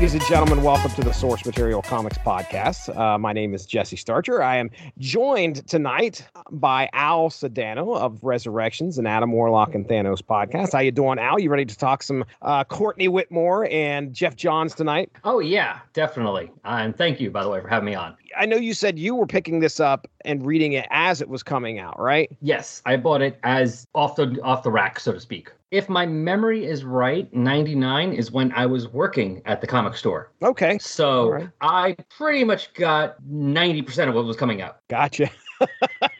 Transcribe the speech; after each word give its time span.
Ladies 0.00 0.14
and 0.14 0.24
gentlemen, 0.24 0.64
welcome 0.64 0.90
to 0.92 1.02
the 1.02 1.12
Source 1.12 1.44
Material 1.44 1.82
Comics 1.82 2.16
Podcast. 2.16 2.96
Uh, 2.96 3.18
my 3.18 3.34
name 3.34 3.52
is 3.52 3.66
Jesse 3.66 3.96
Starcher. 3.96 4.42
I 4.42 4.56
am 4.56 4.70
joined 4.96 5.68
tonight 5.68 6.26
by 6.52 6.88
Al 6.94 7.28
Sedano 7.28 7.98
of 7.98 8.24
Resurrections 8.24 8.96
and 8.96 9.06
Adam 9.06 9.30
Warlock 9.30 9.74
and 9.74 9.86
Thanos 9.86 10.22
podcast. 10.22 10.72
How 10.72 10.78
you 10.78 10.90
doing, 10.90 11.18
Al? 11.18 11.38
You 11.38 11.50
ready 11.50 11.66
to 11.66 11.76
talk 11.76 12.02
some 12.02 12.24
uh, 12.40 12.64
Courtney 12.64 13.08
Whitmore 13.08 13.68
and 13.70 14.14
Geoff 14.14 14.36
Johns 14.36 14.74
tonight? 14.74 15.10
Oh 15.24 15.38
yeah, 15.38 15.80
definitely. 15.92 16.50
Uh, 16.64 16.78
and 16.80 16.96
thank 16.96 17.20
you, 17.20 17.30
by 17.30 17.42
the 17.42 17.50
way, 17.50 17.60
for 17.60 17.68
having 17.68 17.84
me 17.84 17.94
on. 17.94 18.16
I 18.38 18.46
know 18.46 18.56
you 18.56 18.72
said 18.72 18.98
you 18.98 19.14
were 19.14 19.26
picking 19.26 19.60
this 19.60 19.80
up 19.80 20.08
and 20.24 20.46
reading 20.46 20.72
it 20.72 20.86
as 20.88 21.20
it 21.20 21.28
was 21.28 21.42
coming 21.42 21.78
out, 21.78 22.00
right? 22.00 22.34
Yes, 22.40 22.80
I 22.86 22.96
bought 22.96 23.20
it 23.20 23.38
as 23.42 23.86
off 23.94 24.16
the 24.16 24.40
off 24.42 24.62
the 24.62 24.70
rack, 24.70 24.98
so 24.98 25.12
to 25.12 25.20
speak. 25.20 25.50
If 25.70 25.88
my 25.88 26.04
memory 26.04 26.66
is 26.66 26.84
right, 26.84 27.32
99 27.32 28.12
is 28.12 28.32
when 28.32 28.52
I 28.52 28.66
was 28.66 28.88
working 28.88 29.40
at 29.44 29.60
the 29.60 29.68
comic 29.68 29.94
store. 29.94 30.32
Okay. 30.42 30.78
So 30.78 31.30
right. 31.30 31.48
I 31.60 31.96
pretty 32.16 32.42
much 32.42 32.74
got 32.74 33.22
90% 33.22 34.08
of 34.08 34.14
what 34.16 34.24
was 34.24 34.36
coming 34.36 34.62
out. 34.62 34.78
Gotcha. 34.88 35.30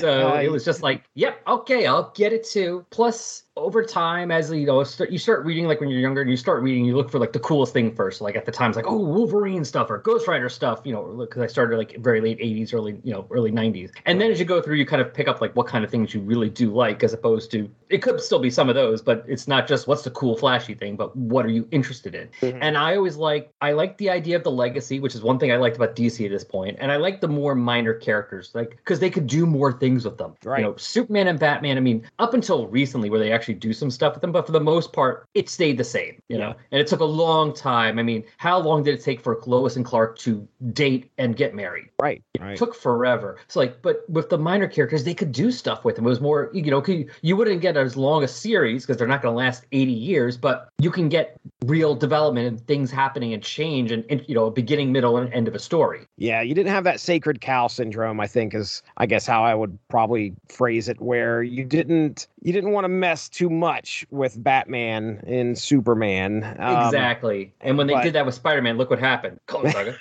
so 0.00 0.34
it 0.36 0.50
was 0.50 0.64
just 0.64 0.82
like, 0.82 1.04
yep, 1.14 1.42
okay, 1.46 1.86
I'll 1.86 2.12
get 2.14 2.32
it 2.32 2.44
too. 2.44 2.84
Plus, 2.90 3.44
over 3.56 3.84
time, 3.84 4.30
as 4.30 4.50
you 4.50 4.64
know, 4.64 4.82
start, 4.82 5.10
you 5.10 5.18
start 5.18 5.44
reading 5.44 5.66
like 5.66 5.78
when 5.78 5.90
you're 5.90 6.00
younger, 6.00 6.22
and 6.22 6.30
you 6.30 6.36
start 6.36 6.62
reading, 6.62 6.84
you 6.84 6.96
look 6.96 7.10
for 7.10 7.18
like 7.18 7.32
the 7.32 7.38
coolest 7.38 7.72
thing 7.72 7.94
first. 7.94 8.20
Like 8.20 8.34
at 8.34 8.46
the 8.46 8.52
times, 8.52 8.76
like 8.76 8.86
oh, 8.88 8.96
Wolverine 8.96 9.64
stuff 9.64 9.90
or 9.90 9.98
Ghost 9.98 10.26
Rider 10.26 10.48
stuff, 10.48 10.80
you 10.84 10.92
know, 10.92 11.16
because 11.18 11.42
I 11.42 11.46
started 11.46 11.76
like 11.76 11.96
very 11.98 12.20
late 12.20 12.38
'80s, 12.38 12.72
early 12.72 12.98
you 13.04 13.12
know, 13.12 13.26
early 13.30 13.52
'90s, 13.52 13.90
and 14.06 14.20
then 14.20 14.30
as 14.30 14.38
you 14.38 14.46
go 14.46 14.62
through, 14.62 14.76
you 14.76 14.86
kind 14.86 15.02
of 15.02 15.12
pick 15.12 15.28
up 15.28 15.40
like 15.40 15.54
what 15.54 15.66
kind 15.66 15.84
of 15.84 15.90
things 15.90 16.14
you 16.14 16.20
really 16.20 16.48
do 16.48 16.72
like, 16.72 17.02
as 17.02 17.12
opposed 17.12 17.50
to 17.50 17.70
it 17.92 18.00
could 18.00 18.20
still 18.22 18.38
be 18.38 18.48
some 18.48 18.70
of 18.70 18.74
those, 18.74 19.02
but 19.02 19.22
it's 19.28 19.46
not 19.46 19.68
just 19.68 19.86
what's 19.86 20.02
the 20.02 20.10
cool 20.10 20.34
flashy 20.34 20.74
thing, 20.74 20.96
but 20.96 21.14
what 21.14 21.44
are 21.44 21.50
you 21.50 21.68
interested 21.72 22.14
in? 22.14 22.28
Mm-hmm. 22.40 22.58
And 22.62 22.78
I 22.78 22.96
always 22.96 23.16
like 23.16 23.52
I 23.60 23.72
like 23.72 23.98
the 23.98 24.08
idea 24.08 24.36
of 24.36 24.44
the 24.44 24.50
legacy, 24.50 24.98
which 24.98 25.14
is 25.14 25.22
one 25.22 25.38
thing 25.38 25.52
I 25.52 25.56
liked 25.56 25.76
about 25.76 25.94
DC 25.94 26.24
at 26.24 26.30
this 26.30 26.42
point, 26.42 26.78
and 26.80 26.90
I 26.90 26.96
like 26.96 27.20
the 27.20 27.28
more 27.28 27.54
minor 27.54 27.92
characters, 27.92 28.50
like 28.54 28.70
because 28.70 28.98
they 28.98 29.10
could 29.10 29.26
do 29.26 29.44
more 29.52 29.72
things 29.72 30.04
with 30.04 30.18
them. 30.18 30.34
Right. 30.44 30.60
You 30.60 30.66
know, 30.66 30.76
Superman 30.76 31.28
and 31.28 31.38
Batman. 31.38 31.76
I 31.76 31.80
mean, 31.80 32.04
up 32.18 32.34
until 32.34 32.66
recently, 32.66 33.10
where 33.10 33.20
they 33.20 33.32
actually 33.32 33.54
do 33.54 33.72
some 33.72 33.90
stuff 33.90 34.14
with 34.14 34.22
them, 34.22 34.32
but 34.32 34.46
for 34.46 34.52
the 34.52 34.60
most 34.60 34.92
part, 34.92 35.26
it 35.34 35.48
stayed 35.48 35.78
the 35.78 35.84
same. 35.84 36.20
You 36.28 36.38
yeah. 36.38 36.48
know, 36.48 36.54
and 36.70 36.80
it 36.80 36.86
took 36.86 37.00
a 37.00 37.04
long 37.04 37.54
time. 37.54 37.98
I 37.98 38.02
mean, 38.02 38.24
how 38.38 38.58
long 38.58 38.82
did 38.82 38.94
it 38.94 39.02
take 39.02 39.20
for 39.20 39.40
Lois 39.46 39.76
and 39.76 39.84
Clark 39.84 40.18
to 40.18 40.46
date 40.72 41.10
and 41.18 41.36
get 41.36 41.54
married? 41.54 41.90
Right. 42.00 42.22
It 42.34 42.40
right. 42.40 42.56
took 42.56 42.74
forever. 42.74 43.38
It's 43.44 43.56
like, 43.56 43.82
but 43.82 44.08
with 44.08 44.30
the 44.30 44.38
minor 44.38 44.68
characters, 44.68 45.04
they 45.04 45.14
could 45.14 45.32
do 45.32 45.52
stuff 45.52 45.84
with 45.84 45.96
them. 45.96 46.06
It 46.06 46.10
was 46.10 46.20
more, 46.20 46.50
you 46.52 46.70
know, 46.70 46.82
you 47.20 47.36
wouldn't 47.36 47.60
get 47.60 47.76
as 47.76 47.96
long 47.96 48.24
a 48.24 48.28
series 48.28 48.84
because 48.84 48.96
they're 48.96 49.06
not 49.06 49.22
going 49.22 49.32
to 49.32 49.36
last 49.36 49.64
80 49.72 49.92
years, 49.92 50.36
but 50.36 50.68
you 50.78 50.90
can 50.90 51.08
get 51.08 51.38
real 51.64 51.94
development 51.94 52.46
and 52.46 52.66
things 52.66 52.90
happening 52.90 53.32
and 53.32 53.42
change 53.42 53.92
and, 53.92 54.04
and 54.10 54.24
you 54.28 54.34
know, 54.34 54.50
beginning, 54.50 54.92
middle, 54.92 55.16
and 55.16 55.32
end 55.32 55.48
of 55.48 55.54
a 55.54 55.58
story. 55.58 56.06
Yeah, 56.16 56.40
you 56.40 56.54
didn't 56.54 56.72
have 56.72 56.84
that 56.84 57.00
sacred 57.00 57.40
cow 57.40 57.66
syndrome. 57.66 58.20
I 58.20 58.26
think 58.26 58.54
is, 58.54 58.82
I 58.96 59.06
guess, 59.06 59.26
how 59.26 59.41
I 59.42 59.54
would 59.54 59.78
probably 59.88 60.34
phrase 60.48 60.88
it, 60.88 61.00
where 61.00 61.42
you 61.42 61.64
didn't 61.64 62.28
you 62.42 62.52
didn't 62.52 62.72
want 62.72 62.84
to 62.84 62.88
mess 62.88 63.28
too 63.28 63.48
much 63.48 64.04
with 64.10 64.42
Batman 64.42 65.22
and 65.26 65.56
Superman. 65.56 66.56
Um, 66.58 66.86
exactly. 66.86 67.52
And 67.60 67.78
when 67.78 67.86
they 67.86 67.94
but, 67.94 68.02
did 68.02 68.14
that 68.14 68.26
with 68.26 68.34
Spider-Man, 68.34 68.76
look 68.76 68.90
what 68.90 68.98
happened. 68.98 69.38
Clone 69.46 69.70
Saga. 69.70 69.96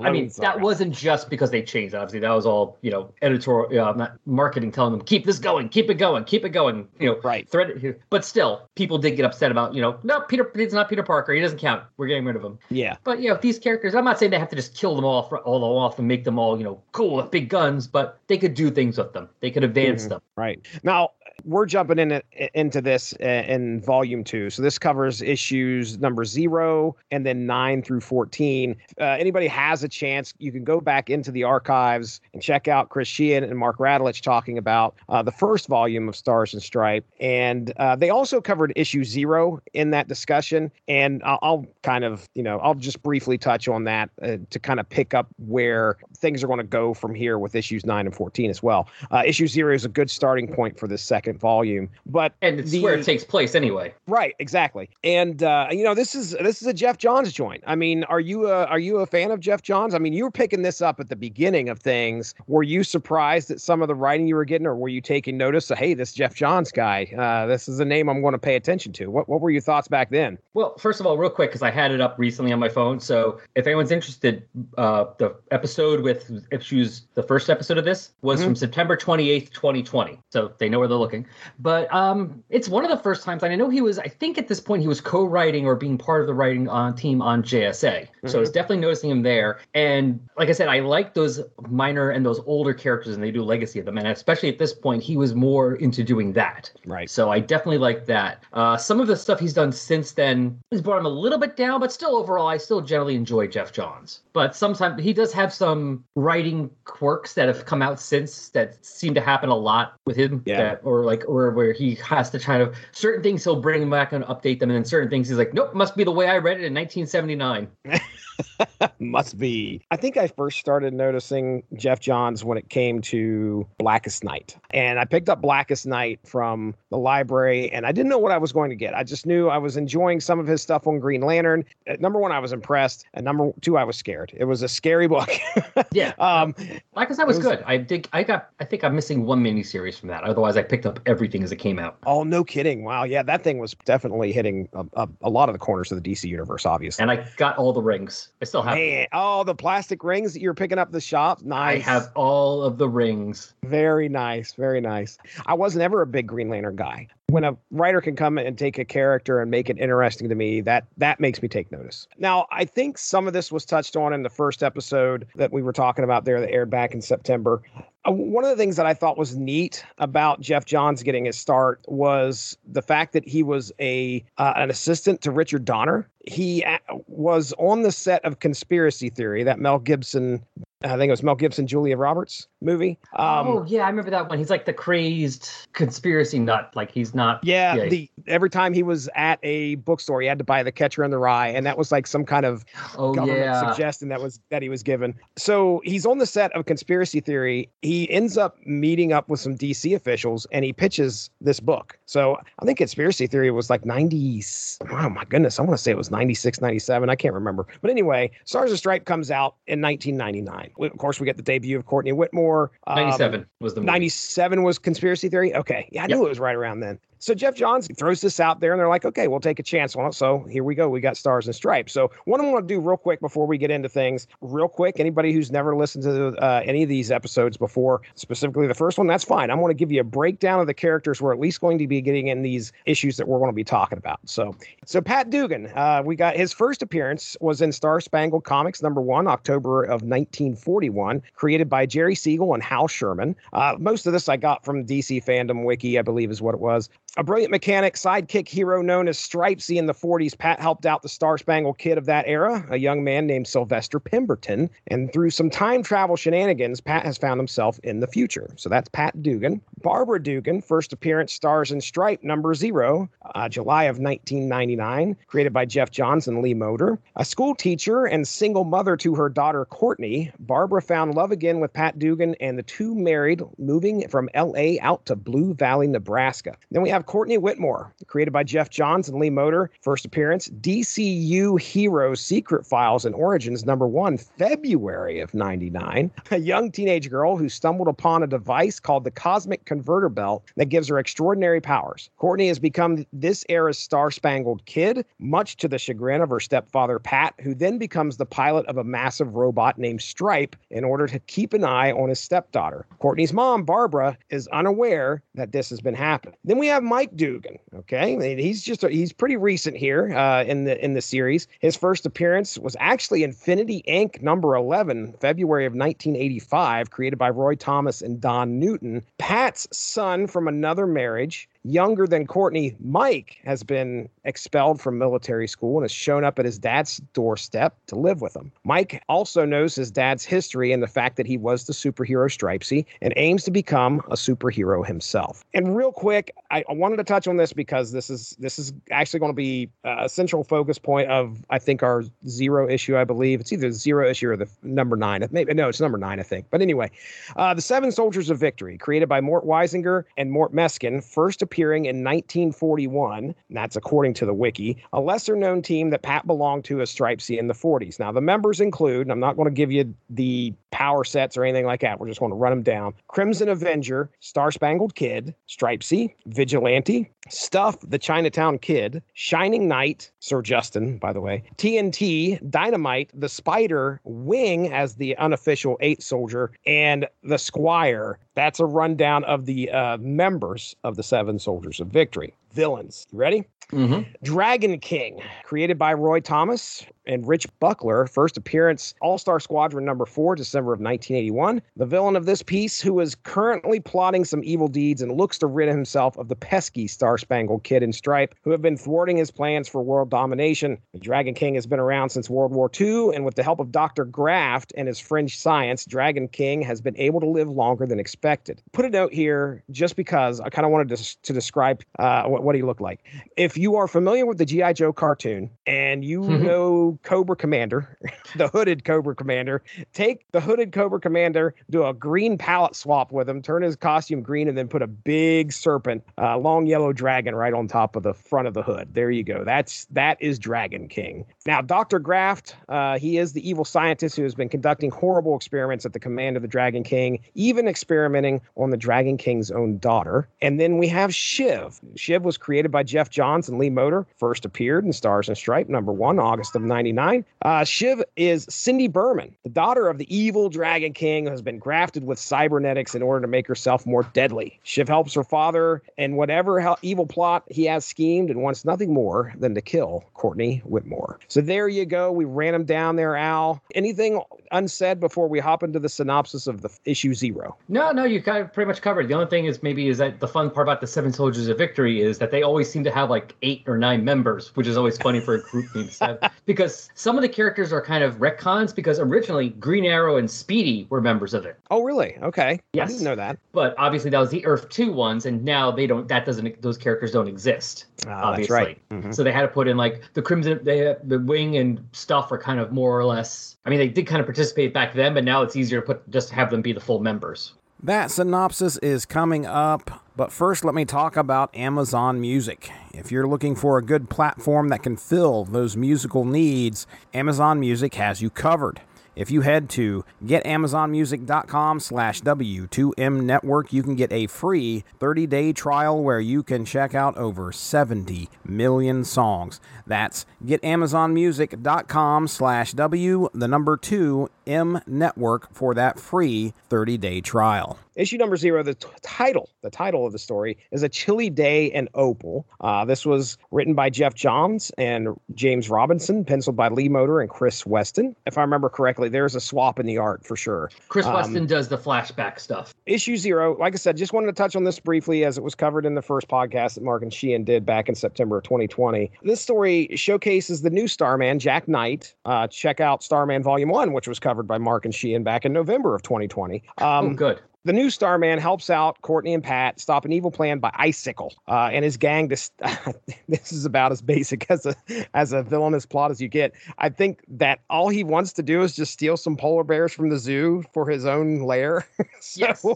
I 0.00 0.10
mean, 0.10 0.30
that 0.38 0.60
wasn't 0.60 0.94
just 0.94 1.30
because 1.30 1.50
they 1.50 1.62
changed. 1.62 1.94
Obviously, 1.94 2.20
that 2.20 2.30
was 2.30 2.46
all 2.46 2.78
you 2.82 2.90
know, 2.90 3.12
editorial, 3.22 3.84
uh, 3.84 3.92
not 3.92 4.18
marketing, 4.26 4.72
telling 4.72 4.92
them 4.92 5.02
keep 5.02 5.24
this 5.24 5.38
going, 5.38 5.68
keep 5.68 5.90
it 5.90 5.94
going, 5.94 6.24
keep 6.24 6.44
it 6.44 6.50
going. 6.50 6.88
You 6.98 7.10
know, 7.10 7.20
right. 7.22 7.48
Thread. 7.48 7.70
it 7.70 7.78
here. 7.78 7.98
But 8.10 8.24
still, 8.24 8.68
people 8.74 8.98
did 8.98 9.12
get 9.12 9.24
upset 9.24 9.50
about 9.50 9.74
you 9.74 9.82
know, 9.82 9.98
no, 10.02 10.20
Peter. 10.20 10.50
It's 10.54 10.74
not 10.74 10.88
Peter 10.88 11.02
Parker. 11.02 11.32
He 11.32 11.40
doesn't 11.40 11.58
count. 11.58 11.84
We're 11.96 12.08
getting 12.08 12.24
rid 12.24 12.36
of 12.36 12.44
him. 12.44 12.58
Yeah. 12.70 12.96
But 13.04 13.20
you 13.20 13.28
know, 13.28 13.38
these 13.40 13.58
characters, 13.58 13.94
I'm 13.94 14.04
not 14.04 14.18
saying 14.18 14.30
they 14.30 14.38
have 14.38 14.50
to 14.50 14.56
just 14.56 14.74
kill 14.74 14.96
them 14.96 15.04
all, 15.04 15.22
all 15.44 15.78
off 15.78 15.98
and 15.98 16.08
make 16.08 16.24
them 16.24 16.38
all 16.38 16.58
you 16.58 16.64
know 16.64 16.82
cool 16.92 17.16
with 17.16 17.30
big 17.30 17.48
guns, 17.48 17.86
but 17.86 18.01
they 18.26 18.38
could 18.38 18.54
do 18.54 18.70
things 18.70 18.98
with 18.98 19.12
them. 19.12 19.28
They 19.40 19.50
could 19.50 19.64
advance 19.64 20.02
mm-hmm. 20.02 20.10
them. 20.10 20.22
Right. 20.36 20.60
Now, 20.82 21.10
we're 21.44 21.66
jumping 21.66 21.98
in 21.98 22.22
into 22.54 22.80
this 22.80 23.12
in 23.14 23.80
volume 23.80 24.24
two. 24.24 24.50
So 24.50 24.62
this 24.62 24.78
covers 24.78 25.22
issues 25.22 25.98
number 25.98 26.24
zero 26.24 26.96
and 27.10 27.26
then 27.26 27.46
nine 27.46 27.82
through 27.82 28.00
14. 28.00 28.76
Uh, 29.00 29.04
anybody 29.04 29.46
has 29.46 29.82
a 29.82 29.88
chance, 29.88 30.34
you 30.38 30.52
can 30.52 30.64
go 30.64 30.80
back 30.80 31.10
into 31.10 31.30
the 31.30 31.44
archives 31.44 32.20
and 32.32 32.42
check 32.42 32.68
out 32.68 32.88
Chris 32.88 33.08
Sheehan 33.08 33.44
and 33.44 33.58
Mark 33.58 33.78
Radulich 33.78 34.20
talking 34.20 34.58
about 34.58 34.94
uh, 35.08 35.22
the 35.22 35.32
first 35.32 35.68
volume 35.68 36.08
of 36.08 36.16
Stars 36.16 36.52
and 36.52 36.62
Stripe. 36.62 37.04
And 37.20 37.72
uh, 37.76 37.96
they 37.96 38.10
also 38.10 38.40
covered 38.40 38.72
issue 38.76 39.04
zero 39.04 39.60
in 39.72 39.90
that 39.90 40.08
discussion. 40.08 40.70
And 40.88 41.22
I'll, 41.24 41.38
I'll 41.42 41.66
kind 41.82 42.04
of, 42.04 42.28
you 42.34 42.42
know, 42.42 42.58
I'll 42.58 42.74
just 42.74 43.02
briefly 43.02 43.38
touch 43.38 43.68
on 43.68 43.84
that 43.84 44.10
uh, 44.22 44.36
to 44.50 44.58
kind 44.58 44.80
of 44.80 44.88
pick 44.88 45.14
up 45.14 45.28
where 45.38 45.96
things 46.16 46.42
are 46.42 46.46
going 46.46 46.58
to 46.58 46.64
go 46.64 46.94
from 46.94 47.14
here 47.14 47.38
with 47.38 47.54
issues 47.54 47.86
nine 47.86 48.06
and 48.06 48.14
14 48.14 48.50
as 48.50 48.62
well. 48.62 48.88
Uh, 49.10 49.22
issue 49.24 49.46
zero 49.46 49.74
is 49.74 49.84
a 49.84 49.88
good 49.88 50.10
starting 50.10 50.52
point 50.52 50.78
for 50.78 50.86
this 50.88 51.02
second 51.02 51.21
volume. 51.30 51.88
But 52.06 52.34
and 52.42 52.60
it's 52.60 52.70
the, 52.70 52.82
where 52.82 52.94
it 52.94 53.04
takes 53.04 53.24
place 53.24 53.54
anyway. 53.54 53.94
Right, 54.06 54.34
exactly. 54.38 54.90
And 55.04 55.42
uh, 55.42 55.68
you 55.70 55.84
know, 55.84 55.94
this 55.94 56.14
is 56.14 56.32
this 56.32 56.62
is 56.62 56.68
a 56.68 56.74
Geoff 56.74 56.98
Johns 56.98 57.32
joint. 57.32 57.62
I 57.66 57.74
mean, 57.74 58.04
are 58.04 58.20
you 58.20 58.48
a, 58.48 58.64
are 58.66 58.78
you 58.78 58.98
a 58.98 59.06
fan 59.06 59.30
of 59.30 59.40
Geoff 59.40 59.62
Johns? 59.62 59.94
I 59.94 59.98
mean, 59.98 60.12
you 60.12 60.24
were 60.24 60.30
picking 60.30 60.62
this 60.62 60.80
up 60.80 61.00
at 61.00 61.08
the 61.08 61.16
beginning 61.16 61.68
of 61.68 61.78
things. 61.78 62.34
Were 62.46 62.62
you 62.62 62.84
surprised 62.84 63.50
at 63.50 63.60
some 63.60 63.82
of 63.82 63.88
the 63.88 63.94
writing 63.94 64.26
you 64.26 64.34
were 64.34 64.44
getting, 64.44 64.66
or 64.66 64.76
were 64.76 64.88
you 64.88 65.00
taking 65.00 65.36
notice 65.36 65.70
of, 65.70 65.78
hey, 65.78 65.94
this 65.94 66.12
Geoff 66.12 66.34
Johns 66.34 66.72
guy, 66.72 67.12
uh, 67.16 67.46
this 67.46 67.68
is 67.68 67.80
a 67.80 67.84
name 67.84 68.08
I'm 68.08 68.20
going 68.20 68.32
to 68.32 68.38
pay 68.38 68.56
attention 68.56 68.92
to? 68.94 69.06
What 69.06 69.28
what 69.28 69.40
were 69.40 69.50
your 69.50 69.60
thoughts 69.60 69.88
back 69.88 70.10
then? 70.10 70.38
Well, 70.54 70.76
first 70.78 71.00
of 71.00 71.06
all, 71.06 71.16
real 71.18 71.30
quick, 71.30 71.50
because 71.50 71.62
I 71.62 71.70
had 71.70 71.92
it 71.92 72.00
up 72.00 72.18
recently 72.18 72.52
on 72.52 72.58
my 72.58 72.68
phone. 72.68 73.00
So 73.00 73.40
if 73.54 73.66
anyone's 73.66 73.90
interested, 73.90 74.44
uh, 74.78 75.06
the 75.18 75.34
episode 75.50 76.00
with 76.00 76.30
issues, 76.50 77.02
the 77.14 77.22
first 77.22 77.50
episode 77.50 77.78
of 77.78 77.84
this 77.84 78.10
was 78.22 78.40
mm-hmm. 78.40 78.48
from 78.48 78.56
September 78.56 78.96
28th, 78.96 79.52
2020. 79.52 80.18
So 80.30 80.52
they 80.58 80.68
know 80.68 80.78
where 80.78 80.88
they're 80.88 80.96
looking. 80.96 81.11
But 81.58 81.92
um, 81.92 82.42
it's 82.50 82.68
one 82.68 82.84
of 82.84 82.90
the 82.90 82.96
first 82.96 83.24
times, 83.24 83.42
and 83.42 83.52
I 83.52 83.56
know 83.56 83.68
he 83.68 83.80
was, 83.80 83.98
I 83.98 84.08
think 84.08 84.38
at 84.38 84.48
this 84.48 84.60
point 84.60 84.82
he 84.82 84.88
was 84.88 85.00
co-writing 85.00 85.66
or 85.66 85.76
being 85.76 85.98
part 85.98 86.20
of 86.20 86.26
the 86.26 86.34
writing 86.34 86.68
on 86.68 86.94
team 86.94 87.20
on 87.22 87.42
JSA. 87.42 88.02
Mm-hmm. 88.02 88.28
So 88.28 88.38
I 88.38 88.40
was 88.40 88.50
definitely 88.50 88.78
noticing 88.78 89.10
him 89.10 89.22
there. 89.22 89.60
And 89.74 90.20
like 90.38 90.48
I 90.48 90.52
said, 90.52 90.68
I 90.68 90.80
like 90.80 91.14
those 91.14 91.40
minor 91.68 92.10
and 92.10 92.24
those 92.24 92.40
older 92.46 92.74
characters, 92.74 93.14
and 93.14 93.22
they 93.22 93.30
do 93.30 93.42
legacy 93.42 93.78
of 93.78 93.86
them. 93.86 93.98
And 93.98 94.08
especially 94.08 94.48
at 94.48 94.58
this 94.58 94.72
point, 94.72 95.02
he 95.02 95.16
was 95.16 95.34
more 95.34 95.76
into 95.76 96.02
doing 96.02 96.32
that. 96.34 96.70
Right. 96.86 97.10
So 97.10 97.30
I 97.30 97.40
definitely 97.40 97.78
like 97.78 98.06
that. 98.06 98.42
Uh, 98.52 98.76
some 98.76 99.00
of 99.00 99.06
the 99.06 99.16
stuff 99.16 99.40
he's 99.40 99.54
done 99.54 99.72
since 99.72 100.12
then 100.12 100.58
has 100.70 100.80
brought 100.80 100.98
him 100.98 101.06
a 101.06 101.10
little 101.10 101.38
bit 101.38 101.56
down, 101.56 101.80
but 101.80 101.92
still 101.92 102.16
overall, 102.16 102.46
I 102.46 102.56
still 102.56 102.80
generally 102.80 103.14
enjoy 103.14 103.46
Geoff 103.46 103.72
Johns. 103.72 104.20
But 104.32 104.56
sometimes 104.56 105.02
he 105.02 105.12
does 105.12 105.32
have 105.32 105.52
some 105.52 106.04
writing 106.14 106.70
quirks 106.84 107.34
that 107.34 107.48
have 107.48 107.66
come 107.66 107.82
out 107.82 108.00
since 108.00 108.48
that 108.50 108.84
seem 108.84 109.14
to 109.14 109.20
happen 109.20 109.48
a 109.48 109.56
lot 109.56 109.94
with 110.06 110.16
him. 110.16 110.42
Yeah. 110.46 110.56
That, 110.56 110.80
or 110.84 111.01
like, 111.04 111.24
or 111.28 111.50
where 111.50 111.72
he 111.72 111.94
has 111.96 112.30
to 112.30 112.38
kind 112.38 112.62
of 112.62 112.76
certain 112.92 113.22
things 113.22 113.44
he'll 113.44 113.60
bring 113.60 113.88
back 113.90 114.12
and 114.12 114.24
update 114.24 114.60
them, 114.60 114.70
and 114.70 114.76
then 114.76 114.84
certain 114.84 115.10
things 115.10 115.28
he's 115.28 115.38
like, 115.38 115.54
nope, 115.54 115.74
must 115.74 115.96
be 115.96 116.04
the 116.04 116.12
way 116.12 116.28
I 116.28 116.38
read 116.38 116.60
it 116.60 116.64
in 116.64 116.74
1979. 116.74 117.68
Must 118.98 119.38
be. 119.38 119.80
I 119.90 119.96
think 119.96 120.16
I 120.16 120.26
first 120.26 120.58
started 120.58 120.94
noticing 120.94 121.62
Geoff 121.74 122.00
Johns 122.00 122.44
when 122.44 122.58
it 122.58 122.68
came 122.68 123.00
to 123.02 123.66
Blackest 123.78 124.24
Night. 124.24 124.56
And 124.70 124.98
I 124.98 125.04
picked 125.04 125.28
up 125.28 125.40
Blackest 125.40 125.86
Night 125.86 126.20
from 126.24 126.74
the 126.90 126.98
library 126.98 127.70
and 127.72 127.86
I 127.86 127.92
didn't 127.92 128.08
know 128.08 128.18
what 128.18 128.32
I 128.32 128.38
was 128.38 128.52
going 128.52 128.70
to 128.70 128.76
get. 128.76 128.94
I 128.94 129.04
just 129.04 129.26
knew 129.26 129.48
I 129.48 129.58
was 129.58 129.76
enjoying 129.76 130.20
some 130.20 130.38
of 130.38 130.46
his 130.46 130.62
stuff 130.62 130.86
on 130.86 130.98
Green 130.98 131.22
Lantern. 131.22 131.64
At 131.86 132.00
number 132.00 132.18
one, 132.18 132.32
I 132.32 132.38
was 132.38 132.52
impressed. 132.52 133.06
And 133.14 133.24
number 133.24 133.52
two, 133.60 133.76
I 133.76 133.84
was 133.84 133.96
scared. 133.96 134.32
It 134.36 134.44
was 134.44 134.62
a 134.62 134.68
scary 134.68 135.08
book. 135.08 135.30
yeah. 135.92 136.12
Um, 136.18 136.54
Blackest 136.94 137.18
Night 137.18 137.26
was, 137.26 137.38
was, 137.38 137.46
good. 137.46 137.62
I 137.66 137.76
did. 137.76 138.08
I 138.12 138.22
got, 138.22 138.50
I 138.60 138.64
think 138.64 138.84
I'm 138.84 138.94
missing 138.94 139.26
one 139.26 139.42
miniseries 139.42 139.98
from 139.98 140.08
that. 140.08 140.24
Otherwise, 140.24 140.56
I 140.56 140.62
picked 140.62 140.86
up 140.86 141.00
everything 141.06 141.42
as 141.42 141.52
it 141.52 141.56
came 141.56 141.78
out. 141.78 141.98
Oh, 142.06 142.22
no 142.22 142.44
kidding. 142.44 142.84
Wow. 142.84 143.04
Yeah. 143.04 143.22
That 143.22 143.42
thing 143.42 143.58
was 143.58 143.74
definitely 143.84 144.32
hitting 144.32 144.68
a, 144.72 144.84
a, 144.94 145.08
a 145.22 145.30
lot 145.30 145.48
of 145.48 145.54
the 145.54 145.58
corners 145.58 145.92
of 145.92 146.02
the 146.02 146.10
DC 146.10 146.24
universe, 146.24 146.66
obviously. 146.66 147.02
And 147.02 147.10
I 147.10 147.26
got 147.36 147.56
all 147.56 147.72
the 147.72 147.82
rings. 147.82 148.21
I 148.40 148.44
still 148.44 148.62
have. 148.62 148.74
Man, 148.74 149.06
oh, 149.12 149.44
the 149.44 149.54
plastic 149.54 150.04
rings 150.04 150.32
that 150.34 150.40
you're 150.40 150.54
picking 150.54 150.78
up 150.78 150.92
the 150.92 151.00
shop. 151.00 151.42
Nice. 151.42 151.86
I 151.86 151.90
have 151.90 152.10
all 152.14 152.62
of 152.62 152.78
the 152.78 152.88
rings. 152.88 153.54
Very 153.64 154.08
nice. 154.08 154.54
Very 154.54 154.80
nice. 154.80 155.18
I 155.46 155.54
wasn't 155.54 155.82
ever 155.82 156.02
a 156.02 156.06
big 156.06 156.26
Green 156.26 156.48
Lantern 156.48 156.76
guy. 156.76 157.08
When 157.32 157.44
a 157.44 157.56
writer 157.70 158.02
can 158.02 158.14
come 158.14 158.36
and 158.36 158.58
take 158.58 158.78
a 158.78 158.84
character 158.84 159.40
and 159.40 159.50
make 159.50 159.70
it 159.70 159.78
interesting 159.78 160.28
to 160.28 160.34
me, 160.34 160.60
that 160.60 160.84
that 160.98 161.18
makes 161.18 161.40
me 161.40 161.48
take 161.48 161.72
notice. 161.72 162.06
Now, 162.18 162.46
I 162.52 162.66
think 162.66 162.98
some 162.98 163.26
of 163.26 163.32
this 163.32 163.50
was 163.50 163.64
touched 163.64 163.96
on 163.96 164.12
in 164.12 164.22
the 164.22 164.28
first 164.28 164.62
episode 164.62 165.26
that 165.36 165.50
we 165.50 165.62
were 165.62 165.72
talking 165.72 166.04
about 166.04 166.26
there 166.26 166.40
that 166.40 166.50
aired 166.50 166.68
back 166.68 166.92
in 166.92 167.00
September. 167.00 167.62
Uh, 168.04 168.12
one 168.12 168.44
of 168.44 168.50
the 168.50 168.56
things 168.56 168.76
that 168.76 168.84
I 168.84 168.92
thought 168.92 169.16
was 169.16 169.34
neat 169.34 169.82
about 169.96 170.40
Geoff 170.40 170.66
Johns 170.66 171.02
getting 171.02 171.24
his 171.24 171.38
start 171.38 171.80
was 171.86 172.58
the 172.70 172.82
fact 172.82 173.14
that 173.14 173.26
he 173.26 173.42
was 173.42 173.72
a 173.80 174.22
uh, 174.36 174.52
an 174.56 174.68
assistant 174.68 175.22
to 175.22 175.30
Richard 175.30 175.64
Donner. 175.64 176.08
He 176.26 176.62
uh, 176.64 176.78
was 177.06 177.54
on 177.58 177.82
the 177.82 177.92
set 177.92 178.22
of 178.26 178.40
Conspiracy 178.40 179.08
Theory, 179.08 179.42
that 179.42 179.58
Mel 179.58 179.78
Gibson 179.78 180.44
I 180.84 180.96
think 180.96 181.08
it 181.08 181.10
was 181.10 181.22
Mel 181.22 181.34
Gibson, 181.34 181.66
Julia 181.66 181.96
Roberts 181.96 182.48
movie. 182.60 182.98
Um, 183.14 183.46
oh 183.46 183.64
yeah, 183.66 183.84
I 183.84 183.88
remember 183.88 184.10
that 184.10 184.28
one. 184.28 184.38
He's 184.38 184.50
like 184.50 184.64
the 184.64 184.72
crazed 184.72 185.48
conspiracy 185.72 186.38
nut. 186.38 186.72
Like 186.74 186.90
he's 186.90 187.14
not. 187.14 187.44
Yeah, 187.44 187.74
yeah, 187.74 187.88
the 187.88 188.10
every 188.26 188.50
time 188.50 188.72
he 188.72 188.82
was 188.82 189.08
at 189.14 189.38
a 189.42 189.76
bookstore, 189.76 190.20
he 190.20 190.28
had 190.28 190.38
to 190.38 190.44
buy 190.44 190.62
The 190.62 190.72
Catcher 190.72 191.04
in 191.04 191.10
the 191.10 191.18
Rye, 191.18 191.48
and 191.48 191.66
that 191.66 191.78
was 191.78 191.92
like 191.92 192.06
some 192.06 192.24
kind 192.24 192.46
of 192.46 192.64
oh, 192.96 193.12
government 193.14 193.40
yeah. 193.40 193.70
suggestion 193.70 194.08
that 194.08 194.20
was 194.20 194.40
that 194.50 194.62
he 194.62 194.68
was 194.68 194.82
given. 194.82 195.14
So 195.36 195.80
he's 195.84 196.06
on 196.06 196.18
the 196.18 196.26
set 196.26 196.52
of 196.52 196.66
Conspiracy 196.66 197.20
Theory. 197.20 197.68
He 197.82 198.10
ends 198.10 198.36
up 198.36 198.56
meeting 198.66 199.12
up 199.12 199.28
with 199.28 199.40
some 199.40 199.56
DC 199.56 199.94
officials, 199.94 200.46
and 200.52 200.64
he 200.64 200.72
pitches 200.72 201.30
this 201.40 201.60
book. 201.60 201.98
So 202.12 202.36
I 202.58 202.66
think 202.66 202.76
Conspiracy 202.76 203.26
Theory 203.26 203.50
was 203.50 203.70
like 203.70 203.86
90. 203.86 204.44
Oh 204.90 205.08
my 205.08 205.24
goodness, 205.24 205.58
I 205.58 205.62
want 205.62 205.72
to 205.72 205.82
say 205.82 205.90
it 205.90 205.96
was 205.96 206.10
96, 206.10 206.60
97. 206.60 207.08
I 207.08 207.16
can't 207.16 207.32
remember. 207.32 207.66
But 207.80 207.90
anyway, 207.90 208.30
Stars 208.44 208.68
and 208.68 208.78
Stripe 208.78 209.06
comes 209.06 209.30
out 209.30 209.56
in 209.66 209.80
1999. 209.80 210.90
Of 210.92 210.98
course, 210.98 211.20
we 211.20 211.24
get 211.24 211.38
the 211.38 211.42
debut 211.42 211.78
of 211.78 211.86
Courtney 211.86 212.12
Whitmore. 212.12 212.70
97 212.86 213.40
um, 213.40 213.46
was 213.60 213.72
the 213.72 213.80
movie. 213.80 213.92
97 213.92 214.62
was 214.62 214.78
Conspiracy 214.78 215.30
Theory. 215.30 215.54
Okay, 215.54 215.88
yeah, 215.90 216.02
I 216.02 216.06
yep. 216.06 216.18
knew 216.18 216.26
it 216.26 216.28
was 216.28 216.38
right 216.38 216.54
around 216.54 216.80
then. 216.80 216.98
So 217.22 217.34
Geoff 217.34 217.54
Johns 217.54 217.88
throws 217.96 218.20
this 218.20 218.40
out 218.40 218.58
there, 218.58 218.72
and 218.72 218.80
they're 218.80 218.88
like, 218.88 219.04
okay, 219.04 219.28
we'll 219.28 219.38
take 219.38 219.60
a 219.60 219.62
chance 219.62 219.94
on 219.94 220.06
it. 220.06 220.14
So 220.14 220.44
here 220.50 220.64
we 220.64 220.74
go. 220.74 220.88
We 220.88 221.00
got 221.00 221.16
stars 221.16 221.46
and 221.46 221.54
stripes. 221.54 221.92
So 221.92 222.10
what 222.24 222.40
I 222.40 222.44
want 222.50 222.66
to 222.66 222.74
do 222.74 222.80
real 222.80 222.96
quick 222.96 223.20
before 223.20 223.46
we 223.46 223.58
get 223.58 223.70
into 223.70 223.88
things, 223.88 224.26
real 224.40 224.66
quick, 224.66 224.98
anybody 224.98 225.32
who's 225.32 225.52
never 225.52 225.76
listened 225.76 226.02
to 226.02 226.30
uh, 226.42 226.62
any 226.64 226.82
of 226.82 226.88
these 226.88 227.12
episodes 227.12 227.56
before, 227.56 228.02
specifically 228.16 228.66
the 228.66 228.74
first 228.74 228.98
one, 228.98 229.06
that's 229.06 229.22
fine. 229.22 229.52
I'm 229.52 229.60
going 229.60 229.70
to 229.70 229.78
give 229.78 229.92
you 229.92 230.00
a 230.00 230.04
breakdown 230.04 230.58
of 230.58 230.66
the 230.66 230.74
characters 230.74 231.22
we're 231.22 231.32
at 231.32 231.38
least 231.38 231.60
going 231.60 231.78
to 231.78 231.86
be 231.86 232.00
getting 232.00 232.26
in 232.26 232.42
these 232.42 232.72
issues 232.86 233.18
that 233.18 233.28
we're 233.28 233.38
going 233.38 233.52
to 233.52 233.54
be 233.54 233.62
talking 233.62 233.98
about. 233.98 234.18
So, 234.24 234.56
so 234.84 235.00
Pat 235.00 235.30
Dugan, 235.30 235.68
uh, 235.76 236.02
we 236.04 236.16
got 236.16 236.34
his 236.34 236.52
first 236.52 236.82
appearance 236.82 237.36
was 237.40 237.62
in 237.62 237.70
Star 237.70 238.00
Spangled 238.00 238.42
Comics 238.42 238.82
number 238.82 239.00
one, 239.00 239.28
October 239.28 239.84
of 239.84 240.02
1941, 240.02 241.22
created 241.36 241.68
by 241.68 241.86
Jerry 241.86 242.16
Siegel 242.16 242.52
and 242.52 242.64
Hal 242.64 242.88
Sherman. 242.88 243.36
Uh, 243.52 243.76
most 243.78 244.08
of 244.08 244.12
this 244.12 244.28
I 244.28 244.36
got 244.36 244.64
from 244.64 244.84
DC 244.84 245.24
Fandom 245.24 245.64
Wiki, 245.64 246.00
I 246.00 246.02
believe 246.02 246.28
is 246.32 246.42
what 246.42 246.56
it 246.56 246.60
was. 246.60 246.88
A 247.18 247.22
brilliant 247.22 247.50
mechanic, 247.50 247.92
sidekick 247.96 248.48
hero 248.48 248.80
known 248.80 249.06
as 249.06 249.18
Stripesy 249.18 249.76
in 249.76 249.84
the 249.84 249.92
40s, 249.92 250.36
Pat 250.36 250.58
helped 250.60 250.86
out 250.86 251.02
the 251.02 251.10
Star 251.10 251.36
Spangled 251.36 251.76
Kid 251.76 251.98
of 251.98 252.06
that 252.06 252.24
era, 252.26 252.66
a 252.70 252.78
young 252.78 253.04
man 253.04 253.26
named 253.26 253.46
Sylvester 253.46 254.00
Pemberton. 254.00 254.70
And 254.86 255.12
through 255.12 255.28
some 255.28 255.50
time 255.50 255.82
travel 255.82 256.16
shenanigans, 256.16 256.80
Pat 256.80 257.04
has 257.04 257.18
found 257.18 257.38
himself 257.38 257.78
in 257.82 258.00
the 258.00 258.06
future. 258.06 258.48
So 258.56 258.70
that's 258.70 258.88
Pat 258.88 259.22
Dugan. 259.22 259.60
Barbara 259.82 260.22
Dugan, 260.22 260.62
first 260.62 260.94
appearance 260.94 261.34
stars 261.34 261.70
in 261.70 261.82
Stripe 261.82 262.22
number 262.22 262.54
zero, 262.54 263.10
uh, 263.34 263.46
July 263.46 263.84
of 263.84 263.98
1999, 263.98 265.14
created 265.26 265.52
by 265.52 265.66
Geoff 265.66 265.90
Johns 265.90 266.26
and 266.26 266.40
Lee 266.40 266.54
Moder. 266.54 266.98
A 267.16 267.26
school 267.26 267.54
teacher 267.54 268.06
and 268.06 268.26
single 268.26 268.64
mother 268.64 268.96
to 268.96 269.14
her 269.16 269.28
daughter 269.28 269.66
Courtney, 269.66 270.32
Barbara 270.38 270.80
found 270.80 271.14
love 271.14 271.30
again 271.30 271.60
with 271.60 271.74
Pat 271.74 271.98
Dugan, 271.98 272.36
and 272.40 272.58
the 272.58 272.62
two 272.62 272.94
married, 272.94 273.42
moving 273.58 274.08
from 274.08 274.30
LA 274.34 274.76
out 274.80 275.04
to 275.04 275.14
Blue 275.14 275.52
Valley, 275.52 275.88
Nebraska. 275.88 276.56
Then 276.70 276.80
we 276.80 276.88
have 276.88 277.01
have 277.02 277.06
Courtney 277.06 277.36
Whitmore, 277.36 277.92
created 278.06 278.30
by 278.30 278.44
Geoff 278.44 278.70
Johns 278.70 279.08
and 279.08 279.18
Lee 279.18 279.28
Moder. 279.28 279.70
First 279.80 280.04
appearance, 280.04 280.48
DCU 280.60 281.60
Heroes 281.60 282.20
Secret 282.20 282.64
Files 282.64 283.04
and 283.04 283.12
Origins, 283.14 283.66
number 283.66 283.88
one, 283.88 284.16
February 284.16 285.18
of 285.18 285.34
99. 285.34 286.12
A 286.30 286.38
young 286.38 286.70
teenage 286.70 287.10
girl 287.10 287.36
who 287.36 287.48
stumbled 287.48 287.88
upon 287.88 288.22
a 288.22 288.28
device 288.28 288.78
called 288.78 289.02
the 289.02 289.10
Cosmic 289.10 289.64
Converter 289.64 290.08
Belt 290.08 290.44
that 290.56 290.66
gives 290.66 290.86
her 290.86 290.98
extraordinary 290.98 291.60
powers. 291.60 292.08
Courtney 292.18 292.46
has 292.46 292.60
become 292.60 293.04
this 293.12 293.44
era's 293.48 293.78
star 293.78 294.12
spangled 294.12 294.64
kid, 294.66 295.04
much 295.18 295.56
to 295.56 295.66
the 295.66 295.78
chagrin 295.78 296.20
of 296.20 296.30
her 296.30 296.38
stepfather, 296.40 297.00
Pat, 297.00 297.34
who 297.40 297.52
then 297.52 297.78
becomes 297.78 298.16
the 298.16 298.26
pilot 298.26 298.64
of 298.66 298.76
a 298.76 298.84
massive 298.84 299.34
robot 299.34 299.76
named 299.76 300.02
Stripe 300.02 300.54
in 300.70 300.84
order 300.84 301.08
to 301.08 301.18
keep 301.18 301.52
an 301.52 301.64
eye 301.64 301.90
on 301.90 302.10
his 302.10 302.20
stepdaughter. 302.20 302.86
Courtney's 303.00 303.32
mom, 303.32 303.64
Barbara, 303.64 304.16
is 304.30 304.46
unaware 304.48 305.20
that 305.34 305.50
this 305.50 305.68
has 305.70 305.80
been 305.80 305.94
happening. 305.94 306.36
Then 306.44 306.58
we 306.58 306.68
have 306.68 306.84
Mike 306.92 307.16
Dugan. 307.16 307.58
Okay, 307.74 308.36
he's 308.36 308.62
just 308.62 308.86
he's 308.86 309.14
pretty 309.14 309.38
recent 309.38 309.78
here 309.78 310.12
uh, 310.14 310.44
in 310.44 310.64
the 310.64 310.84
in 310.84 310.92
the 310.92 311.00
series. 311.00 311.48
His 311.58 311.74
first 311.74 312.04
appearance 312.04 312.58
was 312.58 312.76
actually 312.78 313.22
Infinity 313.22 313.82
Inc. 313.88 314.20
number 314.20 314.54
eleven, 314.54 315.14
February 315.18 315.64
of 315.64 315.72
1985, 315.72 316.90
created 316.90 317.18
by 317.18 317.30
Roy 317.30 317.54
Thomas 317.54 318.02
and 318.02 318.20
Don 318.20 318.58
Newton. 318.58 319.02
Pat's 319.16 319.66
son 319.72 320.26
from 320.26 320.46
another 320.46 320.86
marriage 320.86 321.48
younger 321.64 322.06
than 322.06 322.26
Courtney, 322.26 322.76
Mike 322.80 323.38
has 323.44 323.62
been 323.62 324.08
expelled 324.24 324.80
from 324.80 324.98
military 324.98 325.46
school 325.46 325.78
and 325.78 325.84
has 325.84 325.92
shown 325.92 326.24
up 326.24 326.38
at 326.38 326.44
his 326.44 326.58
dad's 326.58 326.98
doorstep 327.12 327.76
to 327.86 327.96
live 327.96 328.20
with 328.20 328.34
him. 328.34 328.52
Mike 328.64 329.02
also 329.08 329.44
knows 329.44 329.74
his 329.74 329.90
dad's 329.90 330.24
history 330.24 330.72
and 330.72 330.82
the 330.82 330.88
fact 330.88 331.16
that 331.16 331.26
he 331.26 331.36
was 331.36 331.64
the 331.64 331.72
superhero 331.72 332.28
Stripesy 332.28 332.84
and 333.00 333.12
aims 333.16 333.44
to 333.44 333.50
become 333.50 333.98
a 334.10 334.14
superhero 334.14 334.86
himself. 334.86 335.44
And 335.54 335.76
real 335.76 335.92
quick, 335.92 336.34
I, 336.50 336.64
I 336.68 336.72
wanted 336.72 336.96
to 336.96 337.04
touch 337.04 337.26
on 337.26 337.36
this 337.36 337.52
because 337.52 337.92
this 337.92 338.10
is 338.10 338.36
this 338.38 338.58
is 338.58 338.72
actually 338.90 339.20
going 339.20 339.32
to 339.32 339.36
be 339.36 339.68
a 339.84 340.08
central 340.08 340.44
focus 340.44 340.78
point 340.78 341.10
of 341.10 341.44
I 341.50 341.58
think 341.58 341.82
our 341.82 342.04
zero 342.26 342.68
issue. 342.68 342.96
I 342.96 343.04
believe 343.04 343.40
it's 343.40 343.52
either 343.52 343.70
zero 343.72 344.08
issue 344.08 344.30
or 344.30 344.36
the 344.36 344.48
number 344.62 344.96
nine. 344.96 345.26
Maybe 345.30 345.54
no, 345.54 345.68
it's 345.68 345.80
number 345.80 345.98
nine. 345.98 346.20
I 346.20 346.22
think. 346.22 346.46
But 346.50 346.62
anyway, 346.62 346.90
uh, 347.36 347.54
the 347.54 347.62
Seven 347.62 347.92
Soldiers 347.92 348.30
of 348.30 348.38
Victory, 348.38 348.78
created 348.78 349.08
by 349.08 349.20
Mort 349.20 349.44
Weisinger 349.44 350.04
and 350.16 350.30
Mort 350.30 350.52
Meskin, 350.52 351.02
first 351.02 351.42
appearing 351.52 351.84
in 351.84 351.96
1941. 351.96 353.34
that's 353.50 353.76
according 353.76 354.14
to 354.14 354.24
the 354.24 354.32
wiki. 354.32 354.82
A 354.94 355.00
lesser 355.00 355.36
known 355.36 355.60
team 355.60 355.90
that 355.90 356.00
Pat 356.00 356.26
belonged 356.26 356.64
to 356.64 356.80
as 356.80 356.90
Stripesy 356.90 357.38
in 357.38 357.46
the 357.46 357.54
40s. 357.54 357.98
Now, 357.98 358.10
the 358.10 358.22
members 358.22 358.58
include, 358.58 359.02
and 359.02 359.12
I'm 359.12 359.20
not 359.20 359.36
going 359.36 359.48
to 359.48 359.54
give 359.54 359.70
you 359.70 359.94
the 360.08 360.54
power 360.72 361.04
sets 361.04 361.36
or 361.36 361.44
anything 361.44 361.66
like 361.66 361.80
that. 361.82 362.00
We're 362.00 362.08
just 362.08 362.18
going 362.18 362.32
to 362.32 362.36
run 362.36 362.50
them 362.50 362.62
down 362.62 362.94
Crimson 363.08 363.48
Avenger, 363.48 364.10
Star 364.20 364.50
Spangled 364.50 364.94
Kid, 364.94 365.34
Stripesy, 365.48 366.14
Vigilante, 366.26 367.12
Stuff, 367.28 367.76
the 367.86 367.98
Chinatown 367.98 368.58
Kid, 368.58 369.02
Shining 369.14 369.68
Knight, 369.68 370.10
Sir 370.18 370.42
Justin, 370.42 370.98
by 370.98 371.12
the 371.12 371.20
way, 371.20 371.44
TNT, 371.56 372.50
Dynamite, 372.50 373.10
the 373.14 373.28
Spider, 373.28 374.00
Wing 374.04 374.72
as 374.72 374.96
the 374.96 375.16
unofficial 375.18 375.76
eight 375.80 376.02
soldier, 376.02 376.50
and 376.66 377.06
the 377.22 377.38
Squire. 377.38 378.18
That's 378.34 378.58
a 378.58 378.66
rundown 378.66 379.24
of 379.24 379.46
the 379.46 379.70
uh, 379.70 379.98
members 379.98 380.74
of 380.82 380.96
the 380.96 381.02
Seven 381.02 381.38
Soldiers 381.38 381.78
of 381.78 381.88
Victory. 381.88 382.34
Villains. 382.52 383.06
You 383.12 383.18
ready? 383.18 383.44
Mm-hmm. 383.72 384.02
Dragon 384.22 384.78
King, 384.78 385.22
created 385.44 385.78
by 385.78 385.94
Roy 385.94 386.20
Thomas 386.20 386.84
and 387.06 387.26
Rich 387.26 387.46
Buckler. 387.58 388.06
First 388.06 388.36
appearance, 388.36 388.94
All 389.00 389.18
Star 389.18 389.40
Squadron 389.40 389.84
number 389.84 390.04
four, 390.06 390.36
December 390.36 390.72
of 390.72 390.80
1981. 390.80 391.62
The 391.76 391.86
villain 391.86 392.14
of 392.14 392.26
this 392.26 392.42
piece, 392.42 392.80
who 392.80 393.00
is 393.00 393.14
currently 393.14 393.80
plotting 393.80 394.24
some 394.24 394.42
evil 394.44 394.68
deeds 394.68 395.02
and 395.02 395.16
looks 395.16 395.38
to 395.38 395.46
rid 395.46 395.68
himself 395.68 396.16
of 396.18 396.28
the 396.28 396.36
pesky 396.36 396.86
Star 396.86 397.18
Spangled 397.18 397.64
Kid 397.64 397.82
and 397.82 397.94
Stripe, 397.94 398.34
who 398.42 398.50
have 398.50 398.62
been 398.62 398.76
thwarting 398.76 399.16
his 399.16 399.30
plans 399.30 399.68
for 399.68 399.82
world 399.82 400.10
domination. 400.10 400.78
The 400.92 401.00
Dragon 401.00 401.34
King 401.34 401.54
has 401.54 401.66
been 401.66 401.80
around 401.80 402.10
since 402.10 402.28
World 402.28 402.52
War 402.52 402.70
II, 402.78 403.14
and 403.14 403.24
with 403.24 403.34
the 403.34 403.42
help 403.42 403.58
of 403.58 403.72
Dr. 403.72 404.04
Graft 404.04 404.72
and 404.76 404.86
his 404.86 405.00
fringe 405.00 405.38
science, 405.38 405.84
Dragon 405.86 406.28
King 406.28 406.62
has 406.62 406.80
been 406.80 406.96
able 406.98 407.20
to 407.20 407.28
live 407.28 407.48
longer 407.48 407.86
than 407.86 407.98
expected. 407.98 408.62
Put 408.72 408.84
a 408.84 408.90
note 408.90 409.12
here 409.12 409.64
just 409.70 409.96
because 409.96 410.40
I 410.40 410.50
kind 410.50 410.66
of 410.66 410.70
wanted 410.70 410.96
to, 410.96 411.22
to 411.22 411.32
describe 411.32 411.82
uh, 411.98 412.24
what, 412.42 412.52
what 412.52 412.56
he 412.56 412.62
looked 412.62 412.80
like. 412.80 413.00
If 413.36 413.56
you 413.56 413.76
are 413.76 413.88
familiar 413.88 414.26
with 414.26 414.38
the 414.38 414.44
G.I. 414.44 414.74
Joe 414.74 414.92
cartoon 414.92 415.50
and 415.66 416.04
you 416.04 416.20
mm-hmm. 416.20 416.44
know 416.44 416.98
Cobra 417.02 417.36
Commander, 417.36 417.98
the 418.36 418.48
hooded 418.48 418.84
Cobra 418.84 419.14
Commander, 419.14 419.62
take 419.92 420.26
the 420.32 420.40
hooded 420.40 420.72
Cobra 420.72 421.00
Commander, 421.00 421.54
do 421.70 421.84
a 421.84 421.94
green 421.94 422.36
palette 422.36 422.76
swap 422.76 423.12
with 423.12 423.28
him, 423.28 423.40
turn 423.42 423.62
his 423.62 423.76
costume 423.76 424.22
green, 424.22 424.48
and 424.48 424.58
then 424.58 424.68
put 424.68 424.82
a 424.82 424.86
big 424.86 425.52
serpent, 425.52 426.02
uh, 426.18 426.36
long 426.36 426.66
yellow 426.66 426.92
dragon 426.92 427.34
right 427.34 427.54
on 427.54 427.68
top 427.68 427.96
of 427.96 428.02
the 428.02 428.14
front 428.14 428.48
of 428.48 428.54
the 428.54 428.62
hood. 428.62 428.92
There 428.92 429.10
you 429.10 429.22
go. 429.22 429.44
That's 429.44 429.86
that 429.86 430.20
is 430.20 430.38
Dragon 430.38 430.88
King. 430.88 431.24
Now, 431.46 431.62
Dr. 431.62 431.98
Graft, 431.98 432.56
uh, 432.68 432.98
he 432.98 433.18
is 433.18 433.32
the 433.32 433.48
evil 433.48 433.64
scientist 433.64 434.16
who 434.16 434.22
has 434.22 434.34
been 434.34 434.48
conducting 434.48 434.90
horrible 434.90 435.36
experiments 435.36 435.86
at 435.86 435.92
the 435.92 435.98
command 435.98 436.36
of 436.36 436.42
the 436.42 436.48
Dragon 436.48 436.82
King, 436.82 437.20
even 437.34 437.66
experimenting 437.66 438.40
on 438.56 438.70
the 438.70 438.76
Dragon 438.76 439.16
King's 439.16 439.50
own 439.50 439.78
daughter. 439.78 440.28
And 440.40 440.60
then 440.60 440.78
we 440.78 440.88
have 440.88 441.14
Shiv. 441.14 441.80
Shiv 441.96 442.24
was 442.24 442.31
created 442.36 442.70
by 442.70 442.82
Geoff 442.82 443.10
Johns 443.10 443.48
and 443.48 443.58
Lee 443.58 443.70
Moder, 443.70 444.06
first 444.16 444.44
appeared 444.44 444.84
in 444.84 444.92
Stars 444.92 445.28
and 445.28 445.36
Stripe, 445.36 445.68
number 445.68 445.92
one, 445.92 446.18
August 446.18 446.56
of 446.56 446.62
99. 446.62 447.24
Uh, 447.42 447.64
Shiv 447.64 448.02
is 448.16 448.46
Cindy 448.48 448.88
Burman, 448.88 449.34
the 449.42 449.50
daughter 449.50 449.88
of 449.88 449.98
the 449.98 450.14
evil 450.14 450.48
Dragon 450.48 450.92
King, 450.92 451.24
who 451.24 451.30
has 451.30 451.42
been 451.42 451.58
grafted 451.58 452.04
with 452.04 452.18
cybernetics 452.18 452.94
in 452.94 453.02
order 453.02 453.20
to 453.22 453.28
make 453.28 453.46
herself 453.46 453.86
more 453.86 454.02
deadly. 454.12 454.58
Shiv 454.62 454.88
helps 454.88 455.14
her 455.14 455.24
father 455.24 455.82
in 455.96 456.16
whatever 456.16 456.76
evil 456.82 457.06
plot 457.06 457.44
he 457.50 457.64
has 457.64 457.84
schemed 457.84 458.30
and 458.30 458.42
wants 458.42 458.64
nothing 458.64 458.92
more 458.92 459.32
than 459.38 459.54
to 459.54 459.60
kill 459.60 460.04
Courtney 460.14 460.62
Whitmore. 460.64 461.18
So 461.28 461.40
there 461.40 461.68
you 461.68 461.84
go. 461.84 462.12
We 462.12 462.24
ran 462.24 462.52
them 462.52 462.64
down 462.64 462.96
there, 462.96 463.16
Al. 463.16 463.62
Anything 463.74 464.20
unsaid 464.52 465.00
before 465.00 465.28
we 465.28 465.40
hop 465.40 465.62
into 465.62 465.78
the 465.78 465.88
synopsis 465.88 466.46
of 466.46 466.62
the 466.62 466.70
issue 466.84 467.14
zero? 467.14 467.56
No, 467.68 467.90
no, 467.90 468.04
you 468.04 468.22
kind 468.22 468.42
of 468.42 468.52
pretty 468.52 468.68
much 468.68 468.82
covered. 468.82 469.08
The 469.08 469.14
only 469.14 469.26
thing 469.26 469.46
is 469.46 469.62
maybe 469.62 469.88
is 469.88 469.98
that 469.98 470.20
the 470.20 470.28
fun 470.28 470.50
part 470.50 470.66
about 470.66 470.80
the 470.80 470.86
Seven 470.86 471.12
Soldiers 471.12 471.48
of 471.48 471.58
Victory 471.58 472.00
is 472.00 472.18
that 472.22 472.30
they 472.30 472.44
always 472.44 472.70
seem 472.70 472.84
to 472.84 472.90
have 472.92 473.10
like 473.10 473.34
eight 473.42 473.64
or 473.66 473.76
nine 473.76 474.04
members, 474.04 474.54
which 474.54 474.68
is 474.68 474.76
always 474.76 474.96
funny 474.96 475.18
for 475.18 475.34
a 475.34 475.42
group 475.42 475.74
name 475.74 475.90
because 476.46 476.88
some 476.94 477.16
of 477.16 477.22
the 477.22 477.28
characters 477.28 477.72
are 477.72 477.82
kind 477.82 478.04
of 478.04 478.18
retcons 478.18 478.72
because 478.72 479.00
originally 479.00 479.48
Green 479.48 479.84
Arrow 479.84 480.18
and 480.18 480.30
Speedy 480.30 480.86
were 480.88 481.00
members 481.00 481.34
of 481.34 481.44
it. 481.46 481.58
Oh, 481.72 481.82
really? 481.82 482.16
Okay. 482.18 482.60
Yes. 482.74 482.90
I 482.90 482.92
didn't 482.92 483.04
know 483.04 483.16
that. 483.16 483.40
But 483.50 483.74
obviously 483.76 484.08
that 484.10 484.20
was 484.20 484.30
the 484.30 484.46
Earth 484.46 484.68
2 484.68 484.92
ones, 484.92 485.26
and 485.26 485.44
now 485.44 485.72
they 485.72 485.88
don't, 485.88 486.06
that 486.06 486.24
doesn't, 486.24 486.62
those 486.62 486.78
characters 486.78 487.10
don't 487.10 487.26
exist. 487.26 487.86
Oh, 488.06 488.12
obviously. 488.12 488.56
That's 488.56 488.66
right. 488.68 488.88
Mm-hmm. 488.90 489.10
So 489.10 489.24
they 489.24 489.32
had 489.32 489.42
to 489.42 489.48
put 489.48 489.66
in 489.66 489.76
like 489.76 490.02
the 490.14 490.22
Crimson, 490.22 490.60
they, 490.62 490.94
the 491.02 491.18
Wing 491.18 491.56
and 491.56 491.84
stuff 491.90 492.30
are 492.30 492.38
kind 492.38 492.60
of 492.60 492.70
more 492.70 492.96
or 492.96 493.04
less, 493.04 493.56
I 493.66 493.70
mean, 493.70 493.80
they 493.80 493.88
did 493.88 494.06
kind 494.06 494.20
of 494.20 494.26
participate 494.26 494.72
back 494.72 494.94
then, 494.94 495.12
but 495.12 495.24
now 495.24 495.42
it's 495.42 495.56
easier 495.56 495.80
to 495.80 495.86
put, 495.86 496.08
just 496.08 496.30
have 496.30 496.52
them 496.52 496.62
be 496.62 496.72
the 496.72 496.78
full 496.78 497.00
members. 497.00 497.54
That 497.84 498.12
synopsis 498.12 498.76
is 498.76 499.04
coming 499.04 499.44
up, 499.44 500.04
but 500.14 500.30
first 500.30 500.64
let 500.64 500.72
me 500.72 500.84
talk 500.84 501.16
about 501.16 501.52
Amazon 501.52 502.20
Music. 502.20 502.70
If 502.94 503.10
you're 503.10 503.26
looking 503.26 503.56
for 503.56 503.76
a 503.76 503.82
good 503.82 504.08
platform 504.08 504.68
that 504.68 504.84
can 504.84 504.96
fill 504.96 505.44
those 505.44 505.76
musical 505.76 506.24
needs, 506.24 506.86
Amazon 507.12 507.58
Music 507.58 507.94
has 507.94 508.22
you 508.22 508.30
covered. 508.30 508.82
If 509.14 509.30
you 509.30 509.42
head 509.42 509.68
to 509.70 510.04
getamazonmusic.com 510.24 511.80
slash 511.80 512.22
W2M 512.22 513.22
network, 513.22 513.72
you 513.72 513.82
can 513.82 513.94
get 513.94 514.12
a 514.12 514.26
free 514.26 514.84
30-day 515.00 515.52
trial 515.52 516.02
where 516.02 516.20
you 516.20 516.42
can 516.42 516.64
check 516.64 516.94
out 516.94 517.18
over 517.18 517.52
70 517.52 518.30
million 518.44 519.04
songs. 519.04 519.60
That's 519.86 520.24
getamazonmusic.com 520.44 522.28
slash 522.28 522.72
W, 522.72 523.28
the 523.34 523.48
number 523.48 523.76
2 523.76 524.30
M 524.46 524.80
network 524.86 525.52
for 525.54 525.74
that 525.74 525.98
free 525.98 526.52
30-day 526.70 527.20
trial. 527.20 527.78
Issue 527.94 528.16
number 528.16 528.36
zero, 528.36 528.62
the 528.62 528.74
t- 528.74 528.88
title, 529.02 529.50
the 529.60 529.70
title 529.70 530.06
of 530.06 530.12
the 530.12 530.18
story 530.18 530.56
is 530.70 530.82
A 530.82 530.88
Chilly 530.88 531.28
Day 531.28 531.66
in 531.66 531.88
Opal. 531.94 532.46
Uh, 532.62 532.86
this 532.86 533.04
was 533.04 533.36
written 533.50 533.74
by 533.74 533.90
Geoff 533.90 534.14
Johns 534.14 534.70
and 534.78 535.08
James 535.34 535.68
Robinson, 535.68 536.24
penciled 536.24 536.56
by 536.56 536.68
Lee 536.68 536.88
Moder 536.88 537.20
and 537.20 537.28
Chris 537.28 537.66
Weston. 537.66 538.16
If 538.24 538.38
I 538.38 538.40
remember 538.40 538.70
correctly, 538.70 539.10
there's 539.10 539.34
a 539.34 539.40
swap 539.40 539.78
in 539.78 539.84
the 539.84 539.98
art 539.98 540.24
for 540.24 540.36
sure. 540.36 540.70
Chris 540.88 541.04
um, 541.04 541.14
Weston 541.14 541.46
does 541.46 541.68
the 541.68 541.76
flashback 541.76 542.40
stuff. 542.40 542.74
Issue 542.86 543.18
zero, 543.18 543.58
like 543.58 543.74
I 543.74 543.76
said, 543.76 543.98
just 543.98 544.14
wanted 544.14 544.28
to 544.28 544.32
touch 544.32 544.56
on 544.56 544.64
this 544.64 544.80
briefly 544.80 545.26
as 545.26 545.36
it 545.36 545.44
was 545.44 545.54
covered 545.54 545.84
in 545.84 545.94
the 545.94 546.02
first 546.02 546.28
podcast 546.28 546.74
that 546.74 546.82
Mark 546.82 547.02
and 547.02 547.12
Sheehan 547.12 547.44
did 547.44 547.66
back 547.66 547.90
in 547.90 547.94
September 547.94 548.38
of 548.38 548.44
2020. 548.44 549.10
This 549.22 549.42
story 549.42 549.90
showcases 549.96 550.62
the 550.62 550.70
new 550.70 550.88
Starman, 550.88 551.38
Jack 551.38 551.68
Knight. 551.68 552.14
Uh, 552.24 552.46
check 552.46 552.80
out 552.80 553.02
Starman 553.02 553.42
Volume 553.42 553.68
1, 553.68 553.92
which 553.92 554.08
was 554.08 554.18
covered 554.18 554.31
by 554.40 554.58
Mark 554.58 554.84
and 554.84 554.94
Sheehan 554.94 555.22
back 555.22 555.44
in 555.44 555.52
November 555.52 555.94
of 555.94 556.02
2020. 556.02 556.62
Um, 556.78 557.06
oh, 557.06 557.14
good. 557.14 557.40
The 557.64 557.72
new 557.72 557.90
Starman 557.90 558.40
helps 558.40 558.70
out 558.70 559.00
Courtney 559.02 559.32
and 559.34 559.42
Pat 559.42 559.78
stop 559.78 560.04
an 560.04 560.12
evil 560.12 560.32
plan 560.32 560.58
by 560.58 560.72
Icicle 560.74 561.32
uh, 561.46 561.70
and 561.72 561.84
his 561.84 561.96
gang. 561.96 562.28
To 562.30 562.36
st- 562.36 562.60
this 563.28 563.52
is 563.52 563.64
about 563.64 563.92
as 563.92 564.02
basic 564.02 564.50
as 564.50 564.66
a 564.66 564.74
as 565.14 565.32
a 565.32 565.44
villainous 565.44 565.86
plot 565.86 566.10
as 566.10 566.20
you 566.20 566.26
get. 566.26 566.52
I 566.78 566.88
think 566.88 567.20
that 567.28 567.60
all 567.70 567.88
he 567.88 568.02
wants 568.02 568.32
to 568.34 568.42
do 568.42 568.62
is 568.62 568.74
just 568.74 568.92
steal 568.92 569.16
some 569.16 569.36
polar 569.36 569.62
bears 569.62 569.92
from 569.92 570.08
the 570.08 570.18
zoo 570.18 570.64
for 570.74 570.90
his 570.90 571.06
own 571.06 571.42
lair. 571.42 571.86
so, 572.20 572.40
yes, 572.40 572.66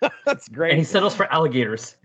that's 0.24 0.48
great. 0.48 0.70
And 0.70 0.78
he 0.78 0.84
settles 0.84 1.14
for 1.14 1.30
alligators. 1.30 1.96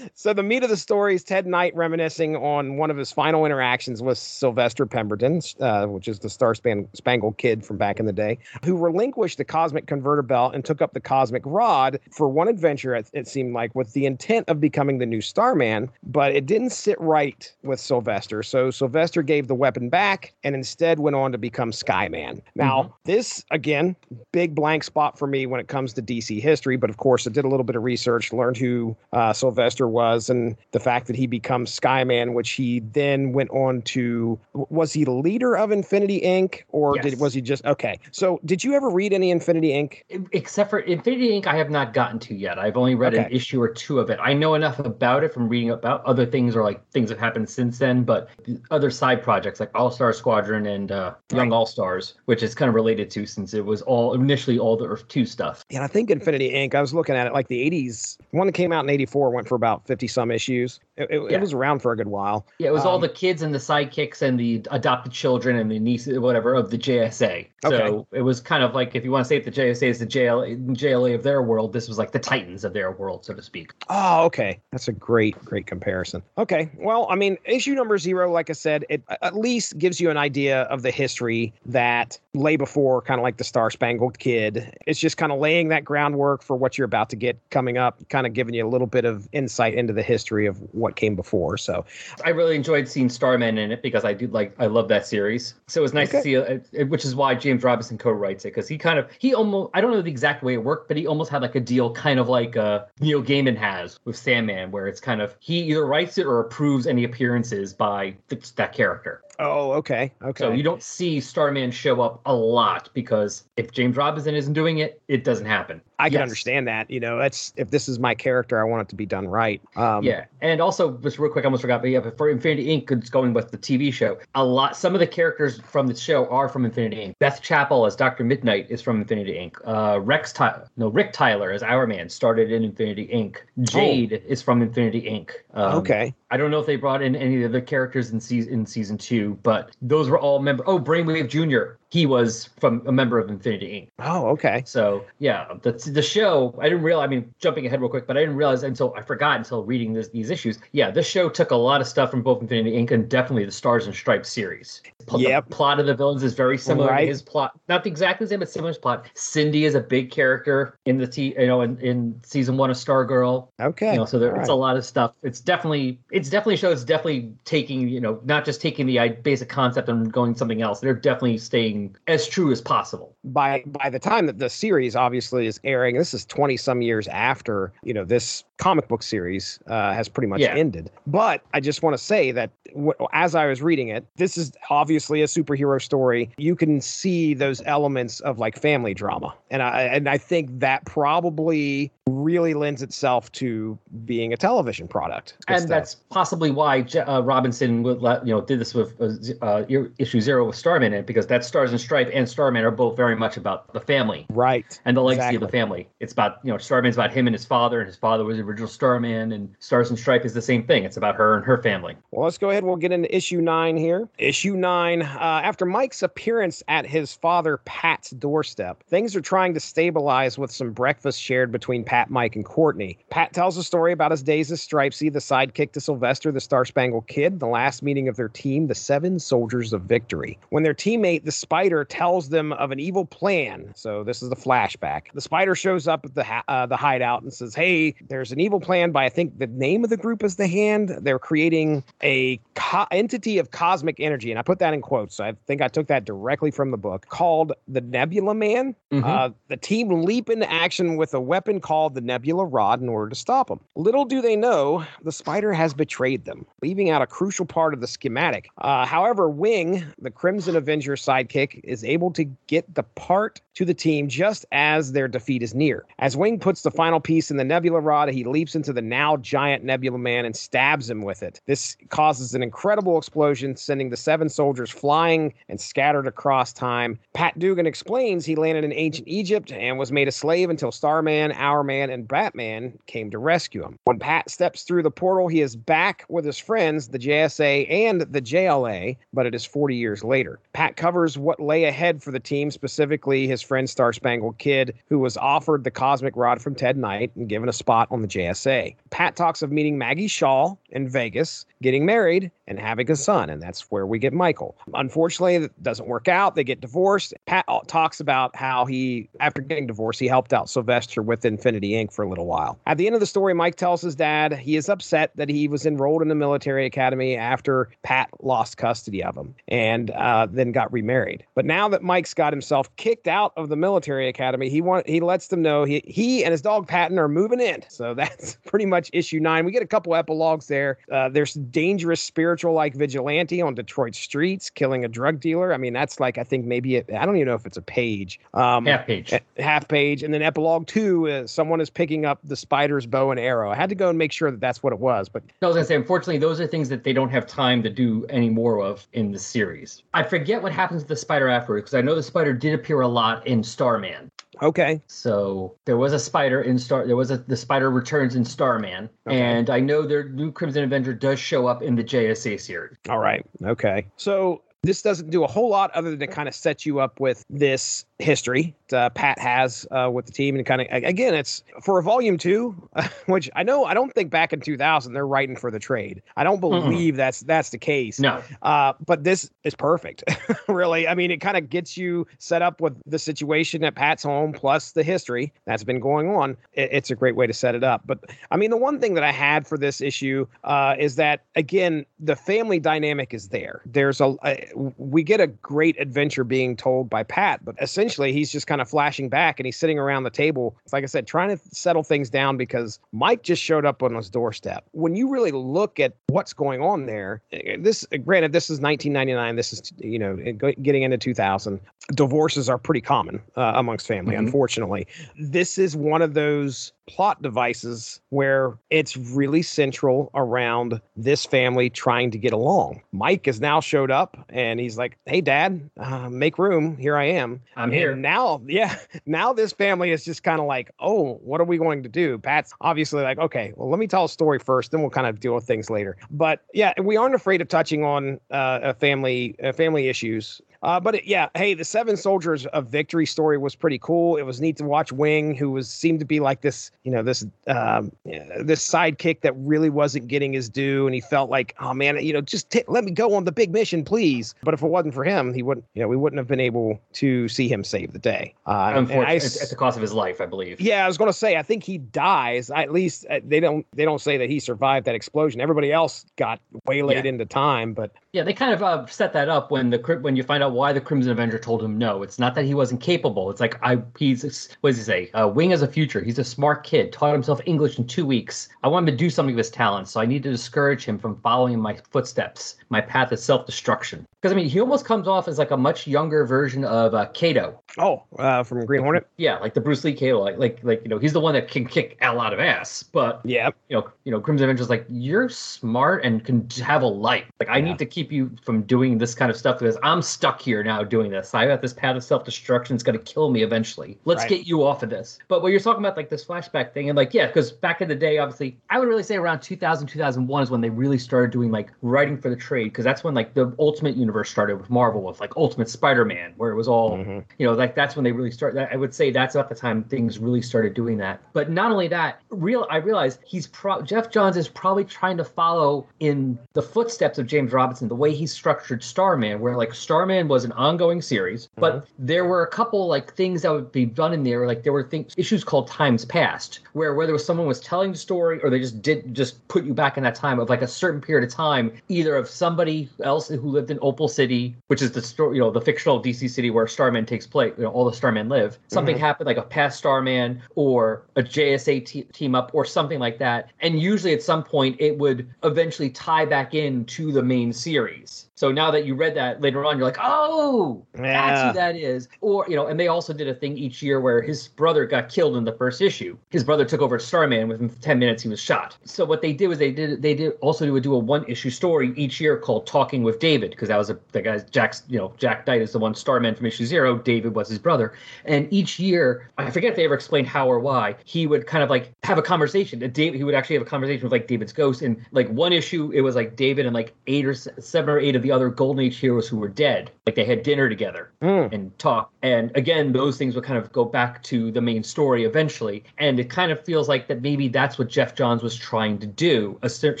So 0.14 0.32
the 0.32 0.42
meat 0.42 0.62
of 0.62 0.70
the 0.70 0.76
story 0.76 1.14
is 1.14 1.24
Ted 1.24 1.46
Knight 1.46 1.74
reminiscing 1.74 2.36
on 2.36 2.76
one 2.76 2.90
of 2.90 2.96
his 2.96 3.12
final 3.12 3.44
interactions 3.44 4.02
with 4.02 4.18
Sylvester 4.18 4.86
Pemberton, 4.86 5.40
uh, 5.60 5.86
which 5.86 6.08
is 6.08 6.18
the 6.18 6.30
Star 6.30 6.54
Spangled 6.54 7.38
Kid 7.38 7.64
from 7.64 7.76
back 7.76 8.00
in 8.00 8.06
the 8.06 8.12
day, 8.12 8.38
who 8.64 8.76
relinquished 8.76 9.38
the 9.38 9.44
cosmic 9.44 9.86
converter 9.86 10.22
belt 10.22 10.54
and 10.54 10.64
took 10.64 10.82
up 10.82 10.92
the 10.92 11.00
cosmic 11.00 11.42
rod 11.44 11.98
for 12.10 12.28
one 12.28 12.48
adventure, 12.48 12.94
it, 12.94 13.10
it, 13.12 13.28
seemed 13.28 13.54
like, 13.54 13.74
with 13.74 13.92
the 13.92 14.06
intent 14.06 14.48
of 14.48 14.60
becoming 14.60 14.98
the 14.98 15.06
new 15.06 15.20
Starman, 15.20 15.90
but 16.02 16.32
it 16.32 16.46
didn't 16.46 16.70
sit 16.70 17.00
right 17.00 17.52
with 17.62 17.80
Sylvester. 17.80 18.42
So 18.42 18.70
Sylvester 18.70 19.22
gave 19.22 19.48
the 19.48 19.54
weapon 19.54 19.88
back 19.88 20.34
and 20.44 20.54
instead 20.54 20.98
went 20.98 21.16
on 21.16 21.32
to 21.32 21.38
become 21.38 21.70
Skyman. 21.70 22.42
Now, 22.54 22.82
mm-hmm. 22.82 22.92
this, 23.04 23.44
again, 23.50 23.96
big 24.32 24.54
blank 24.54 24.84
spot 24.84 25.18
for 25.18 25.26
me 25.26 25.46
when 25.46 25.60
it 25.60 25.68
comes 25.68 25.92
to 25.94 26.02
DC 26.02 26.40
history, 26.40 26.76
but 26.76 26.90
of 26.90 26.96
course, 26.96 27.26
I 27.26 27.30
did 27.30 27.44
a 27.44 27.48
little 27.48 27.64
bit 27.64 27.76
of 27.76 27.82
research, 27.82 28.32
learned 28.32 28.56
who 28.56 28.96
uh, 29.12 29.32
Sylvester 29.32 29.67
was, 29.76 30.30
and 30.30 30.56
the 30.72 30.80
fact 30.80 31.06
that 31.08 31.16
he 31.16 31.26
becomes 31.26 31.78
Skyman, 31.78 32.34
which 32.34 32.50
he 32.50 32.80
then 32.80 33.32
went 33.32 33.50
on 33.50 33.82
to. 33.82 34.38
Was 34.54 34.92
he 34.92 35.04
the 35.04 35.10
leader 35.10 35.56
of 35.56 35.70
Infinity 35.70 36.20
Inc., 36.20 36.62
or 36.68 36.94
yes. 36.96 37.04
did 37.04 37.20
was 37.20 37.34
he 37.34 37.40
just. 37.40 37.64
Okay. 37.64 37.98
So, 38.10 38.40
did 38.44 38.64
you 38.64 38.74
ever 38.74 38.90
read 38.90 39.12
any 39.12 39.30
Infinity 39.30 39.70
Inc.? 39.70 40.28
Except 40.32 40.70
for 40.70 40.80
Infinity 40.80 41.40
Inc. 41.40 41.46
I 41.46 41.56
have 41.56 41.70
not 41.70 41.92
gotten 41.92 42.18
to 42.20 42.34
yet. 42.34 42.58
I've 42.58 42.76
only 42.76 42.94
read 42.94 43.14
okay. 43.14 43.24
an 43.24 43.32
issue 43.32 43.60
or 43.60 43.68
two 43.68 43.98
of 43.98 44.10
it. 44.10 44.18
I 44.22 44.32
know 44.32 44.54
enough 44.54 44.78
about 44.78 45.24
it 45.24 45.32
from 45.32 45.48
reading 45.48 45.70
about 45.70 46.04
other 46.04 46.26
things 46.26 46.56
or 46.56 46.62
like 46.62 46.86
things 46.90 47.10
that 47.10 47.18
happened 47.18 47.48
since 47.48 47.78
then, 47.78 48.04
but 48.04 48.28
other 48.70 48.90
side 48.90 49.22
projects 49.22 49.60
like 49.60 49.70
All 49.74 49.90
Star 49.90 50.12
Squadron 50.12 50.66
and 50.66 50.92
uh, 50.92 51.14
Young 51.32 51.50
right. 51.50 51.56
All 51.56 51.66
Stars, 51.66 52.14
which 52.24 52.42
is 52.42 52.54
kind 52.54 52.68
of 52.68 52.74
related 52.74 53.10
to 53.10 53.26
since 53.26 53.54
it 53.54 53.64
was 53.64 53.82
all 53.82 54.14
initially 54.14 54.58
all 54.58 54.76
the 54.76 54.86
Earth 54.86 55.06
2 55.08 55.26
stuff. 55.26 55.64
Yeah, 55.70 55.82
I 55.82 55.86
think 55.86 56.10
Infinity 56.10 56.50
Inc. 56.50 56.74
I 56.74 56.80
was 56.80 56.94
looking 56.94 57.14
at 57.14 57.26
it 57.26 57.32
like 57.32 57.48
the 57.48 57.68
80s. 57.70 58.18
One 58.30 58.46
that 58.46 58.52
came 58.52 58.72
out 58.72 58.84
in 58.84 58.90
84 58.90 59.30
went 59.30 59.48
for 59.48 59.57
about 59.58 59.86
50 59.86 60.06
some 60.08 60.30
issues. 60.30 60.80
It, 60.98 61.10
it, 61.10 61.30
yeah. 61.30 61.36
it 61.36 61.40
was 61.40 61.52
around 61.52 61.80
for 61.80 61.92
a 61.92 61.96
good 61.96 62.08
while. 62.08 62.46
Yeah, 62.58 62.68
it 62.68 62.72
was 62.72 62.82
um, 62.82 62.88
all 62.88 62.98
the 62.98 63.08
kids 63.08 63.42
and 63.42 63.54
the 63.54 63.58
sidekicks 63.58 64.22
and 64.22 64.38
the 64.38 64.62
adopted 64.70 65.12
children 65.12 65.56
and 65.56 65.70
the 65.70 65.78
nieces, 65.78 66.18
whatever, 66.18 66.54
of 66.54 66.70
the 66.70 66.78
JSA. 66.78 67.46
So 67.64 67.72
okay. 67.72 68.18
it 68.18 68.22
was 68.22 68.40
kind 68.40 68.62
of 68.62 68.74
like 68.74 68.94
if 68.94 69.04
you 69.04 69.10
want 69.10 69.24
to 69.24 69.28
say 69.28 69.40
that 69.40 69.54
the 69.54 69.60
JSA 69.60 69.88
is 69.88 69.98
the 69.98 70.06
JL, 70.06 70.76
JLA 70.76 71.14
of 71.14 71.22
their 71.22 71.42
world, 71.42 71.72
this 71.72 71.88
was 71.88 71.98
like 71.98 72.12
the 72.12 72.18
Titans 72.18 72.64
of 72.64 72.72
their 72.72 72.90
world, 72.92 73.24
so 73.24 73.34
to 73.34 73.42
speak. 73.42 73.72
Oh, 73.88 74.24
okay. 74.24 74.60
That's 74.72 74.88
a 74.88 74.92
great, 74.92 75.42
great 75.44 75.66
comparison. 75.66 76.22
Okay. 76.36 76.70
Well, 76.76 77.06
I 77.10 77.14
mean, 77.14 77.38
issue 77.44 77.74
number 77.74 77.98
zero, 77.98 78.30
like 78.30 78.50
I 78.50 78.54
said, 78.54 78.84
it 78.88 79.02
at 79.22 79.36
least 79.36 79.78
gives 79.78 80.00
you 80.00 80.10
an 80.10 80.16
idea 80.16 80.62
of 80.62 80.82
the 80.82 80.90
history 80.90 81.52
that 81.66 82.18
lay 82.34 82.56
before 82.56 83.02
kind 83.02 83.18
of 83.18 83.22
like 83.22 83.36
the 83.36 83.44
Star 83.44 83.70
Spangled 83.70 84.18
Kid. 84.18 84.76
It's 84.86 85.00
just 85.00 85.16
kind 85.16 85.32
of 85.32 85.38
laying 85.38 85.68
that 85.68 85.84
groundwork 85.84 86.42
for 86.42 86.56
what 86.56 86.78
you're 86.78 86.84
about 86.84 87.10
to 87.10 87.16
get 87.16 87.38
coming 87.50 87.76
up, 87.76 88.08
kind 88.08 88.26
of 88.26 88.32
giving 88.32 88.54
you 88.54 88.66
a 88.66 88.70
little 88.70 88.86
bit 88.86 89.04
of 89.04 89.28
insight 89.32 89.74
into 89.74 89.92
the 89.92 90.02
history 90.02 90.46
of 90.46 90.58
what 90.72 90.87
came 90.96 91.16
before. 91.16 91.56
So 91.56 91.84
I 92.24 92.30
really 92.30 92.56
enjoyed 92.56 92.88
seeing 92.88 93.08
Starman 93.08 93.58
in 93.58 93.72
it 93.72 93.82
because 93.82 94.04
I 94.04 94.14
do 94.14 94.26
like, 94.28 94.54
I 94.58 94.66
love 94.66 94.88
that 94.88 95.06
series. 95.06 95.54
So 95.66 95.80
it 95.80 95.82
was 95.82 95.94
nice 95.94 96.08
okay. 96.08 96.18
to 96.18 96.22
see, 96.22 96.34
it, 96.78 96.88
which 96.88 97.04
is 97.04 97.14
why 97.14 97.34
James 97.34 97.62
Robinson 97.62 97.98
co 97.98 98.10
writes 98.10 98.44
it 98.44 98.48
because 98.48 98.68
he 98.68 98.78
kind 98.78 98.98
of, 98.98 99.08
he 99.18 99.34
almost, 99.34 99.70
I 99.74 99.80
don't 99.80 99.90
know 99.90 100.02
the 100.02 100.10
exact 100.10 100.42
way 100.42 100.54
it 100.54 100.64
worked, 100.64 100.88
but 100.88 100.96
he 100.96 101.06
almost 101.06 101.30
had 101.30 101.42
like 101.42 101.54
a 101.54 101.60
deal 101.60 101.92
kind 101.92 102.18
of 102.18 102.28
like 102.28 102.56
uh, 102.56 102.84
Neil 103.00 103.22
Gaiman 103.22 103.56
has 103.56 103.98
with 104.04 104.16
Sandman, 104.16 104.70
where 104.70 104.86
it's 104.86 105.00
kind 105.00 105.20
of 105.20 105.36
he 105.40 105.60
either 105.64 105.86
writes 105.86 106.18
it 106.18 106.26
or 106.26 106.40
approves 106.40 106.86
any 106.86 107.04
appearances 107.04 107.72
by 107.72 108.14
th- 108.28 108.54
that 108.54 108.72
character. 108.72 109.22
Oh, 109.40 109.72
okay. 109.72 110.12
Okay. 110.22 110.44
So 110.44 110.52
you 110.52 110.64
don't 110.64 110.82
see 110.82 111.20
Starman 111.20 111.70
show 111.70 112.00
up 112.00 112.20
a 112.26 112.34
lot 112.34 112.90
because 112.92 113.44
if 113.56 113.70
James 113.70 113.96
Robinson 113.96 114.34
isn't 114.34 114.52
doing 114.52 114.78
it, 114.78 115.00
it 115.06 115.22
doesn't 115.22 115.46
happen. 115.46 115.80
I 116.00 116.08
can 116.08 116.14
yes. 116.14 116.22
understand 116.22 116.68
that. 116.68 116.90
You 116.90 117.00
know, 117.00 117.18
that's 117.18 117.52
if 117.56 117.70
this 117.70 117.88
is 117.88 117.98
my 117.98 118.14
character, 118.14 118.60
I 118.60 118.64
want 118.64 118.82
it 118.82 118.88
to 118.90 118.96
be 118.96 119.06
done 119.06 119.26
right. 119.26 119.60
Um, 119.76 120.04
yeah, 120.04 120.26
and 120.40 120.60
also 120.60 120.77
just 121.02 121.18
real 121.18 121.30
quick, 121.30 121.44
I 121.44 121.46
almost 121.46 121.62
forgot, 121.62 121.80
but 121.80 121.90
yeah, 121.90 122.00
for 122.16 122.30
Infinity 122.30 122.66
Inc. 122.66 122.90
it's 122.90 123.10
going 123.10 123.32
with 123.32 123.50
the 123.50 123.58
TV 123.58 123.92
show. 123.92 124.18
A 124.34 124.44
lot, 124.44 124.76
some 124.76 124.94
of 124.94 125.00
the 125.00 125.06
characters 125.06 125.60
from 125.60 125.86
the 125.86 125.94
show 125.94 126.26
are 126.28 126.48
from 126.48 126.64
Infinity 126.64 126.96
Inc. 126.96 127.18
Beth 127.18 127.42
Chapel 127.42 127.86
as 127.86 127.96
Doctor 127.96 128.24
Midnight 128.24 128.66
is 128.70 128.80
from 128.80 129.00
Infinity 129.00 129.34
Inc. 129.34 129.56
Uh, 129.66 130.00
Rex, 130.00 130.32
Ty- 130.32 130.62
no, 130.76 130.88
Rick 130.88 131.12
Tyler 131.12 131.50
as 131.50 131.62
Hourman 131.62 132.10
started 132.10 132.52
in 132.52 132.64
Infinity 132.64 133.08
Inc. 133.08 133.38
Jade 133.70 134.22
oh. 134.24 134.30
is 134.30 134.42
from 134.42 134.62
Infinity 134.62 135.02
Inc. 135.02 135.30
Um, 135.54 135.78
okay. 135.78 136.14
I 136.30 136.36
don't 136.36 136.50
know 136.50 136.60
if 136.60 136.66
they 136.66 136.76
brought 136.76 137.02
in 137.02 137.16
any 137.16 137.42
of 137.42 137.52
the 137.52 137.62
characters 137.62 138.10
in 138.10 138.20
season 138.20 138.52
in 138.52 138.66
season 138.66 138.98
two, 138.98 139.38
but 139.42 139.74
those 139.80 140.08
were 140.10 140.18
all 140.18 140.40
member. 140.40 140.62
Oh, 140.66 140.78
Brainwave 140.78 141.28
Junior 141.28 141.78
he 141.90 142.04
was 142.04 142.50
from 142.60 142.82
a 142.86 142.92
member 142.92 143.18
of 143.18 143.30
Infinity 143.30 143.66
Inc. 143.66 144.04
Oh, 144.04 144.26
okay. 144.28 144.62
So 144.66 145.04
yeah, 145.18 145.46
the 145.62 145.72
the 145.72 146.02
show. 146.02 146.54
I 146.60 146.64
didn't 146.64 146.82
realize. 146.82 147.06
I 147.06 147.08
mean, 147.08 147.34
jumping 147.38 147.66
ahead 147.66 147.80
real 147.80 147.88
quick, 147.88 148.06
but 148.06 148.16
I 148.16 148.20
didn't 148.20 148.36
realize 148.36 148.62
until 148.62 148.94
I 148.96 149.02
forgot 149.02 149.38
until 149.38 149.64
reading 149.64 149.94
this, 149.94 150.08
these 150.08 150.30
issues. 150.30 150.58
Yeah, 150.72 150.90
this 150.90 151.06
show 151.06 151.30
took 151.30 151.50
a 151.50 151.56
lot 151.56 151.80
of 151.80 151.86
stuff 151.86 152.10
from 152.10 152.22
both 152.22 152.42
Infinity 152.42 152.72
Inc. 152.72 152.90
and 152.90 153.08
definitely 153.08 153.46
the 153.46 153.52
Stars 153.52 153.86
and 153.86 153.94
Stripes 153.94 154.28
series. 154.28 154.82
Yeah, 155.16 155.40
the 155.40 155.46
plot 155.46 155.80
of 155.80 155.86
the 155.86 155.94
villains 155.94 156.22
is 156.22 156.34
very 156.34 156.58
similar 156.58 156.88
right. 156.88 157.02
to 157.02 157.06
his 157.06 157.22
plot. 157.22 157.58
Not 157.68 157.86
exactly 157.86 158.26
the 158.26 158.30
same, 158.30 158.40
but 158.40 158.50
similar 158.50 158.74
plot. 158.74 159.06
Cindy 159.14 159.64
is 159.64 159.74
a 159.74 159.80
big 159.80 160.10
character 160.10 160.76
in 160.84 160.98
the 160.98 161.06
t. 161.06 161.34
You 161.38 161.46
know, 161.46 161.62
in, 161.62 161.78
in 161.78 162.20
season 162.22 162.58
one 162.58 162.70
of 162.70 162.76
Stargirl. 162.76 163.48
Okay. 163.60 163.92
You 163.92 163.98
know, 163.98 164.04
so 164.04 164.18
there, 164.18 164.30
it's 164.30 164.40
right. 164.40 164.50
a 164.50 164.54
lot 164.54 164.76
of 164.76 164.84
stuff. 164.84 165.12
It's 165.22 165.40
definitely 165.40 165.98
it's 166.10 166.28
definitely 166.28 166.56
show. 166.56 166.70
It's 166.70 166.84
definitely 166.84 167.32
taking 167.46 167.88
you 167.88 168.00
know 168.00 168.20
not 168.24 168.44
just 168.44 168.60
taking 168.60 168.84
the 168.84 169.08
basic 169.22 169.48
concept 169.48 169.88
and 169.88 170.12
going 170.12 170.34
something 170.34 170.60
else. 170.60 170.80
They're 170.80 170.92
definitely 170.92 171.38
staying 171.38 171.77
as 172.06 172.26
true 172.26 172.50
as 172.50 172.60
possible. 172.60 173.14
By 173.24 173.62
by 173.66 173.90
the 173.90 173.98
time 173.98 174.26
that 174.26 174.38
the 174.38 174.50
series 174.50 174.96
obviously 174.96 175.46
is 175.46 175.60
airing, 175.64 175.96
this 175.96 176.14
is 176.14 176.24
twenty 176.24 176.56
some 176.56 176.82
years 176.82 177.08
after 177.08 177.72
you 177.82 177.94
know 177.94 178.04
this 178.04 178.44
comic 178.58 178.88
book 178.88 179.02
series 179.02 179.58
uh, 179.68 179.92
has 179.92 180.08
pretty 180.08 180.26
much 180.26 180.40
yeah. 180.40 180.54
ended. 180.54 180.90
But 181.06 181.42
I 181.54 181.60
just 181.60 181.82
want 181.82 181.94
to 181.94 182.02
say 182.02 182.32
that 182.32 182.50
w- 182.72 182.92
as 183.12 183.34
I 183.34 183.46
was 183.46 183.62
reading 183.62 183.88
it, 183.88 184.04
this 184.16 184.36
is 184.36 184.52
obviously 184.68 185.22
a 185.22 185.26
superhero 185.26 185.80
story. 185.80 186.30
You 186.38 186.56
can 186.56 186.80
see 186.80 187.34
those 187.34 187.62
elements 187.64 188.20
of 188.20 188.38
like 188.38 188.58
family 188.58 188.94
drama, 188.94 189.34
and 189.50 189.62
I 189.62 189.82
and 189.82 190.08
I 190.08 190.18
think 190.18 190.60
that 190.60 190.84
probably 190.84 191.92
really 192.08 192.54
lends 192.54 192.82
itself 192.82 193.30
to 193.32 193.78
being 194.04 194.32
a 194.32 194.36
television 194.36 194.88
product. 194.88 195.36
And 195.46 195.60
stuff. 195.60 195.68
that's 195.68 195.94
possibly 195.94 196.50
why 196.50 196.82
uh, 197.06 197.22
Robinson 197.22 197.82
would 197.84 198.02
let, 198.02 198.26
you 198.26 198.34
know 198.34 198.40
did 198.40 198.60
this 198.60 198.74
with 198.74 199.00
uh, 199.00 199.44
uh 199.44 199.64
issue 199.98 200.20
zero 200.20 200.46
with 200.46 200.56
Starman 200.56 200.88
in 200.88 200.94
it 200.94 201.06
because 201.06 201.26
that 201.28 201.44
Stars 201.44 201.70
and 201.70 201.80
Stripe 201.80 202.10
and 202.12 202.28
Starman 202.28 202.64
are 202.64 202.70
both 202.70 202.96
very 202.96 203.16
much 203.16 203.36
about 203.36 203.72
the 203.72 203.80
family, 203.80 204.26
right, 204.30 204.80
and 204.84 204.96
the 204.96 205.02
legacy 205.02 205.20
exactly. 205.20 205.36
of 205.36 205.42
the 205.42 205.48
family. 205.48 205.88
It's 206.00 206.12
about 206.12 206.38
you 206.42 206.50
know 206.50 206.58
Starman's 206.58 206.96
about 206.96 207.12
him 207.12 207.26
and 207.26 207.34
his 207.34 207.44
father, 207.44 207.80
and 207.80 207.86
his 207.86 207.96
father 207.96 208.24
was 208.24 208.36
the 208.36 208.42
original 208.42 208.68
Starman, 208.68 209.32
and 209.32 209.54
Stars 209.58 209.90
and 209.90 209.98
Stripe 209.98 210.24
is 210.24 210.34
the 210.34 210.42
same 210.42 210.66
thing. 210.66 210.84
It's 210.84 210.96
about 210.96 211.14
her 211.16 211.36
and 211.36 211.44
her 211.44 211.62
family. 211.62 211.96
Well, 212.10 212.24
let's 212.24 212.38
go 212.38 212.50
ahead. 212.50 212.64
We'll 212.64 212.76
get 212.76 212.92
into 212.92 213.14
issue 213.14 213.40
nine 213.40 213.76
here. 213.76 214.08
Issue 214.18 214.56
nine. 214.56 215.02
Uh, 215.02 215.40
after 215.44 215.64
Mike's 215.64 216.02
appearance 216.02 216.62
at 216.68 216.86
his 216.86 217.14
father 217.14 217.58
Pat's 217.64 218.10
doorstep, 218.10 218.82
things 218.88 219.14
are 219.14 219.20
trying 219.20 219.54
to 219.54 219.60
stabilize 219.60 220.38
with 220.38 220.50
some 220.50 220.72
breakfast 220.72 221.20
shared 221.20 221.52
between 221.52 221.84
Pat, 221.84 221.97
Mike, 222.08 222.36
and 222.36 222.44
Courtney. 222.44 222.98
Pat 223.10 223.32
tells 223.32 223.56
a 223.56 223.64
story 223.64 223.92
about 223.92 224.10
his 224.10 224.22
days 224.22 224.52
as 224.52 224.60
Stripesy, 224.60 225.12
the 225.12 225.18
sidekick 225.18 225.72
to 225.72 225.80
Sylvester, 225.80 226.30
the 226.30 226.40
Star 226.40 226.64
Spangled 226.64 227.08
Kid, 227.08 227.40
the 227.40 227.46
last 227.46 227.82
meeting 227.82 228.08
of 228.08 228.16
their 228.16 228.28
team, 228.28 228.68
the 228.68 228.74
Seven 228.74 229.18
Soldiers 229.18 229.72
of 229.72 229.82
Victory. 229.82 230.38
When 230.50 230.62
their 230.62 230.74
teammate, 230.74 231.24
the 231.24 231.32
Spider, 231.32 231.84
tells 231.84 232.28
them 232.28 232.52
of 232.52 232.70
an 232.70 232.78
evil 232.78 233.04
plan, 233.04 233.72
so 233.74 234.04
this 234.04 234.22
is 234.22 234.28
the 234.28 234.36
flashback. 234.36 235.12
The 235.14 235.20
Spider 235.20 235.54
shows 235.54 235.88
up 235.88 236.04
at 236.04 236.14
the 236.14 236.24
ha- 236.24 236.44
uh, 236.46 236.66
the 236.66 236.76
hideout 236.76 237.22
and 237.22 237.32
says, 237.32 237.54
"Hey, 237.54 237.94
there's 238.08 238.30
an 238.30 238.38
evil 238.38 238.60
plan 238.60 238.92
by 238.92 239.08
I 239.08 239.10
think 239.10 239.38
the 239.38 239.46
name 239.46 239.84
of 239.84 239.90
the 239.90 239.96
group 239.96 240.22
is 240.22 240.36
the 240.36 240.46
Hand. 240.46 240.90
They're 241.00 241.18
creating 241.18 241.82
a 242.02 242.38
co- 242.54 242.86
entity 242.90 243.38
of 243.38 243.52
cosmic 243.52 244.00
energy, 244.00 244.30
and 244.30 244.38
I 244.38 244.42
put 244.42 244.58
that 244.58 244.74
in 244.74 244.82
quotes. 244.82 245.16
So 245.16 245.24
I 245.24 245.32
think 245.46 245.62
I 245.62 245.68
took 245.68 245.86
that 245.86 246.04
directly 246.04 246.50
from 246.50 246.70
the 246.70 246.76
book 246.76 247.06
called 247.08 247.54
the 247.66 247.80
Nebula 247.80 248.34
Man. 248.34 248.74
Mm-hmm. 248.92 249.04
Uh, 249.04 249.30
the 249.48 249.56
team 249.56 249.88
leap 250.02 250.28
into 250.28 250.50
action 250.50 250.96
with 250.96 251.14
a 251.14 251.20
weapon 251.20 251.58
called 251.60 251.87
the 251.94 252.00
Nebula 252.00 252.44
Rod 252.44 252.80
in 252.80 252.88
order 252.88 253.08
to 253.08 253.14
stop 253.14 253.48
them. 253.48 253.60
Little 253.76 254.04
do 254.04 254.20
they 254.20 254.36
know, 254.36 254.84
the 255.02 255.12
Spider 255.12 255.52
has 255.52 255.74
betrayed 255.74 256.24
them, 256.24 256.46
leaving 256.62 256.90
out 256.90 257.02
a 257.02 257.06
crucial 257.06 257.46
part 257.46 257.74
of 257.74 257.80
the 257.80 257.86
schematic. 257.86 258.48
Uh, 258.58 258.86
however, 258.86 259.28
Wing, 259.28 259.84
the 259.98 260.10
Crimson 260.10 260.56
Avenger 260.56 260.94
sidekick, 260.94 261.60
is 261.64 261.84
able 261.84 262.12
to 262.12 262.24
get 262.46 262.74
the 262.74 262.82
part 262.82 263.40
to 263.58 263.64
the 263.64 263.74
team 263.74 264.06
just 264.06 264.46
as 264.52 264.92
their 264.92 265.08
defeat 265.08 265.42
is 265.42 265.52
near. 265.52 265.84
As 265.98 266.16
Wing 266.16 266.38
puts 266.38 266.62
the 266.62 266.70
final 266.70 267.00
piece 267.00 267.28
in 267.28 267.38
the 267.38 267.44
Nebula 267.44 267.80
Rod, 267.80 268.08
he 268.08 268.22
leaps 268.22 268.54
into 268.54 268.72
the 268.72 268.80
now 268.80 269.16
giant 269.16 269.64
Nebula 269.64 269.98
Man 269.98 270.24
and 270.24 270.36
stabs 270.36 270.88
him 270.88 271.02
with 271.02 271.24
it. 271.24 271.40
This 271.46 271.76
causes 271.88 272.34
an 272.34 272.42
incredible 272.44 272.96
explosion, 272.96 273.56
sending 273.56 273.90
the 273.90 273.96
seven 273.96 274.28
soldiers 274.28 274.70
flying 274.70 275.34
and 275.48 275.60
scattered 275.60 276.06
across 276.06 276.52
time. 276.52 277.00
Pat 277.14 277.36
Dugan 277.36 277.66
explains 277.66 278.24
he 278.24 278.36
landed 278.36 278.62
in 278.62 278.72
ancient 278.72 279.08
Egypt 279.08 279.50
and 279.50 279.76
was 279.76 279.90
made 279.90 280.06
a 280.06 280.12
slave 280.12 280.50
until 280.50 280.70
Starman, 280.70 281.32
Hourman, 281.32 281.90
and 281.92 282.06
Batman 282.06 282.78
came 282.86 283.10
to 283.10 283.18
rescue 283.18 283.64
him. 283.64 283.76
When 283.86 283.98
Pat 283.98 284.30
steps 284.30 284.62
through 284.62 284.84
the 284.84 284.92
portal, 284.92 285.26
he 285.26 285.40
is 285.40 285.56
back 285.56 286.04
with 286.08 286.24
his 286.24 286.38
friends, 286.38 286.86
the 286.86 286.98
JSA 287.00 287.68
and 287.68 288.02
the 288.02 288.22
JLA, 288.22 288.98
but 289.12 289.26
it 289.26 289.34
is 289.34 289.44
40 289.44 289.74
years 289.74 290.04
later. 290.04 290.38
Pat 290.52 290.76
covers 290.76 291.18
what 291.18 291.40
lay 291.40 291.64
ahead 291.64 292.00
for 292.00 292.12
the 292.12 292.20
team, 292.20 292.52
specifically 292.52 293.26
his 293.26 293.47
friend 293.48 293.68
Star 293.68 293.92
Spangled 293.92 294.38
Kid, 294.38 294.74
who 294.88 294.98
was 294.98 295.16
offered 295.16 295.64
the 295.64 295.70
cosmic 295.70 296.14
rod 296.16 296.40
from 296.40 296.54
Ted 296.54 296.76
Knight 296.76 297.10
and 297.16 297.28
given 297.28 297.48
a 297.48 297.52
spot 297.52 297.88
on 297.90 298.02
the 298.02 298.08
JSA. 298.08 298.76
Pat 298.90 299.16
talks 299.16 299.42
of 299.42 299.50
meeting 299.50 299.78
Maggie 299.78 300.06
Shaw 300.06 300.54
in 300.70 300.88
Vegas, 300.88 301.46
getting 301.62 301.86
married, 301.86 302.30
and 302.48 302.58
having 302.58 302.90
a 302.90 302.96
son, 302.96 303.30
and 303.30 303.42
that's 303.42 303.62
where 303.70 303.86
we 303.86 303.98
get 303.98 304.12
Michael. 304.12 304.56
Unfortunately, 304.74 305.36
it 305.36 305.62
doesn't 305.62 305.86
work 305.86 306.08
out. 306.08 306.34
They 306.34 306.44
get 306.44 306.60
divorced. 306.60 307.14
Pat 307.26 307.44
talks 307.66 308.00
about 308.00 308.34
how 308.34 308.64
he, 308.64 309.08
after 309.20 309.42
getting 309.42 309.66
divorced, 309.66 310.00
he 310.00 310.06
helped 310.06 310.32
out 310.32 310.48
Sylvester 310.48 311.02
with 311.02 311.24
Infinity 311.24 311.72
Inc. 311.72 311.92
for 311.92 312.04
a 312.04 312.08
little 312.08 312.26
while. 312.26 312.58
At 312.66 312.78
the 312.78 312.86
end 312.86 312.94
of 312.94 313.00
the 313.00 313.06
story, 313.06 313.34
Mike 313.34 313.56
tells 313.56 313.82
his 313.82 313.94
dad 313.94 314.32
he 314.32 314.56
is 314.56 314.68
upset 314.68 315.12
that 315.16 315.28
he 315.28 315.46
was 315.46 315.66
enrolled 315.66 316.02
in 316.02 316.08
the 316.08 316.14
military 316.14 316.64
academy 316.64 317.16
after 317.16 317.68
Pat 317.82 318.08
lost 318.20 318.56
custody 318.56 319.04
of 319.04 319.16
him 319.16 319.34
and 319.48 319.90
uh, 319.90 320.26
then 320.30 320.52
got 320.52 320.72
remarried. 320.72 321.24
But 321.34 321.44
now 321.44 321.68
that 321.68 321.82
Mike's 321.82 322.14
got 322.14 322.32
himself 322.32 322.74
kicked 322.76 323.08
out 323.08 323.32
of 323.38 323.48
the 323.48 323.56
military 323.56 324.08
academy, 324.08 324.48
he 324.48 324.60
want 324.60 324.86
he 324.88 325.00
lets 325.00 325.28
them 325.28 325.40
know 325.40 325.64
he 325.64 325.82
he 325.86 326.24
and 326.24 326.32
his 326.32 326.42
dog 326.42 326.66
Patton 326.66 326.98
are 326.98 327.08
moving 327.08 327.40
in. 327.40 327.64
So 327.68 327.94
that's 327.98 328.36
pretty 328.46 328.66
much 328.66 328.90
issue 328.92 329.20
nine. 329.20 329.44
We 329.44 329.52
get 329.52 329.62
a 329.62 329.66
couple 329.66 329.94
epilogues 329.94 330.48
there. 330.48 330.78
Uh, 330.90 331.08
there's 331.08 331.34
dangerous 331.34 332.02
spiritual 332.02 332.52
like 332.52 332.74
vigilante 332.74 333.40
on 333.40 333.54
Detroit 333.54 333.94
streets 333.94 334.50
killing 334.50 334.84
a 334.84 334.88
drug 334.88 335.20
dealer. 335.20 335.54
I 335.54 335.56
mean, 335.56 335.72
that's 335.72 336.00
like 336.00 336.18
I 336.18 336.24
think 336.24 336.44
maybe 336.44 336.78
I 336.78 337.06
don't 337.06 337.16
even 337.16 337.28
know 337.28 337.34
if 337.34 337.46
it's 337.46 337.56
a 337.56 337.62
page. 337.62 338.20
Um, 338.34 338.66
half 338.66 338.86
page. 338.86 339.14
Half 339.38 339.68
page, 339.68 340.02
and 340.02 340.12
then 340.12 340.22
epilogue 340.22 340.66
two 340.66 341.06
is 341.06 341.30
someone 341.30 341.60
is 341.60 341.70
picking 341.70 342.04
up 342.04 342.18
the 342.24 342.36
spider's 342.36 342.86
bow 342.86 343.10
and 343.10 343.20
arrow. 343.20 343.50
I 343.50 343.54
had 343.54 343.68
to 343.68 343.74
go 343.76 343.88
and 343.88 343.96
make 343.96 344.12
sure 344.12 344.30
that 344.30 344.40
that's 344.40 344.62
what 344.62 344.72
it 344.72 344.80
was. 344.80 345.08
But 345.08 345.22
I 345.40 345.46
was 345.46 345.54
gonna 345.54 345.64
say, 345.64 345.76
unfortunately, 345.76 346.18
those 346.18 346.40
are 346.40 346.46
things 346.46 346.68
that 346.70 346.82
they 346.82 346.92
don't 346.92 347.10
have 347.10 347.26
time 347.26 347.62
to 347.62 347.70
do 347.70 348.04
any 348.10 348.28
more 348.28 348.60
of 348.60 348.86
in 348.92 349.12
the 349.12 349.18
series. 349.18 349.84
I 349.94 350.02
forget 350.02 350.42
what 350.42 350.52
happens 350.52 350.82
to 350.82 350.88
the 350.88 350.96
spider 350.96 351.28
afterwards 351.28 351.64
because 351.64 351.74
I 351.74 351.82
know 351.82 351.94
the 351.94 352.02
spider 352.02 352.32
did 352.32 352.54
appear 352.54 352.80
a 352.80 352.88
lot 352.88 353.17
in 353.26 353.42
Starman. 353.42 354.10
Okay. 354.42 354.80
So 354.86 355.56
there 355.64 355.76
was 355.76 355.92
a 355.92 355.98
spider 355.98 356.42
in 356.42 356.58
Star. 356.58 356.86
There 356.86 356.96
was 356.96 357.10
a 357.10 357.18
the 357.18 357.36
spider 357.36 357.70
returns 357.70 358.14
in 358.14 358.24
Starman, 358.24 358.88
okay. 359.06 359.20
and 359.20 359.50
I 359.50 359.60
know 359.60 359.86
their 359.86 360.08
new 360.08 360.30
Crimson 360.30 360.62
Avenger 360.64 360.94
does 360.94 361.18
show 361.18 361.46
up 361.46 361.62
in 361.62 361.74
the 361.74 361.84
JSA 361.84 362.40
series. 362.40 362.76
All 362.88 362.98
right. 362.98 363.24
Okay. 363.44 363.86
So 363.96 364.42
this 364.62 364.82
doesn't 364.82 365.10
do 365.10 365.24
a 365.24 365.26
whole 365.26 365.48
lot 365.48 365.70
other 365.72 365.90
than 365.90 366.00
to 366.00 366.06
kind 366.06 366.28
of 366.28 366.34
set 366.34 366.66
you 366.66 366.80
up 366.80 367.00
with 367.00 367.24
this 367.30 367.84
history 367.98 368.54
uh, 368.72 368.90
Pat 368.90 369.18
has 369.18 369.66
uh, 369.70 369.90
with 369.92 370.06
the 370.06 370.12
team, 370.12 370.36
and 370.36 370.44
kind 370.44 370.60
of 370.60 370.66
again, 370.70 371.14
it's 371.14 371.42
for 371.62 371.78
a 371.78 371.82
volume 371.82 372.16
two, 372.16 372.68
which 373.06 373.30
I 373.34 373.42
know 373.42 373.64
I 373.64 373.74
don't 373.74 373.92
think 373.94 374.10
back 374.10 374.32
in 374.32 374.40
2000 374.40 374.92
they're 374.92 375.06
writing 375.06 375.36
for 375.36 375.50
the 375.50 375.58
trade. 375.58 376.02
I 376.16 376.24
don't 376.24 376.40
believe 376.40 376.94
mm-hmm. 376.94 376.96
that's 376.96 377.20
that's 377.20 377.50
the 377.50 377.58
case. 377.58 377.98
No, 377.98 378.22
uh, 378.42 378.74
but 378.84 379.04
this 379.04 379.30
is 379.44 379.54
perfect, 379.54 380.04
really. 380.48 380.86
I 380.86 380.94
mean, 380.94 381.10
it 381.10 381.18
kind 381.18 381.36
of 381.36 381.48
gets 381.48 381.76
you 381.76 382.06
set 382.18 382.42
up 382.42 382.60
with 382.60 382.80
the 382.86 382.98
situation 382.98 383.64
at 383.64 383.74
Pat's 383.74 384.02
home 384.02 384.32
plus 384.32 384.72
the 384.72 384.82
history 384.82 385.32
that's 385.46 385.64
been 385.64 385.80
going 385.80 386.08
on. 386.08 386.36
It, 386.52 386.68
it's 386.72 386.90
a 386.90 386.94
great 386.94 387.16
way 387.16 387.26
to 387.26 387.32
set 387.32 387.54
it 387.54 387.64
up. 387.64 387.82
But 387.86 387.98
I 388.30 388.36
mean, 388.36 388.50
the 388.50 388.56
one 388.56 388.80
thing 388.80 388.94
that 388.94 389.04
I 389.04 389.12
had 389.12 389.46
for 389.46 389.58
this 389.58 389.80
issue 389.80 390.26
uh, 390.44 390.76
is 390.78 390.96
that 390.96 391.24
again, 391.36 391.84
the 391.98 392.16
family 392.16 392.60
dynamic 392.60 393.14
is 393.14 393.28
there. 393.28 393.62
There's 393.66 394.00
a, 394.00 394.16
a 394.24 394.47
we 394.54 395.02
get 395.02 395.20
a 395.20 395.26
great 395.26 395.78
adventure 395.80 396.24
being 396.24 396.56
told 396.56 396.88
by 396.88 397.02
Pat, 397.02 397.44
but 397.44 397.54
essentially 397.60 398.12
he's 398.12 398.30
just 398.30 398.46
kind 398.46 398.60
of 398.60 398.68
flashing 398.68 399.08
back 399.08 399.38
and 399.38 399.46
he's 399.46 399.56
sitting 399.56 399.78
around 399.78 400.04
the 400.04 400.10
table, 400.10 400.56
like 400.72 400.84
I 400.84 400.86
said, 400.86 401.06
trying 401.06 401.36
to 401.36 401.42
settle 401.50 401.82
things 401.82 402.10
down 402.10 402.36
because 402.36 402.78
Mike 402.92 403.22
just 403.22 403.42
showed 403.42 403.64
up 403.64 403.82
on 403.82 403.94
his 403.94 404.08
doorstep. 404.08 404.64
When 404.72 404.94
you 404.94 405.10
really 405.10 405.32
look 405.32 405.80
at 405.80 405.94
what's 406.08 406.32
going 406.32 406.62
on 406.62 406.86
there, 406.86 407.22
eh, 407.32 407.56
this, 407.58 407.86
granted, 408.04 408.32
this 408.32 408.50
is 408.50 408.60
1999, 408.60 409.36
this 409.36 409.52
is, 409.52 409.72
you 409.78 409.98
know, 409.98 410.16
getting 410.62 410.82
into 410.82 410.98
2000. 410.98 411.60
Divorces 411.94 412.48
are 412.48 412.58
pretty 412.58 412.80
common 412.80 413.22
uh, 413.36 413.52
amongst 413.56 413.86
family, 413.86 414.14
mm-hmm. 414.14 414.26
unfortunately. 414.26 414.86
This 415.18 415.58
is 415.58 415.76
one 415.76 416.02
of 416.02 416.14
those 416.14 416.72
plot 416.88 417.22
devices 417.22 418.00
where 418.08 418.54
it's 418.70 418.96
really 418.96 419.42
central 419.42 420.10
around 420.14 420.80
this 420.96 421.24
family 421.24 421.70
trying 421.70 422.10
to 422.10 422.18
get 422.18 422.32
along. 422.32 422.82
Mike 422.92 423.26
has 423.26 423.40
now 423.40 423.60
showed 423.60 423.90
up 423.90 424.16
and 424.30 424.58
he's 424.58 424.78
like, 424.78 424.98
"Hey, 425.06 425.20
Dad, 425.20 425.70
uh, 425.76 426.08
make 426.08 426.38
room. 426.38 426.76
Here 426.76 426.96
I 426.96 427.04
am. 427.04 427.40
I'm 427.56 427.70
here." 427.70 427.92
And 427.92 428.02
now, 428.02 428.40
yeah, 428.46 428.76
now 429.06 429.32
this 429.32 429.52
family 429.52 429.90
is 429.92 430.04
just 430.04 430.22
kind 430.22 430.40
of 430.40 430.46
like, 430.46 430.70
"Oh, 430.80 431.14
what 431.22 431.40
are 431.40 431.44
we 431.44 431.58
going 431.58 431.82
to 431.82 431.88
do?" 431.88 432.18
Pat's 432.18 432.52
obviously 432.60 433.02
like, 433.02 433.18
"Okay, 433.18 433.52
well, 433.56 433.68
let 433.68 433.78
me 433.78 433.86
tell 433.86 434.06
a 434.06 434.08
story 434.08 434.38
first, 434.38 434.72
then 434.72 434.80
we'll 434.80 434.90
kind 434.90 435.06
of 435.06 435.20
deal 435.20 435.34
with 435.34 435.44
things 435.44 435.70
later." 435.70 435.96
But 436.10 436.44
yeah, 436.54 436.72
we 436.80 436.96
aren't 436.96 437.14
afraid 437.14 437.40
of 437.40 437.48
touching 437.48 437.84
on 437.84 438.18
uh, 438.30 438.60
a 438.62 438.74
family 438.74 439.36
uh, 439.42 439.52
family 439.52 439.88
issues 439.88 440.40
uh, 440.62 440.80
but 440.80 440.96
it, 440.96 441.04
yeah, 441.04 441.28
hey, 441.34 441.54
the 441.54 441.64
Seven 441.64 441.96
Soldiers 441.96 442.46
of 442.46 442.66
Victory 442.66 443.06
story 443.06 443.38
was 443.38 443.54
pretty 443.54 443.78
cool. 443.78 444.16
It 444.16 444.22
was 444.22 444.40
neat 444.40 444.56
to 444.56 444.64
watch 444.64 444.92
Wing, 444.92 445.34
who 445.34 445.50
was 445.50 445.68
seemed 445.68 446.00
to 446.00 446.06
be 446.06 446.20
like 446.20 446.40
this, 446.40 446.70
you 446.84 446.90
know, 446.90 447.02
this 447.02 447.24
um, 447.46 447.92
this 448.04 448.68
sidekick 448.68 449.20
that 449.20 449.34
really 449.36 449.70
wasn't 449.70 450.08
getting 450.08 450.32
his 450.32 450.48
due, 450.48 450.86
and 450.86 450.94
he 450.94 451.00
felt 451.00 451.30
like, 451.30 451.54
oh 451.60 451.74
man, 451.74 452.04
you 452.04 452.12
know, 452.12 452.20
just 452.20 452.50
t- 452.50 452.64
let 452.66 452.84
me 452.84 452.90
go 452.90 453.14
on 453.14 453.24
the 453.24 453.32
big 453.32 453.52
mission, 453.52 453.84
please. 453.84 454.34
But 454.42 454.54
if 454.54 454.62
it 454.62 454.68
wasn't 454.68 454.94
for 454.94 455.04
him, 455.04 455.32
he 455.32 455.42
wouldn't, 455.42 455.64
you 455.74 455.82
know, 455.82 455.88
we 455.88 455.96
wouldn't 455.96 456.18
have 456.18 456.28
been 456.28 456.40
able 456.40 456.80
to 456.94 457.28
see 457.28 457.48
him 457.48 457.62
save 457.62 457.92
the 457.92 457.98
day. 457.98 458.34
Uh, 458.46 458.72
Unfortunately, 458.74 459.06
I, 459.06 459.42
at 459.42 459.50
the 459.50 459.56
cost 459.56 459.76
of 459.76 459.82
his 459.82 459.92
life, 459.92 460.20
I 460.20 460.26
believe. 460.26 460.60
Yeah, 460.60 460.84
I 460.84 460.88
was 460.88 460.98
going 460.98 461.08
to 461.10 461.16
say, 461.16 461.36
I 461.36 461.42
think 461.42 461.62
he 461.62 461.78
dies. 461.78 462.50
At 462.50 462.72
least 462.72 463.06
uh, 463.10 463.20
they 463.24 463.40
don't 463.40 463.66
they 463.74 463.84
don't 463.84 464.00
say 464.00 464.16
that 464.16 464.28
he 464.28 464.40
survived 464.40 464.86
that 464.86 464.94
explosion. 464.94 465.40
Everybody 465.40 465.72
else 465.72 466.04
got 466.16 466.40
waylaid 466.66 467.04
yeah. 467.04 467.10
into 467.10 467.26
time, 467.26 467.74
but 467.74 467.92
yeah, 468.12 468.22
they 468.22 468.32
kind 468.32 468.54
of 468.54 468.62
uh, 468.62 468.86
set 468.86 469.12
that 469.12 469.28
up 469.28 469.50
when 469.50 469.68
the 469.68 469.98
when 470.00 470.16
you 470.16 470.22
find 470.22 470.42
out 470.42 470.52
why 470.52 470.72
the 470.72 470.80
Crimson 470.80 471.12
Avenger 471.12 471.38
told 471.38 471.62
him 471.62 471.76
no. 471.76 472.02
It's 472.02 472.18
not 472.18 472.34
that 472.36 472.46
he 472.46 472.54
wasn't 472.54 472.80
capable. 472.80 473.30
It's 473.30 473.40
like 473.40 473.58
I 473.62 473.82
he's 473.98 474.48
what 474.62 474.70
does 474.70 474.78
he 474.78 474.82
say? 474.82 475.10
Uh, 475.10 475.28
Wing 475.28 475.50
has 475.50 475.60
a 475.60 475.68
future. 475.68 476.00
He's 476.00 476.18
a 476.18 476.24
smart 476.24 476.64
kid. 476.64 476.90
Taught 476.90 477.12
himself 477.12 477.40
English 477.44 477.78
in 477.78 477.86
two 477.86 478.06
weeks. 478.06 478.48
I 478.64 478.68
want 478.68 478.88
him 478.88 478.94
to 478.94 478.96
do 478.96 479.10
something 479.10 479.34
with 479.34 479.44
his 479.44 479.50
talents, 479.50 479.90
so 479.90 480.00
I 480.00 480.06
need 480.06 480.22
to 480.22 480.30
discourage 480.30 480.86
him 480.86 480.98
from 480.98 481.20
following 481.20 481.52
in 481.52 481.60
my 481.60 481.78
footsteps. 481.90 482.56
My 482.70 482.80
path 482.80 483.12
is 483.12 483.22
self 483.22 483.44
destruction. 483.44 484.06
Because 484.20 484.32
I 484.32 484.36
mean, 484.36 484.48
he 484.48 484.60
almost 484.60 484.84
comes 484.84 485.06
off 485.06 485.28
as 485.28 485.38
like 485.38 485.52
a 485.52 485.56
much 485.56 485.86
younger 485.86 486.24
version 486.24 486.64
of 486.64 486.92
uh, 486.92 487.06
Kato. 487.14 487.62
Oh, 487.78 488.02
uh, 488.18 488.42
from 488.42 488.66
Green 488.66 488.82
Hornet. 488.82 489.06
Yeah, 489.16 489.38
like 489.38 489.54
the 489.54 489.60
Bruce 489.60 489.84
Lee 489.84 489.94
Kato. 489.94 490.20
Like, 490.20 490.38
like, 490.38 490.58
like 490.64 490.82
you 490.82 490.88
know, 490.88 490.98
he's 490.98 491.12
the 491.12 491.20
one 491.20 491.34
that 491.34 491.48
can 491.48 491.64
kick 491.64 491.96
a 492.02 492.12
lot 492.12 492.32
of 492.32 492.40
ass. 492.40 492.82
But 492.82 493.20
yeah, 493.24 493.50
you 493.68 493.76
know, 493.76 493.88
you 494.02 494.10
know, 494.10 494.20
Crimson 494.20 494.44
Avenger's 494.44 494.70
like 494.70 494.84
you're 494.88 495.28
smart 495.28 496.04
and 496.04 496.24
can 496.24 496.48
have 496.64 496.82
a 496.82 496.86
life. 496.86 497.26
Like, 497.38 497.48
I 497.48 497.58
yeah. 497.58 497.66
need 497.66 497.78
to 497.78 497.86
keep 497.86 498.10
you 498.10 498.32
from 498.42 498.62
doing 498.62 498.98
this 498.98 499.14
kind 499.14 499.30
of 499.30 499.36
stuff 499.36 499.60
because 499.60 499.78
I'm 499.84 500.02
stuck 500.02 500.40
here 500.40 500.64
now 500.64 500.82
doing 500.82 501.12
this. 501.12 501.32
I 501.32 501.46
got 501.46 501.62
this 501.62 501.72
path 501.72 501.94
of 501.94 502.02
self 502.02 502.24
destruction. 502.24 502.74
It's 502.74 502.82
going 502.82 502.98
to 502.98 503.04
kill 503.04 503.30
me 503.30 503.44
eventually. 503.44 503.98
Let's 504.04 504.22
right. 504.22 504.30
get 504.30 504.46
you 504.48 504.64
off 504.64 504.82
of 504.82 504.90
this. 504.90 505.20
But 505.28 505.42
what 505.42 505.52
you're 505.52 505.60
talking 505.60 505.84
about, 505.84 505.96
like 505.96 506.10
this 506.10 506.24
flashback 506.24 506.72
thing, 506.72 506.88
and 506.88 506.96
like 506.96 507.14
yeah, 507.14 507.28
because 507.28 507.52
back 507.52 507.82
in 507.82 507.88
the 507.88 507.94
day, 507.94 508.18
obviously, 508.18 508.58
I 508.68 508.80
would 508.80 508.88
really 508.88 509.04
say 509.04 509.14
around 509.14 509.42
2000, 509.42 509.86
2001 509.86 510.42
is 510.42 510.50
when 510.50 510.60
they 510.60 510.70
really 510.70 510.98
started 510.98 511.30
doing 511.30 511.52
like 511.52 511.70
writing 511.82 512.18
for 512.18 512.30
the 512.30 512.36
trade 512.36 512.64
because 512.64 512.84
that's 512.84 513.04
when 513.04 513.14
like 513.14 513.34
the 513.34 513.54
Ultimate 513.60 513.96
Universe 514.08 514.30
started 514.30 514.56
with 514.56 514.70
Marvel 514.70 515.02
with 515.02 515.20
like 515.20 515.36
Ultimate 515.36 515.68
Spider-Man, 515.68 516.32
where 516.38 516.50
it 516.50 516.54
was 516.54 516.66
all 516.66 516.96
mm-hmm. 516.96 517.18
you 517.38 517.46
know 517.46 517.52
like 517.52 517.74
that's 517.74 517.94
when 517.94 518.04
they 518.04 518.12
really 518.12 518.30
started. 518.30 518.66
I 518.72 518.76
would 518.76 518.94
say 518.94 519.10
that's 519.10 519.34
about 519.34 519.50
the 519.50 519.54
time 519.54 519.84
things 519.84 520.18
really 520.18 520.40
started 520.40 520.72
doing 520.72 520.96
that. 520.98 521.20
But 521.34 521.50
not 521.50 521.70
only 521.70 521.88
that, 521.88 522.22
real 522.30 522.66
I 522.70 522.78
realized 522.78 523.20
he's 523.26 523.46
pro- 523.48 523.82
Geoff 523.82 524.10
Johns 524.10 524.38
is 524.38 524.48
probably 524.48 524.84
trying 524.84 525.18
to 525.18 525.24
follow 525.24 525.86
in 526.00 526.38
the 526.54 526.62
footsteps 526.62 527.18
of 527.18 527.26
James 527.26 527.52
Robinson 527.52 527.86
the 527.88 527.94
way 527.94 528.14
he 528.14 528.26
structured 528.26 528.82
Starman, 528.82 529.40
where 529.40 529.56
like 529.56 529.74
Starman 529.74 530.26
was 530.26 530.44
an 530.46 530.52
ongoing 530.52 531.02
series, 531.02 531.48
mm-hmm. 531.48 531.60
but 531.60 531.86
there 531.98 532.24
were 532.24 532.42
a 532.42 532.48
couple 532.48 532.86
like 532.86 533.14
things 533.14 533.42
that 533.42 533.52
would 533.52 533.70
be 533.70 533.84
done 533.84 534.14
in 534.14 534.22
there. 534.24 534.46
Like 534.46 534.62
there 534.62 534.72
were 534.72 534.84
things 534.84 535.12
issues 535.18 535.44
called 535.44 535.68
Times 535.68 536.06
Past, 536.06 536.60
where 536.72 536.94
whether 536.94 537.12
was 537.12 537.26
someone 537.26 537.46
was 537.46 537.60
telling 537.60 537.92
the 537.92 537.98
story 537.98 538.40
or 538.42 538.48
they 538.48 538.58
just 538.58 538.80
did 538.80 539.14
just 539.14 539.46
put 539.48 539.64
you 539.64 539.74
back 539.74 539.98
in 539.98 540.02
that 540.04 540.14
time 540.14 540.40
of 540.40 540.48
like 540.48 540.62
a 540.62 540.66
certain 540.66 541.02
period 541.02 541.28
of 541.28 541.34
time, 541.34 541.70
either 541.88 542.16
of 542.16 542.26
somebody 542.26 542.88
else 543.02 543.28
who 543.28 543.48
lived 543.48 543.70
in 543.70 543.78
Opal 543.98 544.06
City, 544.06 544.54
which 544.68 544.80
is 544.80 544.92
the 544.92 545.02
story, 545.02 545.36
you 545.36 545.42
know, 545.42 545.50
the 545.50 545.60
fictional 545.60 546.00
DC 546.00 546.30
city 546.30 546.50
where 546.50 546.68
Starman 546.68 547.04
takes 547.04 547.26
place, 547.26 547.52
you 547.56 547.64
know, 547.64 547.70
all 547.70 547.84
the 547.84 547.90
Starmen 547.90 548.28
live. 548.30 548.56
Something 548.68 548.94
mm-hmm. 548.94 549.04
happened 549.04 549.26
like 549.26 549.38
a 549.38 549.42
past 549.42 549.76
Starman 549.76 550.40
or 550.54 551.02
a 551.16 551.22
JSA 551.22 552.12
team 552.12 552.36
up 552.36 552.52
or 552.54 552.64
something 552.64 553.00
like 553.00 553.18
that. 553.18 553.50
And 553.58 553.82
usually 553.82 554.14
at 554.14 554.22
some 554.22 554.44
point 554.44 554.76
it 554.78 554.96
would 554.96 555.28
eventually 555.42 555.90
tie 555.90 556.24
back 556.24 556.54
into 556.54 557.10
the 557.10 557.24
main 557.24 557.52
series. 557.52 558.27
So 558.38 558.52
now 558.52 558.70
that 558.70 558.86
you 558.86 558.94
read 558.94 559.16
that 559.16 559.40
later 559.40 559.64
on, 559.64 559.76
you're 559.76 559.84
like, 559.84 559.98
oh, 560.00 560.86
yeah. 560.94 561.02
that's 561.02 561.48
who 561.48 561.60
that 561.60 561.74
is. 561.74 562.08
Or, 562.20 562.46
you 562.48 562.54
know, 562.54 562.68
and 562.68 562.78
they 562.78 562.86
also 562.86 563.12
did 563.12 563.26
a 563.26 563.34
thing 563.34 563.58
each 563.58 563.82
year 563.82 564.00
where 564.00 564.22
his 564.22 564.46
brother 564.46 564.86
got 564.86 565.08
killed 565.08 565.36
in 565.36 565.42
the 565.42 565.54
first 565.54 565.82
issue. 565.82 566.16
His 566.30 566.44
brother 566.44 566.64
took 566.64 566.80
over 566.80 567.00
Starman. 567.00 567.48
Within 567.48 567.68
10 567.68 567.98
minutes, 567.98 568.22
he 568.22 568.28
was 568.28 568.38
shot. 568.38 568.76
So 568.84 569.04
what 569.04 569.22
they 569.22 569.32
did 569.32 569.48
was 569.48 569.58
they 569.58 569.72
did 569.72 570.02
they 570.02 570.14
did 570.14 570.34
also 570.40 570.70
would 570.70 570.84
do 570.84 570.94
a 570.94 570.98
one 571.00 571.24
issue 571.24 571.50
story 571.50 571.92
each 571.96 572.20
year 572.20 572.38
called 572.38 572.68
Talking 572.68 573.02
with 573.02 573.18
David, 573.18 573.50
because 573.50 573.70
that 573.70 573.76
was 573.76 573.90
a, 573.90 573.98
the 574.12 574.22
guy's 574.22 574.44
Jack's, 574.44 574.84
you 574.88 574.98
know, 574.98 575.12
Jack 575.16 575.44
Knight 575.48 575.60
is 575.60 575.72
the 575.72 575.80
one 575.80 575.96
Starman 575.96 576.36
from 576.36 576.46
issue 576.46 576.64
zero. 576.64 576.96
David 576.96 577.34
was 577.34 577.48
his 577.48 577.58
brother. 577.58 577.94
And 578.24 578.46
each 578.52 578.78
year, 578.78 579.32
I 579.36 579.50
forget 579.50 579.70
if 579.70 579.76
they 579.76 579.84
ever 579.84 579.94
explained 579.94 580.28
how 580.28 580.46
or 580.48 580.60
why, 580.60 580.94
he 581.04 581.26
would 581.26 581.48
kind 581.48 581.64
of 581.64 581.70
like 581.70 581.90
have 582.04 582.18
a 582.18 582.22
conversation. 582.22 582.78
David, 582.78 583.16
he 583.16 583.24
would 583.24 583.34
actually 583.34 583.56
have 583.56 583.66
a 583.66 583.70
conversation 583.70 584.04
with 584.04 584.12
like 584.12 584.28
David's 584.28 584.52
ghost. 584.52 584.80
And 584.82 585.04
like 585.10 585.28
one 585.28 585.52
issue, 585.52 585.90
it 585.92 586.02
was 586.02 586.14
like 586.14 586.36
David 586.36 586.66
and 586.66 586.72
like 586.72 586.94
eight 587.08 587.26
or 587.26 587.34
seven 587.34 587.90
or 587.90 587.98
eight 587.98 588.14
of 588.14 588.22
the 588.22 588.27
other 588.30 588.48
Golden 588.48 588.84
Age 588.84 588.98
heroes 588.98 589.28
who 589.28 589.38
were 589.38 589.48
dead. 589.48 589.90
Like 590.06 590.14
they 590.14 590.24
had 590.24 590.42
dinner 590.42 590.68
together 590.68 591.10
mm. 591.22 591.52
and 591.52 591.76
talk. 591.78 592.10
And 592.22 592.50
again, 592.56 592.92
those 592.92 593.18
things 593.18 593.34
would 593.34 593.44
kind 593.44 593.58
of 593.58 593.70
go 593.72 593.84
back 593.84 594.22
to 594.24 594.50
the 594.50 594.60
main 594.60 594.82
story 594.82 595.24
eventually. 595.24 595.84
And 595.98 596.18
it 596.18 596.30
kind 596.30 596.50
of 596.50 596.64
feels 596.64 596.88
like 596.88 597.08
that 597.08 597.22
maybe 597.22 597.48
that's 597.48 597.78
what 597.78 597.88
Geoff 597.88 598.14
Johns 598.14 598.42
was 598.42 598.56
trying 598.56 598.98
to 598.98 599.06
do, 599.06 599.58
a 599.62 599.68
st- 599.68 600.00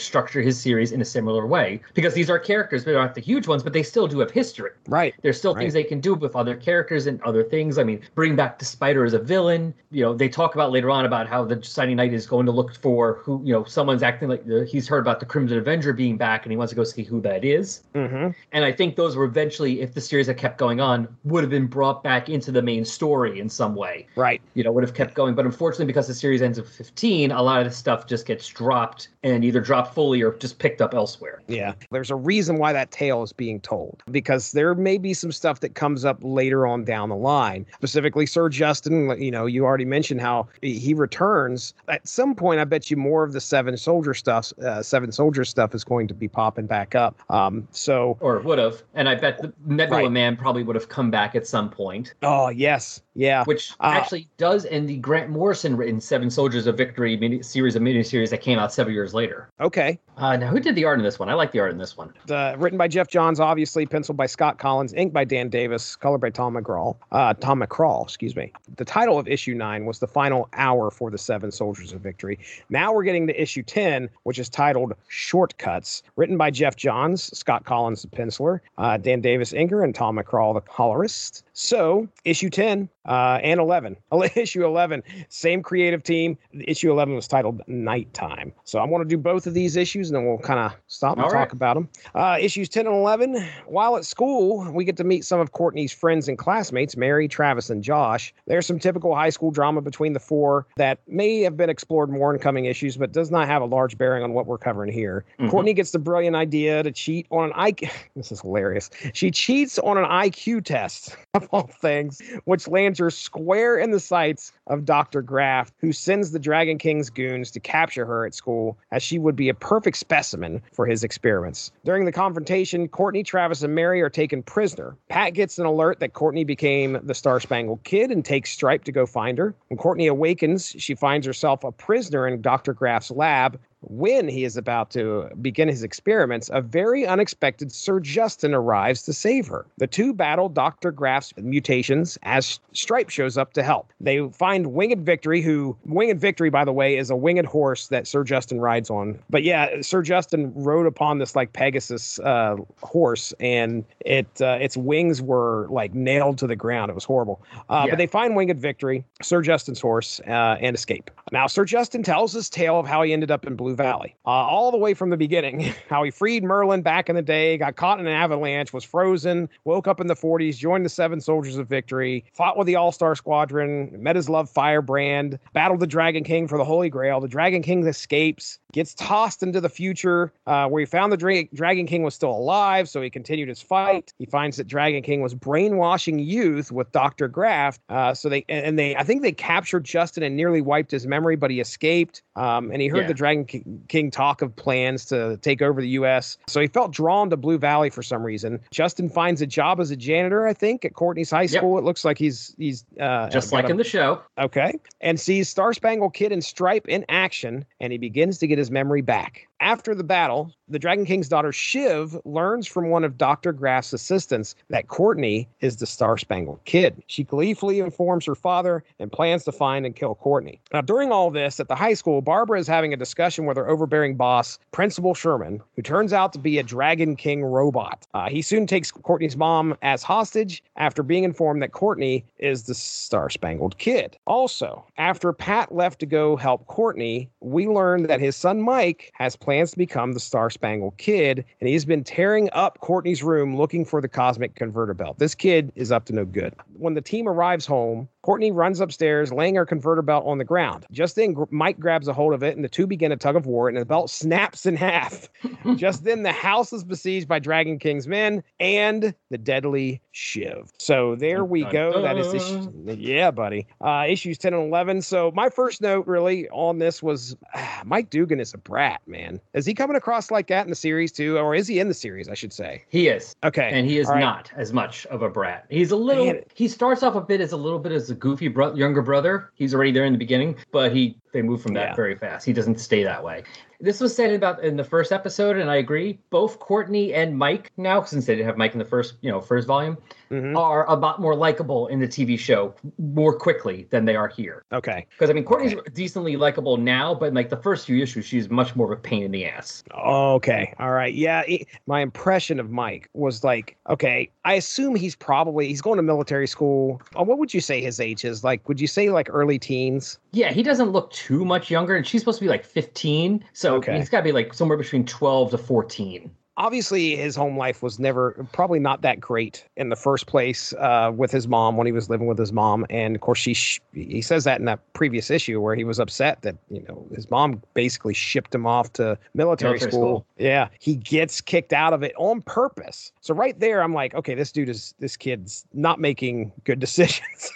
structure 0.00 0.40
his 0.40 0.58
series 0.58 0.92
in 0.92 1.00
a 1.00 1.04
similar 1.04 1.46
way. 1.46 1.80
Because 1.94 2.14
these 2.14 2.30
are 2.30 2.38
characters, 2.38 2.84
they 2.84 2.94
aren't 2.94 3.14
the 3.14 3.20
huge 3.20 3.46
ones, 3.46 3.62
but 3.62 3.72
they 3.72 3.82
still 3.82 4.06
do 4.06 4.20
have 4.20 4.30
history. 4.30 4.70
Right. 4.88 5.14
There's 5.22 5.38
still 5.38 5.54
right. 5.54 5.60
things 5.60 5.74
they 5.74 5.84
can 5.84 6.00
do 6.00 6.14
with 6.14 6.34
other 6.34 6.56
characters 6.56 7.06
and 7.06 7.20
other 7.22 7.44
things. 7.44 7.78
I 7.78 7.84
mean, 7.84 8.00
bring 8.14 8.34
back 8.34 8.58
the 8.58 8.64
Spider 8.64 9.04
as 9.04 9.14
a 9.14 9.18
villain. 9.18 9.74
You 9.90 10.04
know, 10.04 10.14
they 10.14 10.28
talk 10.28 10.54
about 10.54 10.72
later 10.72 10.90
on 10.90 11.04
about 11.04 11.28
how 11.28 11.44
the 11.44 11.62
Shining 11.62 11.96
Knight 11.96 12.12
is 12.12 12.26
going 12.26 12.46
to 12.46 12.52
look 12.52 12.74
for 12.76 13.20
who, 13.22 13.42
you 13.44 13.52
know, 13.52 13.64
someone's 13.64 14.02
acting 14.02 14.28
like 14.28 14.46
the, 14.46 14.64
he's 14.64 14.88
heard 14.88 15.00
about 15.00 15.20
the 15.20 15.26
Crimson 15.26 15.58
Avenger 15.58 15.92
being 15.92 16.16
back 16.16 16.44
and 16.44 16.52
he 16.52 16.56
wants 16.56 16.70
to 16.70 16.76
go 16.76 16.84
see 16.84 17.02
who 17.02 17.20
that 17.20 17.44
is. 17.44 17.82
Mm-hmm. 17.94 18.17
And 18.52 18.64
I 18.64 18.72
think 18.72 18.96
those 18.96 19.16
were 19.16 19.24
eventually, 19.24 19.80
if 19.80 19.94
the 19.94 20.00
series 20.00 20.26
had 20.26 20.36
kept 20.36 20.58
going 20.58 20.80
on, 20.80 21.08
would 21.24 21.42
have 21.42 21.50
been 21.50 21.66
brought 21.66 22.02
back 22.02 22.28
into 22.28 22.50
the 22.50 22.62
main 22.62 22.84
story 22.84 23.38
in 23.38 23.48
some 23.48 23.74
way. 23.74 24.06
Right. 24.16 24.40
You 24.54 24.64
know, 24.64 24.72
would 24.72 24.84
have 24.84 24.94
kept 24.94 25.14
going. 25.14 25.34
But 25.34 25.44
unfortunately, 25.44 25.86
because 25.86 26.06
the 26.06 26.14
series 26.14 26.42
ends 26.42 26.58
at 26.58 26.66
15, 26.66 27.30
a 27.30 27.42
lot 27.42 27.60
of 27.60 27.66
the 27.66 27.74
stuff 27.74 28.06
just 28.06 28.26
gets 28.26 28.46
dropped 28.48 29.08
and 29.22 29.44
either 29.44 29.60
dropped 29.60 29.94
fully 29.94 30.22
or 30.22 30.34
just 30.34 30.58
picked 30.58 30.80
up 30.80 30.94
elsewhere. 30.94 31.42
Yeah. 31.48 31.74
There's 31.90 32.10
a 32.10 32.16
reason 32.16 32.58
why 32.58 32.72
that 32.72 32.90
tale 32.90 33.22
is 33.22 33.32
being 33.32 33.60
told 33.60 34.02
because 34.10 34.52
there 34.52 34.74
may 34.74 34.98
be 34.98 35.14
some 35.14 35.32
stuff 35.32 35.60
that 35.60 35.74
comes 35.74 36.04
up 36.04 36.18
later 36.22 36.66
on 36.66 36.84
down 36.84 37.08
the 37.08 37.16
line. 37.16 37.66
Specifically, 37.74 38.26
Sir 38.26 38.48
Justin, 38.48 39.20
you 39.20 39.30
know, 39.30 39.46
you 39.46 39.64
already 39.64 39.84
mentioned 39.84 40.20
how 40.20 40.48
he 40.62 40.94
returns. 40.94 41.74
At 41.88 42.06
some 42.06 42.34
point, 42.34 42.60
I 42.60 42.64
bet 42.64 42.90
you 42.90 42.96
more 42.96 43.24
of 43.24 43.32
the 43.32 43.40
Seven 43.40 43.76
Soldier 43.76 44.14
stuff, 44.14 44.52
uh, 44.60 44.82
Seven 44.82 45.12
Soldier 45.12 45.44
stuff 45.44 45.74
is 45.74 45.84
going 45.84 46.08
to 46.08 46.14
be 46.14 46.28
popping 46.28 46.66
back 46.66 46.94
up. 46.94 47.16
Um, 47.30 47.66
so. 47.72 48.07
Or 48.20 48.40
would 48.40 48.58
have. 48.58 48.82
And 48.94 49.08
I 49.08 49.14
bet 49.14 49.40
the 49.40 49.52
Nebula 49.64 50.02
right. 50.02 50.12
Man 50.12 50.36
probably 50.36 50.62
would 50.62 50.76
have 50.76 50.88
come 50.88 51.10
back 51.10 51.34
at 51.34 51.46
some 51.46 51.68
point. 51.70 52.14
Oh, 52.22 52.48
yes. 52.48 53.02
Yeah. 53.18 53.42
Which 53.46 53.72
uh, 53.80 53.90
actually 53.94 54.28
does 54.36 54.64
in 54.64 54.86
the 54.86 54.96
Grant 54.98 55.28
Morrison 55.28 55.76
written 55.76 56.00
Seven 56.00 56.30
Soldiers 56.30 56.68
of 56.68 56.76
Victory 56.76 57.16
mini- 57.16 57.42
series 57.42 57.74
of 57.74 57.82
miniseries 57.82 58.30
that 58.30 58.40
came 58.40 58.60
out 58.60 58.72
seven 58.72 58.94
years 58.94 59.12
later. 59.12 59.50
Okay. 59.60 59.98
Uh, 60.16 60.36
now, 60.36 60.46
who 60.46 60.60
did 60.60 60.76
the 60.76 60.84
art 60.84 60.98
in 60.98 61.04
this 61.04 61.18
one? 61.18 61.28
I 61.28 61.34
like 61.34 61.50
the 61.50 61.58
art 61.58 61.72
in 61.72 61.78
this 61.78 61.96
one. 61.96 62.14
The, 62.26 62.54
written 62.58 62.78
by 62.78 62.86
Geoff 62.86 63.08
Johns, 63.08 63.40
obviously, 63.40 63.86
penciled 63.86 64.16
by 64.16 64.26
Scott 64.26 64.58
Kolins, 64.58 64.94
inked 64.96 65.12
by 65.12 65.24
Dan 65.24 65.48
Davis, 65.48 65.96
colored 65.96 66.18
by 66.18 66.30
Tom 66.30 66.54
McGraw. 66.54 66.96
Uh, 67.10 67.34
Tom 67.34 67.60
McCraw, 67.60 68.04
excuse 68.04 68.36
me. 68.36 68.52
The 68.76 68.84
title 68.84 69.18
of 69.18 69.26
issue 69.26 69.54
nine 69.54 69.84
was 69.84 69.98
the 69.98 70.06
final 70.06 70.48
hour 70.52 70.88
for 70.92 71.10
the 71.10 71.18
Seven 71.18 71.50
Soldiers 71.50 71.92
of 71.92 72.00
Victory. 72.00 72.38
Now 72.70 72.92
we're 72.92 73.02
getting 73.02 73.26
to 73.26 73.42
issue 73.42 73.64
10, 73.64 74.08
which 74.22 74.38
is 74.38 74.48
titled 74.48 74.92
Shortcuts, 75.08 76.04
written 76.14 76.36
by 76.36 76.52
Geoff 76.52 76.76
Johns, 76.76 77.36
Scott 77.36 77.64
Kolins, 77.64 78.02
the 78.02 78.08
penciler, 78.08 78.60
uh, 78.78 78.96
Dan 78.96 79.20
Davis, 79.20 79.52
inker, 79.52 79.82
and 79.82 79.92
Tom 79.92 80.18
McCraw, 80.18 80.54
the 80.54 80.60
colorist. 80.60 81.42
So, 81.60 82.08
issue 82.24 82.50
10 82.50 82.88
uh, 83.04 83.40
and 83.42 83.58
11. 83.58 83.96
issue 84.36 84.64
11, 84.64 85.02
same 85.28 85.60
creative 85.60 86.04
team. 86.04 86.38
Issue 86.52 86.92
11 86.92 87.16
was 87.16 87.26
titled 87.26 87.62
Nighttime. 87.66 88.52
So, 88.62 88.78
I 88.78 88.84
want 88.84 89.02
to 89.02 89.08
do 89.08 89.20
both 89.20 89.44
of 89.44 89.54
these 89.54 89.74
issues 89.74 90.08
and 90.08 90.16
then 90.16 90.24
we'll 90.24 90.38
kind 90.38 90.60
of 90.60 90.72
stop 90.86 91.16
and 91.16 91.24
All 91.24 91.30
talk 91.30 91.36
right. 91.48 91.52
about 91.52 91.74
them. 91.74 91.88
Uh, 92.14 92.38
issues 92.40 92.68
10 92.68 92.86
and 92.86 92.94
11, 92.94 93.44
while 93.66 93.96
at 93.96 94.04
school, 94.04 94.70
we 94.70 94.84
get 94.84 94.96
to 94.98 95.04
meet 95.04 95.24
some 95.24 95.40
of 95.40 95.50
Courtney's 95.50 95.92
friends 95.92 96.28
and 96.28 96.38
classmates, 96.38 96.96
Mary, 96.96 97.26
Travis, 97.26 97.70
and 97.70 97.82
Josh. 97.82 98.32
There's 98.46 98.64
some 98.64 98.78
typical 98.78 99.12
high 99.12 99.30
school 99.30 99.50
drama 99.50 99.80
between 99.80 100.12
the 100.12 100.20
four 100.20 100.68
that 100.76 101.00
may 101.08 101.40
have 101.40 101.56
been 101.56 101.70
explored 101.70 102.08
more 102.08 102.32
in 102.32 102.38
coming 102.38 102.66
issues, 102.66 102.96
but 102.96 103.10
does 103.10 103.32
not 103.32 103.48
have 103.48 103.62
a 103.62 103.66
large 103.66 103.98
bearing 103.98 104.22
on 104.22 104.32
what 104.32 104.46
we're 104.46 104.58
covering 104.58 104.92
here. 104.92 105.24
Mm-hmm. 105.40 105.50
Courtney 105.50 105.74
gets 105.74 105.90
the 105.90 105.98
brilliant 105.98 106.36
idea 106.36 106.84
to 106.84 106.92
cheat 106.92 107.26
on 107.30 107.50
an 107.50 107.52
IQ. 107.54 107.90
This 108.14 108.32
is 108.32 108.40
hilarious. 108.40 108.90
She 109.12 109.30
cheats 109.30 109.78
on 109.78 109.96
an 109.96 110.04
IQ 110.04 110.64
test 110.64 111.16
all 111.50 111.66
things, 111.66 112.20
which 112.44 112.68
lands 112.68 112.98
her 112.98 113.10
square 113.10 113.78
in 113.78 113.90
the 113.90 114.00
sights 114.00 114.52
of 114.66 114.84
Dr. 114.84 115.22
Graff, 115.22 115.72
who 115.78 115.92
sends 115.92 116.30
the 116.30 116.38
Dragon 116.38 116.78
King's 116.78 117.10
goons 117.10 117.50
to 117.52 117.60
capture 117.60 118.04
her 118.04 118.26
at 118.26 118.34
school, 118.34 118.78
as 118.90 119.02
she 119.02 119.18
would 119.18 119.36
be 119.36 119.48
a 119.48 119.54
perfect 119.54 119.96
specimen 119.96 120.62
for 120.72 120.86
his 120.86 121.04
experiments. 121.04 121.72
During 121.84 122.04
the 122.04 122.12
confrontation, 122.12 122.88
Courtney, 122.88 123.22
Travis, 123.22 123.62
and 123.62 123.74
Mary 123.74 124.00
are 124.00 124.10
taken 124.10 124.42
prisoner. 124.42 124.96
Pat 125.08 125.34
gets 125.34 125.58
an 125.58 125.66
alert 125.66 126.00
that 126.00 126.12
Courtney 126.12 126.44
became 126.44 126.98
the 127.02 127.14
Star 127.14 127.40
Spangled 127.40 127.82
Kid 127.84 128.10
and 128.10 128.24
takes 128.24 128.50
Stripe 128.50 128.84
to 128.84 128.92
go 128.92 129.06
find 129.06 129.38
her. 129.38 129.54
When 129.68 129.78
Courtney 129.78 130.06
awakens, 130.06 130.74
she 130.78 130.94
finds 130.94 131.26
herself 131.26 131.64
a 131.64 131.72
prisoner 131.72 132.26
in 132.26 132.40
Dr. 132.40 132.72
Graff's 132.72 133.10
lab 133.10 133.58
when 133.80 134.28
he 134.28 134.44
is 134.44 134.56
about 134.56 134.90
to 134.90 135.28
begin 135.40 135.68
his 135.68 135.82
experiments, 135.82 136.50
a 136.52 136.60
very 136.60 137.06
unexpected 137.06 137.72
Sir 137.72 138.00
Justin 138.00 138.54
arrives 138.54 139.02
to 139.02 139.12
save 139.12 139.46
her. 139.48 139.66
The 139.78 139.86
two 139.86 140.12
battle 140.12 140.48
Dr. 140.48 140.90
Graff's 140.92 141.32
mutations 141.36 142.18
as 142.22 142.58
Stripe 142.72 143.10
shows 143.10 143.38
up 143.38 143.52
to 143.54 143.62
help. 143.62 143.92
They 144.00 144.28
find 144.30 144.68
Winged 144.68 145.04
Victory, 145.04 145.40
who, 145.40 145.76
Winged 145.84 146.20
Victory, 146.20 146.50
by 146.50 146.64
the 146.64 146.72
way, 146.72 146.96
is 146.96 147.10
a 147.10 147.16
winged 147.16 147.46
horse 147.46 147.88
that 147.88 148.06
Sir 148.06 148.24
Justin 148.24 148.60
rides 148.60 148.90
on. 148.90 149.18
But 149.30 149.42
yeah, 149.42 149.80
Sir 149.80 150.02
Justin 150.02 150.52
rode 150.54 150.86
upon 150.86 151.18
this 151.18 151.36
like 151.36 151.52
Pegasus 151.52 152.18
uh, 152.20 152.56
horse, 152.82 153.32
and 153.40 153.84
it 154.00 154.26
uh, 154.40 154.58
its 154.60 154.76
wings 154.76 155.22
were 155.22 155.66
like 155.70 155.94
nailed 155.94 156.38
to 156.38 156.46
the 156.46 156.56
ground. 156.56 156.90
It 156.90 156.94
was 156.94 157.04
horrible. 157.04 157.42
Uh, 157.68 157.82
yeah. 157.84 157.90
But 157.92 157.98
they 157.98 158.06
find 158.06 158.34
Winged 158.34 158.58
Victory, 158.60 159.04
Sir 159.22 159.42
Justin's 159.42 159.80
horse, 159.80 160.20
uh, 160.26 160.56
and 160.60 160.74
escape. 160.74 161.10
Now, 161.32 161.46
Sir 161.46 161.64
Justin 161.64 162.02
tells 162.02 162.32
his 162.32 162.48
tale 162.48 162.80
of 162.80 162.86
how 162.86 163.02
he 163.02 163.12
ended 163.12 163.30
up 163.30 163.46
in 163.46 163.56
Blue 163.56 163.67
Valley, 163.76 164.16
uh, 164.26 164.30
all 164.30 164.70
the 164.70 164.76
way 164.76 164.94
from 164.94 165.10
the 165.10 165.16
beginning. 165.16 165.72
How 165.88 166.02
he 166.02 166.10
freed 166.10 166.44
Merlin 166.44 166.82
back 166.82 167.08
in 167.08 167.16
the 167.16 167.22
day, 167.22 167.58
got 167.58 167.76
caught 167.76 168.00
in 168.00 168.06
an 168.06 168.12
avalanche, 168.12 168.72
was 168.72 168.84
frozen, 168.84 169.48
woke 169.64 169.86
up 169.86 170.00
in 170.00 170.06
the 170.06 170.16
40s, 170.16 170.56
joined 170.56 170.84
the 170.84 170.90
Seven 170.90 171.20
Soldiers 171.20 171.56
of 171.56 171.68
Victory, 171.68 172.24
fought 172.32 172.56
with 172.56 172.66
the 172.66 172.76
All 172.76 172.92
Star 172.92 173.14
Squadron, 173.14 173.90
met 173.92 174.16
his 174.16 174.28
love 174.28 174.50
Firebrand, 174.50 175.38
battled 175.52 175.80
the 175.80 175.86
Dragon 175.86 176.24
King 176.24 176.48
for 176.48 176.58
the 176.58 176.64
Holy 176.64 176.88
Grail. 176.88 177.20
The 177.20 177.28
Dragon 177.28 177.62
King 177.62 177.86
escapes, 177.86 178.58
gets 178.72 178.94
tossed 178.94 179.42
into 179.42 179.60
the 179.60 179.68
future 179.68 180.32
uh, 180.46 180.68
where 180.68 180.80
he 180.80 180.86
found 180.86 181.12
the 181.12 181.16
Dra- 181.16 181.44
Dragon 181.54 181.86
King 181.86 182.02
was 182.02 182.14
still 182.14 182.30
alive, 182.30 182.88
so 182.88 183.00
he 183.00 183.08
continued 183.10 183.48
his 183.48 183.62
fight. 183.62 184.12
He 184.18 184.26
finds 184.26 184.56
that 184.58 184.66
Dragon 184.66 185.02
King 185.02 185.22
was 185.22 185.34
brainwashing 185.34 186.18
youth 186.18 186.70
with 186.70 186.90
Dr. 186.92 187.28
Graff. 187.28 187.78
Uh, 187.88 188.14
so 188.14 188.28
they 188.28 188.44
and 188.48 188.78
they 188.78 188.94
I 188.96 189.02
think 189.04 189.22
they 189.22 189.32
captured 189.32 189.84
Justin 189.84 190.22
and 190.22 190.36
nearly 190.36 190.60
wiped 190.60 190.90
his 190.90 191.06
memory, 191.06 191.36
but 191.36 191.50
he 191.50 191.60
escaped. 191.60 192.22
Um, 192.36 192.70
and 192.70 192.80
he 192.80 192.88
heard 192.88 193.02
Yeah. 193.02 193.06
the 193.08 193.14
Dragon 193.14 193.44
King, 193.88 194.10
talk 194.10 194.42
of 194.42 194.54
plans 194.54 195.04
to 195.06 195.36
take 195.38 195.60
over 195.60 195.80
the 195.80 195.88
U.S. 195.90 196.36
So 196.46 196.60
he 196.60 196.68
felt 196.68 196.92
drawn 196.92 197.30
to 197.30 197.36
Blue 197.36 197.58
Valley 197.58 197.90
for 197.90 198.02
some 198.02 198.22
reason. 198.22 198.60
Justin 198.70 199.08
finds 199.08 199.42
a 199.42 199.46
job 199.46 199.80
as 199.80 199.90
a 199.90 199.96
janitor, 199.96 200.46
I 200.46 200.52
think, 200.52 200.84
at 200.84 200.94
Courtney's 200.94 201.30
high 201.30 201.42
Yep. 201.42 201.50
school. 201.50 201.78
It 201.78 201.84
looks 201.84 202.04
like 202.04 202.18
he's 202.18 202.54
he's 202.58 202.84
uh, 203.00 203.28
Just 203.30 203.52
like 203.52 203.66
a- 203.66 203.70
in 203.70 203.76
the 203.76 203.84
show. 203.84 204.20
Okay. 204.38 204.74
And 205.00 205.18
sees 205.18 205.48
Star 205.48 205.72
Spangled 205.72 206.14
Kid 206.14 206.30
and 206.32 206.44
Stripe 206.44 206.86
in 206.88 207.04
action, 207.08 207.64
and 207.80 207.92
he 207.92 207.98
begins 207.98 208.38
to 208.38 208.46
get 208.46 208.57
his 208.58 208.70
memory 208.70 209.02
back. 209.02 209.48
After 209.60 209.92
the 209.92 210.04
battle, 210.04 210.54
the 210.68 210.78
Dragon 210.78 211.04
King's 211.04 211.28
daughter 211.28 211.50
Shiv 211.50 212.16
learns 212.24 212.66
from 212.66 212.90
one 212.90 213.02
of 213.02 213.18
Dr. 213.18 213.52
Graff's 213.52 213.92
assistants 213.92 214.54
that 214.68 214.86
Courtney 214.88 215.48
is 215.60 215.76
the 215.76 215.86
Star 215.86 216.16
Spangled 216.16 216.60
Kid. 216.64 217.02
She 217.06 217.24
gleefully 217.24 217.80
informs 217.80 218.24
her 218.26 218.34
father 218.34 218.84
and 219.00 219.10
plans 219.10 219.44
to 219.44 219.52
find 219.52 219.84
and 219.84 219.96
kill 219.96 220.14
Courtney. 220.14 220.60
Now, 220.72 220.82
during 220.82 221.10
all 221.10 221.30
this, 221.30 221.58
at 221.58 221.68
the 221.68 221.74
high 221.74 221.94
school, 221.94 222.20
Barbara 222.20 222.60
is 222.60 222.68
having 222.68 222.92
a 222.92 222.96
discussion 222.96 223.46
with 223.46 223.56
her 223.56 223.68
overbearing 223.68 224.16
boss, 224.16 224.58
Principal 224.70 225.14
Sherman, 225.14 225.60
who 225.74 225.82
turns 225.82 226.12
out 226.12 226.32
to 226.34 226.38
be 226.38 226.58
a 226.58 226.62
Dragon 226.62 227.16
King 227.16 227.42
robot. 227.42 228.06
Uh, 228.14 228.28
he 228.28 228.42
soon 228.42 228.66
takes 228.66 228.92
Courtney's 228.92 229.36
mom 229.36 229.76
as 229.82 230.02
hostage 230.02 230.62
after 230.76 231.02
being 231.02 231.24
informed 231.24 231.62
that 231.62 231.72
Courtney 231.72 232.24
is 232.38 232.64
the 232.64 232.74
Star 232.74 233.30
Spangled 233.30 233.78
Kid. 233.78 234.16
Also, 234.26 234.84
after 234.98 235.32
Pat 235.32 235.74
left 235.74 235.98
to 236.00 236.06
go 236.06 236.36
help 236.36 236.66
Courtney, 236.66 237.30
we 237.40 237.66
learn 237.66 238.04
that 238.04 238.20
his 238.20 238.36
son 238.36 238.60
Mike 238.60 239.10
has 239.14 239.34
plans 239.48 239.70
to 239.70 239.78
become 239.78 240.12
the 240.12 240.20
Star 240.20 240.50
Spangled 240.50 240.98
Kid, 240.98 241.42
and 241.58 241.70
he's 241.70 241.86
been 241.86 242.04
tearing 242.04 242.50
up 242.52 242.80
Courtney's 242.80 243.22
room 243.22 243.56
looking 243.56 243.82
for 243.82 244.02
the 244.02 244.06
cosmic 244.06 244.54
converter 244.56 244.92
belt. 244.92 245.18
This 245.18 245.34
kid 245.34 245.72
is 245.74 245.90
up 245.90 246.04
to 246.04 246.12
no 246.12 246.26
good. 246.26 246.54
When 246.74 246.92
the 246.92 247.00
team 247.00 247.26
arrives 247.26 247.64
home, 247.64 248.10
Courtney 248.20 248.52
runs 248.52 248.78
upstairs, 248.78 249.32
laying 249.32 249.54
her 249.54 249.64
converter 249.64 250.02
belt 250.02 250.26
on 250.26 250.36
the 250.36 250.44
ground. 250.44 250.84
Just 250.92 251.16
then, 251.16 251.34
Mike 251.50 251.80
grabs 251.80 252.08
a 252.08 252.12
hold 252.12 252.34
of 252.34 252.42
it, 252.42 252.56
and 252.56 252.62
the 252.62 252.68
two 252.68 252.86
begin 252.86 253.10
a 253.10 253.16
tug 253.16 253.36
of 253.36 253.46
war, 253.46 253.68
and 253.68 253.78
the 253.78 253.86
belt 253.86 254.10
snaps 254.10 254.66
in 254.66 254.76
half. 254.76 255.30
Just 255.76 256.04
then, 256.04 256.24
the 256.24 256.32
house 256.32 256.70
is 256.74 256.84
besieged 256.84 257.26
by 257.26 257.38
Dragon 257.38 257.78
King's 257.78 258.06
men 258.06 258.44
and 258.60 259.14
the 259.30 259.38
deadly 259.38 260.02
Shiv. 260.10 260.70
So 260.78 261.14
there 261.14 261.42
we 261.42 261.64
go. 261.64 262.02
That 262.02 262.18
is, 262.18 262.34
issue, 262.34 262.70
yeah, 262.98 263.30
buddy. 263.30 263.66
Uh, 263.80 264.04
issues 264.06 264.36
10 264.36 264.52
and 264.52 264.64
11. 264.64 265.00
So 265.00 265.32
my 265.34 265.48
first 265.48 265.80
note 265.80 266.06
really 266.06 266.50
on 266.50 266.80
this 266.80 267.02
was 267.02 267.34
ah, 267.54 267.82
Mike 267.86 268.10
Dugan 268.10 268.40
is 268.40 268.52
a 268.52 268.58
brat, 268.58 269.00
man. 269.06 269.37
Is 269.54 269.66
he 269.66 269.74
coming 269.74 269.96
across 269.96 270.30
like 270.30 270.48
that 270.48 270.64
in 270.64 270.70
the 270.70 270.76
series 270.76 271.12
too? 271.12 271.38
Or 271.38 271.54
is 271.54 271.66
he 271.66 271.78
in 271.78 271.88
the 271.88 271.94
series, 271.94 272.28
I 272.28 272.34
should 272.34 272.52
say? 272.52 272.84
He 272.88 273.08
is. 273.08 273.34
Okay. 273.44 273.70
And 273.72 273.86
he 273.86 273.98
is 273.98 274.08
right. 274.08 274.20
not 274.20 274.50
as 274.56 274.72
much 274.72 275.06
of 275.06 275.22
a 275.22 275.28
brat. 275.28 275.66
He's 275.70 275.90
a 275.90 275.96
little. 275.96 276.26
Man. 276.26 276.42
He 276.54 276.68
starts 276.68 277.02
off 277.02 277.14
a 277.14 277.20
bit 277.20 277.40
as 277.40 277.52
a 277.52 277.56
little 277.56 277.78
bit 277.78 277.92
as 277.92 278.10
a 278.10 278.14
goofy 278.14 278.48
bro- 278.48 278.74
younger 278.74 279.02
brother. 279.02 279.50
He's 279.54 279.74
already 279.74 279.92
there 279.92 280.04
in 280.04 280.12
the 280.12 280.18
beginning, 280.18 280.56
but 280.72 280.92
he 280.92 281.16
they 281.32 281.42
move 281.42 281.62
from 281.62 281.74
that 281.74 281.90
Yeah. 281.90 281.94
very 281.94 282.14
fast. 282.14 282.44
He 282.46 282.52
doesn't 282.52 282.80
stay 282.80 283.02
that 283.04 283.22
way. 283.22 283.42
This 283.80 284.00
was 284.00 284.12
said 284.14 284.32
about 284.34 284.64
in 284.64 284.76
the 284.76 284.82
first 284.82 285.12
episode, 285.12 285.56
and 285.56 285.70
I 285.70 285.76
agree. 285.76 286.18
Both 286.30 286.58
Courtney 286.58 287.14
and 287.14 287.38
Mike 287.38 287.70
now, 287.76 288.02
since 288.02 288.26
they 288.26 288.34
didn't 288.34 288.46
have 288.48 288.56
Mike 288.56 288.72
in 288.72 288.80
the 288.80 288.84
first, 288.84 289.14
you 289.20 289.30
know, 289.30 289.40
first 289.40 289.68
volume, 289.68 289.96
Mhm. 290.32 290.58
are 290.58 290.84
a 290.90 290.94
lot 290.96 291.20
more 291.20 291.36
likable 291.36 291.86
in 291.86 292.00
the 292.00 292.08
TV 292.08 292.36
show 292.36 292.74
more 292.98 293.32
quickly 293.38 293.86
than 293.90 294.04
they 294.04 294.16
are 294.16 294.26
here. 294.26 294.64
Okay. 294.72 295.06
Because 295.10 295.30
I 295.30 295.32
mean, 295.32 295.44
Courtney's 295.44 295.76
decently 295.94 296.36
likable 296.36 296.76
now, 296.76 297.14
but 297.14 297.26
in 297.26 297.34
like 297.34 297.50
the 297.50 297.56
first 297.56 297.86
few 297.86 298.02
issues, 298.02 298.24
she's 298.24 298.50
much 298.50 298.74
more 298.74 298.92
of 298.92 298.98
a 298.98 299.00
pain 299.00 299.22
in 299.22 299.30
the 299.30 299.46
ass. 299.46 299.84
Okay. 299.96 300.74
All 300.80 300.90
right. 300.90 301.14
Yeah. 301.14 301.44
my 301.86 302.00
impression 302.00 302.58
of 302.60 302.70
Mike 302.70 303.08
was 303.14 303.44
like, 303.44 303.76
okay, 303.88 304.28
I 304.44 304.54
assume 304.54 304.96
he's 304.96 305.14
probably 305.14 305.68
he's 305.68 305.80
going 305.80 305.96
to 305.98 306.02
military 306.02 306.46
school. 306.48 307.00
Oh, 307.14 307.22
what 307.22 307.38
would 307.38 307.54
you 307.54 307.60
say 307.60 307.80
his 307.80 308.00
age 308.00 308.24
is? 308.24 308.42
Like, 308.42 308.68
would 308.68 308.80
you 308.80 308.86
say 308.88 309.10
like 309.10 309.28
early 309.30 309.58
teens? 309.58 310.18
Yeah, 310.32 310.52
he 310.52 310.62
doesn't 310.62 310.90
look 310.90 311.12
too 311.26 311.44
much 311.44 311.70
younger, 311.70 311.96
and 311.96 312.06
she's 312.06 312.20
supposed 312.20 312.38
to 312.38 312.44
be 312.44 312.48
like 312.48 312.64
15. 312.64 313.44
So 313.52 313.76
Okay. 313.76 313.96
he's 313.96 314.08
got 314.08 314.18
to 314.18 314.24
be 314.24 314.32
like 314.32 314.54
somewhere 314.54 314.78
between 314.78 315.04
12 315.04 315.50
to 315.52 315.58
14. 315.58 316.30
Obviously 316.58 317.16
his 317.16 317.36
home 317.36 317.56
life 317.56 317.82
was 317.82 317.98
never 317.98 318.32
probably 318.52 318.80
not 318.80 319.00
that 319.02 319.20
great 319.20 319.64
in 319.76 319.88
the 319.88 319.96
first 319.96 320.26
place 320.26 320.74
uh, 320.74 321.10
with 321.14 321.30
his 321.30 321.46
mom 321.46 321.76
when 321.76 321.86
he 321.86 321.92
was 321.92 322.10
living 322.10 322.26
with 322.26 322.36
his 322.36 322.52
mom 322.52 322.84
and 322.90 323.14
of 323.14 323.22
course 323.22 323.38
she 323.38 323.54
sh- 323.54 323.80
he 323.94 324.20
says 324.20 324.44
that 324.44 324.58
in 324.58 324.66
that 324.66 324.80
previous 324.92 325.30
issue 325.30 325.60
where 325.60 325.76
he 325.76 325.84
was 325.84 326.00
upset 326.00 326.42
that 326.42 326.56
you 326.68 326.84
know 326.88 327.06
his 327.14 327.30
mom 327.30 327.62
basically 327.74 328.12
shipped 328.12 328.54
him 328.54 328.66
off 328.66 328.92
to 328.92 329.16
military, 329.34 329.72
Military 329.72 329.90
school. 329.90 330.00
school. 330.00 330.26
yeah 330.36 330.68
he 330.80 330.96
gets 330.96 331.40
kicked 331.40 331.72
out 331.72 331.92
of 331.92 332.02
it 332.02 332.12
on 332.18 332.42
purpose 332.42 333.12
so 333.20 333.32
right 333.32 333.58
there 333.60 333.80
i'm 333.80 333.94
like 333.94 334.12
okay 334.14 334.34
this 334.34 334.50
dude 334.50 334.68
is 334.68 334.94
this 334.98 335.16
kid's 335.16 335.64
not 335.72 336.00
making 336.00 336.52
good 336.64 336.80
decisions 336.88 337.52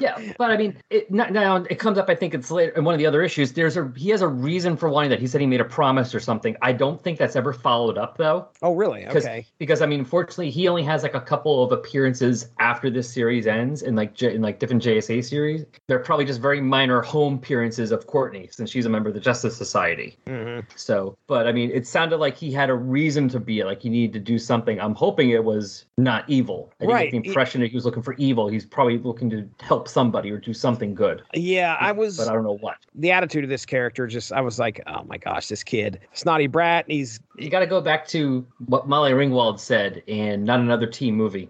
yeah, 0.00 0.32
but 0.38 0.50
I 0.50 0.56
mean, 0.56 0.76
it, 0.90 1.10
not, 1.10 1.32
now 1.32 1.56
it 1.56 1.78
comes 1.78 1.98
up. 1.98 2.08
I 2.08 2.14
think 2.14 2.34
it's 2.34 2.50
later 2.50 2.72
in 2.72 2.84
one 2.84 2.94
of 2.94 2.98
the 2.98 3.06
other 3.06 3.22
issues. 3.22 3.52
There's 3.52 3.76
a 3.76 3.90
he 3.96 4.10
has 4.10 4.22
a 4.22 4.28
reason 4.28 4.76
for 4.76 4.88
wanting 4.88 5.10
that. 5.10 5.20
He 5.20 5.26
said 5.26 5.40
he 5.40 5.46
made 5.46 5.60
a 5.60 5.64
promise 5.64 6.14
or 6.14 6.20
something. 6.20 6.56
I 6.62 6.72
don't 6.72 7.02
think 7.02 7.18
that's 7.18 7.36
ever 7.36 7.52
followed 7.52 7.98
up 7.98 8.16
though. 8.16 8.27
Oh 8.62 8.74
really 8.74 9.06
okay 9.06 9.46
because 9.58 9.82
I 9.82 9.86
mean, 9.86 10.00
unfortunately, 10.00 10.50
he 10.50 10.68
only 10.68 10.82
has 10.84 11.02
like 11.02 11.14
a 11.14 11.20
couple 11.20 11.62
of 11.64 11.72
appearances 11.72 12.48
after 12.60 12.90
this 12.90 13.12
series 13.12 13.46
ends 13.46 13.82
in 13.82 13.96
like 13.96 14.14
J, 14.14 14.34
in 14.34 14.42
like 14.42 14.58
different 14.58 14.82
JSA 14.82 15.24
series. 15.24 15.64
They're 15.86 15.98
probably 15.98 16.24
just 16.24 16.40
very 16.40 16.60
minor 16.60 17.00
home 17.02 17.34
appearances 17.34 17.90
of 17.92 18.06
Courtney 18.06 18.48
since 18.52 18.70
she's 18.70 18.86
a 18.86 18.88
member 18.88 19.08
of 19.08 19.14
the 19.14 19.20
Justice 19.20 19.56
Society. 19.56 20.16
Mhm. 20.26 20.64
So, 20.76 21.16
but 21.26 21.46
I 21.46 21.52
mean, 21.52 21.70
it 21.72 21.86
sounded 21.86 22.18
like 22.18 22.36
he 22.36 22.50
had 22.52 22.70
a 22.70 22.74
reason 22.74 23.28
to 23.30 23.40
be 23.40 23.64
like 23.64 23.82
he 23.82 23.88
needed 23.88 24.12
to 24.14 24.20
do 24.20 24.38
something. 24.38 24.80
I'm 24.80 24.94
hoping 24.94 25.30
it 25.30 25.44
was 25.44 25.86
not 25.96 26.24
evil. 26.28 26.72
I 26.80 26.84
Right. 26.84 27.12
get 27.12 27.22
the 27.22 27.28
impression 27.28 27.60
that 27.60 27.68
he 27.68 27.74
was 27.76 27.84
looking 27.84 28.02
for 28.02 28.14
evil. 28.14 28.48
He's 28.48 28.64
probably 28.66 28.98
looking 28.98 29.28
to 29.30 29.48
help 29.60 29.88
somebody 29.88 30.30
or 30.30 30.38
do 30.38 30.52
something 30.54 30.94
good. 30.94 31.22
yeah 31.34 31.76
i 31.80 31.92
was 31.92 32.16
but 32.16 32.28
I 32.28 32.32
don't 32.32 32.44
know 32.44 32.58
what. 32.66 32.76
the 32.94 33.10
attitude 33.12 33.44
of 33.44 33.50
this 33.50 33.64
character 33.66 34.06
just 34.06 34.32
i 34.32 34.40
was 34.40 34.58
like 34.58 34.80
oh 34.86 35.02
my 35.04 35.16
gosh 35.18 35.48
this 35.48 35.62
kid 35.62 36.00
snotty 36.12 36.46
brat 36.46 36.84
he's 36.88 37.20
You 37.36 37.50
got 37.50 37.60
to 37.60 37.66
go 37.66 37.80
back 37.80 38.06
to 38.08 38.17
what 38.66 38.88
Molly 38.88 39.12
Ringwald 39.12 39.58
said 39.58 40.02
in 40.06 40.44
Not 40.44 40.60
Another 40.60 40.86
Teen 40.86 41.14
Movie. 41.14 41.48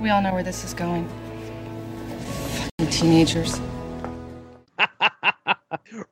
We 0.00 0.10
all 0.10 0.22
know 0.22 0.32
where 0.32 0.42
this 0.42 0.64
is 0.64 0.74
going. 0.74 1.08
Fucking 2.78 2.90
teenagers. 2.92 3.60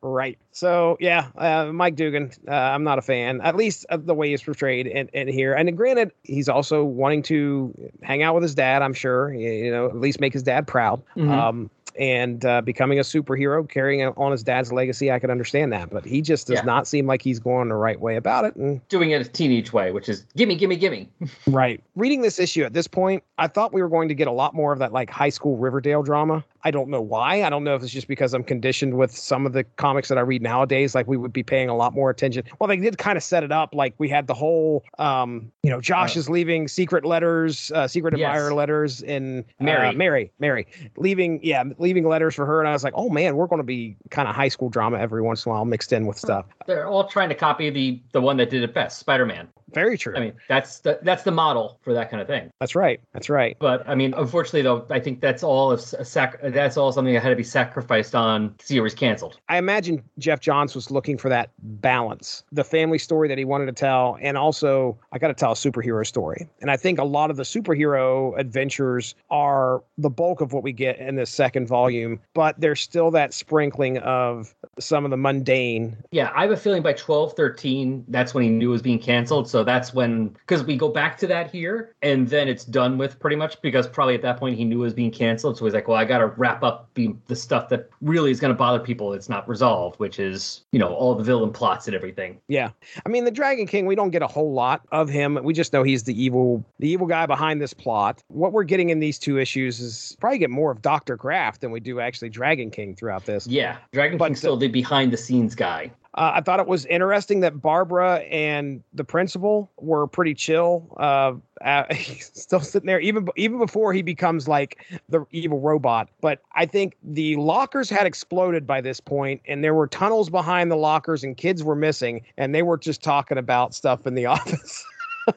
Right. 0.00 0.38
So 0.52 0.96
yeah, 1.00 1.28
uh, 1.36 1.72
Mike 1.72 1.96
Dugan, 1.96 2.30
uh, 2.46 2.52
I'm 2.52 2.84
not 2.84 2.98
a 2.98 3.02
fan, 3.02 3.40
at 3.40 3.56
least 3.56 3.86
of 3.88 4.06
the 4.06 4.14
way 4.14 4.30
he's 4.30 4.42
portrayed 4.42 4.86
in, 4.86 5.08
in 5.08 5.28
here. 5.28 5.54
And 5.54 5.74
granted, 5.76 6.12
he's 6.22 6.48
also 6.48 6.84
wanting 6.84 7.22
to 7.24 7.74
hang 8.02 8.22
out 8.22 8.34
with 8.34 8.42
his 8.42 8.54
dad. 8.54 8.82
I'm 8.82 8.94
sure, 8.94 9.32
you 9.32 9.70
know, 9.70 9.86
at 9.86 9.96
least 9.98 10.20
make 10.20 10.32
his 10.32 10.42
dad 10.42 10.66
proud. 10.66 11.02
Mhm. 11.16 11.30
Um, 11.30 11.70
and 11.96 12.44
uh, 12.44 12.60
becoming 12.60 12.98
a 12.98 13.02
superhero, 13.02 13.68
carrying 13.68 14.06
on 14.06 14.32
his 14.32 14.42
dad's 14.42 14.72
legacy, 14.72 15.10
I 15.12 15.18
can 15.18 15.30
understand 15.30 15.72
that. 15.72 15.90
But 15.90 16.04
he 16.04 16.20
just 16.22 16.46
does 16.48 16.56
Yeah. 16.56 16.62
not 16.62 16.86
seem 16.86 17.06
like 17.06 17.22
he's 17.22 17.38
going 17.38 17.68
the 17.68 17.74
right 17.76 18.00
way 18.00 18.16
about 18.16 18.44
it. 18.44 18.56
And 18.56 18.86
Doing 18.88 19.10
it 19.12 19.20
a 19.26 19.28
teenage 19.30 19.72
way, 19.72 19.92
which 19.92 20.08
is 20.08 20.26
gimme, 20.36 20.56
gimme, 20.56 20.76
gimme. 20.76 21.08
Right. 21.46 21.80
Reading 21.96 22.22
this 22.22 22.38
issue 22.38 22.64
at 22.64 22.72
this 22.72 22.86
point, 22.86 23.22
I 23.38 23.46
thought 23.48 23.72
we 23.72 23.82
were 23.82 23.88
going 23.88 24.08
to 24.08 24.14
get 24.14 24.26
a 24.28 24.32
lot 24.32 24.54
more 24.54 24.72
of 24.72 24.78
that 24.80 24.92
like 24.92 25.10
high 25.10 25.28
school 25.28 25.56
Riverdale 25.56 26.02
drama. 26.02 26.44
I 26.64 26.70
don't 26.70 26.88
know 26.88 27.02
why. 27.02 27.42
I 27.42 27.50
don't 27.50 27.62
know 27.62 27.74
if 27.74 27.82
it's 27.82 27.92
just 27.92 28.08
because 28.08 28.32
I'm 28.32 28.42
conditioned 28.42 28.94
with 28.96 29.14
some 29.14 29.44
of 29.44 29.52
the 29.52 29.64
comics 29.64 30.08
that 30.08 30.16
I 30.16 30.22
read 30.22 30.40
nowadays. 30.40 30.94
Like 30.94 31.06
we 31.06 31.18
would 31.18 31.32
be 31.32 31.42
paying 31.42 31.68
a 31.68 31.76
lot 31.76 31.92
more 31.92 32.08
attention. 32.08 32.42
Well, 32.58 32.68
they 32.68 32.78
did 32.78 32.96
kind 32.96 33.18
of 33.18 33.22
set 33.22 33.44
it 33.44 33.52
up. 33.52 33.74
Like 33.74 33.94
we 33.98 34.08
had 34.08 34.26
the 34.26 34.34
whole, 34.34 34.82
um, 34.98 35.52
you 35.62 35.68
know, 35.70 35.80
Josh 35.80 36.16
Uh, 36.16 36.20
is 36.20 36.30
leaving 36.30 36.66
secret 36.66 37.04
letters, 37.04 37.70
uh, 37.74 37.86
secret 37.86 38.16
Yes. 38.16 38.28
admirer 38.28 38.54
letters, 38.54 39.02
and 39.02 39.44
Mary. 39.60 39.88
uh, 39.88 39.92
Mary, 39.92 40.32
Mary, 40.38 40.66
leaving, 40.96 41.38
yeah, 41.42 41.64
leaving 41.78 42.08
letters 42.08 42.34
for 42.34 42.46
her. 42.46 42.60
And 42.60 42.68
I 42.68 42.72
was 42.72 42.82
like, 42.82 42.94
oh 42.96 43.10
man, 43.10 43.36
we're 43.36 43.46
going 43.46 43.60
to 43.60 43.62
be 43.64 43.96
kind 44.10 44.26
of 44.26 44.34
high 44.34 44.48
school 44.48 44.70
drama 44.70 44.98
every 44.98 45.20
once 45.20 45.44
in 45.44 45.50
a 45.50 45.54
while 45.54 45.66
mixed 45.66 45.92
in 45.92 46.06
with 46.06 46.18
stuff. 46.18 46.46
They're 46.66 46.86
all 46.86 47.04
trying 47.08 47.28
to 47.28 47.34
copy 47.34 47.68
the 47.68 48.00
the 48.12 48.22
one 48.22 48.38
that 48.38 48.48
did 48.48 48.62
it 48.62 48.72
best, 48.72 48.98
Spider-Man. 49.00 49.48
Very 49.74 49.98
true. 49.98 50.14
I 50.16 50.20
mean, 50.20 50.32
that's 50.48 50.80
the 50.80 50.98
that's 51.02 51.22
the 51.22 51.30
model 51.30 51.78
for 51.82 51.92
that 51.92 52.10
kind 52.10 52.20
of 52.20 52.26
thing. 52.26 52.50
That's 52.60 52.74
right. 52.74 53.00
That's 53.12 53.28
right. 53.28 53.56
But 53.58 53.86
I 53.88 53.94
mean, 53.94 54.14
unfortunately, 54.16 54.62
though, 54.62 54.86
I 54.90 55.00
think 55.00 55.20
that's 55.20 55.42
all 55.42 55.72
a 55.72 55.78
sac- 55.78 56.40
that's 56.42 56.76
all 56.76 56.92
something 56.92 57.14
that 57.14 57.22
had 57.22 57.30
to 57.30 57.36
be 57.36 57.42
sacrificed 57.42 58.14
on 58.14 58.54
series 58.60 58.94
canceled. 58.94 59.38
I 59.48 59.58
imagine 59.58 60.02
Geoff 60.18 60.40
Johns 60.40 60.74
was 60.74 60.90
looking 60.90 61.18
for 61.18 61.28
that 61.28 61.50
balance, 61.58 62.44
the 62.52 62.64
family 62.64 62.98
story 62.98 63.28
that 63.28 63.38
he 63.38 63.44
wanted 63.44 63.66
to 63.66 63.72
tell, 63.72 64.18
and 64.20 64.38
also 64.38 64.96
I 65.12 65.18
got 65.18 65.28
to 65.28 65.34
tell 65.34 65.52
a 65.52 65.56
superhero 65.56 66.06
story. 66.06 66.48
And 66.60 66.70
I 66.70 66.76
think 66.76 66.98
a 66.98 67.04
lot 67.04 67.30
of 67.30 67.36
the 67.36 67.42
superhero 67.42 68.38
adventures 68.38 69.14
are 69.30 69.82
the 69.98 70.10
bulk 70.10 70.40
of 70.40 70.52
what 70.52 70.62
we 70.62 70.72
get 70.72 70.98
in 70.98 71.16
this 71.16 71.30
second 71.30 71.66
volume, 71.66 72.20
but 72.34 72.60
there's 72.60 72.80
still 72.80 73.10
that 73.12 73.34
sprinkling 73.34 73.98
of 73.98 74.54
some 74.78 75.04
of 75.04 75.10
the 75.10 75.16
mundane. 75.16 75.96
Yeah, 76.10 76.30
I 76.34 76.42
have 76.42 76.50
a 76.50 76.56
feeling 76.56 76.82
by 76.82 76.92
12, 76.92 77.34
13, 77.34 78.04
that's 78.08 78.34
when 78.34 78.44
he 78.44 78.50
knew 78.50 78.70
it 78.70 78.72
was 78.72 78.82
being 78.82 78.98
canceled. 78.98 79.48
So 79.48 79.63
that's 79.64 79.94
when 79.94 80.28
because 80.28 80.62
we 80.62 80.76
go 80.76 80.88
back 80.88 81.16
to 81.18 81.26
that 81.26 81.50
here, 81.50 81.94
and 82.02 82.28
then 82.28 82.48
it's 82.48 82.64
done 82.64 82.98
with 82.98 83.18
pretty 83.18 83.36
much 83.36 83.60
because 83.62 83.88
probably 83.88 84.14
at 84.14 84.22
that 84.22 84.38
point 84.38 84.56
he 84.56 84.64
knew 84.64 84.80
it 84.80 84.84
was 84.84 84.94
being 84.94 85.10
canceled. 85.10 85.58
So 85.58 85.64
he's 85.64 85.74
like, 85.74 85.88
well, 85.88 85.96
I 85.96 86.04
got 86.04 86.18
to 86.18 86.26
wrap 86.26 86.62
up 86.62 86.88
the, 86.94 87.14
the 87.26 87.36
stuff 87.36 87.68
that 87.70 87.88
really 88.00 88.30
is 88.30 88.40
going 88.40 88.52
to 88.52 88.56
bother 88.56 88.78
people. 88.78 89.12
It's 89.12 89.28
not 89.28 89.48
resolved, 89.48 89.98
which 89.98 90.18
is 90.18 90.62
you 90.72 90.78
know 90.78 90.94
all 90.94 91.14
the 91.14 91.24
villain 91.24 91.52
plots 91.52 91.86
and 91.86 91.94
everything. 91.94 92.40
Yeah, 92.48 92.70
I 93.04 93.08
mean 93.08 93.24
the 93.24 93.30
Dragon 93.30 93.66
King, 93.66 93.86
we 93.86 93.94
don't 93.94 94.10
get 94.10 94.22
a 94.22 94.26
whole 94.26 94.52
lot 94.52 94.82
of 94.92 95.08
him. 95.08 95.38
We 95.42 95.54
just 95.54 95.72
know 95.72 95.82
he's 95.82 96.04
the 96.04 96.20
evil 96.20 96.64
the 96.78 96.88
evil 96.88 97.06
guy 97.06 97.26
behind 97.26 97.60
this 97.60 97.74
plot. 97.74 98.22
What 98.28 98.52
we're 98.52 98.64
getting 98.64 98.90
in 98.90 99.00
these 99.00 99.18
two 99.18 99.38
issues 99.38 99.80
is 99.80 100.16
probably 100.20 100.38
get 100.38 100.50
more 100.50 100.70
of 100.70 100.82
Doctor 100.82 101.16
Graft 101.16 101.60
than 101.60 101.70
we 101.70 101.80
do 101.80 102.00
actually 102.00 102.28
Dragon 102.28 102.70
King 102.70 102.94
throughout 102.94 103.24
this. 103.24 103.46
Yeah, 103.46 103.78
Dragon 103.92 104.18
but 104.18 104.26
King's 104.26 104.38
still 104.38 104.56
the 104.56 104.68
behind 104.68 105.12
the 105.12 105.16
scenes 105.16 105.54
guy. 105.54 105.90
Uh, 106.14 106.32
I 106.34 106.40
thought 106.42 106.60
it 106.60 106.66
was 106.68 106.86
interesting 106.86 107.40
that 107.40 107.60
Barbara 107.60 108.18
and 108.30 108.82
the 108.92 109.02
principal 109.02 109.70
were 109.78 110.06
pretty 110.06 110.34
chill. 110.34 110.94
Uh, 110.96 111.34
uh, 111.64 111.84
still 112.20 112.60
sitting 112.60 112.86
there, 112.86 113.00
even 113.00 113.26
even 113.36 113.58
before 113.58 113.92
he 113.92 114.02
becomes 114.02 114.46
like 114.46 114.86
the 115.08 115.24
evil 115.32 115.60
robot. 115.60 116.08
But 116.20 116.40
I 116.54 116.66
think 116.66 116.96
the 117.02 117.36
lockers 117.36 117.90
had 117.90 118.06
exploded 118.06 118.66
by 118.66 118.80
this 118.80 119.00
point, 119.00 119.40
and 119.46 119.64
there 119.64 119.74
were 119.74 119.88
tunnels 119.88 120.30
behind 120.30 120.70
the 120.70 120.76
lockers, 120.76 121.24
and 121.24 121.36
kids 121.36 121.64
were 121.64 121.76
missing, 121.76 122.22
and 122.36 122.54
they 122.54 122.62
were 122.62 122.78
just 122.78 123.02
talking 123.02 123.38
about 123.38 123.74
stuff 123.74 124.06
in 124.06 124.14
the 124.14 124.26
office 124.34 124.84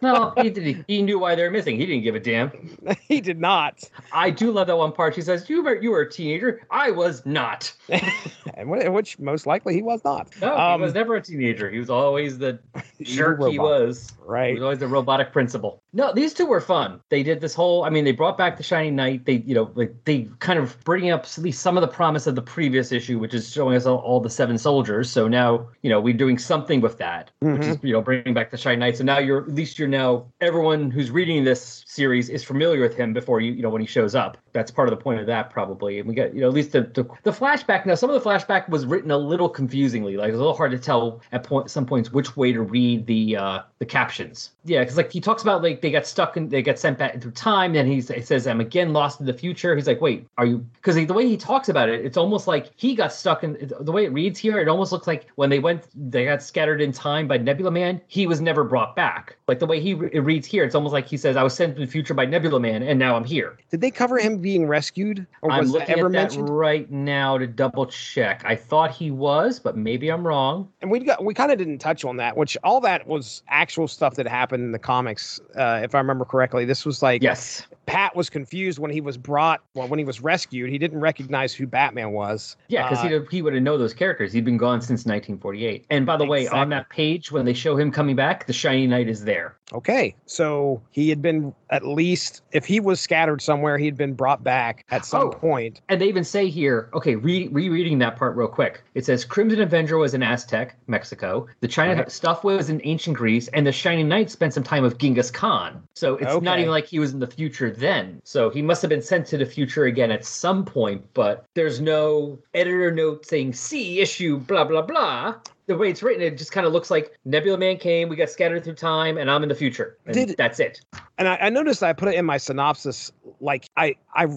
no, 0.01 0.33
he 0.41 0.49
did. 0.49 0.85
He 0.87 1.01
knew 1.01 1.19
why 1.19 1.35
they're 1.35 1.51
missing. 1.51 1.77
He 1.77 1.85
didn't 1.85 2.03
give 2.03 2.15
a 2.15 2.19
damn. 2.19 2.51
he 3.07 3.21
did 3.21 3.39
not. 3.39 3.83
I 4.11 4.29
do 4.29 4.51
love 4.51 4.67
that 4.67 4.77
one 4.77 4.91
part. 4.91 5.15
She 5.15 5.21
says, 5.21 5.49
"You 5.49 5.63
were 5.63 5.81
you 5.81 5.91
were 5.91 6.01
a 6.01 6.11
teenager. 6.11 6.61
I 6.69 6.91
was 6.91 7.25
not." 7.25 7.73
and 8.55 8.69
which 8.93 9.19
most 9.19 9.45
likely 9.45 9.73
he 9.73 9.81
was 9.81 10.03
not. 10.03 10.29
No, 10.41 10.55
um, 10.55 10.79
he 10.79 10.85
was 10.85 10.93
never 10.93 11.15
a 11.15 11.21
teenager. 11.21 11.69
He 11.69 11.79
was 11.79 11.89
always 11.89 12.37
the 12.37 12.59
jerk 13.01 13.39
he 13.49 13.59
was. 13.59 14.11
Right. 14.25 14.49
He 14.49 14.53
was 14.55 14.63
always 14.63 14.79
the 14.79 14.87
robotic 14.87 15.31
principal. 15.31 15.81
No, 15.93 16.13
these 16.13 16.33
two 16.33 16.45
were 16.45 16.61
fun. 16.61 17.01
They 17.09 17.23
did 17.23 17.41
this 17.41 17.53
whole. 17.53 17.83
I 17.83 17.89
mean, 17.89 18.03
they 18.03 18.11
brought 18.11 18.37
back 18.37 18.57
the 18.57 18.63
Shining 18.63 18.95
Knight. 18.95 19.25
They, 19.25 19.43
you 19.45 19.55
know, 19.55 19.71
like 19.75 19.93
they 20.05 20.27
kind 20.39 20.59
of 20.59 20.77
bringing 20.83 21.11
up 21.11 21.21
at 21.23 21.37
least 21.37 21.61
some 21.61 21.77
of 21.77 21.81
the 21.81 21.87
promise 21.87 22.27
of 22.27 22.35
the 22.35 22.41
previous 22.41 22.91
issue, 22.91 23.19
which 23.19 23.33
is 23.33 23.51
showing 23.51 23.75
us 23.75 23.85
all, 23.85 23.97
all 23.99 24.19
the 24.19 24.29
seven 24.29 24.57
soldiers. 24.57 25.09
So 25.09 25.27
now, 25.27 25.67
you 25.81 25.89
know, 25.89 25.99
we're 25.99 26.13
doing 26.13 26.37
something 26.37 26.81
with 26.81 26.97
that, 26.97 27.31
mm-hmm. 27.43 27.57
which 27.57 27.67
is 27.67 27.77
you 27.83 27.93
know 27.93 28.01
bringing 28.01 28.33
back 28.33 28.51
the 28.51 28.57
Shining 28.57 28.79
Knight. 28.79 28.97
So 28.97 29.03
now 29.03 29.19
you're 29.19 29.43
at 29.43 29.49
least 29.49 29.76
you're 29.77 29.87
now 29.87 30.31
everyone 30.41 30.91
who's 30.91 31.11
reading 31.11 31.43
this 31.43 31.83
series 31.87 32.29
is 32.29 32.43
familiar 32.43 32.81
with 32.81 32.95
him 32.95 33.13
before 33.13 33.41
you 33.41 33.51
you 33.51 33.61
know 33.61 33.69
when 33.69 33.81
he 33.81 33.87
shows 33.87 34.15
up. 34.15 34.37
That's 34.57 34.71
part 34.71 34.87
of 34.87 34.97
the 34.97 35.03
point 35.03 35.19
of 35.19 35.27
that 35.27 35.51
probably. 35.51 35.99
And 35.99 36.09
we 36.09 36.15
get 36.15 36.33
you 36.33 36.41
know 36.41 36.47
at 36.47 36.53
least 36.53 36.71
the 36.71 36.81
the, 36.81 37.05
the 37.21 37.31
flashback. 37.31 37.85
Now 37.85 37.93
some 37.93 38.09
of 38.09 38.21
the 38.21 38.27
flashback 38.27 38.67
was 38.69 38.87
written 38.87 39.11
a 39.11 39.17
little 39.17 39.47
confusingly. 39.47 40.17
Like 40.17 40.29
it's 40.29 40.35
a 40.35 40.39
little 40.39 40.57
hard 40.57 40.71
to 40.71 40.79
tell 40.79 41.21
at 41.31 41.43
point 41.43 41.69
some 41.69 41.85
points 41.85 42.11
which 42.11 42.35
way 42.35 42.51
to 42.51 42.61
read 42.61 43.05
the 43.05 43.37
uh 43.37 43.59
the 43.77 43.85
captions. 43.85 44.51
Yeah, 44.65 44.79
because 44.79 44.97
like 44.97 45.11
he 45.11 45.21
talks 45.21 45.43
about 45.43 45.61
like 45.61 45.81
they 45.81 45.91
got 45.91 46.07
stuck 46.07 46.37
and 46.37 46.49
they 46.49 46.63
got 46.63 46.79
sent 46.79 46.97
back 46.97 47.21
through 47.21 47.31
time. 47.31 47.73
Then 47.73 47.85
he 47.85 48.01
says 48.01 48.47
I'm 48.47 48.61
again 48.61 48.93
lost 48.93 49.19
in 49.19 49.27
the 49.27 49.33
future. 49.33 49.75
He's 49.75 49.87
like, 49.87 50.01
wait, 50.01 50.27
are 50.37 50.45
you? 50.45 50.65
Because 50.73 50.95
the 50.95 51.13
way 51.13 51.27
he 51.27 51.37
talks 51.37 51.69
about 51.69 51.89
it, 51.89 52.03
it's 52.03 52.17
almost 52.17 52.47
like 52.47 52.71
he 52.75 52.95
got 52.95 53.13
stuck 53.13 53.43
in 53.43 53.71
the 53.79 53.91
way 53.91 54.05
it 54.05 54.11
reads 54.11 54.39
here. 54.39 54.57
It 54.59 54.67
almost 54.67 54.91
looks 54.91 55.05
like 55.05 55.27
when 55.35 55.49
they 55.49 55.59
went, 55.59 55.85
they 55.95 56.25
got 56.25 56.41
scattered 56.41 56.81
in 56.81 56.91
time 56.91 57.27
by 57.27 57.37
Nebula 57.37 57.71
Man. 57.71 58.01
He 58.07 58.25
was 58.25 58.41
never 58.41 58.63
brought 58.63 58.95
back. 58.95 59.37
Like 59.47 59.59
the 59.59 59.67
way 59.67 59.79
he 59.79 59.91
it 59.91 60.23
reads 60.23 60.47
here, 60.47 60.63
it's 60.63 60.75
almost 60.75 60.93
like 60.93 61.07
he 61.07 61.17
says 61.17 61.37
I 61.37 61.43
was 61.43 61.53
sent 61.53 61.75
to 61.75 61.81
the 61.81 61.91
future 61.91 62.13
by 62.13 62.25
Nebula 62.25 62.59
Man, 62.59 62.81
and 62.83 62.97
now 62.97 63.15
I'm 63.15 63.25
here. 63.25 63.57
Did 63.69 63.81
they 63.81 63.91
cover 63.91 64.17
him 64.17 64.41
being 64.47 64.65
rescued, 64.65 65.27
or 65.41 65.49
was 65.49 65.67
I'm 65.67 65.73
looking 65.73 65.89
ever 65.89 66.05
at 66.05 66.11
that 66.13 66.17
mentioned? 66.21 66.47
right 66.47 66.89
now 66.89 67.37
to 67.37 67.45
double 67.45 67.85
check. 67.85 68.43
I 68.45 68.55
thought 68.55 68.91
he 68.91 69.11
was, 69.11 69.59
but 69.59 69.75
maybe 69.75 70.07
I'm 70.07 70.25
wrong. 70.25 70.71
And 70.81 70.89
we 70.89 71.01
got 71.01 71.21
we 71.21 71.33
kind 71.33 71.51
of 71.51 71.57
didn't 71.57 71.79
touch 71.79 72.05
on 72.05 72.15
that, 72.15 72.37
which 72.37 72.55
all 72.63 72.79
that 72.79 73.05
was 73.07 73.43
actual 73.49 73.89
stuff 73.89 74.15
that 74.15 74.25
happened 74.25 74.63
in 74.63 74.71
the 74.71 74.79
comics, 74.79 75.41
uh, 75.57 75.81
if 75.83 75.93
I 75.93 75.97
remember 75.97 76.23
correctly. 76.23 76.63
This 76.63 76.85
was 76.85 77.03
like 77.03 77.21
yes, 77.21 77.67
Pat 77.87 78.15
was 78.15 78.29
confused 78.29 78.79
when 78.79 78.91
he 78.91 79.01
was 79.01 79.17
brought, 79.17 79.61
well, 79.73 79.87
when 79.87 79.97
he 79.97 80.05
was 80.05 80.21
rescued. 80.21 80.69
He 80.69 80.77
didn't 80.77 80.99
recognize 80.99 81.53
who 81.53 81.65
Batman 81.65 82.11
was. 82.11 82.57
Yeah, 82.67 82.87
because 82.87 83.03
uh, 83.03 83.07
he 83.07 83.37
he 83.37 83.41
would 83.41 83.53
have 83.53 83.63
know 83.63 83.77
those 83.77 83.93
characters. 83.93 84.33
He'd 84.33 84.45
been 84.45 84.57
gone 84.57 84.81
since 84.81 85.05
1948. 85.05 85.85
And 85.89 86.05
by 86.05 86.17
the 86.17 86.25
exactly. 86.25 86.57
way, 86.57 86.61
on 86.61 86.69
that 86.69 86.89
page 86.89 87.31
when 87.31 87.45
they 87.45 87.53
show 87.53 87.77
him 87.77 87.91
coming 87.91 88.15
back, 88.15 88.45
the 88.45 88.53
Shiny 88.53 88.87
Knight 88.87 89.07
is 89.07 89.23
there. 89.23 89.57
Okay, 89.73 90.15
so 90.25 90.81
he 90.91 91.09
had 91.09 91.21
been 91.21 91.53
at 91.71 91.85
least, 91.85 92.41
if 92.53 92.65
he 92.65 92.79
was 92.79 93.01
scattered 93.01 93.41
somewhere, 93.41 93.77
he'd 93.77 93.97
been 93.97 94.13
brought 94.13 94.41
back 94.41 94.85
at 94.91 95.05
some 95.05 95.23
oh, 95.23 95.29
point. 95.29 95.81
And 95.89 95.99
they 95.99 96.07
even 96.07 96.23
say 96.23 96.47
here, 96.47 96.89
okay, 96.93 97.15
re- 97.15 97.49
rereading 97.49 97.99
that 97.99 98.15
part 98.15 98.37
real 98.37 98.47
quick. 98.47 98.81
It 98.93 99.05
says 99.05 99.25
Crimson 99.25 99.61
Avenger 99.61 99.97
was 99.97 100.13
in 100.13 100.23
Aztec, 100.23 100.77
Mexico. 100.87 101.47
The 101.59 101.67
China 101.67 102.09
stuff 102.09 102.45
was 102.45 102.69
in 102.69 102.79
ancient 102.85 103.17
Greece, 103.17 103.49
and 103.49 103.67
the 103.67 103.73
Shining 103.73 104.07
Knight 104.07 104.31
spent 104.31 104.53
some 104.53 104.63
time 104.63 104.83
with 104.83 104.97
Genghis 104.97 105.29
Khan. 105.29 105.85
So 105.95 106.15
it's 106.15 106.31
okay. 106.31 106.45
not 106.45 106.59
even 106.59 106.71
like 106.71 106.85
he 106.85 106.99
was 106.99 107.11
in 107.11 107.19
the 107.19 107.27
future 107.27 107.69
then. 107.77 108.21
So 108.23 108.49
he 108.49 108.61
must 108.61 108.81
have 108.81 108.89
been 108.89 109.01
sent 109.01 109.25
to 109.27 109.37
the 109.37 109.45
future 109.45 109.85
again 109.85 110.11
at 110.11 110.25
some 110.25 110.65
point, 110.65 111.03
but 111.13 111.45
there's 111.53 111.79
no 111.79 112.39
editor 112.53 112.91
note 112.91 113.25
saying 113.25 113.53
see 113.53 113.99
issue 113.99 114.37
blah 114.37 114.63
blah 114.63 114.81
blah 114.81 115.35
the 115.67 115.75
way 115.75 115.89
it's 115.89 116.01
written, 116.01 116.23
it 116.23 116.37
just 116.37 116.51
kind 116.51 116.65
of 116.65 116.71
looks 116.73 116.89
like 116.89 117.17
Nebula 117.25 117.57
Man 117.57 117.77
came, 117.77 118.07
we 118.07 118.15
got 118.15 118.29
scattered 118.29 118.63
through 118.63 118.75
time, 118.75 119.17
and 119.17 119.29
I'm 119.29 119.43
in 119.43 119.49
the 119.49 119.55
future. 119.55 119.97
And 120.05 120.13
Did, 120.13 120.35
that's 120.37 120.59
it. 120.59 120.81
And 121.17 121.27
I, 121.27 121.35
I 121.41 121.49
noticed 121.49 121.83
I 121.83 121.93
put 121.93 122.09
it 122.09 122.15
in 122.15 122.25
my 122.25 122.37
synopsis. 122.37 123.11
Like 123.41 123.69
I, 123.75 123.95
I, 124.15 124.27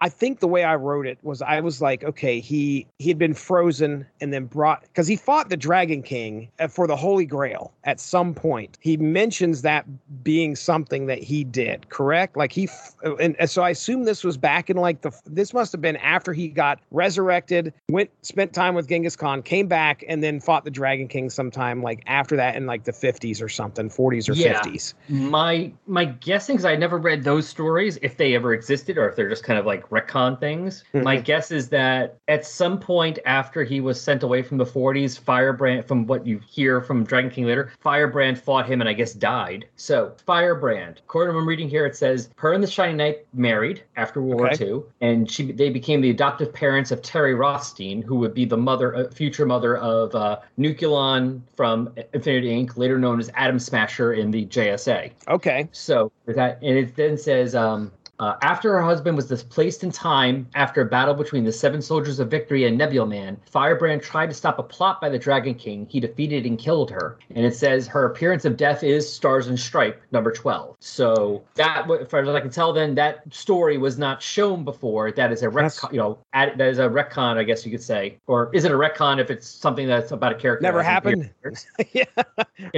I 0.00 0.08
think 0.08 0.40
the 0.40 0.46
way 0.48 0.62
I 0.62 0.74
wrote 0.76 1.06
it 1.06 1.18
was 1.22 1.40
I 1.40 1.60
was 1.60 1.80
like, 1.80 2.04
okay, 2.04 2.38
he 2.38 2.86
he 2.98 3.08
had 3.08 3.18
been 3.18 3.34
frozen 3.34 4.06
and 4.20 4.32
then 4.32 4.44
brought 4.44 4.82
because 4.82 5.06
he 5.06 5.16
fought 5.16 5.48
the 5.48 5.56
Dragon 5.56 6.02
King 6.02 6.50
uh, 6.60 6.68
for 6.68 6.86
the 6.86 6.96
Holy 6.96 7.24
Grail 7.24 7.72
at 7.84 7.98
some 7.98 8.34
point. 8.34 8.76
He 8.80 8.96
mentions 8.96 9.62
that 9.62 9.86
being 10.22 10.54
something 10.54 11.06
that 11.06 11.22
he 11.22 11.44
did, 11.44 11.88
correct? 11.88 12.36
Like 12.36 12.52
he, 12.52 12.68
and, 13.02 13.34
and 13.38 13.48
so 13.48 13.62
I 13.62 13.70
assume 13.70 14.04
this 14.04 14.22
was 14.22 14.36
back 14.36 14.68
in 14.68 14.76
like 14.76 15.00
the 15.00 15.12
this 15.24 15.54
must 15.54 15.72
have 15.72 15.80
been 15.80 15.96
after 15.96 16.32
he 16.32 16.48
got 16.48 16.80
resurrected, 16.90 17.72
went 17.88 18.10
spent 18.22 18.52
time 18.52 18.74
with 18.74 18.88
Genghis 18.88 19.16
Khan, 19.16 19.42
came 19.42 19.66
back, 19.66 20.04
and 20.06 20.22
then 20.22 20.40
fought 20.40 20.64
the 20.64 20.73
Dragon 20.74 21.08
King 21.08 21.30
sometime 21.30 21.82
like 21.82 22.02
after 22.06 22.36
that 22.36 22.56
in 22.56 22.66
like 22.66 22.84
the 22.84 22.92
50s 22.92 23.42
or 23.42 23.48
something, 23.48 23.88
40s 23.88 24.28
or 24.28 24.34
yeah. 24.34 24.60
50s. 24.60 24.94
My 25.08 25.72
my 25.86 26.04
guessing 26.04 26.56
because 26.56 26.64
I 26.66 26.76
never 26.76 26.98
read 26.98 27.24
those 27.24 27.48
stories 27.48 27.98
if 28.02 28.16
they 28.16 28.34
ever 28.34 28.52
existed 28.52 28.98
or 28.98 29.08
if 29.08 29.16
they're 29.16 29.28
just 29.28 29.44
kind 29.44 29.58
of 29.58 29.66
like 29.66 29.88
retcon 29.90 30.38
things. 30.38 30.84
Mm-hmm. 30.92 31.04
My 31.04 31.16
guess 31.16 31.50
is 31.50 31.68
that 31.70 32.18
at 32.28 32.44
some 32.44 32.78
point 32.78 33.18
after 33.26 33.64
he 33.64 33.80
was 33.80 34.00
sent 34.00 34.22
away 34.22 34.42
from 34.42 34.58
the 34.58 34.64
40s, 34.64 35.18
Firebrand, 35.18 35.86
from 35.86 36.06
what 36.06 36.26
you 36.26 36.40
hear 36.46 36.80
from 36.80 37.04
Dragon 37.04 37.30
King 37.30 37.46
later, 37.46 37.72
Firebrand 37.80 38.38
fought 38.38 38.66
him 38.66 38.80
and 38.80 38.88
I 38.88 38.92
guess 38.92 39.14
died. 39.14 39.66
So 39.76 40.14
Firebrand, 40.26 41.00
according 41.04 41.32
to 41.32 41.34
what 41.36 41.42
I'm 41.42 41.48
reading 41.48 41.68
here, 41.68 41.86
it 41.86 41.96
says 41.96 42.30
her 42.36 42.52
and 42.52 42.62
the 42.62 42.68
Shining 42.68 42.96
Knight 42.96 43.26
married 43.32 43.82
after 43.96 44.22
World 44.22 44.42
okay. 44.52 44.70
War 44.70 44.84
II, 44.84 45.08
and 45.08 45.30
she 45.30 45.52
they 45.52 45.70
became 45.70 46.00
the 46.00 46.10
adoptive 46.10 46.52
parents 46.52 46.90
of 46.90 47.02
Terry 47.02 47.34
Rothstein, 47.34 48.02
who 48.02 48.16
would 48.16 48.34
be 48.34 48.44
the 48.44 48.56
mother, 48.56 48.94
uh, 48.96 49.10
future 49.10 49.46
mother 49.46 49.76
of 49.76 50.14
uh, 50.14 50.38
Nucleon 50.64 51.42
from 51.54 51.94
Infinity 52.14 52.48
Inc., 52.48 52.76
later 52.78 52.98
known 52.98 53.20
as 53.20 53.30
Atom 53.34 53.58
Smasher 53.58 54.14
in 54.14 54.30
the 54.30 54.46
JSA. 54.46 55.12
Okay. 55.28 55.68
So 55.72 56.10
that, 56.26 56.58
and 56.62 56.78
it 56.78 56.96
then 56.96 57.18
says, 57.18 57.54
um, 57.54 57.92
uh, 58.24 58.38
after 58.40 58.72
her 58.72 58.82
husband 58.82 59.14
was 59.14 59.26
displaced 59.26 59.84
in 59.84 59.92
time 59.92 60.48
after 60.54 60.80
a 60.80 60.84
battle 60.86 61.12
between 61.12 61.44
the 61.44 61.52
Seven 61.52 61.82
Soldiers 61.82 62.20
of 62.20 62.30
Victory 62.30 62.64
and 62.64 62.78
Nebula 62.78 63.06
Man, 63.06 63.36
Firebrand 63.50 64.00
tried 64.00 64.28
to 64.28 64.34
stop 64.34 64.58
a 64.58 64.62
plot 64.62 64.98
by 64.98 65.10
the 65.10 65.18
Dragon 65.18 65.54
King. 65.54 65.86
He 65.90 66.00
defeated 66.00 66.46
and 66.46 66.58
killed 66.58 66.90
her. 66.90 67.18
And 67.34 67.44
it 67.44 67.54
says 67.54 67.86
her 67.86 68.06
appearance 68.06 68.46
of 68.46 68.56
death 68.56 68.82
is 68.82 69.10
Stars 69.12 69.48
and 69.48 69.60
Stripe, 69.60 70.00
number 70.10 70.32
12. 70.32 70.74
So 70.80 71.44
that, 71.56 71.86
as 71.90 72.08
far 72.08 72.20
as 72.20 72.28
I 72.30 72.40
can 72.40 72.48
tell, 72.48 72.72
then 72.72 72.94
that 72.94 73.22
story 73.34 73.76
was 73.76 73.98
not 73.98 74.22
shown 74.22 74.64
before. 74.64 75.12
That 75.12 75.30
is 75.30 75.42
a 75.42 75.48
retcon, 75.48 75.92
you 75.92 75.98
know, 75.98 76.18
that 76.32 76.58
is 76.58 76.78
a 76.78 76.88
retcon, 76.88 77.36
I 77.36 77.42
guess 77.42 77.66
you 77.66 77.70
could 77.70 77.82
say. 77.82 78.16
Or 78.26 78.50
is 78.54 78.64
it 78.64 78.72
a 78.72 78.74
retcon 78.74 79.20
if 79.20 79.30
it's 79.30 79.46
something 79.46 79.86
that's 79.86 80.12
about 80.12 80.32
a 80.32 80.36
character? 80.36 80.62
Never 80.62 80.82
happened. 80.82 81.28
yeah, 81.92 82.04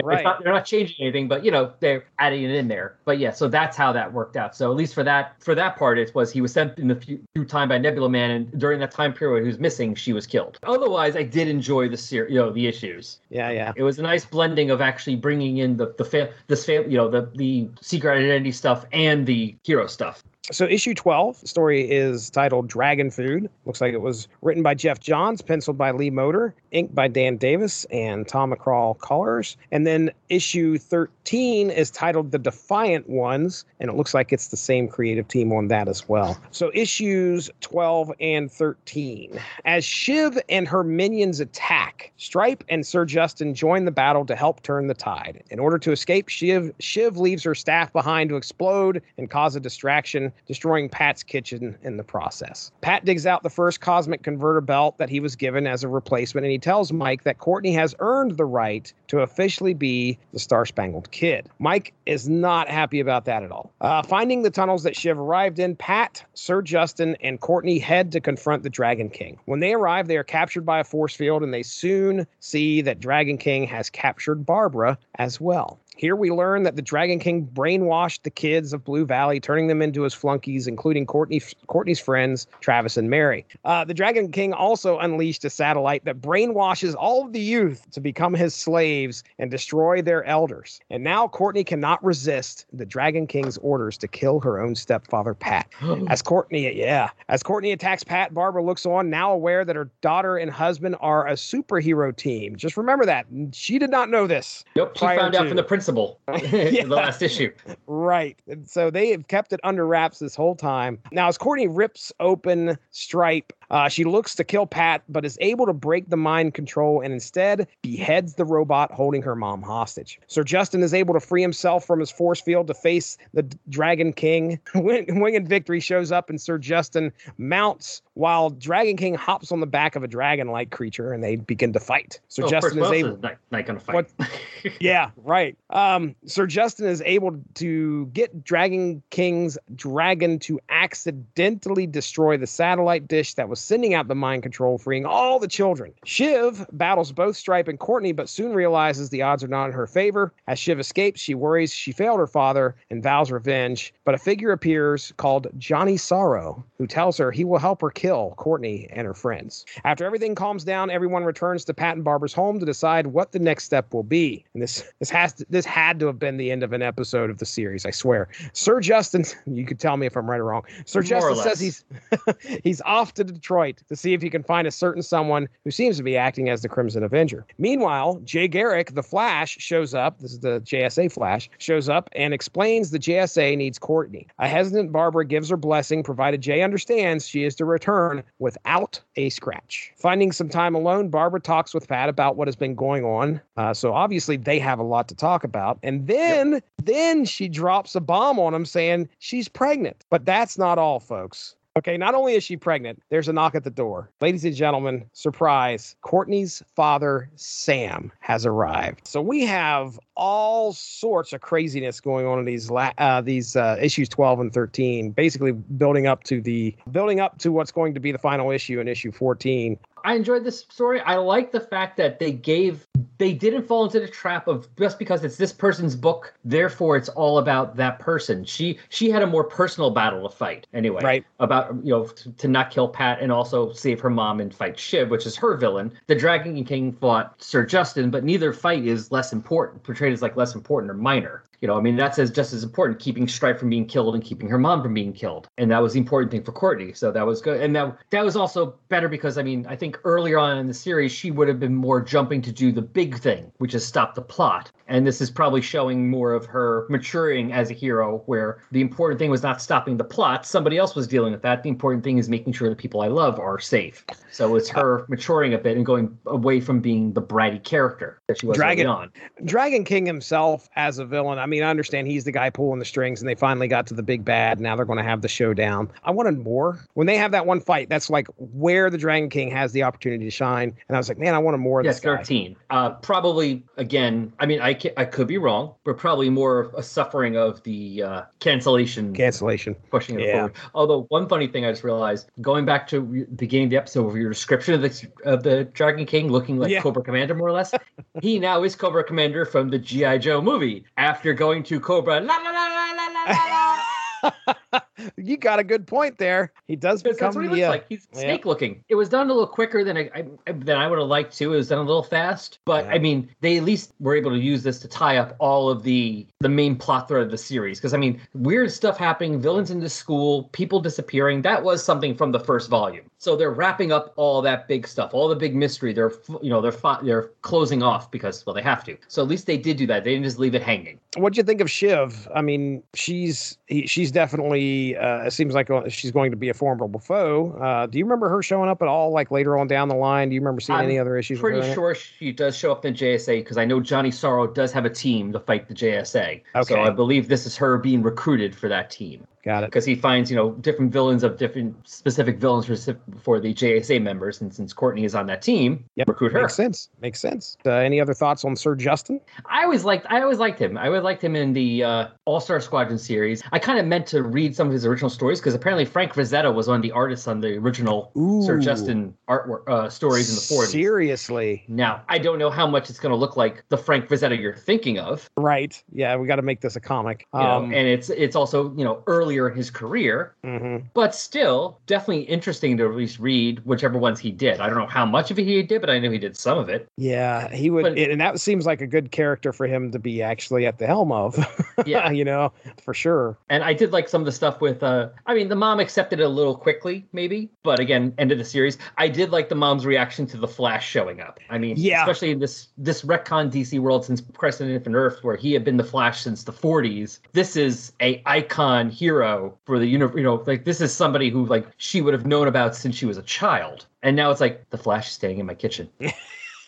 right. 0.02 0.24
Not, 0.24 0.42
they're 0.42 0.52
not 0.52 0.66
changing 0.66 0.96
anything, 0.98 1.28
but, 1.28 1.44
you 1.44 1.52
know, 1.52 1.72
they're 1.78 2.04
adding 2.18 2.42
it 2.42 2.50
in 2.50 2.66
there. 2.66 2.96
But 3.04 3.20
yeah, 3.20 3.30
so 3.30 3.46
that's 3.46 3.76
how 3.76 3.92
that 3.92 4.12
worked 4.12 4.37
out. 4.37 4.56
So 4.56 4.72
at 4.72 4.76
least 4.76 4.92
for 4.92 5.04
that, 5.04 5.36
for 5.38 5.55
that 5.55 5.77
part, 5.77 5.99
it 5.99 6.14
was 6.14 6.33
he 6.33 6.40
was 6.40 6.53
sent 6.53 6.79
in 6.79 6.88
the 6.88 6.96
few 6.96 7.44
time 7.44 7.68
by 7.68 7.79
Nebula 7.79 8.09
Man, 8.09 8.31
and 8.31 8.59
during 8.59 8.81
that 8.81 8.90
time 8.90 9.12
period, 9.12 9.42
he 9.42 9.49
was 9.49 9.59
missing. 9.59 9.94
She 9.94 10.12
was 10.12 10.27
killed. 10.27 10.59
Otherwise, 10.62 11.16
I 11.16 11.22
did 11.22 11.49
enjoy 11.49 11.88
the 11.88 11.96
series, 11.96 12.33
you 12.33 12.38
know, 12.38 12.51
the 12.51 12.66
issues. 12.66 13.18
Yeah, 13.31 13.51
yeah. 13.51 13.72
It 13.77 13.83
was 13.83 13.99
a 13.99 14.03
nice 14.03 14.25
blending 14.25 14.70
of 14.70 14.81
actually 14.81 15.16
bringing 15.16 15.59
in 15.59 15.77
the 15.77 15.94
the 15.99 16.05
fa- 16.05 16.31
this 16.46 16.64
fam- 16.64 16.90
you 16.90 16.96
know, 16.96 17.09
the 17.09 17.31
the 17.35 17.68
secret 17.81 18.18
identity 18.18 18.53
stuff 18.53 18.85
and 18.92 19.27
the 19.27 19.55
hero 19.64 19.87
stuff. 19.87 20.22
So 20.52 20.64
issue 20.64 20.94
12 20.94 21.40
the 21.40 21.48
story 21.48 21.90
is 21.90 22.30
titled 22.30 22.68
dragon 22.68 23.11
food. 23.11 23.50
Looks 23.64 23.80
like 23.80 23.92
it 23.92 24.00
was 24.00 24.28
written 24.42 24.62
by 24.62 24.74
Geoff 24.74 25.00
johns 25.00 25.42
penciled 25.42 25.76
by 25.76 25.90
lee 25.90 26.11
moder 26.11 26.54
inked 26.70 26.94
by 26.94 27.09
dan 27.09 27.37
davis 27.37 27.85
and 27.87 28.28
tom 28.28 28.52
mccraw 28.52 28.96
colors. 29.00 29.56
And 29.72 29.87
then 29.87 30.12
issue 30.28 30.78
13 30.78 31.70
is 31.70 31.90
titled 31.90 32.30
the 32.30 32.38
defiant 32.38 33.09
ones 33.09 33.64
and 33.80 33.90
it 33.90 33.97
looks 33.97 34.14
like 34.14 34.32
it's 34.32 34.49
the 34.49 34.57
same 34.57 34.86
creative 34.86 35.26
team 35.26 35.53
on 35.53 35.66
that 35.68 35.88
as 35.88 36.09
well. 36.09 36.38
So 36.53 36.70
issues 36.74 37.51
12 37.61 38.12
and 38.20 38.51
13 38.51 39.40
as 39.64 39.84
shiv 39.84 40.38
and 40.49 40.68
her 40.68 40.84
minions 40.84 41.40
attack 41.40 42.12
stripe 42.18 42.62
and 42.68 42.86
sir 42.86 43.05
justin 43.05 43.53
join 43.53 43.84
the 43.84 43.90
battle 43.90 44.24
to 44.26 44.36
help 44.36 44.62
turn 44.62 44.86
the 44.86 44.94
tide. 44.94 45.42
In 45.51 45.59
order 45.59 45.78
to 45.78 45.90
escape 45.90 46.28
shiv 46.28 46.72
shiv 46.78 47.16
leaves 47.16 47.42
her 47.42 47.55
staff 47.55 47.92
behind 47.92 48.30
to 48.30 48.36
explode 48.36 49.03
and 49.18 49.28
cause 49.28 49.57
a 49.57 49.61
distraction 49.61 50.32
destroying 50.47 50.89
Pat's 50.89 51.22
kitchen 51.22 51.76
in 51.82 51.97
the 51.97 52.05
process. 52.05 52.70
Pat 52.80 53.05
digs 53.05 53.26
out 53.26 53.43
the 53.43 53.51
first 53.51 53.80
cosmic 53.80 54.22
converter 54.22 54.61
belt 54.61 54.99
that 54.99 55.09
he 55.09 55.20
was 55.20 55.37
given 55.37 55.66
as 55.66 55.84
a 55.84 55.89
replacement, 55.89 56.45
and 56.45 56.53
he 56.53 56.59
tells 56.59 56.93
Mike 56.93 57.24
that 57.24 57.39
Courtney 57.39 57.72
has 57.72 57.95
earned 57.99 58.37
the 58.37 58.45
right 58.45 58.93
to 59.09 59.20
officially 59.20 59.74
be 59.74 60.18
the 60.32 60.39
Star 60.39 60.66
Spangled 60.66 61.11
Kid. 61.11 61.49
Mike 61.59 61.93
is 62.07 62.28
not 62.28 62.68
happy 62.68 63.01
about 63.01 63.24
that 63.24 63.43
at 63.43 63.51
all. 63.51 63.72
Uh, 63.80 64.03
finding 64.03 64.43
the 64.43 64.51
tunnels 64.51 64.82
that 64.82 64.97
Shiv 64.97 65.18
arrived 65.18 65.59
in, 65.59 65.76
Pat, 65.76 66.24
Sir 66.34 66.62
Justin, 66.62 67.16
and 67.20 67.41
Courtney 67.41 67.78
head 67.78 68.12
to 68.12 68.20
confront 68.20 68.62
the 68.62 68.70
Dragon 68.70 69.11
King. 69.11 69.39
When 69.47 69.61
they 69.61 69.72
arrive, 69.72 70.09
they 70.09 70.16
are 70.16 70.24
captured 70.24 70.66
by 70.66 70.80
a 70.80 70.84
force 70.84 71.14
field, 71.14 71.43
and 71.43 71.53
they 71.53 71.62
soon 71.62 72.26
see 72.41 72.80
that 72.82 73.01
Dragon 73.01 73.39
King 73.39 73.64
has 73.64 73.91
captured 73.91 74.47
Barbara 74.47 74.99
as 75.16 75.41
well. 75.41 75.78
Here 75.97 76.14
we 76.14 76.30
learn 76.30 76.64
that 76.64 76.76
the 76.76 76.82
Dragon 76.82 77.18
King 77.18 77.49
brainwashed 77.55 78.22
the 78.22 78.30
kids 78.30 78.74
of 78.74 78.84
Blue 78.84 79.07
Valley, 79.07 79.40
turning 79.40 79.66
them 79.66 79.80
into 79.80 80.03
his 80.03 80.12
flunkies, 80.12 80.66
including 80.66 81.07
Courtney, 81.07 81.40
Courtney's 81.68 81.99
friends, 81.99 82.47
Travis 82.61 82.99
and 82.99 83.09
Mary. 83.09 83.47
Uh, 83.64 83.82
the 83.82 83.94
Dragon 83.94 84.30
King 84.30 84.53
also 84.53 84.99
unleashed 84.99 85.47
a 85.47 85.51
satellite 85.51 86.05
that 86.05 86.20
brainwashes 86.20 86.94
all 86.94 87.24
of 87.24 87.32
the 87.32 87.40
youth 87.40 87.90
to 87.92 88.01
become 88.01 88.34
his 88.34 88.55
slaves 88.55 89.24
and 89.38 89.51
destroy 89.51 90.03
their 90.03 90.22
elders. 90.24 90.80
And 90.90 91.03
now 91.03 91.28
Courtney 91.28 91.64
cannot 91.64 92.05
resist 92.05 92.66
the 92.74 92.84
Dragon 92.84 93.26
King's 93.26 93.57
orders 93.59 93.97
to 93.99 94.09
kill 94.09 94.38
her 94.40 94.61
own 94.61 94.74
stepfather, 94.74 95.32
Pat. 95.32 95.66
As 96.09 96.20
Courtney, 96.20 96.76
yeah, 96.76 97.09
as 97.28 97.42
Courtney 97.42 97.72
attacks 97.72 98.05
Pat, 98.05 98.34
Barbara 98.34 98.62
looks 98.62 98.84
on, 98.84 99.09
now 99.09 99.32
aware 99.32 99.64
that 99.64 99.76
her 99.76 99.90
daughter 100.03 100.36
and 100.36 100.51
husband 100.51 100.97
are 101.01 101.26
a 101.26 101.32
superhero 101.32 102.14
team. 102.14 102.55
Just 102.57 102.76
remember 102.76 103.07
that. 103.07 103.26
She 103.53 103.78
did 103.78 103.90
not 103.90 104.11
know 104.11 104.26
this. 104.26 104.64
Nope, 104.76 104.97
she 104.97 105.07
found 105.07 105.32
to. 105.32 105.40
out 105.40 105.49
from 105.49 105.57
the 105.57 105.62
prince 105.62 105.86
principal 105.87 106.20
yeah. 106.72 106.84
the 106.84 106.95
last 106.95 107.22
issue. 107.22 107.53
Right. 107.87 108.41
And 108.49 108.68
so 108.68 108.91
they 108.91 109.11
have 109.11 109.28
kept 109.28 109.53
it 109.53 109.61
under 109.62 109.87
wraps 109.87 110.18
this 110.18 110.34
whole 110.34 110.57
time. 110.57 110.99
Now, 111.12 111.28
as 111.28 111.39
Courtney 111.39 111.68
rips 111.68 112.12
open 112.20 112.76
Stripe, 112.91 113.53
uh, 113.70 113.88
she 113.88 114.04
looks 114.04 114.34
to 114.34 114.44
kill 114.44 114.66
Pat, 114.66 115.02
but 115.08 115.24
is 115.24 115.36
able 115.40 115.66
to 115.66 115.72
break 115.72 116.08
the 116.08 116.16
mind 116.16 116.54
control 116.54 117.00
and 117.00 117.12
instead 117.12 117.66
beheads 117.82 118.34
the 118.34 118.44
robot 118.44 118.92
holding 118.92 119.22
her 119.22 119.34
mom 119.34 119.62
hostage. 119.62 120.20
Sir 120.26 120.44
Justin 120.44 120.82
is 120.82 120.94
able 120.94 121.14
to 121.14 121.20
free 121.20 121.42
himself 121.42 121.84
from 121.84 122.00
his 122.00 122.10
force 122.10 122.40
field 122.40 122.66
to 122.68 122.74
face 122.74 123.18
the 123.34 123.42
Dragon 123.68 124.12
King. 124.12 124.58
Winged 124.74 125.48
Victory 125.48 125.80
shows 125.80 126.12
up 126.12 126.30
and 126.30 126.40
Sir 126.40 126.58
Justin 126.58 127.12
mounts 127.38 128.02
while 128.14 128.50
Dragon 128.50 128.96
King 128.96 129.14
hops 129.14 129.52
on 129.52 129.60
the 129.60 129.66
back 129.66 129.96
of 129.96 130.02
a 130.02 130.08
dragon-like 130.08 130.70
creature 130.70 131.12
and 131.12 131.22
they 131.22 131.36
begin 131.36 131.72
to 131.72 131.80
fight. 131.80 132.20
Sir 132.28 132.44
oh, 132.44 132.48
Justin 132.48 132.82
is 132.82 132.90
able. 132.90 133.16
Not, 133.18 133.36
not 133.50 133.66
gonna 133.66 133.80
fight. 133.80 134.06
yeah, 134.80 135.10
right. 135.16 135.56
Um, 135.70 136.14
Sir 136.24 136.46
Justin 136.46 136.86
is 136.86 137.02
able 137.04 137.38
to 137.54 138.06
get 138.06 138.44
Dragon 138.44 139.02
King's 139.10 139.58
dragon 139.74 140.38
to 140.40 140.60
accidentally 140.70 141.86
destroy 141.86 142.36
the 142.36 142.46
satellite 142.46 143.08
dish 143.08 143.34
that 143.34 143.48
was 143.48 143.55
sending 143.61 143.94
out 143.94 144.09
the 144.09 144.14
mind 144.14 144.42
control, 144.42 144.78
freeing 144.78 145.07
all 145.07 145.38
the 145.38 145.48
children. 145.48 145.92
Shiv 146.04 146.66
battles 146.72 147.12
both 147.12 147.36
Stripe 147.36 147.68
and 147.68 147.78
Courtney, 147.78 148.12
but 148.12 148.28
soon 148.28 148.52
realizes 148.52 149.11
the 149.11 149.22
odds 149.22 149.42
are 149.42 149.48
not 149.48 149.66
in 149.66 149.72
her 149.72 149.86
favor. 149.86 150.32
As 150.46 150.59
Shiv 150.59 150.78
escapes, 150.78 151.20
she 151.20 151.34
worries 151.34 151.72
she 151.72 151.92
failed 151.92 152.18
her 152.18 152.26
father 152.26 152.76
and 152.90 153.02
vows 153.02 153.30
revenge. 153.30 153.92
But 154.04 154.14
a 154.14 154.18
figure 154.18 154.52
appears 154.52 155.12
called 155.16 155.48
Johnny 155.59 155.96
Sorrow, 155.96 156.64
who 156.78 156.86
tells 156.86 157.16
her 157.18 157.30
he 157.30 157.44
will 157.44 157.59
help 157.59 157.80
her 157.80 157.90
kill 157.90 158.34
Courtney 158.36 158.88
and 158.90 159.07
her 159.07 159.14
friends. 159.14 159.64
After 159.84 160.04
everything 160.04 160.34
calms 160.34 160.64
down, 160.64 160.90
everyone 160.90 161.24
returns 161.24 161.64
to 161.66 161.74
Pat 161.74 161.96
and 161.96 162.04
Barbara's 162.04 162.32
home 162.32 162.59
to 162.61 162.66
decide 162.66 163.09
what 163.09 163.32
the 163.32 163.38
next 163.38 163.64
step 163.64 163.92
will 163.92 164.02
be. 164.02 164.44
And 164.54 164.62
this 164.62 164.84
this 164.98 165.11
has 165.11 165.32
to, 165.34 165.46
this 165.50 165.64
had 165.64 165.98
to 166.00 166.07
have 166.07 166.18
been 166.18 166.36
the 166.36 166.50
end 166.50 166.62
of 166.62 166.72
an 166.72 166.82
episode 166.82 167.30
of 167.30 167.38
the 167.38 167.46
series, 167.46 167.86
I 167.86 167.90
swear. 167.90 168.28
Sir 168.52 168.80
Justin, 168.80 169.24
you 169.46 169.64
could 169.64 169.78
tell 169.78 169.96
me 169.96 170.07
if 170.07 170.16
I'm 170.16 170.28
right 170.28 170.40
or 170.40 170.44
wrong. 170.44 170.62
Sir 170.84 171.00
More 171.00 171.04
Justin 171.04 171.36
says 171.36 171.61
he's 171.61 171.84
he's 172.64 172.82
off 172.82 173.14
to 173.14 173.24
Detroit 173.47 173.80
to 173.88 173.94
see 173.94 174.12
if 174.12 174.22
he 174.22 174.28
can 174.28 174.42
find 174.42 174.66
a 174.66 174.72
certain 174.72 175.05
someone 175.05 175.49
who 175.62 175.70
seems 175.70 175.97
to 175.97 176.03
be 176.03 176.16
acting 176.16 176.49
as 176.49 176.62
the 176.62 176.68
Crimson 176.68 177.05
Avenger. 177.05 177.47
Meanwhile, 177.59 178.20
Jay 178.24 178.49
Garrick, 178.49 178.94
the 178.94 179.05
Flash, 179.05 179.57
shows 179.61 179.94
up. 179.94 180.18
This 180.18 180.32
is 180.32 180.40
the 180.40 180.61
JSA 180.62 181.12
Flash, 181.12 181.49
shows 181.59 181.88
up 181.88 182.11
and 182.16 182.34
explains 182.34 182.90
the 182.90 182.99
JSA 182.99 183.57
needs 183.57 183.78
Courtney. 183.78 184.26
A 184.40 184.49
hesitant 184.49 184.90
Barbara 184.90 185.24
gives 185.24 185.49
her 185.51 185.57
blessing, 185.57 186.03
provided 186.03 186.40
Jay 186.40 186.62
understands 186.62 187.28
she 187.28 187.44
is 187.44 187.55
to 187.55 187.64
return 187.64 188.24
without 188.40 189.01
a 189.14 189.28
scratch. 189.28 189.92
Finding 189.97 190.32
some 190.32 190.49
time 190.49 190.74
alone, 190.74 191.09
Barbara 191.09 191.40
talks 191.40 191.72
with 191.72 191.86
Pat 191.86 192.09
about 192.09 192.36
what 192.36 192.49
has 192.49 192.57
been 192.57 192.74
going 192.74 193.05
on. 193.05 193.40
Uh, 193.57 193.72
so 193.72 193.94
obviously 193.94 194.36
they 194.36 194.59
have 194.59 194.80
a 194.80 194.82
lot 194.82 195.07
to 195.07 195.14
talk 195.14 195.44
about. 195.44 195.78
And 195.84 196.09
then, 196.09 196.55
yep. 196.55 196.64
then 196.82 197.24
she 197.24 197.49
drops 197.49 197.94
a 197.94 198.01
bomb 198.01 198.40
on 198.40 198.55
him 198.55 198.66
saying 198.66 199.09
she's 199.20 199.47
pregnant. 199.47 200.05
But 200.11 200.24
that's 200.24 200.59
not 200.59 200.78
all, 200.78 200.99
folks. 200.99 201.55
Okay, 201.77 201.99
not 201.99 202.14
only 202.14 202.35
is 202.35 202.43
she 202.43 202.57
pregnant, 202.57 203.03
there's 203.11 203.29
a 203.29 203.35
knock 203.35 203.55
at 203.55 203.62
the 203.62 203.70
door. 203.70 204.11
Ladies 204.22 204.47
and 204.47 204.57
gentlemen, 204.57 205.05
surprise, 205.12 205.95
Courtney's 206.01 206.62
father, 206.74 207.29
Sam, 207.37 208.11
has 208.20 208.47
arrived. 208.47 209.07
So 209.07 209.20
we 209.20 209.45
have 209.45 210.01
all 210.16 210.72
sorts 210.72 211.35
of 211.35 211.43
craziness 211.43 212.01
going 212.01 212.24
on 212.24 212.39
in 212.39 212.47
these 212.47 212.70
la- 212.70 212.93
uh, 212.97 213.20
these 213.20 213.57
uh, 213.57 213.77
issues 213.79 214.09
12 214.09 214.41
and 214.41 214.53
13, 214.55 215.11
basically 215.11 215.53
building 215.53 216.07
up 216.07 216.24
to 216.24 216.41
the 216.41 216.74
building 216.91 217.20
up 217.20 217.39
to 217.41 217.53
what's 217.53 217.72
going 217.72 217.93
to 217.93 218.01
be 218.01 218.11
the 218.11 218.18
final 218.18 218.51
issue 218.51 218.81
in 218.81 218.89
issue 218.89 219.12
14. 219.12 219.79
I 220.07 220.14
enjoyed 220.14 220.44
this 220.44 220.61
story. 220.61 221.00
I 221.00 221.16
like 221.16 221.50
the 221.50 221.59
fact 221.59 221.96
that 221.96 222.20
they 222.20 222.30
gave 222.30 222.86
they 223.18 223.32
didn't 223.32 223.66
fall 223.66 223.84
into 223.84 223.98
the 223.98 224.07
trap 224.07 224.46
of 224.46 224.68
just 224.76 225.00
because 225.00 225.24
it's 225.24 225.36
this 225.36 225.52
person's 225.52 225.96
book, 225.96 226.32
therefore 226.44 226.96
it's 226.96 227.09
all 227.09 227.38
about 227.38 227.74
that 227.76 227.98
person. 227.98 228.44
She 228.44 228.78
she 228.88 229.11
had 229.11 229.22
a 229.22 229.26
more 229.26 229.42
personal 229.42 229.90
battle 229.90 230.28
to 230.28 230.34
fight 230.34 230.68
anyway. 230.72 231.02
Right. 231.02 231.24
About 231.40 231.74
you 231.82 231.90
know 231.90 232.04
to, 232.04 232.32
to 232.32 232.46
not 232.46 232.70
kill 232.70 232.86
Pat 232.86 233.20
and 233.20 233.32
also 233.32 233.72
save 233.72 233.98
her 233.98 234.11
mom 234.11 234.38
and 234.38 234.54
fight 234.54 234.78
Shiv, 234.78 235.11
which 235.11 235.26
is 235.26 235.34
her 235.34 235.57
villain. 235.57 235.92
The 236.07 236.14
Dragon 236.14 236.64
King 236.64 236.92
fought 236.92 237.42
Sir 237.42 237.66
Justin, 237.66 238.09
but 238.09 238.22
neither 238.22 238.52
fight 238.52 238.84
is 238.84 239.11
less 239.11 239.32
important, 239.32 239.82
portrayed 239.82 240.12
as 240.12 240.22
like 240.22 240.36
less 240.36 240.54
important 240.54 240.88
or 240.88 240.94
minor. 240.94 241.42
You 241.61 241.68
know, 241.68 241.76
I 241.76 241.80
mean, 241.80 241.96
that's 241.96 242.18
as 242.18 242.30
just 242.30 242.52
as 242.52 242.62
important, 242.62 242.98
keeping 242.98 243.28
Stripe 243.28 243.59
from 243.59 243.70
being 243.70 243.86
killed 243.86 244.14
and 244.14 244.22
keeping 244.22 244.48
her 244.48 244.59
mom 244.59 244.82
from 244.82 244.94
being 244.94 245.12
killed. 245.12 245.48
And 245.59 245.70
that 245.70 245.82
was 245.82 245.94
the 245.94 245.98
important 245.98 246.30
thing 246.30 246.42
for 246.42 246.52
Courtney. 246.52 246.92
So 246.92 247.11
that 247.11 247.26
was 247.26 247.40
good. 247.40 247.61
And 247.61 247.74
that 247.76 247.96
that 248.11 248.24
was 248.24 248.36
also 248.36 248.74
better 248.88 249.09
because 249.09 249.38
I 249.38 249.42
mean, 249.42 249.66
I 249.68 249.76
think 249.76 249.98
earlier 250.04 250.38
on 250.38 250.59
in 250.59 250.66
the 250.66 250.74
series 250.74 251.12
she 251.12 251.30
would 251.30 251.48
have 251.48 251.61
been 251.61 251.74
more 251.74 252.00
jumping 252.00 252.42
to 252.42 252.52
do 252.52 252.72
the 252.72 252.82
big 252.82 253.18
thing, 253.18 253.50
which 253.59 253.74
is 253.74 253.86
stop 253.86 254.14
the 254.14 254.22
plot. 254.22 254.70
And 254.88 255.07
this 255.07 255.20
is 255.20 255.30
probably 255.30 255.61
showing 255.62 256.09
more 256.09 256.32
of 256.32 256.46
her 256.46 256.86
maturing 256.88 257.52
as 257.52 257.70
a 257.70 257.74
hero, 257.74 258.22
where 258.26 258.62
the 258.70 258.80
important 258.80 259.18
thing 259.18 259.30
was 259.30 259.42
not 259.42 259.61
stopping 259.61 259.96
the 259.96 260.04
plot. 260.04 260.46
Somebody 260.46 260.78
else 260.78 260.94
was 260.94 261.09
dealing 261.09 261.32
with 261.32 261.42
that. 261.42 261.64
The 261.64 261.68
important 261.68 262.04
thing 262.04 262.18
is 262.18 262.28
making 262.28 262.52
sure 262.52 262.68
the 262.68 262.76
people 262.76 263.00
I 263.00 263.09
love 263.09 263.40
are 263.40 263.59
safe. 263.59 264.04
So 264.30 264.54
it's 264.54 264.68
her 264.68 265.04
maturing 265.09 265.54
a 265.54 265.59
bit 265.59 265.76
and 265.76 265.84
going 265.84 266.16
away 266.26 266.61
from 266.61 266.80
being 266.80 267.12
the 267.14 267.22
bratty 267.22 267.62
character 267.62 268.20
that 268.28 268.40
she 268.40 268.46
was 268.46 268.57
Dragon, 268.57 268.86
on. 268.86 269.11
Dragon 269.44 269.84
King 269.84 270.07
himself 270.07 270.68
as 270.76 270.98
a 270.98 271.04
villain, 271.04 271.38
I 271.47 271.49
mean, 271.49 271.62
I 271.62 271.70
understand 271.70 272.09
he's 272.09 272.24
the 272.24 272.32
guy 272.32 272.51
pulling 272.51 272.80
the 272.80 272.84
strings, 272.84 273.22
and 273.22 273.28
they 273.28 273.36
finally 273.36 273.68
got 273.68 273.86
to 273.86 273.94
the 273.94 274.03
big 274.03 274.24
bad. 274.24 274.59
Now 274.59 274.74
they're 274.74 274.84
going 274.84 274.97
to 274.97 275.05
have 275.05 275.22
the 275.22 275.28
showdown. 275.28 275.88
I 276.03 276.11
wanted 276.11 276.42
more. 276.42 276.80
When 276.94 277.07
they 277.07 277.16
have 277.18 277.30
that 277.30 277.47
one 277.47 277.61
fight, 277.61 277.88
that's 277.88 278.11
like 278.11 278.26
where 278.36 278.90
the 278.90 278.99
Dragon 278.99 279.30
King 279.30 279.53
has 279.53 279.70
the 279.70 279.84
opportunity 279.84 280.24
to 280.24 280.30
shine. 280.32 280.76
And 280.88 280.97
I 280.97 280.99
was 280.99 281.09
like, 281.09 281.18
man, 281.18 281.34
I 281.34 281.38
wanted 281.38 281.59
more 281.59 281.78
of 281.78 281.86
yes. 281.86 282.01
13. 282.01 282.57
Uh, 282.70 282.90
probably, 282.94 283.62
again, 283.76 284.32
I 284.40 284.47
mean, 284.47 284.61
I, 284.61 284.76
I 284.97 285.05
could 285.05 285.28
be 285.28 285.38
wrong, 285.38 285.72
but 285.84 285.97
probably 285.99 286.30
more 286.30 286.59
of 286.59 286.74
a 286.74 286.82
suffering 286.82 287.36
of 287.36 287.62
the 287.62 288.03
uh, 288.03 288.22
cancellation. 288.40 289.14
Cancellation. 289.14 289.76
Pushing 289.92 290.18
it 290.18 290.26
yeah. 290.26 290.32
forward. 290.32 290.55
Although, 290.74 291.03
one 291.11 291.28
funny 291.28 291.47
thing 291.47 291.64
I 291.64 291.70
just 291.70 291.84
realized, 291.84 292.28
going 292.40 292.64
back 292.64 292.88
to 292.88 292.99
the 293.01 293.36
beginning 293.36 293.66
of 293.66 293.70
the 293.70 293.76
episode 293.76 294.09
of 294.09 294.16
your 294.16 294.30
description 294.30 294.74
of 294.74 294.82
the, 294.82 295.09
of 295.24 295.44
the 295.44 295.62
Dragon 295.62 296.07
King 296.07 296.32
looking 296.32 296.59
like 296.59 296.72
yeah. 296.72 296.80
Cobra 296.80 297.05
Commander, 297.05 297.36
more 297.36 297.47
or 297.47 297.53
less, 297.53 297.72
he 298.20 298.40
now 298.40 298.64
is 298.64 298.74
Cobra 298.74 299.05
Commander 299.05 299.44
from 299.44 299.68
the 299.68 299.78
G.I. 299.78 300.18
Joe 300.18 300.42
movie 300.42 300.84
after 300.97 301.36
going 301.37 301.62
to 301.64 301.78
Cobra. 301.78 302.20
La, 302.20 302.37
la, 302.39 302.51
la, 302.51 302.66
la, 302.66 302.93
la, 302.97 303.24
la, 303.24 304.47
la. 304.49 304.55
you 305.16 305.37
got 305.37 305.59
a 305.59 305.64
good 305.64 305.87
point 305.87 306.18
there. 306.18 306.53
He 306.66 306.77
does 306.77 307.03
become 307.03 307.18
that's 307.18 307.37
what 307.37 307.43
he 307.43 307.49
the, 307.49 307.55
looks 307.57 307.66
uh, 307.66 307.70
like. 307.70 307.87
He's 307.89 308.09
yeah. 308.12 308.20
snake 308.20 308.47
looking. 308.47 308.85
It 308.89 308.95
was 308.95 309.09
done 309.09 309.27
a 309.31 309.33
little 309.33 309.47
quicker 309.47 309.85
than 309.85 309.97
I, 309.97 310.11
I 310.14 310.53
than 310.53 310.77
I 310.77 310.87
would 310.87 310.99
have 310.99 311.09
liked 311.09 311.37
to. 311.39 311.53
It 311.53 311.57
was 311.57 311.68
done 311.68 311.79
a 311.79 311.83
little 311.83 312.03
fast, 312.03 312.59
but 312.64 312.85
Yeah. 312.85 312.93
I 312.93 312.99
mean, 312.99 313.29
they 313.41 313.57
at 313.57 313.64
least 313.64 313.93
were 314.01 314.14
able 314.14 314.31
to 314.31 314.39
use 314.39 314.62
this 314.62 314.79
to 314.81 314.89
tie 314.89 315.16
up 315.16 315.37
all 315.39 315.70
of 315.70 315.83
the 315.83 316.27
the 316.41 316.49
main 316.49 316.77
plot 316.77 317.09
thread 317.09 317.22
of 317.22 317.31
the 317.31 317.39
series. 317.39 317.79
Because 317.79 317.95
I 317.95 317.99
mean, 317.99 318.20
weird 318.35 318.70
stuff 318.70 318.97
happening, 318.97 319.41
villains 319.41 319.70
into 319.70 319.89
school, 319.89 320.45
people 320.53 320.81
disappearing. 320.81 321.43
That 321.43 321.62
was 321.62 321.83
something 321.83 322.14
from 322.14 322.33
the 322.33 322.41
first 322.41 322.68
volume. 322.68 323.05
So 323.18 323.35
they're 323.37 323.51
wrapping 323.51 323.93
up 323.93 324.12
all 324.16 324.43
that 324.43 324.68
big 324.68 324.87
stuff, 324.87 325.14
all 325.14 325.29
the 325.29 325.37
big 325.37 325.55
mystery. 325.55 325.93
They're 325.93 326.12
you 326.43 326.51
know 326.51 326.61
they're 326.61 326.72
fi- 326.72 327.01
they're 327.03 327.31
closing 327.43 327.83
off 327.83 328.11
because 328.11 328.45
well 328.47 328.55
they 328.55 328.62
have 328.62 328.85
to. 328.85 328.97
So 329.09 329.22
at 329.22 329.29
least 329.29 329.47
they 329.47 329.57
did 329.57 329.77
do 329.77 329.87
that. 329.89 330.05
They 330.05 330.12
didn't 330.12 330.24
just 330.24 330.39
leave 330.39 330.55
it 330.55 330.62
hanging. 330.62 330.99
What 331.16 331.33
do 331.33 331.39
you 331.39 331.43
think 331.43 331.61
of 331.61 331.70
Shiv? 331.70 332.29
I 332.35 332.43
mean, 332.43 332.83
she's 332.95 333.59
he, 333.66 333.87
she's 333.87 334.11
definitely. 334.11 334.65
Uh, 334.96 335.26
it 335.26 335.32
seems 335.32 335.54
like 335.54 335.70
uh, 335.70 335.88
she's 335.88 336.10
going 336.10 336.30
to 336.30 336.36
be 336.36 336.48
a 336.48 336.54
formidable 336.54 337.00
foe. 337.00 337.52
Uh, 337.60 337.86
do 337.86 337.98
you 337.98 338.04
remember 338.04 338.28
her 338.28 338.42
showing 338.42 338.68
up 338.68 338.82
at 338.82 338.88
all? 338.88 339.10
Like 339.10 339.30
later 339.30 339.58
on 339.58 339.66
down 339.66 339.88
the 339.88 339.94
line, 339.94 340.28
do 340.28 340.34
you 340.34 340.40
remember 340.40 340.60
seeing 340.60 340.78
I'm 340.78 340.84
any 340.84 340.98
other 340.98 341.16
issues? 341.16 341.40
Pretty 341.40 341.58
in 341.58 341.64
it? 341.64 341.74
sure 341.74 341.94
she 341.94 342.32
does 342.32 342.56
show 342.56 342.72
up 342.72 342.84
in 342.84 342.94
the 342.94 342.98
JSA 342.98 343.40
because 343.40 343.58
I 343.58 343.64
know 343.64 343.80
Johnny 343.80 344.10
Sorrow 344.10 344.46
does 344.46 344.72
have 344.72 344.84
a 344.84 344.90
team 344.90 345.32
to 345.32 345.40
fight 345.40 345.68
the 345.68 345.74
JSA. 345.74 346.42
Okay. 346.54 346.74
So 346.74 346.80
I 346.80 346.90
believe 346.90 347.28
this 347.28 347.46
is 347.46 347.56
her 347.56 347.78
being 347.78 348.02
recruited 348.02 348.54
for 348.54 348.68
that 348.68 348.90
team 348.90 349.26
Got 349.47 349.62
it. 349.62 349.66
because 349.68 349.84
he 349.84 349.94
finds 349.94 350.28
you 350.30 350.36
know 350.36 350.51
different 350.53 350.92
villains 350.92 351.22
of 351.22 351.38
different 351.38 351.74
specific 351.88 352.38
villains 352.38 352.66
for, 352.66 352.76
for 353.22 353.40
the 353.40 353.55
JSA 353.55 354.03
members, 354.03 354.40
and 354.40 354.53
since 354.53 354.72
Courtney 354.72 355.05
is 355.05 355.14
on 355.14 355.26
that 355.28 355.40
team, 355.40 355.84
Yep, 355.94 356.09
recruit 356.09 356.32
her. 356.32 356.40
Makes 356.42 356.55
sense. 356.57 356.88
Makes 357.01 357.20
sense. 357.20 357.57
Uh, 357.64 357.70
any 357.70 358.01
other 358.01 358.12
thoughts 358.12 358.44
on 358.44 358.57
Sir 358.57 358.74
Justin? 358.74 359.20
I 359.49 359.62
always 359.62 359.84
liked 359.84 360.05
I 360.11 360.20
always 360.20 360.38
liked 360.38 360.61
him. 360.61 360.76
I 360.76 360.88
always 360.88 361.03
liked 361.05 361.22
him 361.22 361.36
in 361.36 361.53
the 361.53 361.84
uh, 361.84 362.09
All 362.24 362.40
Star 362.40 362.59
Squadron 362.61 362.99
series. 362.99 363.40
I 363.53 363.59
kind 363.61 363.78
of 363.78 363.86
meant 363.86 364.07
to 364.09 364.24
read 364.24 364.57
some 364.57 364.66
of 364.66 364.72
his 364.72 364.84
original 364.84 365.11
stories 365.11 365.38
because 365.38 365.55
apparently 365.55 365.84
Frank 365.84 366.12
Frazetta 366.12 366.53
was 366.53 366.66
one 366.66 366.76
of 366.76 366.82
the 366.82 366.92
artists 366.92 367.28
on 367.28 367.40
the 367.40 367.57
original 367.57 368.11
Sir 368.44 368.59
Justin 368.59 369.14
artwork 369.28 369.68
uh, 369.68 369.88
stories 369.88 370.28
in 370.28 370.34
the 370.34 370.40
40s. 370.64 370.72
Seriously, 370.72 371.64
Now, 371.68 372.03
I 372.09 372.18
don't 372.18 372.38
know 372.38 372.51
how 372.51 372.66
much 372.66 372.90
it's 372.90 372.99
going 372.99 373.11
to 373.11 373.16
look 373.16 373.36
like 373.36 373.62
the 373.68 373.76
Frank 373.76 374.09
Frazetta 374.09 374.38
you're 374.40 374.57
thinking 374.57 374.99
of, 374.99 375.30
right? 375.36 375.80
Yeah, 375.92 376.16
we 376.16 376.26
got 376.26 376.36
to 376.36 376.42
make 376.42 376.61
this 376.61 376.74
a 376.74 376.80
comic. 376.80 377.26
you 377.32 377.40
know, 377.40 377.47
Um, 377.47 377.64
and 377.72 377.86
it's 377.86 378.11
it's 378.11 378.34
also 378.34 378.74
you 378.76 378.84
know 378.84 379.03
earlier 379.39 379.51
in 379.51 379.57
his 379.57 379.70
career, 379.70 380.34
mhm. 380.45 380.84
but 380.95 381.14
still 381.14 381.78
definitely 381.87 382.22
interesting 382.22 382.76
to 382.78 382.84
at 382.89 382.95
least 382.95 383.18
read 383.18 383.61
whichever 383.64 383.99
ones 383.99 384.18
he 384.18 384.30
did. 384.30 384.61
I 384.61 384.68
don't 384.68 384.78
know 384.78 384.87
how 384.87 385.05
much 385.07 385.30
of 385.30 385.39
it 385.39 385.45
he 385.45 385.62
did, 385.62 385.80
but 385.80 385.91
I 385.91 385.99
know 385.99 386.11
he 386.11 386.18
did 386.18 386.37
some 386.37 386.59
of 386.59 386.68
it. 386.68 386.89
Yeah, 386.97 387.49
he 387.55 387.70
would, 387.70 387.82
But- 387.82 387.99
and 387.99 388.20
that 388.20 388.41
seems 388.41 388.66
like 388.66 388.80
a 388.80 388.87
good 388.87 389.11
character 389.11 389.53
for 389.53 389.66
him 389.66 389.91
to 389.93 389.99
be 389.99 390.22
actually 390.22 390.66
at 390.66 390.78
the 390.78 390.87
helm 390.87 391.12
of. 391.12 391.37
Yeah. 391.84 392.11
you 392.11 392.24
know, 392.24 392.53
for 392.82 392.95
sure. 392.95 393.37
And 393.51 393.62
I 393.62 393.74
did 393.74 393.93
like 393.93 394.09
some 394.09 394.22
of 394.22 394.26
the 394.26 394.32
stuff 394.32 394.62
with. 394.62 394.82
uh 394.82 395.11
I 395.26 395.34
mean, 395.34 395.49
the 395.49 395.55
mom 395.57 395.78
accepted 395.78 396.20
it 396.20 396.22
a 396.22 396.28
little 396.28 396.55
quickly, 396.57 397.05
maybe, 397.12 397.51
but 397.62 397.78
again, 397.80 398.14
end 398.16 398.32
of 398.32 398.39
the 398.39 398.45
series. 398.45 398.78
I 398.97 399.09
did 399.09 399.30
like 399.30 399.51
the 399.51 399.55
mom's 399.55 399.84
reaction 399.84 400.26
to 400.28 400.37
the 400.39 400.49
Flash 400.49 400.89
showing 400.89 401.20
up. 401.20 401.39
I 401.51 401.59
mean, 401.59 401.74
Yeah. 401.78 402.01
especially 402.01 402.30
in 402.30 402.39
this 402.39 402.68
this 402.78 403.03
retcon 403.03 403.51
DC 403.51 403.78
world 403.78 404.07
since 404.07 404.22
on 404.61 404.68
Infinite 404.70 404.97
Earth, 404.97 405.22
where 405.22 405.37
he 405.37 405.53
had 405.53 405.64
been 405.64 405.76
the 405.76 405.84
Flash 405.84 406.22
since 406.22 406.45
the 406.45 406.53
40s. 406.53 407.18
This 407.32 407.57
is 407.57 407.93
a 408.01 408.22
icon 408.24 408.91
hero 408.91 409.26
for 409.64 409.79
the 409.79 409.87
universe. 409.87 410.16
You 410.16 410.22
know, 410.22 410.43
like 410.47 410.64
this 410.64 410.81
is 410.81 410.93
somebody 410.93 411.31
who 411.31 411.47
like 411.47 411.66
she 411.77 412.01
would 412.01 412.14
have 412.14 412.27
known 412.27 412.49
about 412.49 412.74
since 412.74 412.97
she 412.97 413.07
was 413.07 413.18
a 413.18 413.22
child. 413.22 413.87
And 414.03 414.16
now 414.16 414.31
it's 414.31 414.41
like 414.41 414.68
the 414.70 414.79
Flash 414.79 415.09
is 415.09 415.12
staying 415.14 415.39
in 415.39 415.47
my 415.47 415.55
kitchen. 415.55 415.89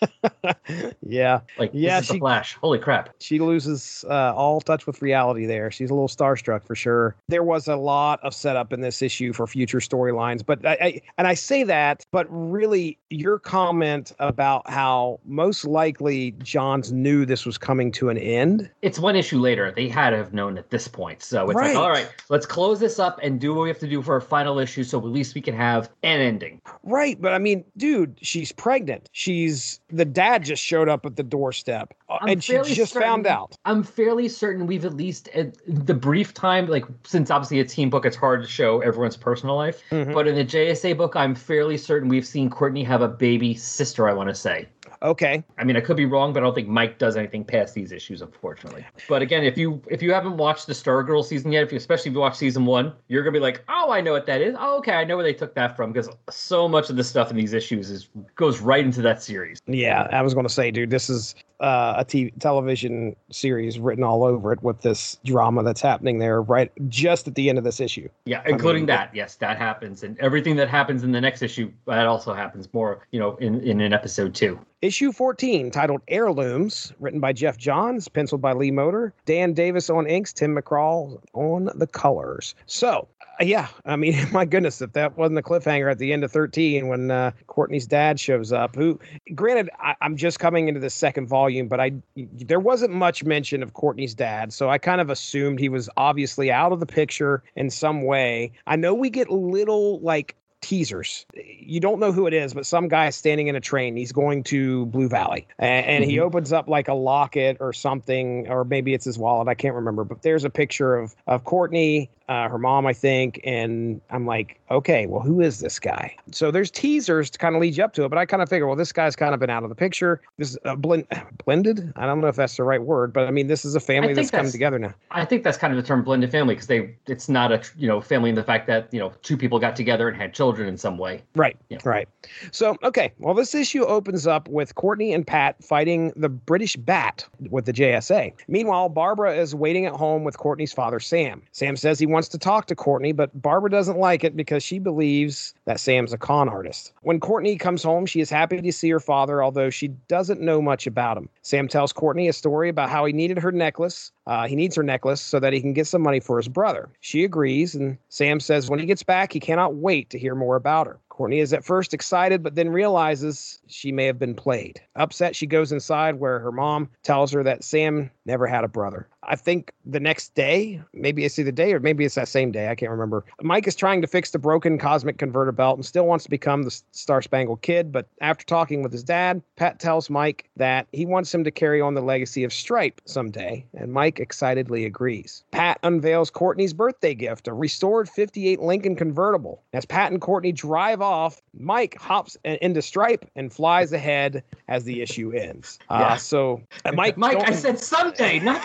yeah, 1.03 1.40
Like 1.59 1.70
Yeah, 1.72 2.01
she- 2.01 2.14
the 2.14 2.18
Flash. 2.18 2.55
Holy 2.61 2.78
crap! 2.78 3.11
she 3.20 3.38
loses 3.38 4.05
uh, 4.09 4.32
all 4.34 4.61
touch 4.61 4.86
with 4.86 5.01
reality 5.03 5.46
there. 5.46 5.70
She's 5.70 5.90
a 5.90 5.94
little 5.94 6.09
starstruck 6.09 6.64
for 6.64 6.74
sure. 6.74 7.16
There 7.28 7.42
was 7.42 7.68
a 7.68 7.76
lot 7.76 8.20
of 8.22 8.34
setup 8.34 8.72
in 8.72 8.80
this 8.80 9.03
issue 9.03 9.32
for 9.32 9.46
future 9.46 9.78
storylines, 9.78 10.44
but 10.44 10.64
I, 10.66 10.72
I 10.80 11.01
and 11.18 11.26
I 11.26 11.34
say 11.34 11.62
that, 11.64 12.05
but 12.12 12.26
really, 12.30 12.99
your 13.11 13.38
comment 13.38 14.12
about 14.18 14.68
how 14.68 15.20
most 15.24 15.64
likely 15.64 16.32
Johns 16.42 16.92
knew 16.92 17.24
this 17.24 17.46
was 17.46 17.59
coming 17.59 17.90
to 17.92 18.09
an 18.11 18.18
end. 18.18 18.70
It's 18.82 18.99
one 18.99 19.16
issue 19.16 19.38
later. 19.38 19.72
They 19.74 19.88
had 19.88 20.11
to 20.11 20.16
have 20.16 20.32
known 20.34 20.59
at 20.59 20.70
this 20.70 20.88
point. 20.88 21.22
So 21.22 21.51
it's 21.51 21.57
Right. 21.57 21.74
like, 21.74 21.82
all 21.82 21.90
right, 21.90 22.09
let's 22.28 22.46
close 22.46 22.80
this 22.80 22.99
up 22.99 23.18
and 23.22 23.40
do 23.40 23.55
what 23.55 23.62
we 23.62 23.68
have 23.68 23.78
to 23.80 23.88
do 23.88 24.03
for 24.03 24.14
our 24.14 24.20
final 24.20 24.59
issue, 24.59 24.84
so 24.84 24.99
at 24.99 25.05
least 25.07 25.34
we 25.34 25.40
can 25.40 25.55
have 25.55 25.90
an 26.03 26.20
ending. 26.20 26.61
Right, 26.82 27.20
but 27.20 27.32
I 27.32 27.38
mean, 27.38 27.64
dude, 27.76 28.18
she's 28.22 28.53
pregnant. 28.53 29.09
She's 29.12 29.80
the 29.91 30.05
dad 30.05 30.45
just 30.45 30.62
showed 30.62 30.89
up 30.89 31.07
at 31.07 31.16
the 31.16 31.22
doorstep, 31.22 31.95
uh, 32.09 32.18
I'm 32.20 32.28
and 32.28 32.45
she 32.45 32.55
just 32.62 32.93
certain- 32.93 33.09
found 33.09 33.26
out. 33.26 33.57
I'm 33.64 33.82
fairly 33.82 34.28
certain 34.28 34.66
we've 34.66 34.84
at 34.84 34.95
least 34.95 35.28
at 35.28 35.55
the 35.66 35.95
brief 35.95 36.34
time, 36.34 36.66
like 36.66 36.84
since 37.05 37.30
obviously 37.30 37.61
a 37.61 37.64
team 37.64 37.89
book, 37.91 38.05
it's 38.05 38.16
hard 38.16 38.43
to 38.43 38.49
show 38.49 38.80
everyone's 38.80 39.16
personal 39.16 39.57
life. 39.57 39.82
Mhm. 39.91 40.12
But 40.12 40.28
in 40.28 40.34
the 40.34 40.45
JSA 40.45 40.93
book, 40.93 41.16
I'm 41.16 41.34
fairly 41.34 41.76
certain 41.78 42.09
we've 42.09 42.26
seen 42.26 42.51
Courtney 42.51 42.84
have 42.84 43.01
a 43.03 43.09
baby 43.09 43.55
sister. 43.55 44.09
I 44.09 44.12
want 44.12 44.28
to 44.28 44.34
say. 44.34 44.66
Okay, 45.03 45.44
I 45.57 45.64
mean, 45.64 45.76
I 45.76 45.80
could 45.80 45.96
be 45.96 46.07
wrong, 46.07 46.32
but 46.32 46.42
I 46.42 46.46
don't 46.46 46.55
think 46.55 46.68
Mike 46.68 46.99
does 46.99 47.16
anything 47.16 47.44
past 47.44 47.74
these 47.74 47.92
issues, 47.92 48.20
unfortunately. 48.20 48.84
But 49.09 49.22
again, 49.22 49.44
if 49.44 49.57
you 49.57 49.80
if 49.88 50.03
you 50.03 50.12
haven't 50.12 50.36
watched 50.36 50.66
the 50.66 50.72
Stargirl 50.72 51.24
season 51.24 51.53
yet, 51.53 51.62
if 51.62 51.72
you 51.72 51.78
especially 51.78 52.11
if 52.11 52.14
you 52.14 52.20
watch 52.20 52.36
season 52.36 52.64
one, 52.64 52.92
you're 53.09 53.22
gonna 53.22 53.32
be 53.32 53.40
like, 53.40 53.62
oh, 53.68 53.92
I 53.92 54.01
know 54.01 54.12
what 54.12 54.26
that 54.26 54.40
is. 54.40 54.57
Oh, 54.59 54.78
okay, 54.78 54.92
I 54.92 55.05
know 55.05 55.16
where 55.16 55.24
they 55.24 55.34
took 55.34 55.55
that 55.55 55.76
from 55.76 55.92
because 55.92 56.09
so 56.30 56.68
much 56.68 56.90
of 56.90 56.96
the 56.96 57.05
stuff 57.05 57.30
in 57.30 57.36
these 57.36 57.53
issues 57.53 57.90
is 57.90 58.09
goes 58.34 58.61
right 58.61 58.84
into 58.84 59.03
that 59.03 59.22
series. 59.22 59.61
yeah, 59.66 60.09
I 60.11 60.22
was 60.22 60.34
going 60.34 60.46
to 60.46 60.53
say, 60.53 60.70
dude, 60.70 60.90
this 60.90 61.09
is 61.09 61.34
uh, 61.61 61.95
a 61.99 62.05
TV 62.05 62.33
television 62.39 63.17
series 63.31 63.79
written 63.79 64.05
all 64.05 64.25
over 64.25 64.53
it 64.53 64.63
with 64.63 64.81
this 64.83 65.19
drama 65.25 65.63
that's 65.63 65.81
happening 65.81 66.19
there, 66.19 66.43
right, 66.43 66.71
just 66.89 67.27
at 67.27 67.35
the 67.35 67.49
end 67.49 67.59
of 67.59 67.65
this 67.65 67.81
issue. 67.81 68.09
Yeah, 68.27 68.43
including 68.47 68.83
mean, 68.83 68.87
that. 68.89 69.15
Yes, 69.15 69.37
that 69.37 69.59
happens, 69.59 70.03
and 70.03 70.19
everything 70.19 70.57
that 70.57 70.69
happens 70.69 71.03
in 71.03 71.13
the 71.13 71.21
next 71.21 71.43
issue 71.43 71.71
that 71.87 72.07
also 72.07 72.33
happens 72.33 72.69
more, 72.73 73.07
you 73.11 73.19
know, 73.19 73.37
in 73.37 73.61
in 73.63 73.81
an 73.81 73.93
episode 73.93 74.35
two. 74.35 74.59
Issue 74.81 75.11
14, 75.11 75.73
titled 75.73 76.03
Heirlooms, 76.07 76.93
written 77.01 77.19
by 77.19 77.33
Geoff 77.33 77.59
Johns, 77.59 78.07
penciled 78.07 78.41
by 78.41 78.53
Lee 78.53 78.71
Moder, 78.71 79.13
Dan 79.27 79.53
Davis 79.53 79.91
on 79.91 80.07
inks, 80.07 80.33
Tim 80.33 80.55
McCraw 80.55 81.21
on 81.35 81.69
the 81.75 81.89
colors. 81.89 82.55
So, 82.67 83.09
yeah, 83.41 83.68
I 83.84 83.97
mean, 83.97 84.16
my 84.32 84.45
goodness, 84.45 84.80
if 84.80 84.93
that 84.93 85.16
wasn't 85.16 85.39
a 85.39 85.43
cliffhanger 85.43 85.91
at 85.91 85.99
the 85.99 86.12
end 86.12 86.24
of 86.24 86.32
13 86.32 86.89
when 86.89 87.11
uh, 87.11 87.30
Courtney's 87.47 87.86
dad 87.86 88.18
shows 88.18 88.53
up, 88.53 88.74
who, 88.74 88.99
granted, 89.34 89.70
I, 89.78 89.95
I'm 90.01 90.16
just 90.16 90.39
coming 90.39 90.68
into 90.68 90.80
the 90.80 90.91
second 90.91 91.28
volume, 91.28 91.68
but 91.68 91.80
I 91.80 91.93
there 92.16 92.61
wasn't 92.61 92.93
much 92.93 93.24
mention 93.24 93.62
of 93.62 93.74
Courtney's 93.74 94.14
dad, 94.14 94.53
so 94.53 94.68
I 94.70 94.78
kind 94.78 95.01
of 95.01 95.11
assumed 95.11 95.59
he 95.59 95.68
was 95.68 95.89
obviously 95.97 96.51
out 96.51 96.72
of 96.72 96.80
the 96.80 96.86
picture 96.86 97.43
in 97.57 97.70
some 97.70 98.03
way. 98.03 98.53
I 98.66 98.76
know 98.76 98.95
we 98.95 99.11
get 99.11 99.30
little 99.30 100.01
like 100.01 100.34
teasers. 100.61 101.24
You 101.34 101.78
don't 101.78 102.01
know 102.01 102.11
who 102.11 102.26
it 102.26 102.34
is, 102.34 102.53
but 102.53 102.66
some 102.66 102.89
guy 102.89 103.07
is 103.07 103.14
standing 103.16 103.47
in 103.47 103.55
a 103.55 103.61
train. 103.61 103.97
He's 103.97 104.11
going 104.11 104.43
to 104.45 104.86
Blue 104.86 105.09
Valley, 105.09 105.47
and, 105.61 105.86
and 105.86 106.05
he 106.05 106.16
Mhm. 106.16 106.22
opens 106.22 106.53
up 106.53 106.68
like 106.68 106.89
a 106.89 106.95
locket 106.95 107.59
or 107.61 107.72
something, 107.72 108.49
or 108.49 108.64
maybe 108.64 108.93
it's 108.93 109.05
his 109.05 109.18
wallet. 109.18 109.47
I 109.49 109.55
can't 109.55 109.76
remember, 109.76 110.03
but 110.03 110.22
there's 110.22 110.45
a 110.45 110.51
picture 110.51 110.97
of 110.97 111.14
of 111.28 111.45
Courtney, 111.45 112.11
uh, 112.29 112.49
her 112.49 112.59
mom, 112.59 112.87
I 112.87 112.93
think, 112.93 113.41
and 113.45 114.01
I'm 114.11 114.26
like, 114.26 114.61
okay, 114.70 115.07
well, 115.07 115.20
who 115.20 115.41
is 115.41 115.61
this 115.61 115.79
guy? 115.79 116.14
So 116.31 116.51
there's 116.51 116.70
teasers 116.70 117.31
to 117.31 117.39
kind 117.39 117.55
of 117.55 117.61
lead 117.61 117.76
you 117.76 117.85
up 117.85 117.95
to 117.95 118.05
it, 118.05 118.09
but 118.11 118.18
I 118.18 118.26
kind 118.26 118.43
of 118.43 118.49
figure, 118.49 118.66
well, 118.66 118.76
this 118.76 118.93
guy's 118.93 119.16
kind 119.16 119.33
of 119.33 119.41
been 119.41 119.51
out 119.51 119.62
of 119.62 119.70
the 119.70 119.74
picture. 119.74 120.20
This 120.37 120.51
is 120.51 120.59
blend, 120.79 121.07
blended. 121.45 121.93
I 121.97 122.07
don't 122.07 122.20
know 122.20 122.26
if 122.26 122.37
that's 122.37 122.57
the 122.57 122.64
right 122.64 122.83
word, 122.83 123.12
but 123.12 123.26
I 123.26 123.31
mean, 123.31 123.47
this 123.47 123.64
is 123.64 123.74
a 123.74 123.81
family 123.81 124.12
that's 124.12 124.31
come 124.31 124.39
that's- 124.39 124.53
together 124.53 124.79
now. 124.79 124.95
I 125.11 125.24
think 125.24 125.43
that's 125.43 125.57
kind 125.57 125.72
of 125.72 125.76
the 125.79 125.87
term 125.87 126.03
blended 126.05 126.31
family 126.31 126.55
because 126.55 126.66
they 126.66 126.95
it's 127.07 127.29
not 127.29 127.53
a 127.53 127.62
you 127.76 127.89
know 127.89 128.01
family 128.01 128.29
in 128.31 128.37
the 128.37 128.45
fact 128.45 128.66
that 128.66 128.93
you 128.93 128.99
know 128.99 129.12
two 129.22 129.37
people 129.37 129.59
got 129.59 129.74
together 129.74 130.09
and 130.09 130.16
had 130.16 130.35
children 130.35 130.68
in 130.68 130.76
some 130.76 130.99
way. 130.99 131.22
Right. 131.35 131.57
Yeah. 131.70 131.79
Right. 131.85 132.09
So, 132.53 132.76
okay. 132.83 133.12
Well, 133.18 133.35
this 133.35 133.55
issue 133.55 133.85
opens 133.85 134.26
up 134.26 134.49
with 134.49 134.74
Courtney 134.74 135.12
and 135.12 135.26
Pat 135.26 135.62
fighting 135.62 136.12
the 136.16 136.29
British 136.29 136.76
Bat 136.76 137.26
with 137.51 137.64
the 137.64 137.72
JSA. 137.72 138.33
Meanwhile, 138.49 138.91
Barbara 138.91 139.35
is 139.37 139.55
waiting 139.55 139.87
at 139.87 139.93
home 139.93 140.24
with 140.24 140.37
Courtney's 140.37 140.72
father, 140.72 141.01
Sam. 141.01 141.43
Sam 141.53 141.76
says 141.76 141.99
he 141.99 142.07
wants 142.07 142.18
to 142.31 142.39
talk 142.39 142.66
to 142.66 142.75
Courtney, 142.75 143.12
but 143.12 143.31
Barbara 143.41 143.71
doesn't 143.71 143.99
like 143.99 144.25
it 144.25 144.35
because 144.35 144.64
she 144.64 144.81
believes 144.81 145.55
that 145.66 145.79
Sam's 145.79 146.12
a 146.12 146.19
con 146.19 146.49
artist. 146.49 146.93
When 147.03 147.21
Courtney 147.21 147.57
comes 147.57 147.85
home, 147.85 148.07
she 148.07 148.21
is 148.21 148.31
happy 148.31 148.61
to 148.61 148.73
see 148.73 148.91
her 148.91 148.99
father, 148.99 149.43
although 149.43 149.71
she 149.71 149.89
doesn't 150.09 150.41
know 150.41 150.61
much 150.61 150.87
about 150.87 151.16
him. 151.16 151.29
Sam 151.43 151.69
tells 151.69 151.93
Courtney 151.93 152.27
a 152.27 152.33
story 152.33 152.69
about 152.69 152.91
how 152.91 153.05
he 153.05 153.12
needed 153.12 153.39
her 153.39 153.53
necklace. 153.53 154.11
Uh, 154.27 154.49
he 154.49 154.57
needs 154.57 154.75
her 154.75 154.83
necklace 154.83 155.21
so 155.21 155.39
that 155.39 155.53
he 155.53 155.61
can 155.61 155.75
get 155.75 155.87
some 155.87 156.03
money 156.03 156.19
for 156.19 156.39
his 156.39 156.49
brother. 156.49 156.89
She 157.01 157.23
agrees, 157.23 157.75
and 157.75 157.99
Sam 158.09 158.41
says 158.41 158.69
when 158.69 158.81
he 158.81 158.87
gets 158.87 159.03
back, 159.03 159.33
he 159.33 159.41
cannot 159.41 159.77
wait 159.77 160.11
to 160.11 160.19
hear 160.19 160.35
more 160.35 160.57
about 160.57 160.87
her. 160.87 160.99
Courtney 161.19 161.41
is 161.41 161.53
at 161.53 161.64
first 161.64 161.93
excited, 161.95 162.45
but 162.45 162.55
then 162.55 162.69
realizes 162.69 163.59
she 163.66 163.91
may 163.91 164.07
have 164.07 164.21
been 164.21 164.37
played. 164.37 164.81
Upset, 164.95 165.35
she 165.35 165.47
goes 165.47 165.73
inside 165.73 166.21
where 166.21 166.39
her 166.39 166.53
mom 166.53 166.89
tells 167.03 167.33
her 167.33 167.43
that 167.43 167.64
Sam 167.64 168.09
never 168.25 168.47
had 168.47 168.62
a 168.62 168.69
brother. 168.69 169.09
I 169.23 169.37
think 169.37 169.73
the 169.85 170.01
next 170.01 170.35
day, 170.35 170.81
maybe 170.93 171.25
it's 171.25 171.39
either 171.39 171.51
day 171.51 171.73
or 171.73 171.81
maybe 171.81 172.05
it's 172.05 172.14
that 172.14 172.29
same 172.29 172.53
day. 172.53 172.69
I 172.69 172.75
can't 172.75 172.91
remember. 172.91 173.25
Mike 173.43 173.66
is 173.66 173.75
trying 173.75 174.01
to 174.01 174.07
fix 174.07 174.31
the 174.31 174.39
broken 174.39 174.79
cosmic 174.79 175.19
converter 175.19 175.53
belt 175.53 175.77
and 175.77 175.85
still 175.85 176.07
wants 176.07 176.25
to 176.25 176.31
become 176.31 176.62
the 176.62 176.83
Star 176.93 177.21
Spangled 177.21 177.62
Kid. 177.62 177.91
But 177.93 178.09
after 178.21 178.45
talking 178.45 178.83
with 178.83 178.93
his 178.93 179.03
dad, 179.03 179.43
Pat 179.57 179.81
tells 179.81 180.09
Mike 180.09 180.49
that 180.57 180.87
he 180.93 181.05
wants 181.05 181.35
him 181.35 181.45
to 181.45 181.51
carry 181.51 181.81
on 181.81 181.95
the 181.95 182.01
legacy 182.01 182.45
of 182.45 182.53
Stripe 182.53 183.01
someday. 183.07 183.66
And 183.75 183.93
Mike 183.93 184.21
excitedly 184.21 184.85
agrees. 184.85 185.45
Pat 185.51 185.79
unveils 185.83 186.31
Courtney's 186.31 186.73
birthday 186.73 187.14
gift, 187.14 187.49
a 187.49 187.53
restored 187.53 188.09
58 188.09 188.61
Lincoln 188.61 188.95
convertible. 188.97 189.62
As 189.73 189.85
Pat 189.85 190.12
and 190.12 190.21
Courtney 190.21 190.53
drive 190.53 191.01
off, 191.01 191.43
Mike 191.55 191.99
hops 192.01 192.37
into 192.45 192.83
Stripe 192.83 193.29
and 193.35 193.53
flies 193.53 193.93
ahead 193.93 194.45
as 194.69 194.85
the 194.85 195.03
issue 195.03 195.33
ends. 195.33 195.79
Uh, 195.89 195.99
yeah. 196.01 196.16
So, 196.16 196.62
Mike, 196.95 197.16
Mike, 197.16 197.39
I 197.47 197.53
said 197.53 197.79
someday, 197.79 198.39
not 198.39 198.62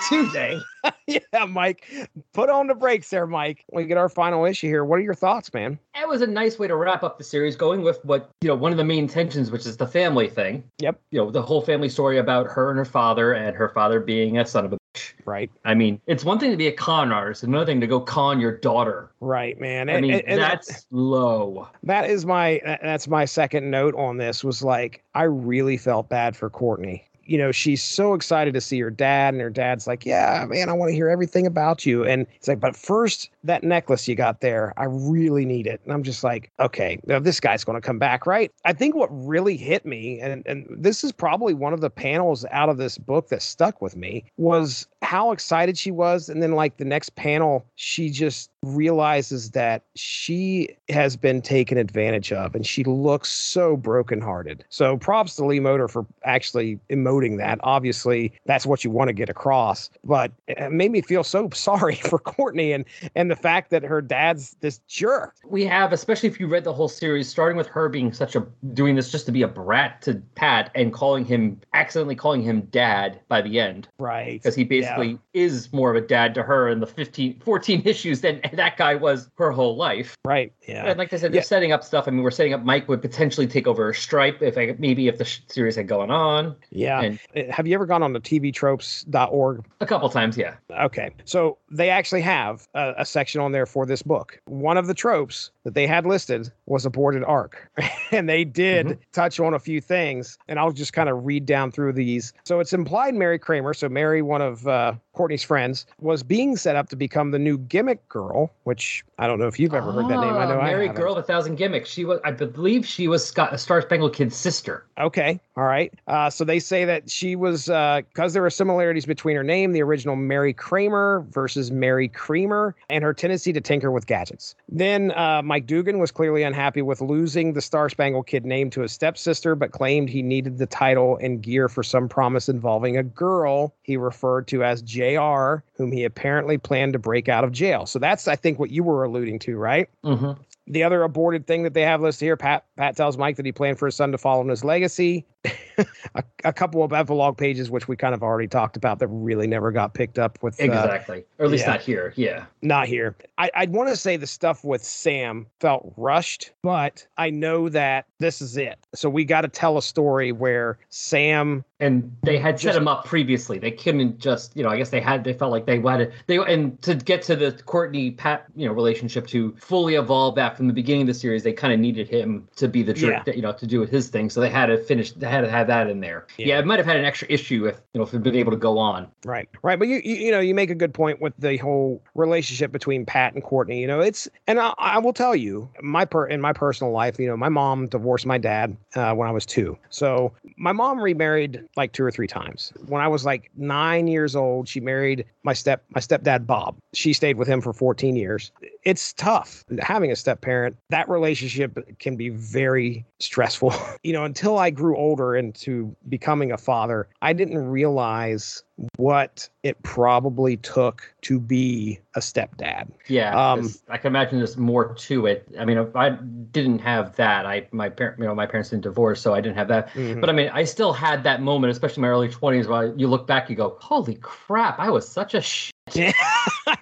Tuesday. 0.50 0.62
yeah, 1.34 1.46
Mike, 1.46 1.86
put 2.34 2.50
on 2.50 2.68
the 2.68 2.76
brakes 2.76 3.10
there, 3.10 3.28
Mike. 3.28 3.64
We 3.72 3.86
get 3.86 3.98
our 3.98 4.10
final 4.10 4.46
issue 4.46 4.68
here. 4.68 4.84
What 4.86 5.00
are 5.00 5.04
your 5.04 5.14
thoughts, 5.14 5.54
man? 5.54 5.80
It 5.96 6.08
was 6.08 6.22
a 6.22 6.28
nice 6.28 6.60
way 6.60 6.68
to 6.68 6.76
wrap 6.76 7.04
up 7.04 7.18
the 7.18 7.24
series, 7.24 7.56
going 7.56 7.82
with 7.82 8.04
what 8.04 8.30
you 8.41 8.50
know, 8.50 8.56
one 8.56 8.72
of 8.72 8.78
the 8.78 8.84
main 8.84 9.08
tensions, 9.08 9.52
which 9.52 9.66
is 9.66 9.78
the 9.78 9.88
family 9.88 10.30
thing. 10.30 10.64
Yep. 10.80 11.00
You 11.12 11.20
know, 11.20 11.32
the 11.32 11.41
whole 11.41 11.62
family 11.62 11.89
story 11.89 12.18
about 12.18 12.48
her 12.48 12.70
and 12.70 12.78
her 12.78 12.86
father, 12.86 13.34
and 13.34 13.56
her 13.56 13.70
father 13.70 14.00
being 14.00 14.38
a 14.38 14.46
son 14.46 14.66
of 14.66 14.74
a 14.74 14.78
bitch. 14.78 15.14
Right. 15.26 15.50
I 15.66 15.74
mean, 15.74 16.02
it's 16.06 16.24
one 16.24 16.39
thing 16.39 16.52
to 16.52 16.58
be 16.58 16.68
a 16.68 16.72
con 16.72 17.12
artist, 17.12 17.44
another 17.44 17.66
thing 17.66 17.82
to 17.82 17.88
go 17.88 18.00
con 18.00 18.39
your 18.39 18.58
daughter. 18.58 19.12
Right, 19.20 19.60
man. 19.60 19.89
I 19.89 19.94
and, 19.94 20.02
mean, 20.02 20.22
and, 20.28 20.39
that's 20.39 20.86
low. 20.91 21.68
That 21.84 22.10
is 22.10 22.26
my 22.26 22.62
that's 22.82 23.08
my 23.08 23.26
second 23.26 23.72
note 23.72 23.96
on 23.96 24.18
this 24.18 24.44
was 24.44 24.64
like 24.64 25.04
I 25.16 25.24
really 25.24 25.78
felt 25.78 26.10
bad 26.10 26.36
for 26.36 26.50
Courtney 26.50 27.06
you 27.26 27.38
know, 27.38 27.51
she's 27.51 27.84
so 27.84 28.13
excited 28.13 28.53
to 28.53 28.61
see 28.61 28.80
her 28.80 28.89
dad, 28.89 29.34
and 29.34 29.41
her 29.41 29.49
dad's 29.49 29.88
like, 29.88 30.05
Yeah, 30.05 30.45
man, 30.47 30.69
I 30.69 30.74
want 30.74 30.89
to 30.89 30.95
hear 30.95 31.09
everything 31.09 31.45
about 31.45 31.86
you. 31.86 32.03
And 32.03 32.28
it's 32.36 32.47
like, 32.47 32.59
But 32.59 32.76
first, 32.76 33.30
that 33.43 33.63
necklace 33.63 34.07
you 34.07 34.15
got 34.15 34.41
there, 34.41 34.74
I 34.78 34.86
really 34.86 35.45
need 35.45 35.67
it. 35.67 35.82
And 35.84 35.93
I'm 35.93 36.03
just 36.03 36.24
like, 36.24 36.51
Okay, 36.59 36.99
now 37.05 37.19
this 37.19 37.39
guy's 37.39 37.63
going 37.63 37.80
to 37.80 37.86
come 37.86 37.99
back, 37.99 38.26
right? 38.26 38.51
I 38.65 38.74
think 38.74 38.95
what 38.95 39.09
really 39.11 39.57
hit 39.57 39.86
me, 39.86 40.19
and, 40.19 40.43
and 40.45 40.67
this 40.69 41.03
is 41.03 41.11
probably 41.11 41.53
one 41.53 41.74
of 41.74 41.82
the 41.82 41.89
panels 41.89 42.45
out 42.51 42.69
of 42.69 42.78
this 42.78 42.97
book 42.97 43.30
that 43.30 43.41
stuck 43.41 43.82
with 43.82 43.95
me, 43.95 44.26
was 44.38 44.88
how 45.01 45.32
excited 45.32 45.78
she 45.78 45.91
was. 45.91 46.30
And 46.30 46.41
then, 46.41 46.53
like, 46.53 46.78
the 46.78 46.86
next 46.86 47.15
panel, 47.15 47.65
she 47.76 48.09
just 48.09 48.49
realizes 48.64 49.51
that 49.51 49.84
she 49.95 50.70
has 50.89 51.16
been 51.16 51.41
taken 51.41 51.78
advantage 51.78 52.32
of 52.32 52.55
and 52.55 52.66
she 52.66 52.84
looks 52.84 53.32
so 53.32 53.78
brokenhearted. 53.78 54.64
So 54.70 54.97
props 54.97 55.36
to 55.36 55.45
Lee 55.45 55.59
Moder 55.59 55.88
for 55.88 56.05
actually 56.24 56.80
emoting 56.89 57.38
that. 57.38 57.59
Obviously, 57.64 58.34
that's 58.45 58.66
what 58.66 58.84
you 58.84 58.89
want 58.89 59.09
to 59.09 59.14
get 59.14 59.30
across. 59.30 59.89
But 60.03 60.32
it 60.47 60.72
made 60.72 60.91
me 60.91 61.01
feel 61.01 61.24
so 61.24 61.49
sorry 61.53 61.95
for 61.95 62.18
Courtney 62.18 62.72
and 62.72 62.86
and 63.16 63.30
the 63.30 63.36
fact 63.36 63.70
that 63.72 63.84
her 63.84 64.01
dad's 64.01 64.55
this 64.61 64.80
jerk. 64.88 65.36
We 65.45 65.66
have, 65.66 65.93
especially 65.93 66.30
if 66.30 66.39
you 66.39 66.47
read 66.47 66.64
the 66.64 66.74
whole 66.74 66.88
series, 66.88 67.28
starting 67.28 67.57
with 67.57 67.68
her 67.68 67.89
being 67.89 68.14
such 68.14 68.36
a 68.36 68.45
doing 68.74 68.95
this 68.95 69.11
just 69.11 69.26
to 69.26 69.32
be 69.32 69.41
a 69.41 69.47
brat 69.47 70.01
to 70.03 70.22
Pat 70.36 70.72
and 70.74 70.93
calling 70.93 71.26
him 71.26 71.59
accidentally 71.74 72.16
calling 72.16 72.41
him 72.41 72.61
dad 72.72 73.20
by 73.28 73.41
the 73.41 73.59
end. 73.59 73.88
Right. 73.97 74.41
Because 74.41 74.55
he 74.55 74.64
basically 74.64 75.11
yeah. 75.11 75.18
is 75.34 75.72
more 75.74 75.89
of 75.89 76.01
a 76.01 76.05
dad 76.05 76.34
to 76.36 76.43
her 76.43 76.70
in 76.70 76.80
the 76.80 76.88
15 76.88 77.39
14 77.39 77.82
issues 77.86 78.22
than 78.22 78.39
that 78.58 78.78
guy 78.78 78.95
was 78.95 79.30
her 79.38 79.51
whole 79.51 79.76
life. 79.76 80.18
Right. 80.26 80.54
Yeah. 80.68 80.86
And 80.86 80.97
like 80.97 81.14
I 81.14 81.18
said, 81.18 81.32
they're 81.32 81.41
yeah. 81.41 81.45
setting 81.45 81.72
up 81.72 81.84
stuff. 81.84 82.08
I 82.08 82.12
mean, 82.12 82.24
we're 82.24 82.32
setting 82.32 82.54
up 82.54 82.64
Mike 82.64 82.88
would 82.88 83.01
potentially 83.01 83.47
take 83.47 83.68
over 83.68 83.93
Stripe 83.93 84.41
if 84.41 84.58
I, 84.58 84.76
maybe 84.78 85.08
if 85.08 85.18
the 85.18 85.26
series 85.47 85.76
had 85.76 85.88
gone 85.88 86.12
on. 86.12 86.56
Yeah. 86.70 87.01
And 87.01 87.20
uh, 87.36 87.51
have 87.51 87.68
you 87.68 87.74
ever 87.74 87.86
gone 87.86 88.04
on 88.04 88.14
the 88.14 88.20
tvtropes.org? 88.20 89.66
A 89.82 89.86
couple 89.86 90.10
times, 90.10 90.38
yeah. 90.38 90.56
Okay. 90.72 91.12
So 91.26 91.58
they 91.70 91.89
actually 91.89 92.22
have 92.22 92.68
a, 92.74 92.93
a 92.99 93.06
section 93.06 93.41
on 93.41 93.51
there 93.51 93.66
for 93.66 93.86
this 93.86 94.01
book. 94.01 94.39
One 94.45 94.78
of 94.78 94.88
the 94.88 94.93
tropes 94.93 95.51
that 95.64 95.74
they 95.74 95.88
had 95.88 96.06
listed 96.06 96.51
was 96.66 96.86
aborted 96.86 97.24
arc. 97.24 97.70
and 98.12 98.30
they 98.30 98.43
did 98.43 98.86
mm-hmm. 98.86 99.01
touch 99.12 99.39
on 99.39 99.54
a 99.54 99.60
few 99.60 99.82
things. 99.82 100.38
And 100.47 100.60
I'll 100.60 100.72
just 100.72 100.93
kind 100.93 101.10
of 101.10 101.26
read 101.26 101.45
down 101.45 101.72
through 101.72 101.93
these. 101.93 102.34
So 102.43 102.60
it's 102.60 102.74
implied 102.74 103.16
Mary 103.16 103.39
Kramer, 103.39 103.74
so 103.74 103.89
Mary, 103.89 104.22
one 104.22 104.41
of 104.41 104.68
uh, 104.68 104.93
Courtney's 105.14 105.43
friends, 105.43 105.86
was 105.99 106.24
being 106.24 106.56
set 106.58 106.76
up 106.76 106.89
to 106.89 106.95
become 106.95 107.32
the 107.32 107.39
new 107.39 107.58
gimmick 107.58 108.08
girl, 108.10 108.43
which 108.64 109.04
I 109.18 109.28
don't 109.28 109.39
know 109.39 109.48
if 109.48 109.60
you've 109.60 109.74
ever 109.74 109.91
heard 109.91 110.06
that 110.06 110.20
name. 110.20 110.34
I 110.34 110.46
know 110.46 110.60
ah, 110.60 110.66
Mary 110.66 110.89
I 110.89 110.94
Girl, 110.94 111.16
a 111.16 111.24
thousand 111.24 111.56
gimmicks. 111.56 111.89
She 111.89 112.06
was, 112.06 112.20
I 112.24 112.32
believe, 112.32 112.86
she 112.86 113.08
was 113.08 113.26
Scott, 113.26 113.58
Star 113.60 113.82
Spangled 113.82 114.14
Kid's 114.14 114.36
sister. 114.36 114.86
Okay, 115.00 115.39
all 115.56 115.64
right. 115.64 115.94
Uh, 116.08 116.30
so 116.30 116.44
they 116.44 116.60
say 116.60 116.86
that 116.86 117.10
she 117.10 117.36
was 117.36 117.66
because 117.66 118.08
uh, 118.18 118.34
there 118.34 118.41
were 118.41 118.50
similarities 118.50 119.06
between 119.06 119.36
her 119.36 119.44
name, 119.44 119.72
the 119.72 119.82
original 119.82 120.16
Mary 120.16 120.54
Kramer 120.54 121.26
versus 121.30 121.72
Mary 121.72 122.08
Creamer, 122.08 122.76
and 122.89 123.04
her 123.04 123.14
tendency 123.14 123.54
to 123.54 123.62
tinker 123.62 123.91
with 123.91 124.08
gadgets. 124.08 124.56
Then 124.70 125.12
uh, 125.12 125.41
Mike 125.44 125.68
Dugan 125.68 126.00
was 126.00 126.12
clearly 126.12 126.44
unhappy 126.44 126.82
with 126.82 127.02
losing 127.02 127.54
the 127.54 127.62
Star 127.62 127.89
Spangled 127.89 128.28
Kid 128.28 128.46
name 128.46 128.70
to 128.72 128.82
his 128.82 128.91
stepsister, 128.91 129.56
but 129.56 129.72
claimed 129.72 130.10
he 130.10 130.22
needed 130.22 130.58
the 130.58 130.66
title 130.66 131.18
and 131.22 131.41
gear 131.41 131.70
for 131.70 131.84
some 131.84 132.10
promise 132.10 132.50
involving 132.50 132.98
a 132.98 133.04
girl 133.04 133.74
he 133.84 133.98
referred 133.98 134.48
to 134.48 134.64
as 134.64 134.82
JR, 134.82 135.64
whom 135.76 135.91
he 135.91 136.04
apparently 136.04 136.58
planned 136.58 136.94
to 136.94 137.00
break 137.00 137.30
out 137.30 137.44
of 137.44 137.52
jail. 137.52 137.86
So 137.86 138.00
that's, 138.00 138.26
I 138.34 138.36
think, 138.36 138.57
what 138.57 138.71
you 138.71 138.84
were 138.84 139.03
alluding 139.03 139.38
to, 139.39 139.57
right? 139.57 139.88
Mm-hmm. 140.03 140.41
The 140.65 140.84
other 140.84 141.03
aborted 141.03 141.45
thing 141.45 141.61
that 141.63 141.75
they 141.75 141.84
have 141.84 142.01
listed 142.01 142.25
here, 142.25 142.36
Pat 142.36 142.65
Pat 142.77 142.95
tells 142.95 143.15
Mike 143.15 143.36
that 143.36 143.45
he 143.45 143.51
planned 143.51 143.77
for 143.77 143.86
his 143.86 143.95
son 143.95 144.11
to 144.11 144.17
follow 144.17 144.41
in 144.41 144.49
his 144.49 144.63
legacy. 144.63 145.23
a, 146.16 146.24
a, 146.44 146.54
couple 146.54 146.84
of 146.84 146.94
epilogue 146.94 147.38
pages, 147.38 147.70
which 147.70 147.88
we 147.88 147.96
kind 147.96 148.14
of 148.14 148.24
already 148.24 148.48
talked 148.48 148.78
about, 148.78 149.00
that 149.00 149.08
really 149.08 149.48
never 149.48 149.72
got 149.72 149.94
picked 149.94 150.18
up 150.18 150.41
with. 150.41 150.60
Uh, 150.60 150.66
exactly. 150.66 151.26
or 151.39 151.46
at 151.46 151.52
least 151.52 151.66
yeah, 151.66 151.72
not 151.72 151.82
here. 151.82 152.14
Yeah. 152.16 152.46
Not 152.62 152.88
here. 152.88 153.16
I, 153.38 153.52
I'd 153.56 153.74
want 153.74 153.89
to 153.89 153.98
say 153.98 154.16
the 154.18 154.28
stuff 154.28 154.64
with 154.64 154.84
Sam 154.84 155.48
felt 155.60 155.94
rushed, 155.98 156.52
but 156.62 157.06
I 157.18 157.30
know 157.30 157.70
that 157.70 158.06
this 158.20 158.41
is 158.41 158.58
it. 158.58 158.80
So 158.96 159.10
we 159.10 159.26
got 159.26 159.41
to 159.41 159.48
tell 159.48 159.78
a 159.78 159.82
story 159.82 160.32
where 160.32 160.80
Sam 160.89 161.66
and 161.84 162.16
they 162.24 162.38
had 162.38 162.58
set 162.58 162.78
him 162.78 162.88
up 162.88 163.04
previously. 163.04 163.60
They 163.60 163.72
couldn't 163.72 164.18
just, 164.18 164.56
you 164.56 164.64
know, 164.64 164.70
I 164.70 164.78
guess 164.78 164.89
they 164.89 165.02
had, 165.02 165.26
they 165.26 165.34
felt 165.34 165.52
like 165.52 165.66
they 165.66 165.80
wanted, 165.80 166.14
they, 166.28 166.38
and 166.38 166.82
to 166.82 166.96
get 166.96 167.22
to 167.24 167.36
the 167.36 167.52
Courtney 167.66 168.12
Pat, 168.12 168.46
you 168.56 168.66
know, 168.66 168.72
relationship 168.72 169.28
to 169.28 169.54
fully 169.60 169.96
evolve 169.96 170.36
that 170.36 170.56
from 170.56 170.68
the 170.68 170.74
beginning 170.74 171.02
of 171.02 171.08
the 171.08 171.14
series, 171.14 171.44
they 171.44 171.52
kind 171.52 171.74
of 171.74 171.82
needed 171.82 172.08
him 172.08 172.48
to 172.56 172.70
be 172.70 172.84
the 172.84 172.94
jerk, 172.94 173.28
yeah. 173.28 173.34
you 173.34 173.41
know, 173.41 173.52
to 173.52 173.68
do 173.68 173.82
his 173.82 174.08
thing. 174.08 174.30
So 174.30 174.39
they 174.39 174.50
had 174.50 174.68
to 174.68 174.78
finish, 174.78 175.12
they 175.12 175.30
had 175.34 175.41
to 175.41 175.49
have 175.49 175.67
that 175.67 175.89
in 175.89 175.99
there. 175.99 176.27
Yeah, 176.38 176.47
yeah 176.47 176.59
it 176.59 176.65
might 176.65 176.79
have 176.79 176.86
had 176.86 176.97
an 176.97 177.05
extra 177.05 177.27
issue 177.29 177.65
if, 177.65 177.81
you 177.93 177.99
know, 177.99 178.03
if 178.03 178.09
it'd 178.09 178.23
been 178.23 178.36
able 178.36 178.51
to 178.51 178.57
go 178.57 178.77
on. 178.77 179.09
Right. 179.25 179.49
Right. 179.61 179.77
But 179.77 179.88
you, 179.88 180.01
you, 180.03 180.15
you 180.15 180.31
know, 180.31 180.39
you 180.39 180.55
make 180.55 180.69
a 180.69 180.75
good 180.75 180.93
point 180.93 181.21
with 181.21 181.34
the 181.38 181.57
whole 181.57 182.01
relationship 182.15 182.71
between 182.71 183.05
Pat 183.05 183.34
and 183.34 183.43
Courtney. 183.43 183.81
You 183.81 183.88
know, 183.88 183.99
it's, 183.99 184.27
and 184.47 184.59
I, 184.59 184.73
I 184.77 184.99
will 184.99 185.13
tell 185.13 185.36
you, 185.36 185.69
my 185.81 186.05
per, 186.05 186.25
in 186.27 186.41
my 186.41 186.53
personal 186.53 186.91
life, 186.91 187.19
you 187.19 187.27
know, 187.27 187.38
my 187.38 187.49
mom 187.49 187.88
divorced 187.88 188.25
my 188.25 188.38
dad 188.38 188.75
uh, 188.95 189.13
when 189.13 189.27
I 189.27 189.31
was 189.31 189.45
two. 189.45 189.77
So 189.89 190.34
my 190.57 190.71
mom 190.71 190.99
remarried 190.99 191.63
like 191.75 191.91
two 191.93 192.03
or 192.03 192.11
three 192.11 192.27
times. 192.27 192.73
When 192.88 193.01
I 193.01 193.07
was 193.07 193.25
like 193.25 193.51
nine 193.55 194.07
years 194.07 194.36
old, 194.36 194.67
she 194.67 194.79
married 194.79 195.25
my 195.43 195.53
step 195.53 195.84
my 195.89 196.01
stepdad 196.01 196.45
Bob. 196.45 196.77
She 196.93 197.13
stayed 197.13 197.38
with 197.38 197.47
him 197.47 197.61
for 197.61 197.73
14 197.73 198.15
years. 198.15 198.51
It's 198.84 199.13
tough 199.13 199.63
having 199.81 200.11
a 200.11 200.15
step 200.15 200.41
parent. 200.41 200.77
That 200.89 201.09
relationship 201.09 201.99
can 201.99 202.15
be 202.15 202.29
very 202.29 203.05
stressful. 203.19 203.73
you 204.03 204.13
know, 204.13 204.23
until 204.23 204.57
I 204.57 204.69
grew 204.69 204.97
older 204.97 205.22
into 205.32 205.95
becoming 206.09 206.51
a 206.51 206.57
father, 206.57 207.07
I 207.21 207.34
didn't 207.34 207.57
realize 207.57 208.63
what 208.97 209.49
it 209.63 209.81
probably 209.84 210.57
took 210.57 211.13
to 211.21 211.39
be 211.39 211.99
a 212.15 212.19
stepdad. 212.19 212.91
Yeah, 213.07 213.51
um, 213.51 213.73
I 213.89 213.97
can 213.97 214.07
imagine 214.07 214.38
there's 214.38 214.57
more 214.57 214.93
to 214.93 215.25
it. 215.25 215.47
I 215.59 215.65
mean, 215.65 215.77
I 215.95 216.09
didn't 216.09 216.79
have 216.79 217.15
that. 217.15 217.45
I 217.45 217.67
my 217.71 217.89
parent, 217.89 218.19
you 218.19 218.25
know, 218.25 218.36
my 218.36 218.45
parents 218.45 218.69
didn't 218.69 218.84
divorce, 218.84 219.21
so 219.21 219.34
I 219.34 219.41
didn't 219.41 219.57
have 219.57 219.67
that. 219.69 219.89
Mm-hmm. 219.89 220.19
But 220.19 220.29
I 220.29 220.34
mean, 220.34 220.49
I 220.49 220.63
still 220.63 220.93
had 220.93 221.23
that 221.23 221.41
moment, 221.41 221.71
especially 221.71 222.01
in 222.01 222.01
my 222.01 222.09
early 222.09 222.29
20s, 222.29 222.67
where 222.67 222.95
you 222.97 223.07
look 223.07 223.27
back, 223.27 223.49
you 223.49 223.55
go, 223.55 223.77
"Holy 223.79 224.15
crap, 224.15 224.79
I 224.79 224.89
was 224.89 225.07
such 225.07 225.34
a 225.34 225.41
sh- 225.41 225.71
yeah, 225.93 226.13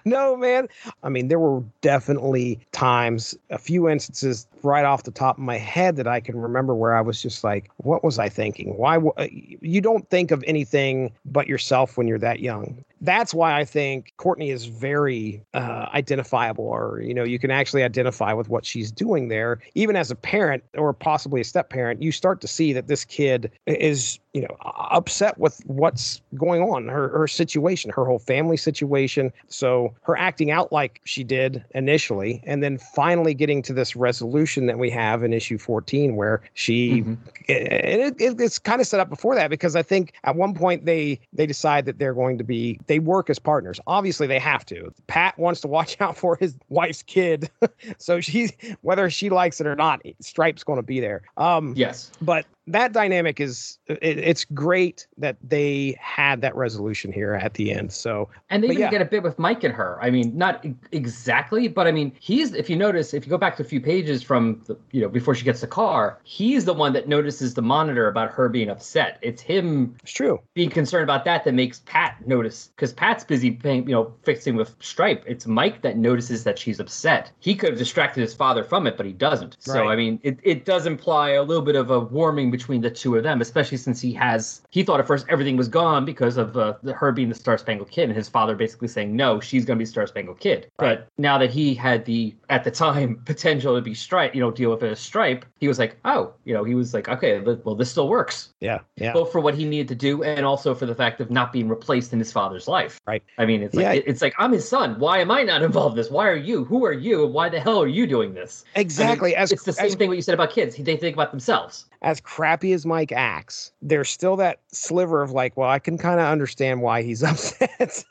no, 0.05 0.37
man. 0.37 0.67
I 1.01 1.09
mean, 1.09 1.27
there 1.27 1.39
were 1.39 1.63
definitely 1.81 2.59
times, 2.71 3.35
a 3.49 3.57
few 3.57 3.89
instances 3.89 4.45
right 4.61 4.85
off 4.85 5.03
the 5.03 5.11
top 5.11 5.37
of 5.37 5.43
my 5.43 5.57
head 5.57 5.95
that 5.95 6.07
I 6.07 6.19
can 6.19 6.37
remember 6.37 6.75
where 6.75 6.95
I 6.95 7.01
was 7.01 7.19
just 7.21 7.43
like, 7.43 7.71
what 7.77 8.03
was 8.03 8.19
I 8.19 8.29
thinking? 8.29 8.77
Why? 8.77 8.95
W-? 8.95 9.57
You 9.61 9.81
don't 9.81 10.07
think 10.09 10.29
of 10.29 10.43
anything 10.45 11.11
but 11.25 11.47
yourself 11.47 11.90
when 11.97 12.07
you're 12.07 12.19
that 12.19 12.39
young 12.39 12.83
that's 13.01 13.33
why 13.33 13.59
I 13.59 13.65
think 13.65 14.13
Courtney 14.17 14.51
is 14.51 14.65
very 14.65 15.43
uh, 15.55 15.87
identifiable, 15.93 16.65
or 16.65 17.01
you 17.01 17.13
know, 17.13 17.23
you 17.23 17.39
can 17.39 17.49
actually 17.49 17.83
identify 17.83 18.31
with 18.31 18.47
what 18.47 18.65
she's 18.65 18.91
doing 18.91 19.27
there. 19.27 19.59
Even 19.73 19.95
as 19.95 20.11
a 20.11 20.15
parent, 20.15 20.63
or 20.75 20.93
possibly 20.93 21.41
a 21.41 21.43
step 21.43 21.69
parent, 21.69 22.01
you 22.01 22.11
start 22.11 22.41
to 22.41 22.47
see 22.47 22.73
that 22.73 22.87
this 22.87 23.03
kid 23.03 23.51
is, 23.65 24.19
you 24.33 24.41
know, 24.41 24.55
upset 24.61 25.37
with 25.39 25.61
what's 25.65 26.21
going 26.35 26.61
on, 26.61 26.87
her 26.87 27.09
her 27.09 27.27
situation, 27.27 27.89
her 27.89 28.05
whole 28.05 28.19
family 28.19 28.57
situation. 28.57 29.33
So 29.47 29.93
her 30.03 30.15
acting 30.15 30.51
out 30.51 30.71
like 30.71 31.01
she 31.03 31.23
did 31.23 31.65
initially, 31.73 32.43
and 32.45 32.61
then 32.61 32.77
finally 32.77 33.33
getting 33.33 33.63
to 33.63 33.73
this 33.73 33.95
resolution 33.95 34.67
that 34.67 34.77
we 34.77 34.91
have 34.91 35.23
in 35.23 35.33
issue 35.33 35.57
14, 35.57 36.15
where 36.15 36.41
she, 36.53 37.01
mm-hmm. 37.01 37.13
it, 37.47 38.21
it, 38.21 38.39
it's 38.39 38.59
kind 38.59 38.79
of 38.79 38.85
set 38.85 38.99
up 38.99 39.09
before 39.09 39.33
that 39.33 39.49
because 39.49 39.75
I 39.75 39.81
think 39.81 40.13
at 40.23 40.35
one 40.35 40.53
point 40.53 40.85
they 40.85 41.19
they 41.33 41.47
decide 41.47 41.85
that 41.85 41.97
they're 41.97 42.13
going 42.13 42.37
to 42.37 42.43
be 42.43 42.79
they 42.91 42.99
work 42.99 43.29
as 43.29 43.39
partners. 43.39 43.79
Obviously, 43.87 44.27
they 44.27 44.37
have 44.37 44.65
to. 44.65 44.93
Pat 45.07 45.39
wants 45.39 45.61
to 45.61 45.69
watch 45.69 45.95
out 46.01 46.17
for 46.17 46.35
his 46.35 46.57
wife's 46.67 47.01
kid, 47.01 47.49
so 47.97 48.19
she's 48.19 48.51
whether 48.81 49.09
she 49.09 49.29
likes 49.29 49.61
it 49.61 49.67
or 49.67 49.77
not, 49.77 50.01
Stripe's 50.19 50.65
going 50.65 50.75
to 50.75 50.83
be 50.83 50.99
there. 50.99 51.21
Um, 51.37 51.73
yes, 51.77 52.11
but 52.21 52.45
that 52.67 52.93
dynamic 52.93 53.39
is 53.39 53.79
it, 53.87 53.99
it's 54.01 54.45
great 54.45 55.07
that 55.17 55.37
they 55.43 55.97
had 55.99 56.41
that 56.41 56.55
resolution 56.55 57.11
here 57.11 57.33
at 57.33 57.55
the 57.55 57.71
end. 57.71 57.91
So 57.91 58.29
and 58.49 58.63
they 58.63 58.67
even 58.67 58.81
yeah. 58.81 58.91
get 58.91 59.01
a 59.01 59.05
bit 59.05 59.23
with 59.23 59.39
Mike 59.39 59.63
and 59.63 59.73
her. 59.73 59.97
I 60.01 60.11
mean, 60.11 60.37
not 60.37 60.65
exactly, 60.91 61.67
but 61.67 61.87
I 61.87 61.91
mean, 61.91 62.11
he's 62.19 62.53
if 62.53 62.69
you 62.69 62.75
notice, 62.75 63.13
if 63.13 63.25
you 63.25 63.29
go 63.29 63.37
back 63.37 63.57
to 63.57 63.63
a 63.63 63.65
few 63.65 63.81
pages 63.81 64.21
from 64.21 64.61
the, 64.67 64.77
you 64.91 65.01
know 65.01 65.09
before 65.09 65.33
she 65.33 65.43
gets 65.43 65.61
the 65.61 65.67
car, 65.67 66.19
he's 66.23 66.65
the 66.65 66.73
one 66.73 66.93
that 66.93 67.07
notices 67.07 67.55
the 67.55 67.61
monitor 67.61 68.07
about 68.07 68.31
her 68.31 68.47
being 68.47 68.69
upset. 68.69 69.17
It's 69.21 69.41
him. 69.41 69.95
It's 70.03 70.11
true. 70.11 70.39
Being 70.53 70.69
concerned 70.69 71.03
about 71.03 71.25
that 71.25 71.43
that 71.45 71.53
makes 71.53 71.81
Pat 71.85 72.27
notice 72.27 72.69
because 72.75 72.93
Pat's 72.93 73.23
busy 73.23 73.51
paying, 73.51 73.87
you 73.87 73.95
know, 73.95 74.13
fixing 74.23 74.55
with 74.55 74.75
Stripe. 74.79 75.23
It's 75.25 75.47
Mike 75.47 75.81
that 75.81 75.97
notices 75.97 76.43
that 76.43 76.59
she's 76.59 76.79
upset. 76.79 77.31
He 77.39 77.55
could 77.55 77.71
have 77.71 77.79
distracted 77.79 78.21
his 78.21 78.35
father 78.35 78.63
from 78.63 78.85
it, 78.85 78.97
but 78.97 79.05
he 79.05 79.13
doesn't. 79.13 79.57
Right. 79.67 79.73
So 79.73 79.87
I 79.87 79.95
mean, 79.95 80.19
it, 80.21 80.37
it 80.43 80.65
does 80.65 80.85
imply 80.85 81.31
a 81.31 81.43
little 81.43 81.63
bit 81.63 81.75
of 81.75 81.89
a 81.89 81.99
warming 81.99 82.50
between 82.51 82.81
the 82.81 82.91
two 82.91 83.15
of 83.15 83.23
them, 83.23 83.41
especially 83.41 83.77
since 83.77 84.01
he 84.01 84.13
has 84.13 84.61
he 84.69 84.83
thought 84.83 84.99
at 84.99 85.07
first 85.07 85.25
everything 85.29 85.57
was 85.57 85.67
gone 85.67 86.05
because 86.05 86.37
of 86.37 86.57
uh, 86.57 86.73
her 86.93 87.11
being 87.11 87.29
the 87.29 87.35
Star 87.35 87.57
Spangled 87.57 87.89
Kid 87.89 88.03
and 88.03 88.15
his 88.15 88.29
father 88.29 88.55
basically 88.55 88.87
saying 88.87 89.15
no, 89.15 89.39
she's 89.39 89.65
going 89.65 89.77
to 89.77 89.81
be 89.81 89.85
Star 89.85 90.05
Spangled 90.07 90.39
Kid. 90.39 90.67
Right. 90.79 90.99
But 90.99 91.07
now 91.17 91.37
that 91.37 91.49
he 91.49 91.73
had 91.73 92.05
the 92.05 92.35
at 92.49 92.63
the 92.63 92.71
time 92.71 93.21
potential 93.25 93.75
to 93.75 93.81
be 93.81 93.93
Stripe, 93.93 94.35
you 94.35 94.41
know, 94.41 94.51
deal 94.51 94.71
with 94.71 94.83
a 94.83 94.95
Stripe, 94.95 95.45
he 95.59 95.67
was 95.67 95.79
like, 95.79 95.97
oh, 96.05 96.33
you 96.45 96.53
know, 96.53 96.63
he 96.63 96.75
was 96.75 96.93
like, 96.93 97.07
okay, 97.07 97.39
well, 97.39 97.75
this 97.75 97.89
still 97.91 98.07
works. 98.09 98.49
Yeah, 98.59 98.79
yeah. 98.97 99.13
Both 99.13 99.31
for 99.31 99.39
what 99.39 99.55
he 99.55 99.65
needed 99.65 99.87
to 99.89 99.95
do 99.95 100.23
and 100.23 100.45
also 100.45 100.75
for 100.75 100.85
the 100.85 100.95
fact 100.95 101.21
of 101.21 101.31
not 101.31 101.53
being 101.53 101.67
replaced 101.67 102.13
in 102.13 102.19
his 102.19 102.31
father's 102.31 102.67
life. 102.67 102.99
Right. 103.07 103.23
I 103.37 103.45
mean, 103.45 103.63
it's 103.63 103.75
like 103.75 104.03
it's 104.05 104.21
like 104.21 104.33
I'm 104.37 104.51
his 104.51 104.67
son. 104.67 104.99
Why 104.99 105.19
am 105.19 105.31
I 105.31 105.43
not 105.43 105.61
involved 105.71 105.93
in 105.93 105.97
this? 105.97 106.11
Why 106.11 106.27
are 106.27 106.35
you? 106.35 106.65
Who 106.65 106.85
are 106.85 106.93
you? 106.93 107.25
Why 107.27 107.49
the 107.49 107.59
hell 107.59 107.81
are 107.81 107.87
you 107.87 108.05
doing 108.07 108.33
this? 108.33 108.65
Exactly. 108.75 109.35
I 109.35 109.39
mean, 109.39 109.43
as 109.43 109.51
it's 109.51 109.63
the 109.63 109.73
same 109.73 109.85
as, 109.87 109.95
thing 109.95 110.09
what 110.09 110.17
you 110.17 110.21
said 110.21 110.33
about 110.33 110.51
kids. 110.51 110.75
They 110.75 110.97
think 110.97 111.15
about 111.15 111.31
themselves 111.31 111.85
as 112.01 112.19
crappy 112.41 112.73
as 112.73 112.87
Mike 112.87 113.11
acts, 113.11 113.71
there's 113.83 114.09
still 114.09 114.35
that 114.35 114.61
sliver 114.71 115.21
of 115.21 115.29
like, 115.29 115.55
well, 115.55 115.69
I 115.69 115.77
can 115.77 115.95
kind 115.95 116.19
of 116.19 116.25
understand 116.25 116.81
why 116.81 117.03
he's 117.03 117.21
upset. 117.31 118.03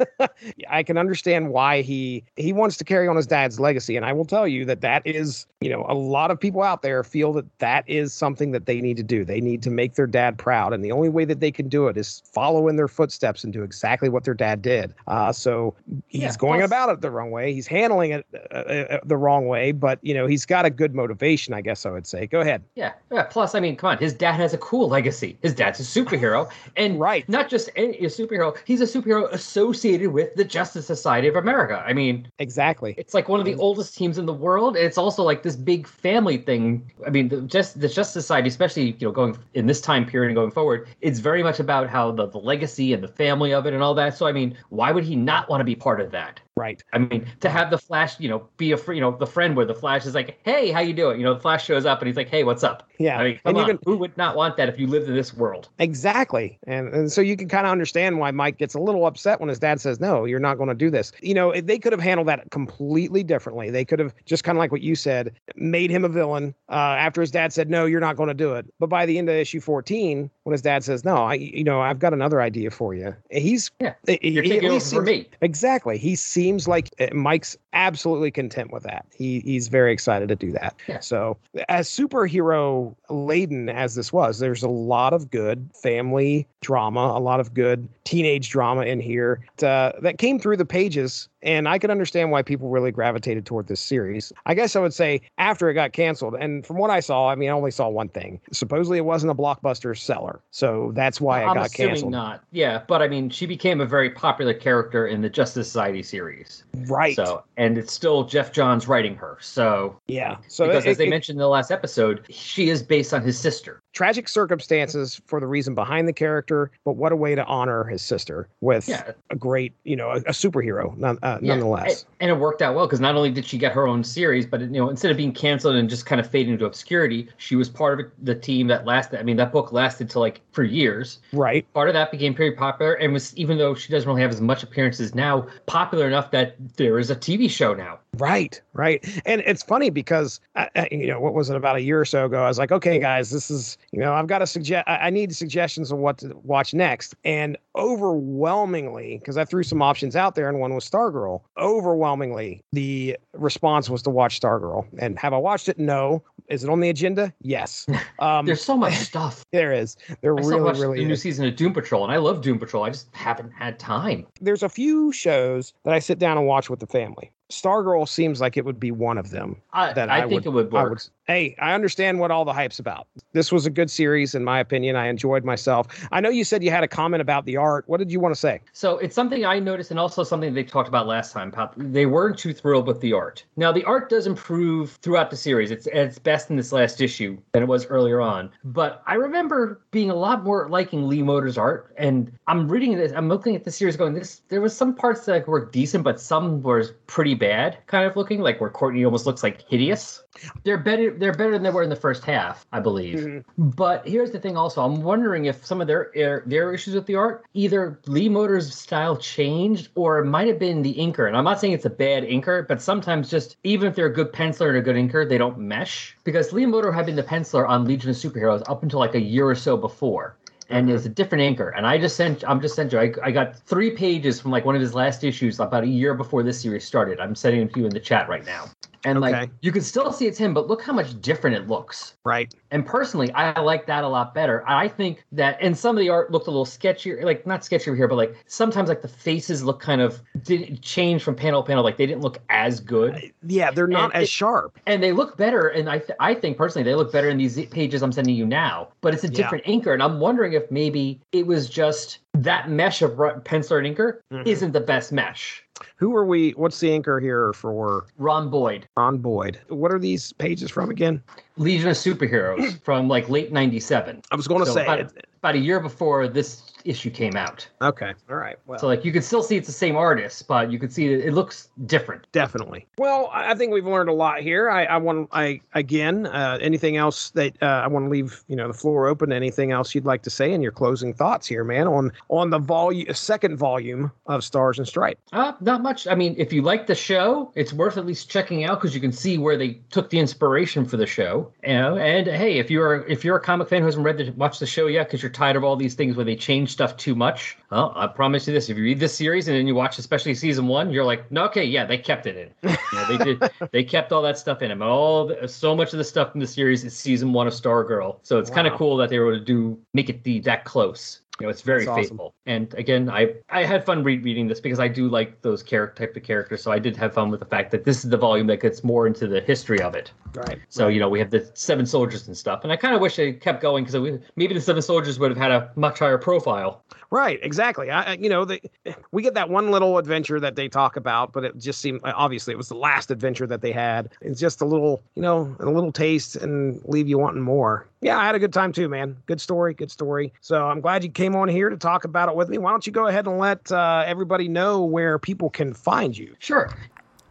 I 0.69 0.85
can 0.85 0.97
understand 0.97 1.51
why 1.51 1.83
he 1.83 2.23
he 2.37 2.53
wants 2.53 2.77
to 2.77 2.85
carry 2.85 3.09
on 3.09 3.17
his 3.17 3.27
dad's 3.27 3.59
legacy, 3.59 3.97
and 3.97 4.07
I 4.07 4.13
will 4.13 4.25
tell 4.25 4.47
you 4.47 4.65
that 4.67 4.83
that 4.83 5.05
is, 5.05 5.49
you 5.61 5.69
know, 5.69 5.85
a 5.89 5.95
lot 5.95 6.31
of 6.31 6.39
people 6.39 6.63
out 6.63 6.83
there 6.83 7.03
feel 7.03 7.33
that 7.33 7.59
that 7.59 7.83
is 7.89 8.15
something 8.15 8.53
that 8.53 8.67
they 8.67 8.81
need 8.81 8.97
to 8.99 9.03
do. 9.03 9.25
They 9.25 9.41
need 9.41 9.65
to 9.65 9.71
make 9.71 9.95
their 9.95 10.07
dad 10.07 10.39
proud, 10.39 10.73
and 10.73 10.85
the 10.85 10.93
only 10.93 11.09
way 11.09 11.25
that 11.25 11.41
they 11.41 11.51
can 11.51 11.69
do 11.69 11.89
it 11.89 11.97
is 11.97 12.23
follow 12.33 12.69
in 12.69 12.77
their 12.77 12.87
footsteps 12.87 13.43
and 13.43 13.53
do 13.53 13.65
exactly 13.65 14.09
what 14.09 14.23
their 14.23 14.35
dad 14.35 14.63
did. 14.63 14.95
Uh, 15.09 15.33
so 15.33 15.75
he's 16.07 16.23
yeah, 16.23 16.37
going 16.39 16.63
about 16.63 16.89
it 16.91 17.01
the 17.01 17.11
wrong 17.11 17.33
way. 17.33 17.53
He's 17.53 17.67
handling 17.67 18.13
it 18.13 18.27
uh, 18.53 18.55
uh, 18.55 19.01
the 19.05 19.17
wrong 19.17 19.49
way, 19.49 19.73
but 19.73 19.99
you 20.03 20.15
know, 20.15 20.29
he's 20.29 20.47
got 20.47 20.67
a 20.67 20.71
good 20.71 20.95
motivation, 20.95 21.53
I 21.53 21.63
guess 21.63 21.85
I 21.85 21.91
would 21.91 22.07
say. 22.07 22.29
Go 22.29 22.39
ahead. 22.39 22.63
Yeah, 22.77 22.93
yeah. 23.11 23.25
Plus, 23.25 23.57
I 23.57 23.61
mean 23.61 23.75
come 23.75 23.91
on, 23.91 23.99
his 23.99 24.20
dad 24.21 24.35
has 24.35 24.55
a 24.55 24.59
cool 24.59 24.89
legacy. 24.89 25.37
His 25.43 25.55
dad's 25.55 25.81
a 25.81 25.83
superhero, 25.83 26.49
and 26.77 27.01
right, 27.01 27.29
not 27.29 27.49
just 27.49 27.71
any, 27.75 27.97
a 27.99 28.07
superhero. 28.07 28.57
He's 28.65 28.81
a 28.81 28.85
superhero 28.85 29.33
associated 29.33 30.13
with 30.13 30.35
the 30.37 30.45
Justice 30.45 30.87
Society 30.87 31.27
of 31.27 31.37
America. 31.37 31.83
I 31.85 31.93
mean, 31.93 32.31
exactly. 32.39 32.95
It's 32.99 33.15
like 33.15 33.29
one 33.29 33.41
of 33.41 33.47
the 33.47 33.55
mm. 33.55 33.59
oldest 33.59 33.97
teams 33.97 34.19
in 34.19 34.27
the 34.27 34.33
world. 34.33 34.77
It's 34.77 34.99
also 34.99 35.23
like 35.25 35.43
this 35.43 35.57
big 35.57 35.89
family 35.89 36.37
thing. 36.37 36.93
I 37.05 37.11
mean, 37.11 37.29
the 37.29 37.41
just 37.41 37.81
the 37.81 37.89
Justice 37.89 38.13
Society, 38.13 38.49
especially 38.49 38.93
you 38.99 39.09
know 39.09 39.13
going 39.13 39.37
in 39.55 39.67
this 39.67 39.81
time 39.81 40.07
period 40.07 40.29
and 40.29 40.37
going 40.37 40.51
forward, 40.51 40.89
it's 41.01 41.19
very 41.19 41.43
much 41.43 41.59
about 41.59 41.89
how 41.89 42.13
the, 42.13 42.27
the 42.27 42.39
legacy 42.39 42.93
and 42.93 43.03
the 43.03 43.09
family 43.09 43.53
of 43.53 43.67
it 43.67 43.73
and 43.73 43.83
all 43.83 43.95
that. 43.95 44.17
So 44.17 44.27
I 44.27 44.33
mean, 44.33 44.57
why 44.69 44.93
would 44.93 45.05
he 45.05 45.17
not 45.17 45.49
want 45.49 45.61
to 45.63 45.65
be 45.65 45.75
part 45.75 46.01
of 46.01 46.11
that? 46.13 46.41
Right. 46.61 46.83
I 46.93 46.99
mean, 46.99 47.27
to 47.41 47.49
have 47.49 47.71
the 47.71 47.79
Flash, 47.79 48.21
you 48.21 48.29
know, 48.29 48.47
be 48.59 48.73
a 48.73 48.79
you 48.93 49.01
know 49.01 49.17
the 49.17 49.27
friend 49.27 49.57
where 49.57 49.65
the 49.65 49.75
Flash 49.75 50.05
is 50.05 50.15
like, 50.15 50.39
hey, 50.43 50.71
how 50.71 50.81
you 50.81 50.93
doing? 50.93 51.19
You 51.19 51.25
know, 51.25 51.33
the 51.33 51.41
Flash 51.41 51.65
shows 51.65 51.87
up 51.87 52.01
and 52.01 52.07
he's 52.07 52.19
like, 52.19 52.29
hey, 52.29 52.45
what's 52.45 52.63
up? 52.63 52.87
Yeah. 52.99 53.19
I 53.19 53.25
mean, 53.25 53.41
come 53.43 53.57
and 53.57 53.59
on. 53.59 53.67
Can, 53.67 53.79
Who 53.87 53.97
would 53.97 54.15
not 54.19 54.37
want 54.37 54.59
that 54.59 54.69
if 54.69 54.79
you 54.79 54.87
lived 54.87 55.09
in 55.09 55.15
this 55.15 55.33
world? 55.33 55.71
Exactly. 55.79 56.59
And 56.67 56.89
and 56.89 57.11
so 57.11 57.23
you 57.23 57.35
can 57.35 57.49
kind 57.49 57.65
of 57.65 57.73
understand 57.73 58.19
why 58.19 58.31
Mike 58.31 58.59
gets 58.59 58.75
a 58.75 58.79
little 58.79 59.07
upset 59.07 59.41
when 59.41 59.49
his 59.49 59.59
dad 59.59 59.81
says, 59.81 60.01
no, 60.01 60.27
you're 60.27 60.39
not 60.39 60.59
going 60.59 60.69
to 60.69 60.75
do 60.75 60.91
this. 60.91 61.13
You 61.23 61.33
know, 61.33 61.59
they 61.59 61.79
could 61.79 61.93
have 61.93 62.01
handled 62.03 62.29
that 62.29 62.51
completely 62.51 63.25
differently. 63.25 63.71
They 63.71 63.87
could 63.87 63.99
have 63.99 64.15
just 64.27 64.45
kind 64.45 64.59
of 64.59 64.61
like 64.61 64.71
what 64.71 64.83
you 64.83 64.95
said, 64.95 65.33
made 65.57 65.91
him 65.91 66.05
a 66.05 66.11
villain 66.11 66.55
uh, 66.69 66.75
after 66.75 67.23
his 67.23 67.31
dad 67.31 67.55
said, 67.55 67.71
no, 67.71 67.87
you're 67.87 68.01
not 68.01 68.17
going 68.17 68.29
to 68.29 68.35
do 68.35 68.53
it. 68.53 68.67
But 68.79 68.89
by 68.89 69.07
the 69.07 69.17
end 69.17 69.31
of 69.31 69.35
issue 69.35 69.61
14, 69.61 70.31
when 70.43 70.53
his 70.53 70.61
dad 70.61 70.85
says, 70.85 71.07
no, 71.07 71.17
I, 71.17 71.35
you 71.35 71.65
know, 71.65 71.81
I've 71.81 72.01
got 72.01 72.13
another 72.13 72.43
idea 72.43 72.71
for 72.71 72.93
you. 72.93 73.17
He's 73.31 73.71
yeah, 73.81 73.95
you're 74.07 74.43
he, 74.43 74.51
taking 74.51 74.69
over 74.69 74.81
seems, 74.81 74.93
for 74.93 75.03
me. 75.03 75.27
Exactly. 75.41 75.97
he's 75.97 76.21
He 76.35 76.50
seems 76.51 76.67
like 76.67 76.91
uh, 76.99 77.15
Mike's 77.15 77.57
absolutely 77.75 78.33
content 78.33 78.73
with 78.73 78.83
that. 78.83 79.07
He 79.15 79.39
he's 79.41 79.69
very 79.69 79.93
excited 79.93 80.29
to 80.31 80.37
do 80.37 80.51
that. 80.53 80.75
Yeah. 80.89 80.99
So 80.99 81.37
as 81.69 81.89
superhero 81.89 82.95
laden 83.09 83.69
as 83.69 83.95
this 83.95 84.13
was, 84.13 84.41
there's 84.41 84.65
a 84.65 84.69
lot 84.69 85.13
of 85.13 85.31
good 85.31 85.71
family 85.81 86.49
drama, 86.61 87.13
a 87.15 87.21
lot 87.21 87.39
of 87.39 87.55
good 87.55 87.89
teenage 88.03 88.51
drama 88.51 88.83
in 88.83 88.99
here 88.99 89.41
uh, 89.63 89.93
that 90.03 90.19
came 90.19 90.41
through 90.41 90.57
the 90.57 90.65
pages 90.65 91.29
and 91.43 91.69
I 91.69 91.79
can 91.79 91.91
understand 91.91 92.31
why 92.31 92.43
people 92.43 92.69
really 92.69 92.91
gravitated 92.91 93.47
toward 93.47 93.67
this 93.67 93.81
series. 93.81 94.33
I 94.47 94.55
guess 94.55 94.77
I 94.77 94.81
would 94.81 94.95
say 94.95 95.23
after 95.39 95.69
it 95.71 95.75
got 95.75 95.93
canceled, 95.93 96.35
and 96.39 96.67
from 96.67 96.77
what 96.77 96.91
I 96.91 97.01
saw, 97.01 97.29
I 97.29 97.35
mean, 97.35 97.49
I 97.49 97.53
only 97.53 97.71
saw 97.71 97.89
one 97.89 98.09
thing. 98.09 98.41
Supposedly, 98.53 98.99
it 98.99 99.05
wasn't 99.05 99.31
a 99.31 99.35
blockbuster 99.35 99.97
seller, 99.97 100.41
so 100.51 100.93
that's 100.95 101.21
why 101.21 101.43
I'm 101.43 101.57
it 101.57 101.61
got 101.61 101.73
canceled. 101.73 102.13
Not, 102.13 102.45
yeah, 102.51 102.83
but 102.87 103.03
I 103.03 103.09
mean, 103.09 103.31
she 103.31 103.47
became 103.47 103.81
a 103.81 103.87
very 103.87 104.11
popular 104.11 104.55
character 104.55 105.07
in 105.07 105.23
the 105.23 105.31
Justice 105.31 105.67
Society 105.67 106.03
series, 106.03 106.65
right? 106.87 107.17
So, 107.17 107.45
and 107.57 107.79
it's 107.79 107.93
still 107.93 108.25
Geoff 108.25 108.53
Johns 108.53 108.89
writing 108.89 109.15
her, 109.17 109.39
so 109.41 109.99
yeah. 110.09 110.37
So 110.49 110.67
because 110.67 110.87
it, 110.87 110.91
as 110.91 110.99
they 110.99 111.07
it, 111.07 111.11
mentioned 111.11 111.37
in 111.37 111.41
the 111.41 111.49
last 111.49 111.71
episode, 111.71 112.25
she 112.31 112.71
is 112.71 112.83
based 112.83 113.15
on 113.15 113.23
his 113.23 113.39
sister. 113.39 113.81
Tragic 113.93 114.29
circumstances 114.29 115.21
for 115.27 115.41
the 115.41 115.47
reason 115.47 115.75
behind 115.75 116.07
the 116.07 116.13
character, 116.13 116.71
but 116.85 116.93
what 116.93 117.13
a 117.13 117.17
way 117.17 117.35
to 117.35 117.45
honor 117.45 117.85
his 117.85 118.03
sister 118.03 118.49
with 118.61 118.89
yeah. 118.89 119.13
a 119.31 119.37
great, 119.37 119.73
you 119.85 119.97
know, 119.97 120.11
a, 120.11 120.17
a 120.17 120.33
superhero, 120.33 120.97
none, 120.97 121.19
uh, 121.23 121.39
yeah. 121.41 121.55
nonetheless 121.55 122.05
and 122.21 122.31
it 122.31 122.35
worked 122.35 122.63
out 122.63 122.75
well 122.75 122.87
because 122.87 123.01
not 123.01 123.17
only 123.17 123.31
did 123.31 123.47
she 123.47 123.59
get 123.59 123.73
her 123.73 123.87
own 123.87 124.05
series, 124.05 124.47
but 124.47 124.61
you 124.61 124.67
know, 124.69 124.91
instead 124.91 125.11
of 125.11 125.17
being 125.17 125.33
canceled 125.33 125.75
and 125.75 125.89
just 125.89 126.07
kind 126.07 126.21
of 126.21 126.31
fading 126.31 126.53
into 126.53 126.67
obscurity, 126.67 127.29
she 127.39 127.57
was 127.57 127.69
part 127.69 128.01
of 128.01 128.07
the 128.23 128.35
team 128.35 128.67
that 128.69 128.85
lasted. 128.85 129.19
I 129.19 129.23
mean, 129.23 129.37
that 129.39 129.53
book 129.53 129.73
lasted 129.73 130.11
to 130.11 130.21
like 130.21 130.41
for 130.53 130.63
years. 130.63 131.21
Right. 131.33 131.67
Part 131.73 131.89
of 131.89 131.95
that 131.95 132.11
became 132.11 132.35
pretty 132.35 132.55
popular, 132.57 132.95
and 132.95 133.13
was 133.13 133.37
even 133.37 133.59
though 133.59 133.75
she 133.75 133.91
doesn't 133.91 134.09
really 134.09 134.21
have 134.21 134.31
as 134.31 134.41
much 134.41 134.63
appearances 134.63 135.15
now, 135.15 135.47
popular 135.67 136.07
enough 136.07 136.31
that 136.33 136.57
there 136.77 136.99
is 136.99 137.11
a 137.11 137.17
TV 137.17 137.49
show 137.51 137.75
now. 137.75 137.99
Right, 138.19 138.61
right. 138.73 139.05
And 139.25 139.43
it's 139.47 139.63
funny 139.63 139.91
because, 139.91 140.41
uh, 140.57 140.67
uh, 140.75 140.87
you 140.91 141.07
know, 141.07 141.21
what 141.21 141.33
was 141.33 141.49
it 141.49 141.57
about 141.57 141.77
a 141.77 141.81
year 141.81 142.01
or 142.01 142.05
so 142.05 142.27
ago? 142.27 142.43
I 142.43 142.49
was 142.49 142.59
like, 142.59 142.73
okay, 142.73 142.99
guys, 142.99 143.31
this 143.31 143.51
is, 143.51 143.79
you 143.93 144.01
know, 144.01 144.13
I've 144.13 144.27
got 144.27 144.39
to 144.39 144.47
suggest, 144.47 144.85
I 144.89 145.11
need 145.11 145.35
suggestions 145.35 145.91
of 145.93 145.99
what 145.99 146.19
to 146.19 146.37
watch 146.43 146.75
next. 146.75 147.15
And 147.25 147.57
overwhelmingly, 147.77 149.19
because 149.19 149.37
I 149.37 149.45
threw 149.45 149.63
some 149.63 149.81
options 149.81 150.17
out 150.17 150.35
there 150.35 150.49
and 150.49 150.59
one 150.59 150.75
was 150.75 150.89
Stargirl, 150.89 151.41
overwhelmingly, 151.57 152.63
the 152.73 153.17
response 153.33 153.89
was 153.89 154.03
to 154.03 154.11
watch 154.11 154.41
Stargirl. 154.41 154.87
And 154.99 155.19
have 155.19 155.33
I 155.33 155.39
watched 155.39 155.69
it? 155.69 155.79
No. 155.79 156.23
Is 156.49 156.65
it 156.65 156.71
on 156.71 156.81
the 156.81 156.89
agenda? 156.89 157.33
Yes. 157.41 157.87
Um, 158.19 158.45
There's 158.45 158.63
so 158.63 158.77
much 158.77 158.95
stuff. 158.97 159.47
There 159.51 159.73
is. 159.73 159.97
There 160.21 160.37
I 160.37 160.43
really, 160.43 160.61
really 160.79 160.99
the 160.99 161.05
is. 161.05 161.09
new 161.09 161.17
season 161.17 161.47
of 161.47 161.57
Doom 161.57 161.73
Patrol, 161.73 162.05
and 162.05 162.13
I 162.13 162.19
love 162.19 162.43
Doom 162.43 162.59
Patrol. 162.59 162.85
I 162.85 162.91
just 162.91 163.09
haven't 163.15 163.51
had 163.53 163.79
time. 163.79 164.27
There's 164.43 164.63
a 164.63 164.69
few 164.69 165.11
shows 165.11 165.73
that 165.85 165.95
I 165.95 166.01
sit 166.01 166.19
down 166.19 166.37
and 166.37 166.47
watch 166.47 166.69
with 166.69 166.81
the 166.81 166.87
family. 166.87 167.33
Stargirl 167.51 168.09
seems 168.09 168.41
like 168.41 168.57
it 168.57 168.65
would 168.65 168.81
be 168.81 168.91
one 168.91 169.19
of 169.19 169.31
them. 169.31 169.57
I, 169.73 169.93
that 169.93 170.09
I, 170.09 170.19
I 170.19 170.21
think 170.23 170.33
would, 170.33 170.47
it 170.47 170.51
would 170.51 170.73
work. 170.73 170.91
Would, 170.91 171.03
hey, 171.25 171.55
I 171.61 171.73
understand 171.73 172.19
what 172.19 172.31
all 172.31 172.45
the 172.45 172.53
hype's 172.53 172.79
about. 172.79 173.07
This 173.33 173.53
was 173.53 173.67
a 173.67 173.71
good 173.71 173.91
series, 173.91 174.35
in 174.35 174.45
my 174.45 174.59
opinion. 174.61 174.97
I 174.97 175.09
enjoyed 175.09 175.45
myself. 175.45 175.87
I 176.13 176.21
know 176.21 176.31
you 176.31 176.45
said 176.45 176.65
you 176.65 176.71
had 176.71 176.85
a 176.85 176.89
comment 176.89 177.21
about 177.21 177.45
the 177.45 177.57
art. 177.57 177.85
What 177.87 177.99
did 177.99 178.11
you 178.11 178.21
want 178.21 178.35
to 178.35 178.41
say? 178.41 178.61
So 178.73 178.99
it's 178.99 179.15
something 179.15 179.45
I 179.45 179.59
noticed, 179.59 179.91
and 179.91 180.01
also 180.01 180.25
something 180.25 180.55
they 180.55 180.65
talked 180.65 180.89
about 180.89 181.07
last 181.07 181.33
time. 181.33 181.53
They 181.77 182.07
weren't 182.07 182.39
too 182.39 182.53
thrilled 182.53 182.87
with 182.87 183.01
the 183.01 183.13
art. 183.13 183.45
Now 183.57 183.73
the 183.73 183.85
art 183.85 184.09
does 184.09 184.27
improve 184.27 184.93
throughout 185.03 185.31
the 185.31 185.37
series. 185.37 185.71
It's 185.71 185.87
its 185.89 186.19
best 186.19 186.51
in 186.51 186.57
this 186.57 186.73
last 186.73 187.01
issue 187.01 187.39
than 187.53 187.63
it 187.63 187.67
was 187.67 187.87
earlier 187.87 188.21
on. 188.21 188.51
But 188.65 189.03
I 189.07 189.15
remember 189.15 189.81
being 189.91 190.11
a 190.11 190.15
lot 190.15 190.45
more 190.45 190.69
liking 190.69 191.09
Lee 191.09 191.23
Moder's 191.23 191.59
art, 191.59 191.93
and 191.97 192.33
I'm 192.47 192.69
reading 192.69 192.97
this. 192.97 193.13
I'm 193.13 193.29
looking 193.29 193.55
at 193.57 193.65
the 193.65 193.71
series, 193.71 193.97
going, 193.97 194.15
"This." 194.15 194.43
There 194.49 194.61
was 194.61 194.77
some 194.77 194.95
parts 194.95 195.27
that 195.27 195.47
were 195.47 195.65
decent, 195.67 196.05
but 196.05 196.21
some 196.21 196.63
were 196.63 196.85
pretty 197.07 197.35
bad, 197.41 197.79
kind 197.89 198.07
of 198.07 198.15
looking 198.15 198.41
like 198.41 198.61
where 198.61 198.71
Courtney 198.71 199.05
almost 199.05 199.27
looks 199.27 199.43
like 199.43 199.69
hideous. 199.69 200.23
They're 200.63 200.79
better. 200.79 201.11
They're 201.11 201.33
better 201.33 201.51
than 201.51 201.65
they 201.65 201.71
were 201.71 201.83
in 201.83 201.91
the 201.91 201.97
first 201.97 202.25
half, 202.25 202.65
I 202.73 202.79
believe. 202.79 203.19
Mm-hmm. 203.19 203.71
But 203.71 204.07
here's 204.07 204.31
the 204.31 204.39
thing. 204.39 204.57
Also, 204.57 204.83
I'm 204.83 205.03
wondering 205.03 205.47
if 205.47 205.67
some 205.67 205.81
of 205.81 205.89
their 205.89 206.13
their 206.47 206.73
issues 206.73 206.95
with 206.95 207.07
the 207.07 207.17
art, 207.17 207.45
either 207.55 207.99
Lee 208.07 208.29
Moder's 208.29 208.73
style 208.73 209.17
changed, 209.17 209.89
or 209.97 210.21
it 210.21 210.27
might 210.27 210.47
have 210.47 210.61
been 210.61 210.83
the 210.83 210.95
inker. 210.95 211.27
And 211.27 211.37
I'm 211.37 211.45
not 211.45 211.61
saying 211.61 211.73
it's 211.73 211.85
a 211.85 211.91
bad 211.91 212.23
inker, 212.23 212.69
but 212.69 212.81
sometimes 212.81 213.29
just 213.29 213.57
even 213.65 213.89
if 213.89 213.97
they're 213.97 214.07
a 214.07 214.13
good 214.13 214.33
penciler 214.33 214.69
and 214.69 214.79
a 214.79 214.83
good 214.83 214.97
inker, 214.97 215.29
they 215.29 215.39
don't 215.39 215.59
mesh. 215.59 216.17
Because 216.23 216.53
Lee 216.53 216.67
Moder 216.67 216.93
had 216.93 217.07
been 217.07 217.17
the 217.17 217.23
penciler 217.25 217.69
on 217.69 217.85
Legion 217.85 218.11
of 218.11 218.17
Superheroes 218.17 218.63
up 218.69 218.83
until 218.83 219.01
like 219.01 219.15
a 219.15 219.21
year 219.21 219.49
or 219.49 219.57
so 219.57 219.77
before 219.77 220.37
and 220.71 220.89
it's 220.89 221.05
a 221.05 221.09
different 221.09 221.43
inker. 221.43 221.73
And 221.77 221.87
I 221.87 221.99
just 221.99 222.17
sent, 222.17 222.49
I'm 222.49 222.61
just 222.61 222.75
sent 222.75 222.93
you. 222.93 222.99
I, 222.99 223.13
I 223.23 223.31
got 223.31 223.57
three 223.57 223.91
pages 223.91 224.41
from 224.41 224.51
like 224.51 224.65
one 224.65 224.75
of 224.75 224.81
his 224.81 224.95
last 224.95 225.25
issues 225.25 225.59
about 225.59 225.85
a 225.85 225.89
year 225.89 226.15
before 226.15 226.43
this 226.43 226.61
series 226.61 226.85
started. 226.85 227.21
I'm 227.21 227.35
sending 227.35 227.61
them 227.61 227.69
to 227.71 227.81
you 227.81 227.87
in 227.87 227.93
the 227.93 228.01
chat 228.01 228.29
right 228.29 228.45
now. 228.45 228.67
And 229.05 229.19
Okay. 229.19 229.31
like 229.33 229.51
you 229.63 229.73
can 229.73 229.83
still 229.83 230.13
see 230.13 230.27
it's 230.27 230.37
him, 230.39 230.53
but 230.53 230.69
look 230.69 230.83
how 230.83 230.93
much 230.93 231.21
different 231.23 231.57
it 231.57 231.69
looks. 231.69 232.15
Right. 232.25 232.53
And 232.71 232.85
personally, 232.85 233.33
I 233.33 233.59
like 233.61 233.87
that 233.87 234.05
a 234.05 234.09
lot 234.09 234.35
better. 234.35 234.63
I 234.67 234.89
think 234.89 235.25
that, 235.33 235.57
and 235.61 235.77
some 235.77 235.97
of 235.97 236.01
the 236.01 236.09
art 236.11 236.31
looked 236.31 236.47
a 236.47 236.51
little 236.51 236.67
sketchier, 236.67 237.23
like 237.25 237.47
not 237.47 237.63
sketchier 237.63 237.97
here, 237.97 238.07
but 238.09 238.17
like 238.17 238.37
sometimes 238.47 238.89
like 238.89 239.01
the 239.03 239.09
faces 239.09 239.65
look 239.65 239.81
kind 239.81 240.01
of 240.01 240.21
did 240.45 240.83
change 240.83 241.23
from 241.23 241.35
panel 241.35 241.63
to 241.63 241.67
panel. 241.67 241.83
Like 241.83 241.97
they 241.97 242.07
didn't 242.07 242.21
look 242.23 242.39
as 242.51 242.79
good, 242.81 243.33
Yeah, 243.47 243.71
they're 243.71 243.87
not 243.87 244.13
And 244.13 244.23
as 244.23 244.25
it- 244.25 244.31
sharp. 244.31 244.79
and 244.87 245.03
they 245.03 245.13
look 245.13 245.37
better. 245.37 245.69
And 245.69 245.89
I, 245.89 245.99
th- 245.99 246.17
I 246.21 246.35
think 246.35 246.57
personally 246.59 246.85
they 246.85 246.95
look 246.95 247.11
better 247.13 247.29
in 247.31 247.39
these 247.39 247.65
pages 247.67 248.03
I'm 248.03 248.13
sending 248.13 248.35
you 248.35 248.47
now. 248.47 248.89
But 249.01 249.15
it's 249.15 249.25
a 249.25 249.29
Yeah. 249.29 249.33
different 249.33 249.65
inker, 249.65 249.95
and 249.95 250.03
I'm 250.03 250.21
wondering 250.21 250.53
if 250.53 250.71
maybe 250.71 251.21
it 251.33 251.47
was 251.47 251.69
just 251.71 252.19
that 252.35 252.71
mesh 252.71 253.03
of 253.03 253.13
penciler 253.13 253.85
and 253.85 253.97
inker 253.97 254.19
Mhm. 254.33 254.47
isn't 254.47 254.73
the 254.73 254.81
best 254.81 255.11
mesh. 255.11 255.65
Who 255.97 256.15
are 256.17 256.25
we? 256.25 256.51
What's 256.53 256.81
the 256.81 256.89
inker 256.89 257.21
here 257.21 257.53
for 257.53 258.07
Ron 258.19 258.51
Boyd, 258.51 258.87
Ron 258.97 259.19
Boyd? 259.19 259.59
What 259.69 259.93
are 259.93 259.99
these 259.99 260.33
pages 260.35 260.71
from 260.71 260.91
again? 260.91 261.23
Legion 261.57 261.89
of 261.89 261.97
Superheroes 261.97 262.81
from 262.85 263.09
like 263.09 263.29
late 263.29 263.53
'97. 263.53 264.23
I 264.31 264.37
was 264.37 264.47
going 264.49 264.61
to 264.61 264.67
So 264.67 264.75
say. 264.75 264.83
about, 264.85 265.13
about 265.39 265.55
a 265.55 265.59
year 265.59 265.81
before 265.81 266.29
this 266.29 266.73
issue 266.85 267.11
came 267.11 267.37
out. 267.37 267.69
okay. 267.83 268.13
All 268.29 268.37
right. 268.37 268.57
Well, 268.67 268.79
So 268.79 268.87
like 268.87 269.05
you 269.05 269.13
can 269.13 269.23
still 269.23 269.43
see 269.43 269.57
it's 269.57 269.67
the 269.67 269.73
same 269.73 269.97
artist, 269.97 270.47
but 270.49 270.71
you 270.73 270.79
can 270.79 270.91
see 270.91 271.09
that 271.15 271.27
it 271.27 271.33
looks 271.33 271.69
different. 271.87 272.27
definitely. 272.33 272.87
Well, 272.99 273.31
I 273.33 273.51
I 273.51 273.55
think 273.55 273.73
we've 273.73 273.87
learned 273.87 274.09
a 274.09 274.13
lot 274.15 274.41
here. 274.41 274.71
I, 274.71 274.85
I 274.85 274.97
want. 274.97 275.29
I 275.33 275.61
again. 275.75 276.27
Uh, 276.27 276.57
anything 276.61 276.97
else 276.97 277.31
that 277.31 277.61
uh, 277.63 277.67
I 277.67 277.89
want 277.89 278.07
to 278.07 278.11
leave? 278.11 278.45
You 278.49 278.55
know, 278.57 278.69
the 278.69 278.75
floor 278.75 279.09
open. 279.09 279.33
Anything 279.33 279.73
else 279.73 279.95
you'd 279.95 280.05
like 280.05 280.23
to 280.23 280.31
say 280.31 280.53
in 280.53 280.63
your 280.63 280.71
closing 280.73 281.13
thoughts 281.13 281.47
here, 281.49 281.65
man? 281.65 281.89
On 281.89 282.13
on 282.29 282.51
the 282.51 282.59
volume, 282.59 283.13
second 283.13 283.57
volume 283.57 284.13
of 284.27 284.45
Stars 284.45 284.79
and 284.79 284.87
Stripes. 284.87 285.21
Uh, 285.33 285.53
not 285.61 285.83
much. 285.83 286.07
I 286.07 286.15
mean, 286.15 286.35
if 286.39 286.53
you 286.53 286.63
like 286.63 286.87
the 286.87 286.95
show, 286.95 287.51
it's 287.57 287.73
worth 287.73 287.97
at 287.97 288.07
least 288.07 288.31
checking 288.31 288.65
out 288.65 288.81
because 288.81 288.95
you 288.95 289.01
can 289.01 289.13
see 289.13 289.37
where 289.37 289.57
they 289.57 289.81
took 289.91 290.11
the 290.11 290.19
inspiration 290.19 290.85
for 290.85 290.97
the 290.97 291.07
show. 291.07 291.53
You 291.67 291.75
know, 291.75 291.97
and 291.97 292.27
hey, 292.29 292.59
if 292.59 292.71
you're 292.71 293.05
if 293.09 293.25
you're 293.25 293.37
a 293.37 293.41
comic 293.41 293.69
fan 293.69 293.81
who 293.81 293.87
hasn't 293.87 294.05
read 294.05 294.19
the 294.19 294.31
watched 294.33 294.61
the 294.61 294.67
show 294.67 294.87
yet 294.87 295.09
because 295.09 295.23
you're 295.23 295.31
tired 295.33 295.57
of 295.57 295.65
all 295.65 295.75
these 295.77 295.95
things 295.95 296.15
where 296.17 296.25
they 296.25 296.37
change 296.37 296.70
stuff 296.71 296.97
too 296.97 297.15
much, 297.15 297.57
well, 297.71 297.93
I 297.97 298.07
promise 298.07 298.47
you 298.47 298.55
this: 298.55 298.69
if 298.69 298.77
you 298.77 298.85
read 298.85 299.01
this 299.01 299.15
series 299.15 299.49
and 299.49 299.57
then 299.57 299.67
you 299.67 299.75
watch 299.75 299.99
especially 299.99 300.35
season 300.35 300.67
one, 300.67 300.91
you're 300.91 301.05
like, 301.05 301.31
no, 301.31 301.45
okay, 301.45 301.65
yeah, 301.65 301.85
they 301.85 301.99
kept 301.99 302.27
it 302.27 302.37
in. 302.37 302.71
You 302.93 302.99
know, 302.99 303.07
they 303.19 303.25
did. 303.25 303.51
they 303.71 303.85
kept 303.85 304.11
all 304.11 304.21
that 304.23 304.37
stuff 304.37 304.63
in 304.63 304.69
them. 304.69 304.83
All 304.83 305.27
the, 305.27 305.47
so 305.47 305.77
much 305.77 305.93
of 305.93 305.99
the 305.99 306.05
stuff 306.05 306.35
in 306.35 306.41
the 306.41 306.47
series 306.47 306.83
is 306.85 306.97
season 306.97 307.33
one 307.33 307.47
of 307.47 307.53
Stargirl. 307.53 308.19
So 308.25 308.39
it's 308.41 308.51
kind 308.51 308.67
of 308.67 308.75
cool 308.75 308.97
that 308.97 309.11
they 309.11 309.19
were 309.21 309.33
able 309.33 309.39
to 309.39 309.45
do 309.45 309.79
make 309.95 310.09
it 310.09 310.25
the 310.25 310.41
that 310.41 310.65
close. 310.65 311.21
You 311.41 311.47
know, 311.47 311.51
it's 311.51 311.63
very 311.63 311.85
That's 311.85 311.91
awesome. 311.91 312.03
faithful. 312.19 312.35
And 312.47 312.75
again, 312.75 313.09
I 313.09 313.35
I 313.49 313.65
had 313.65 313.85
fun 313.85 314.05
re- 314.05 314.19
reading 314.19 314.47
this 314.47 314.61
because 314.61 314.79
I 314.79 314.89
do 314.89 315.09
like 315.09 315.41
those 315.43 315.63
character 315.63 316.07
type 316.07 316.17
of 316.17 316.23
characters. 316.23 316.63
So 316.63 316.71
I 316.71 316.79
did 316.79 316.97
have 316.97 317.15
fun 317.15 317.31
with 317.31 317.41
the 317.41 317.47
fact 317.47 317.71
that 317.71 317.85
this 317.85 318.05
is 318.05 318.11
the 318.11 318.17
volume 318.17 318.47
that 318.49 318.61
gets 318.61 318.85
more 318.85 319.07
into 319.07 319.27
the 319.27 319.41
history 319.41 319.81
of 319.81 319.95
it. 319.95 320.13
Right. 320.35 320.59
So 320.69 320.89
you 320.89 321.01
know, 321.01 321.09
we 321.09 321.19
have 321.19 321.31
the 321.31 321.51
seven 321.55 321.87
soldiers 321.87 322.27
and 322.29 322.37
stuff, 322.37 322.61
and 322.63 322.73
I 322.73 322.77
kind 322.77 322.95
of 322.95 323.01
wish 323.01 323.17
they 323.17 323.33
kept 323.33 323.63
going 323.63 323.85
because 323.85 324.21
maybe 324.37 324.55
the 324.55 324.61
seven 324.61 324.83
soldiers 324.83 325.19
would 325.19 325.31
have 325.31 325.39
had 325.39 325.51
a 325.51 325.71
much 325.77 325.99
higher 325.99 326.19
profile. 326.19 326.85
Right, 327.11 327.41
exactly. 327.43 327.91
I, 327.91 328.15
you 328.15 328.29
know, 328.29 328.45
they, 328.45 328.61
we 329.13 329.23
get 329.23 329.35
that 329.35 329.51
one 329.51 329.71
little 329.71 329.99
adventure 329.99 330.39
that 330.41 330.57
they 330.57 330.69
talk 330.69 330.97
about, 330.97 331.33
but 331.33 331.45
it 331.45 331.59
just 331.59 331.81
seemed 331.81 332.01
obviously 332.05 332.53
it 332.53 332.57
was 332.57 332.69
the 332.69 332.77
last 332.77 333.11
adventure 333.11 333.47
that 333.49 333.61
they 333.61 333.73
had. 333.73 334.11
It's 334.21 334.41
just 334.41 334.61
a 334.61 334.65
little, 334.65 335.03
you 335.15 335.23
know, 335.23 335.55
a 335.59 335.69
little 335.69 335.93
taste 335.93 336.37
and 336.37 336.81
leave 336.85 337.09
you 337.09 337.19
wanting 337.19 337.43
more. 337.43 337.87
Yeah, 338.01 338.19
I 338.19 338.25
had 338.25 338.35
a 338.35 338.39
good 338.39 338.53
time 338.53 338.73
too, 338.73 338.89
man. 338.89 339.17
Good 339.27 339.41
story, 339.41 339.75
good 339.75 339.91
story. 339.91 340.33
So 340.41 340.67
I'm 340.67 340.81
glad 340.81 341.03
you 341.03 341.11
came 341.11 341.35
on 341.35 341.49
here 341.49 341.69
to 341.69 341.77
talk 341.77 342.05
about 342.05 342.29
it 342.29 342.37
with 342.37 342.49
me. 342.49 342.59
Why 342.59 342.71
don't 342.71 342.87
you 342.87 342.93
go 342.93 343.09
ahead 343.09 343.27
and 343.27 343.39
let 343.39 343.71
uh, 343.73 344.05
everybody 344.07 344.49
know 344.49 344.85
where 344.85 345.19
people 345.19 345.51
can 345.51 345.75
find 345.75 346.17
you? 346.17 346.35
Sure. 346.39 346.71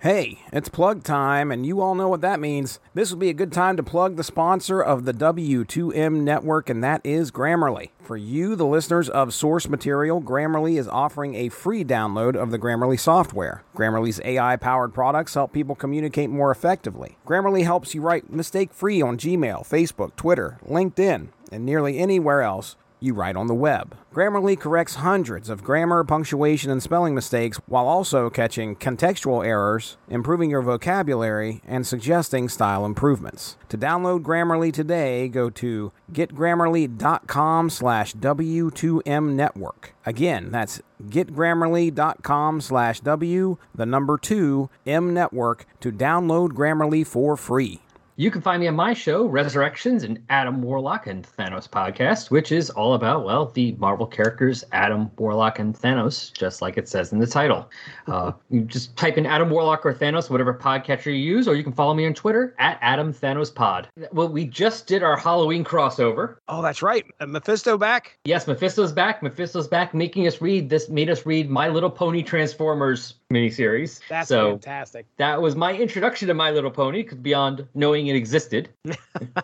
Hey, 0.02 0.40
it's 0.54 0.70
plug 0.70 1.04
time, 1.04 1.52
and 1.52 1.66
you 1.66 1.82
all 1.82 1.94
know 1.94 2.08
what 2.08 2.22
that 2.22 2.40
means. 2.40 2.80
This 2.94 3.10
would 3.10 3.20
be 3.20 3.30
a 3.30 3.34
good 3.34 3.52
time 3.52 3.76
to 3.76 3.84
plug 3.84 4.16
the 4.16 4.24
sponsor 4.24 4.82
of 4.82 5.04
the 5.04 5.12
W2M 5.12 6.22
network, 6.22 6.70
and 6.70 6.82
that 6.82 7.02
is 7.04 7.32
Grammarly. 7.32 7.90
For 8.02 8.16
you, 8.16 8.56
the 8.56 8.66
listeners 8.66 9.10
of 9.10 9.34
Source 9.34 9.68
Material, 9.68 10.22
Grammarly 10.22 10.80
is 10.80 10.88
offering 10.88 11.36
a 11.36 11.50
free 11.50 11.84
download 11.84 12.38
of 12.38 12.50
the 12.50 12.58
Grammarly 12.58 12.98
software. 12.98 13.66
Grammarly's 13.76 14.22
AI 14.24 14.56
powered 14.56 14.94
products 14.94 15.34
help 15.34 15.52
people 15.52 15.76
communicate 15.76 16.30
more 16.30 16.50
effectively. 16.50 17.18
Grammarly 17.28 17.66
helps 17.66 17.94
you 17.94 18.00
write 18.00 18.32
mistake 18.32 18.74
free 18.74 19.02
on 19.02 19.18
Gmail, 19.18 19.68
Facebook, 19.68 20.16
Twitter, 20.16 20.60
LinkedIn, 20.66 21.28
and 21.52 21.66
nearly 21.66 22.00
anywhere 22.00 22.42
else 22.42 22.78
you 23.00 23.14
write 23.14 23.36
on 23.36 23.48
the 23.48 23.54
web. 23.54 23.96
Grammarly 24.14 24.60
corrects 24.60 24.96
hundreds 24.96 25.50
of 25.50 25.64
grammar, 25.64 26.04
punctuation, 26.04 26.72
and 26.72 26.82
spelling 26.82 27.16
mistakes 27.16 27.58
while 27.68 27.88
also 27.88 28.30
catching 28.30 28.76
contextual 28.76 29.46
errors, 29.46 29.98
improving 30.10 30.50
your 30.50 30.62
vocabulary, 30.62 31.62
and 31.66 31.86
suggesting 31.86 32.50
style 32.50 32.86
improvements. 32.86 33.56
To 33.70 33.78
download 33.78 34.22
Grammarly 34.22 34.74
today, 34.74 35.28
go 35.28 35.50
to 35.52 35.92
getgrammarly.com 36.12 37.70
slash 37.70 38.14
W2M 38.16 39.34
network. 39.34 39.94
Again, 40.06 40.52
that's 40.52 40.82
getgrammarly.com 41.04 42.62
slash 42.62 43.02
W, 43.02 43.58
the 43.76 43.86
number 43.86 44.18
2, 44.18 44.70
M 44.86 45.14
network 45.14 45.66
to 45.80 45.92
download 45.92 46.50
Grammarly 46.50 47.06
for 47.06 47.38
free. 47.38 47.82
You 48.20 48.30
can 48.32 48.42
find 48.42 48.60
me 48.60 48.68
on 48.68 48.76
my 48.76 48.94
show, 48.94 49.26
Resurrections, 49.28 50.04
and 50.04 50.22
Adam 50.28 50.62
Warlock 50.62 51.08
and 51.08 51.26
Thanos 51.26 51.70
podcast, 51.70 52.30
which 52.30 52.52
is 52.52 52.70
all 52.70 52.96
about, 52.96 53.24
well, 53.24 53.46
the 53.46 53.72
Marvel 53.80 54.06
characters 54.06 54.62
Adam, 54.74 55.10
Warlock, 55.18 55.58
and 55.60 55.74
Thanos, 55.74 56.34
just 56.34 56.62
like 56.62 56.78
it 56.78 56.90
says 56.90 57.14
in 57.14 57.20
the 57.20 57.26
title. 57.26 57.70
Uh, 58.08 58.34
you 58.50 58.64
just 58.64 58.98
type 58.98 59.18
in 59.18 59.26
Adam 59.26 59.50
Warlock 59.50 59.86
or 59.86 59.94
Thanos, 59.94 60.30
whatever 60.30 60.54
podcatcher 60.54 61.06
you 61.06 61.14
use, 61.14 61.48
or 61.48 61.56
you 61.56 61.64
can 61.64 61.72
follow 61.72 61.94
me 61.94 62.06
on 62.06 62.14
Twitter 62.14 62.54
at 62.60 62.78
Adam 62.82 63.14
Thanos 63.14 63.56
Pod. 63.56 63.88
Well, 64.12 64.28
we 64.28 64.44
just 64.44 64.86
did 64.86 65.02
our 65.02 65.16
Halloween 65.16 65.64
crossover. 65.64 66.36
Oh, 66.50 66.62
that's 66.62 66.82
right. 66.82 67.06
Mephisto 67.26 67.78
back. 67.78 68.18
Yes, 68.26 68.48
Mephisto's 68.48 68.92
back. 68.92 69.24
Mephisto's 69.24 69.70
back, 69.70 69.94
making 69.94 70.28
us 70.28 70.42
read 70.42 70.70
this. 70.70 70.90
Made 70.90 71.10
us 71.10 71.26
read 71.26 71.50
My 71.50 71.70
Little 71.70 71.90
Pony 71.90 72.22
Transformers 72.24 73.14
miniseries. 73.32 74.02
That's 74.10 74.28
so 74.28 74.52
fantastic. 74.52 75.06
that 75.18 75.42
was 75.42 75.56
my 75.56 75.74
introduction 75.74 76.28
to 76.28 76.34
My 76.34 76.52
Little 76.52 76.72
Pony, 76.72 77.04
beyond 77.22 77.66
knowing 77.76 78.09
it 78.10 78.16
existed. 78.16 78.70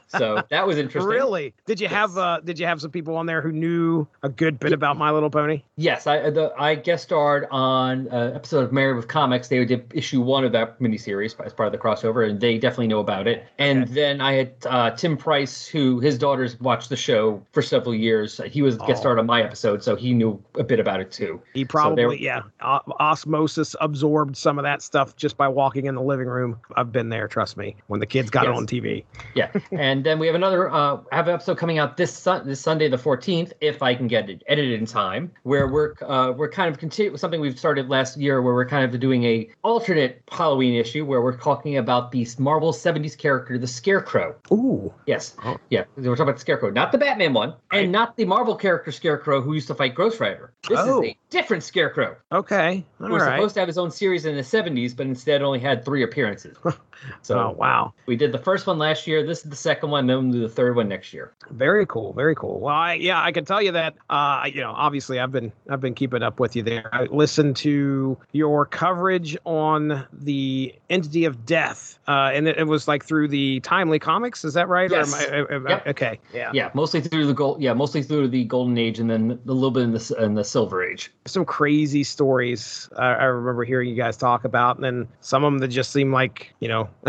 so 0.08 0.44
that 0.50 0.66
was 0.68 0.78
interesting. 0.78 1.10
Really? 1.12 1.54
Did 1.66 1.80
you 1.80 1.88
have 1.88 2.18
uh 2.18 2.40
did 2.42 2.60
you 2.60 2.66
have 2.66 2.82
some 2.82 2.92
people 2.92 3.16
on 3.16 3.26
there 3.26 3.42
who 3.42 3.52
knew 3.52 4.08
a 4.24 4.30
good 4.30 4.60
bit 4.60 4.74
about 4.74 4.98
My 4.98 5.12
Little 5.12 5.30
Pony? 5.30 5.62
Yes, 5.78 6.08
I 6.08 6.30
the, 6.30 6.54
I 6.58 6.76
guest 6.76 7.04
starred 7.04 7.48
on 7.52 8.08
an 8.08 8.36
episode 8.36 8.64
of 8.64 8.72
Married 8.74 8.96
with 8.96 9.08
Comics. 9.08 9.48
They 9.48 9.64
did 9.66 9.92
issue 9.94 10.22
one 10.22 10.44
of 10.44 10.52
that 10.54 10.80
miniseries 10.80 11.36
as 11.46 11.54
part 11.54 11.68
of 11.68 11.72
the 11.72 11.78
crossover, 11.78 12.30
and 12.30 12.40
they 12.42 12.58
definitely 12.58 12.88
know 12.88 13.00
about 13.00 13.28
it. 13.28 13.46
And 13.58 13.84
Okay. 13.84 13.94
then 13.94 14.22
I 14.22 14.34
had 14.34 14.54
uh, 14.66 14.92
Tim 14.92 15.18
Price, 15.18 15.68
who 15.68 16.00
his 16.00 16.18
daughters 16.18 16.60
watched 16.60 16.90
the 16.90 16.96
show 16.96 17.42
for 17.52 17.62
several 17.62 17.94
years. 17.96 18.40
He 18.48 18.62
was 18.62 18.78
Oh. 18.80 18.88
guest 18.88 19.02
starred 19.02 19.20
on 19.20 19.26
my 19.26 19.42
episode, 19.44 19.84
so 19.84 19.96
he 19.96 20.14
knew 20.14 20.42
a 20.56 20.64
bit 20.64 20.80
about 20.80 21.00
it 21.00 21.12
too. 21.12 21.42
He 21.54 21.64
probably, 21.66 21.96
there- 22.04 22.14
yeah, 22.14 22.42
o- 22.62 22.80
osmosis 23.00 23.76
absorbed 23.82 24.36
some 24.38 24.58
of 24.60 24.64
that 24.64 24.82
stuff 24.82 25.16
just 25.16 25.38
by 25.38 25.48
walking 25.48 25.86
in 25.86 25.96
the 25.96 26.02
living 26.02 26.28
room. 26.28 26.60
I've 26.76 26.92
been 26.92 27.10
there, 27.10 27.28
trust 27.28 27.58
me. 27.58 27.76
When 27.88 28.00
the 28.00 28.06
kids 28.06 28.30
got 28.30 28.46
Yes. 28.46 28.55
On 28.56 28.66
TV, 28.68 29.04
Yeah, 29.36 29.52
and 29.72 30.04
then 30.06 30.20
we 30.20 30.28
have 30.28 30.36
another 30.36 30.72
uh, 30.72 30.98
have 31.12 31.28
an 31.28 31.34
episode 31.34 31.58
coming 31.58 31.78
out 31.78 31.98
this 31.98 32.14
sun- 32.14 32.48
this 32.48 32.60
Sunday 32.62 32.88
the 32.90 32.98
fourteenth, 32.98 33.54
if 33.62 33.84
I 33.84 33.94
can 33.96 34.08
get 34.08 34.30
it 34.30 34.44
edited 34.48 34.80
in 34.80 34.86
time, 34.86 35.32
where 35.44 35.68
we're 35.68 35.94
uh, 36.02 36.32
we're 36.32 36.50
kind 36.50 36.70
of 36.72 36.80
continue 36.80 37.16
something 37.18 37.42
we've 37.42 37.60
started 37.60 37.90
last 37.90 38.18
year, 38.18 38.42
where 38.42 38.54
we're 38.54 38.68
kind 38.68 38.86
of 38.86 39.00
doing 39.00 39.24
a 39.26 39.50
alternate 39.64 40.22
Halloween 40.32 40.76
issue, 40.76 41.06
where 41.06 41.22
we're 41.22 41.38
talking 41.38 41.78
about 41.78 42.12
the 42.12 42.28
Marvel 42.40 42.74
seventies 42.74 43.16
character, 43.16 43.58
the 43.58 43.68
Scarecrow. 43.68 44.36
ooh, 44.52 44.65
Yes, 45.06 45.36
Oh. 45.46 45.58
yeah, 45.70 45.84
we're 45.96 46.04
talking 46.16 46.22
about 46.24 46.36
the 46.36 46.42
Scarecrow, 46.42 46.70
not 46.72 46.92
the 46.92 46.98
Batman 46.98 47.34
one, 47.34 47.54
and 47.72 47.92
not 47.92 48.16
the 48.18 48.26
Marvel 48.26 48.56
character 48.56 48.92
Scarecrow 48.92 49.42
who 49.42 49.54
used 49.54 49.68
to 49.68 49.76
fight 49.76 49.96
Ghost 49.96 50.20
Rider. 50.20 50.54
This 50.68 50.80
Oh. 50.82 51.02
is 51.04 51.10
a 51.10 51.18
different 51.30 51.64
Scarecrow 51.64 52.16
okay, 52.32 52.86
all 53.00 53.08
who 53.08 53.14
was 53.14 53.24
right. 53.24 53.36
supposed 53.38 53.54
to 53.56 53.60
have 53.62 53.68
his 53.68 53.78
own 53.78 53.92
series 53.92 54.26
in 54.26 54.36
the 54.36 54.44
seventies, 54.44 54.94
but 54.94 55.06
instead 55.06 55.42
only 55.42 55.60
had 55.60 55.84
three 55.86 56.04
appearances. 56.04 56.58
So 57.22 57.38
oh 57.38 57.52
wow, 57.52 57.94
we 58.08 58.16
did 58.16 58.32
the 58.32 58.38
first 58.40 58.66
one 58.66 58.78
last 58.80 59.06
year. 59.06 59.24
This 59.26 59.44
is 59.44 59.50
the 59.50 59.56
second 59.56 59.90
one. 59.92 60.08
Then 60.08 60.24
we'll 60.24 60.32
do 60.32 60.40
the 60.40 60.50
third 60.50 60.78
one 60.78 60.88
next 60.88 61.14
year. 61.14 61.34
very 61.52 61.86
cool, 61.86 62.14
very 62.14 62.34
cool. 62.36 62.62
Well, 62.62 62.74
I, 62.74 62.94
yeah, 62.94 63.22
I 63.22 63.34
can 63.34 63.44
tell 63.44 63.62
you 63.62 63.74
that. 63.74 63.96
Uh, 64.10 64.46
you 64.52 64.62
know, 64.62 64.72
obviously, 64.72 65.20
I've 65.20 65.32
been 65.32 65.52
I've 65.70 65.82
been 65.82 65.94
keeping 65.94 66.24
up 66.24 66.40
with 66.40 66.56
you 66.56 66.64
there. 66.64 66.90
I 66.96 67.04
listened 67.04 67.58
to 67.58 68.18
your 68.32 68.66
coverage 68.66 69.38
on 69.44 70.08
the 70.14 70.74
Entity 70.90 71.26
of 71.26 71.46
Death, 71.46 72.00
uh, 72.08 72.32
and 72.34 72.48
it, 72.48 72.58
it 72.60 72.64
was 72.68 72.88
like 72.88 73.04
through 73.04 73.28
the 73.28 73.60
Timely 73.60 74.00
Comics. 74.00 74.46
Is 74.46 74.54
that 74.56 74.68
right? 74.68 74.90
Yes. 74.90 75.14
Or 75.14 75.34
am 75.36 75.48
I, 75.50 75.56
am 75.56 75.68
I- 75.68 75.70
Yep. 75.70 75.88
Okay. 75.88 76.20
Yeah. 76.34 76.52
Yeah, 76.54 76.70
mostly 76.74 77.02
through 77.02 77.28
the 77.28 77.34
gold. 77.34 77.62
Yeah, 77.62 77.74
mostly 77.74 78.02
through 78.04 78.28
the 78.30 78.44
golden 78.46 78.78
age, 78.78 79.00
and 79.00 79.10
then 79.10 79.40
a 79.48 79.52
little 79.52 79.72
bit 79.72 79.84
in 79.84 79.92
the 79.94 80.16
in 80.20 80.34
the 80.36 80.44
silver 80.44 80.84
age. 80.84 81.12
some 81.26 81.46
crazy 81.46 82.04
stories 82.04 82.90
I, 82.98 83.08
I 83.14 83.24
remember 83.26 83.64
hearing 83.64 83.90
you 83.90 83.96
guys 83.96 84.18
talk 84.18 84.44
about, 84.46 84.76
and 84.78 84.84
then 84.84 85.08
some 85.22 85.44
of 85.44 85.52
them 85.54 85.60
that 85.60 85.68
just 85.70 85.92
seem 85.92 86.12
like 86.12 86.54
you 86.60 86.68
know, 86.68 86.90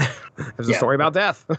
there's 0.56 0.68
a 0.68 0.74
story 0.74 0.94
about 0.94 1.12
death. 1.14 1.44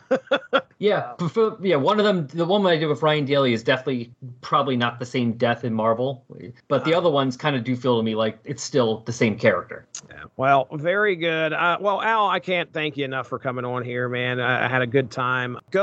Yeah, 0.79 1.13
yeah. 1.59 1.75
One 1.75 1.97
of 1.99 2.05
them, 2.05 2.27
the 2.27 2.45
one 2.45 2.63
I 2.67 2.77
did 2.77 2.85
with 2.85 3.01
Ryan 3.01 3.25
Daly, 3.25 3.51
is 3.51 3.63
definitely 3.63 4.11
probably 4.41 4.77
not 4.77 4.99
the 4.99 5.07
same 5.07 5.33
death 5.33 5.63
in 5.63 5.73
Marvel, 5.73 6.23
but 6.67 6.85
the 6.85 6.93
uh, 6.93 6.97
other 6.99 7.09
ones 7.09 7.35
kind 7.35 7.55
of 7.55 7.63
do 7.63 7.75
feel 7.75 7.97
to 7.97 8.03
me 8.03 8.13
like 8.13 8.37
it's 8.43 8.61
still 8.61 8.99
the 8.99 9.11
same 9.11 9.39
character. 9.39 9.87
Yeah. 10.07 10.25
Well, 10.37 10.67
very 10.73 11.15
good. 11.15 11.51
Uh, 11.51 11.77
well, 11.81 11.99
Al, 12.01 12.27
I 12.27 12.39
can't 12.39 12.71
thank 12.71 12.95
you 12.95 13.05
enough 13.05 13.27
for 13.27 13.39
coming 13.39 13.65
on 13.65 13.83
here, 13.83 14.07
man. 14.07 14.39
I, 14.39 14.65
I 14.65 14.67
had 14.67 14.83
a 14.83 14.87
good 14.87 15.09
time. 15.09 15.57
Go 15.71 15.76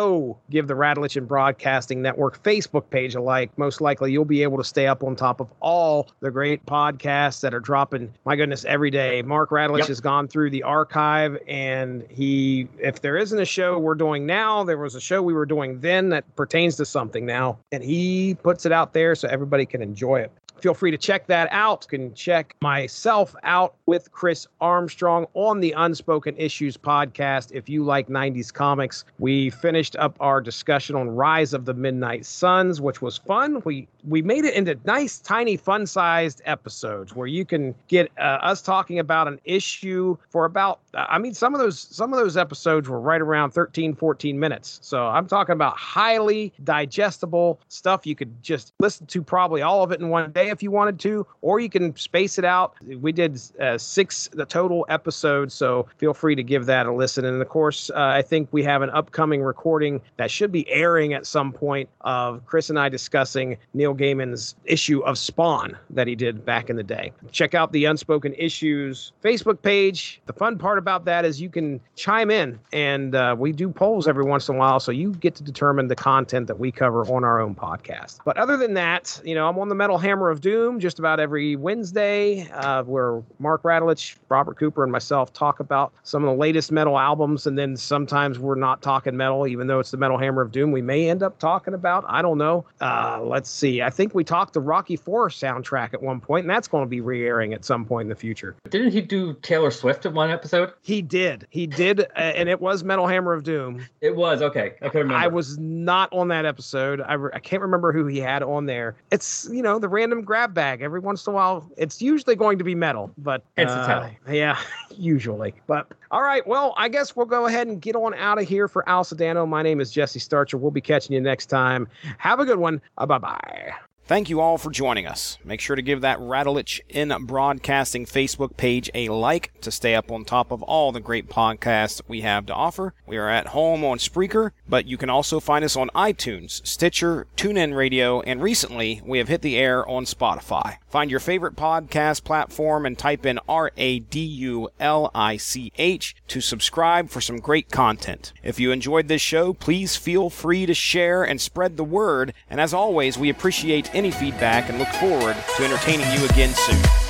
give 0.51 0.67
the 0.67 0.75
Radulich 0.75 1.17
In 1.17 1.25
Broadcasting 1.25 2.03
Network 2.03 2.43
Facebook 2.43 2.91
page 2.91 3.15
a 3.15 3.21
like. 3.21 3.57
Most 3.59 3.81
likely, 3.81 4.13
you'll 4.13 4.25
be 4.25 4.43
able 4.43 4.59
to 4.59 4.65
stay 4.65 4.87
up 4.87 5.03
on 5.03 5.17
top 5.17 5.41
of 5.41 5.49
all 5.61 6.09
the 6.21 6.31
great 6.31 6.65
podcasts 6.67 7.41
that 7.41 7.55
are 7.55 7.61
dropping. 7.61 8.13
My 8.25 8.37
goodness, 8.37 8.65
every 8.65 8.91
day. 8.91 9.23
Mark 9.23 9.51
Radulich 9.51 9.79
yep. 9.79 9.89
has 9.89 10.01
gone 10.01 10.29
through 10.29 10.51
the 10.51 10.63
archive, 10.63 11.39
and 11.47 12.05
he, 12.11 12.69
if 12.79 13.01
there 13.01 13.17
isn't 13.17 13.39
a 13.39 13.45
show 13.45 13.79
we're 13.79 13.95
doing 13.95 14.27
now, 14.27 14.65
there 14.65 14.79
was 14.79 14.95
a 14.95 15.01
show 15.01 15.23
we 15.23 15.33
were 15.33 15.47
doing 15.47 15.81
then 15.81 16.09
that 16.11 16.25
pertains 16.37 16.77
to 16.77 16.85
something 16.85 17.27
now, 17.27 17.59
and 17.73 17.83
he 17.83 18.35
puts 18.43 18.67
it 18.67 18.73
out 18.73 18.93
there 18.93 19.15
so 19.15 19.29
everybody 19.29 19.67
can 19.67 19.83
enjoy 19.83 20.21
it 20.21 20.31
feel 20.65 20.73
free 20.73 20.91
to 20.91 20.97
check 20.97 21.27
that 21.27 21.47
out. 21.51 21.87
You 21.93 21.99
can 21.99 22.15
check 22.15 22.57
myself 22.63 23.37
out 23.43 23.75
with 23.85 24.11
Chris 24.13 24.47
Armstrong 24.63 25.27
on 25.35 25.61
the 25.61 25.73
Unspoken 25.73 26.35
Issues 26.39 26.75
podcast. 26.79 27.53
If 27.53 27.69
you 27.69 27.85
like 27.85 28.09
90s 28.09 28.51
comics, 28.51 29.05
we 29.19 29.51
finished 29.51 29.95
up 29.97 30.17
our 30.21 30.41
discussion 30.41 30.97
on 30.97 31.11
Rise 31.11 31.53
of 31.53 31.67
the 31.67 31.75
Midnight 31.75 32.25
Suns, 32.25 32.81
which 32.81 33.03
was 33.03 33.19
fun. 33.19 33.61
We 33.67 33.89
we 34.07 34.23
made 34.23 34.47
it 34.47 34.55
into 34.55 34.79
nice, 34.85 35.19
tiny, 35.19 35.59
fun-sized 35.59 36.41
episodes 36.47 37.15
where 37.15 37.27
you 37.27 37.45
can 37.45 37.75
get 37.89 38.11
uh, 38.19 38.39
us 38.41 38.63
talking 38.63 38.99
about 38.99 39.29
an 39.29 39.41
issue 39.45 40.17
for 40.31 40.47
about. 40.47 40.81
I 40.95 41.19
mean, 41.19 41.35
some 41.35 41.55
of 41.55 41.61
those 41.61 41.79
some 41.79 42.15
of 42.15 42.19
those 42.19 42.39
episodes 42.39 42.89
were 42.89 43.01
right 43.01 43.21
around 43.21 43.51
13, 43.51 43.95
14 43.95 44.41
minutes. 44.41 44.79
So 44.83 45.09
I'm 45.09 45.27
talking 45.27 45.53
about 45.53 45.77
highly 45.77 46.55
digestible 46.65 47.61
stuff 47.69 48.07
you 48.07 48.15
could 48.15 48.43
just 48.43 48.73
listen 48.81 49.07
to 49.09 49.23
probably 49.23 49.61
all 49.61 49.83
of 49.83 49.93
it 49.93 50.01
in 50.01 50.09
one 50.09 50.33
day 50.33 50.54
if 50.55 50.63
you 50.63 50.71
wanted 50.71 50.99
to, 51.01 51.27
or 51.43 51.61
you 51.61 51.69
can 51.69 51.95
space 51.97 52.39
it 52.39 52.45
out. 52.45 52.75
We 53.01 53.13
did 53.13 53.41
uh, 53.61 53.77
six 53.77 54.29
the 54.33 54.47
total 54.47 54.87
episodes, 54.89 55.53
so 55.53 55.87
feel 55.99 56.15
free 56.15 56.35
to 56.35 56.43
give 56.43 56.65
that 56.67 56.87
a 56.87 56.93
listen. 56.93 57.25
And 57.25 57.43
of 57.43 57.49
course, 57.49 57.91
uh, 57.91 57.99
I 57.99 58.23
think 58.23 58.49
we 58.53 58.63
have 58.63 58.81
an 58.83 58.91
upcoming 58.91 59.43
recording 59.43 60.01
that 60.17 60.31
should 60.31 60.53
be 60.53 60.69
airing 60.71 61.13
at 61.13 61.27
some 61.27 61.53
point 61.53 61.89
of 62.03 62.47
Chris 62.47 62.71
and 62.71 62.79
I 62.79 62.89
discussing 62.89 63.57
Neil 63.75 63.95
Gaiman's 63.95 64.55
issue 64.65 65.01
of 65.01 65.19
Spawn 65.19 65.77
that 65.91 66.07
he 66.07 66.15
did 66.15 66.45
back 66.45 66.71
in 66.71 66.77
the 66.77 66.83
day. 66.83 67.13
Check 67.33 67.55
out 67.55 67.73
the 67.73 67.85
Unspoken 67.85 68.35
Issues 68.35 69.13
Facebook 69.23 69.61
page. 69.61 70.21
The 70.27 70.33
fun 70.33 70.57
part 70.57 70.79
about 70.79 71.05
that 71.07 71.25
is 71.25 71.41
you 71.41 71.51
can 71.51 71.81
chime 71.97 72.31
in, 72.31 72.59
and 72.73 73.15
uh, 73.15 73.35
we 73.39 73.53
do 73.53 73.69
polls 73.69 74.07
every 74.07 74.25
once 74.25 74.49
in 74.49 74.55
a 74.55 74.59
while, 74.59 74.81
so 74.81 74.93
you 74.93 75.13
get 75.15 75.35
to 75.35 75.43
determine 75.43 75.89
the 75.89 75.97
content 75.97 76.47
that 76.47 76.59
we 76.59 76.71
cover 76.71 77.05
on 77.07 77.25
our 77.25 77.41
own 77.41 77.55
podcast. 77.55 78.21
But 78.25 78.37
other 78.37 78.57
than 78.57 78.75
that, 78.75 79.21
you 79.25 79.35
know, 79.35 79.49
I'm 79.49 79.59
on 79.59 79.69
the 79.69 79.75
Metal 79.75 79.99
Hammer 79.99 80.31
of 80.35 80.41
Doom 80.41 80.81
just 80.81 80.99
about 80.99 81.21
every 81.21 81.57
Wednesday, 81.57 82.49
uh, 82.53 82.83
where 82.83 83.23
Mark 83.39 83.63
Radulich, 83.63 84.17
Robert 84.29 84.59
Cooper, 84.59 84.83
and 84.83 84.91
myself 84.93 85.33
talk 85.33 85.61
about 85.61 85.93
some 86.03 86.25
of 86.25 86.31
the 86.31 86.37
latest 86.37 86.73
metal 86.73 86.99
albums. 86.99 87.47
And 87.47 87.57
then 87.57 87.77
sometimes 87.77 88.39
we're 88.39 88.57
not 88.57 88.83
talking 88.83 89.17
metal, 89.17 89.47
even 89.47 89.69
though 89.69 89.79
it's 89.79 89.93
the 89.93 89.97
Metal 89.97 90.19
Hammer 90.19 90.43
of 90.43 90.51
Doom. 90.51 90.73
We 90.73 90.83
may 90.83 91.09
end 91.09 91.23
up 91.23 91.39
talking 91.39 91.73
about, 91.73 92.05
I 92.09 92.21
don't 92.21 92.37
know. 92.37 92.67
Uh, 92.81 93.21
let's 93.23 93.49
see. 93.49 93.81
I 93.81 93.91
think 93.91 94.15
we 94.15 94.25
talked 94.25 94.55
the 94.55 94.61
Rocky 94.61 94.97
Four 94.97 95.29
soundtrack 95.29 95.95
at 95.95 96.03
one 96.03 96.21
point, 96.21 96.45
and 96.45 96.51
that's 96.51 96.67
going 96.67 96.85
to 96.85 96.91
be 96.91 97.01
re 97.01 97.25
airing 97.25 97.55
at 97.55 97.65
some 97.65 97.85
point 97.85 98.07
in 98.07 98.09
the 98.09 98.17
future. 98.17 98.57
Didn't 98.69 98.91
he 98.91 99.01
do 99.01 99.35
Taylor 99.43 99.71
Swift 99.71 100.05
in 100.05 100.15
one 100.15 100.31
episode? 100.31 100.73
He 100.83 101.01
did. 101.01 101.47
He 101.51 101.69
did. 101.69 102.01
Uh, 102.01 102.05
and 102.17 102.49
it 102.49 102.61
was 102.61 102.83
Metal 102.83 103.07
Hammer 103.07 103.33
of 103.33 103.45
Doom. 103.45 103.87
It 104.01 104.17
was. 104.17 104.43
Okay. 104.43 104.75
I 104.83 104.89
can 104.89 105.03
remember. 105.03 105.15
I 105.15 105.29
was 105.29 105.57
not 105.59 106.13
on 106.13 106.29
that 106.29 106.45
episode. 106.45 107.01
I, 107.01 107.15
re- 107.15 107.31
I 107.33 107.39
can't 107.39 107.63
remember 107.63 107.93
who 107.93 108.07
he 108.07 108.19
had 108.19 108.43
on 108.43 108.67
there. 108.67 108.97
It's, 109.13 109.49
you 109.53 109.63
know, 109.63 109.79
the 109.79 109.89
random 109.89 110.24
grab 110.25 110.55
bag. 110.55 110.83
Every 110.83 111.01
once 111.01 111.27
in 111.27 111.33
a 111.33 111.37
while, 111.37 111.71
it's 111.77 112.03
usually 112.03 112.37
going 112.37 112.59
to 112.59 112.65
be 112.65 112.75
metal, 112.75 113.11
but 113.19 113.43
it's 113.57 113.73
uh, 113.73 114.11
yeah, 114.29 114.59
usually. 114.91 115.55
But 115.67 115.93
all 116.11 116.23
right, 116.23 116.47
well, 116.47 116.75
I 116.77 116.89
guess 116.89 117.15
we'll 117.15 117.27
go 117.27 117.47
ahead 117.47 117.67
and 117.67 117.81
get 117.81 117.97
on 117.97 118.15
out 118.15 118.41
of 118.41 118.49
here 118.49 118.69
for 118.69 118.89
Al 118.89 119.05
Sedano. 119.05 119.47
My 119.49 119.63
name 119.63 119.81
is 119.81 119.91
Jesse 119.91 120.19
Starcher. 120.19 120.59
We'll 120.59 120.71
be 120.71 120.81
catching 120.81 121.15
you 121.15 121.21
next 121.21 121.47
time. 121.47 121.89
Have 122.19 122.41
a 122.41 122.45
good 122.45 122.59
one. 122.59 122.81
Uh, 122.99 123.07
bye 123.07 123.19
bye. 123.19 123.75
Thank 124.07 124.29
you 124.29 124.39
all 124.39 124.59
for 124.59 124.71
joining 124.71 125.07
us. 125.07 125.39
Make 125.45 125.63
sure 125.63 125.77
to 125.77 125.81
give 125.81 126.03
that 126.03 126.19
Radulich 126.19 126.79
in 126.91 127.09
Broadcasting 127.25 128.05
Facebook 128.05 128.55
page 128.59 128.91
a 128.93 129.09
like 129.09 129.59
to 129.63 129.71
stay 129.71 129.95
up 129.95 130.13
on 130.13 130.27
top 130.27 130.51
of 130.51 130.63
all 130.63 130.93
the 130.93 131.01
great 131.01 131.31
podcasts 131.31 132.03
we 132.07 132.21
have 132.21 132.45
to 132.47 132.55
offer. 132.55 132.93
We 133.07 133.17
are 133.17 133.31
at 133.31 133.47
home 133.47 133.83
on 133.83 133.97
Spreaker, 133.97 134.51
but 134.69 134.85
you 134.85 134.99
can 134.99 135.09
also 135.09 135.41
find 135.41 135.65
us 135.65 135.75
on 135.75 135.89
iTunes, 135.95 136.67
Stitcher, 136.67 137.27
TuneIn 137.39 137.75
Radio, 137.75 138.21
and 138.21 138.43
recently 138.43 139.01
we 139.07 139.17
have 139.17 139.29
hit 139.29 139.41
the 139.41 139.57
air 139.57 139.89
on 139.89 140.05
Spotify. 140.05 140.77
Find 140.87 141.11
your 141.11 141.19
favorite 141.19 141.57
podcast 141.57 142.25
platform 142.25 142.85
and 142.85 142.99
type 142.99 143.25
in 143.25 143.41
R 143.49 143.73
A 143.79 144.01
D 144.01 144.21
U 144.21 144.69
L 144.79 145.11
I 145.15 145.39
C 145.39 145.73
H 145.79 146.15
to 146.29 146.43
subscribe 146.43 147.09
for 147.09 147.23
some 147.23 147.39
great 147.39 147.71
content. 147.71 148.35
If 148.43 148.61
you 148.61 148.71
enjoyed 148.71 149.09
this 149.09 149.23
show, 149.23 149.55
please 149.55 149.97
feel 149.97 150.29
free 150.29 150.67
to 150.67 150.75
share 150.75 151.25
and 151.25 151.41
spread 151.41 151.79
the 151.79 151.85
word. 151.85 152.35
And 152.51 152.61
as 152.61 152.75
always, 152.75 153.17
we 153.17 153.31
appreciate 153.31 153.94
any 153.95 154.11
feedback 154.11 154.69
and 154.69 154.79
look 154.79 154.89
forward 154.89 155.37
to 155.57 155.65
entertaining 155.65 156.11
you 156.13 156.25
again 156.27 156.53
soon. 156.55 157.04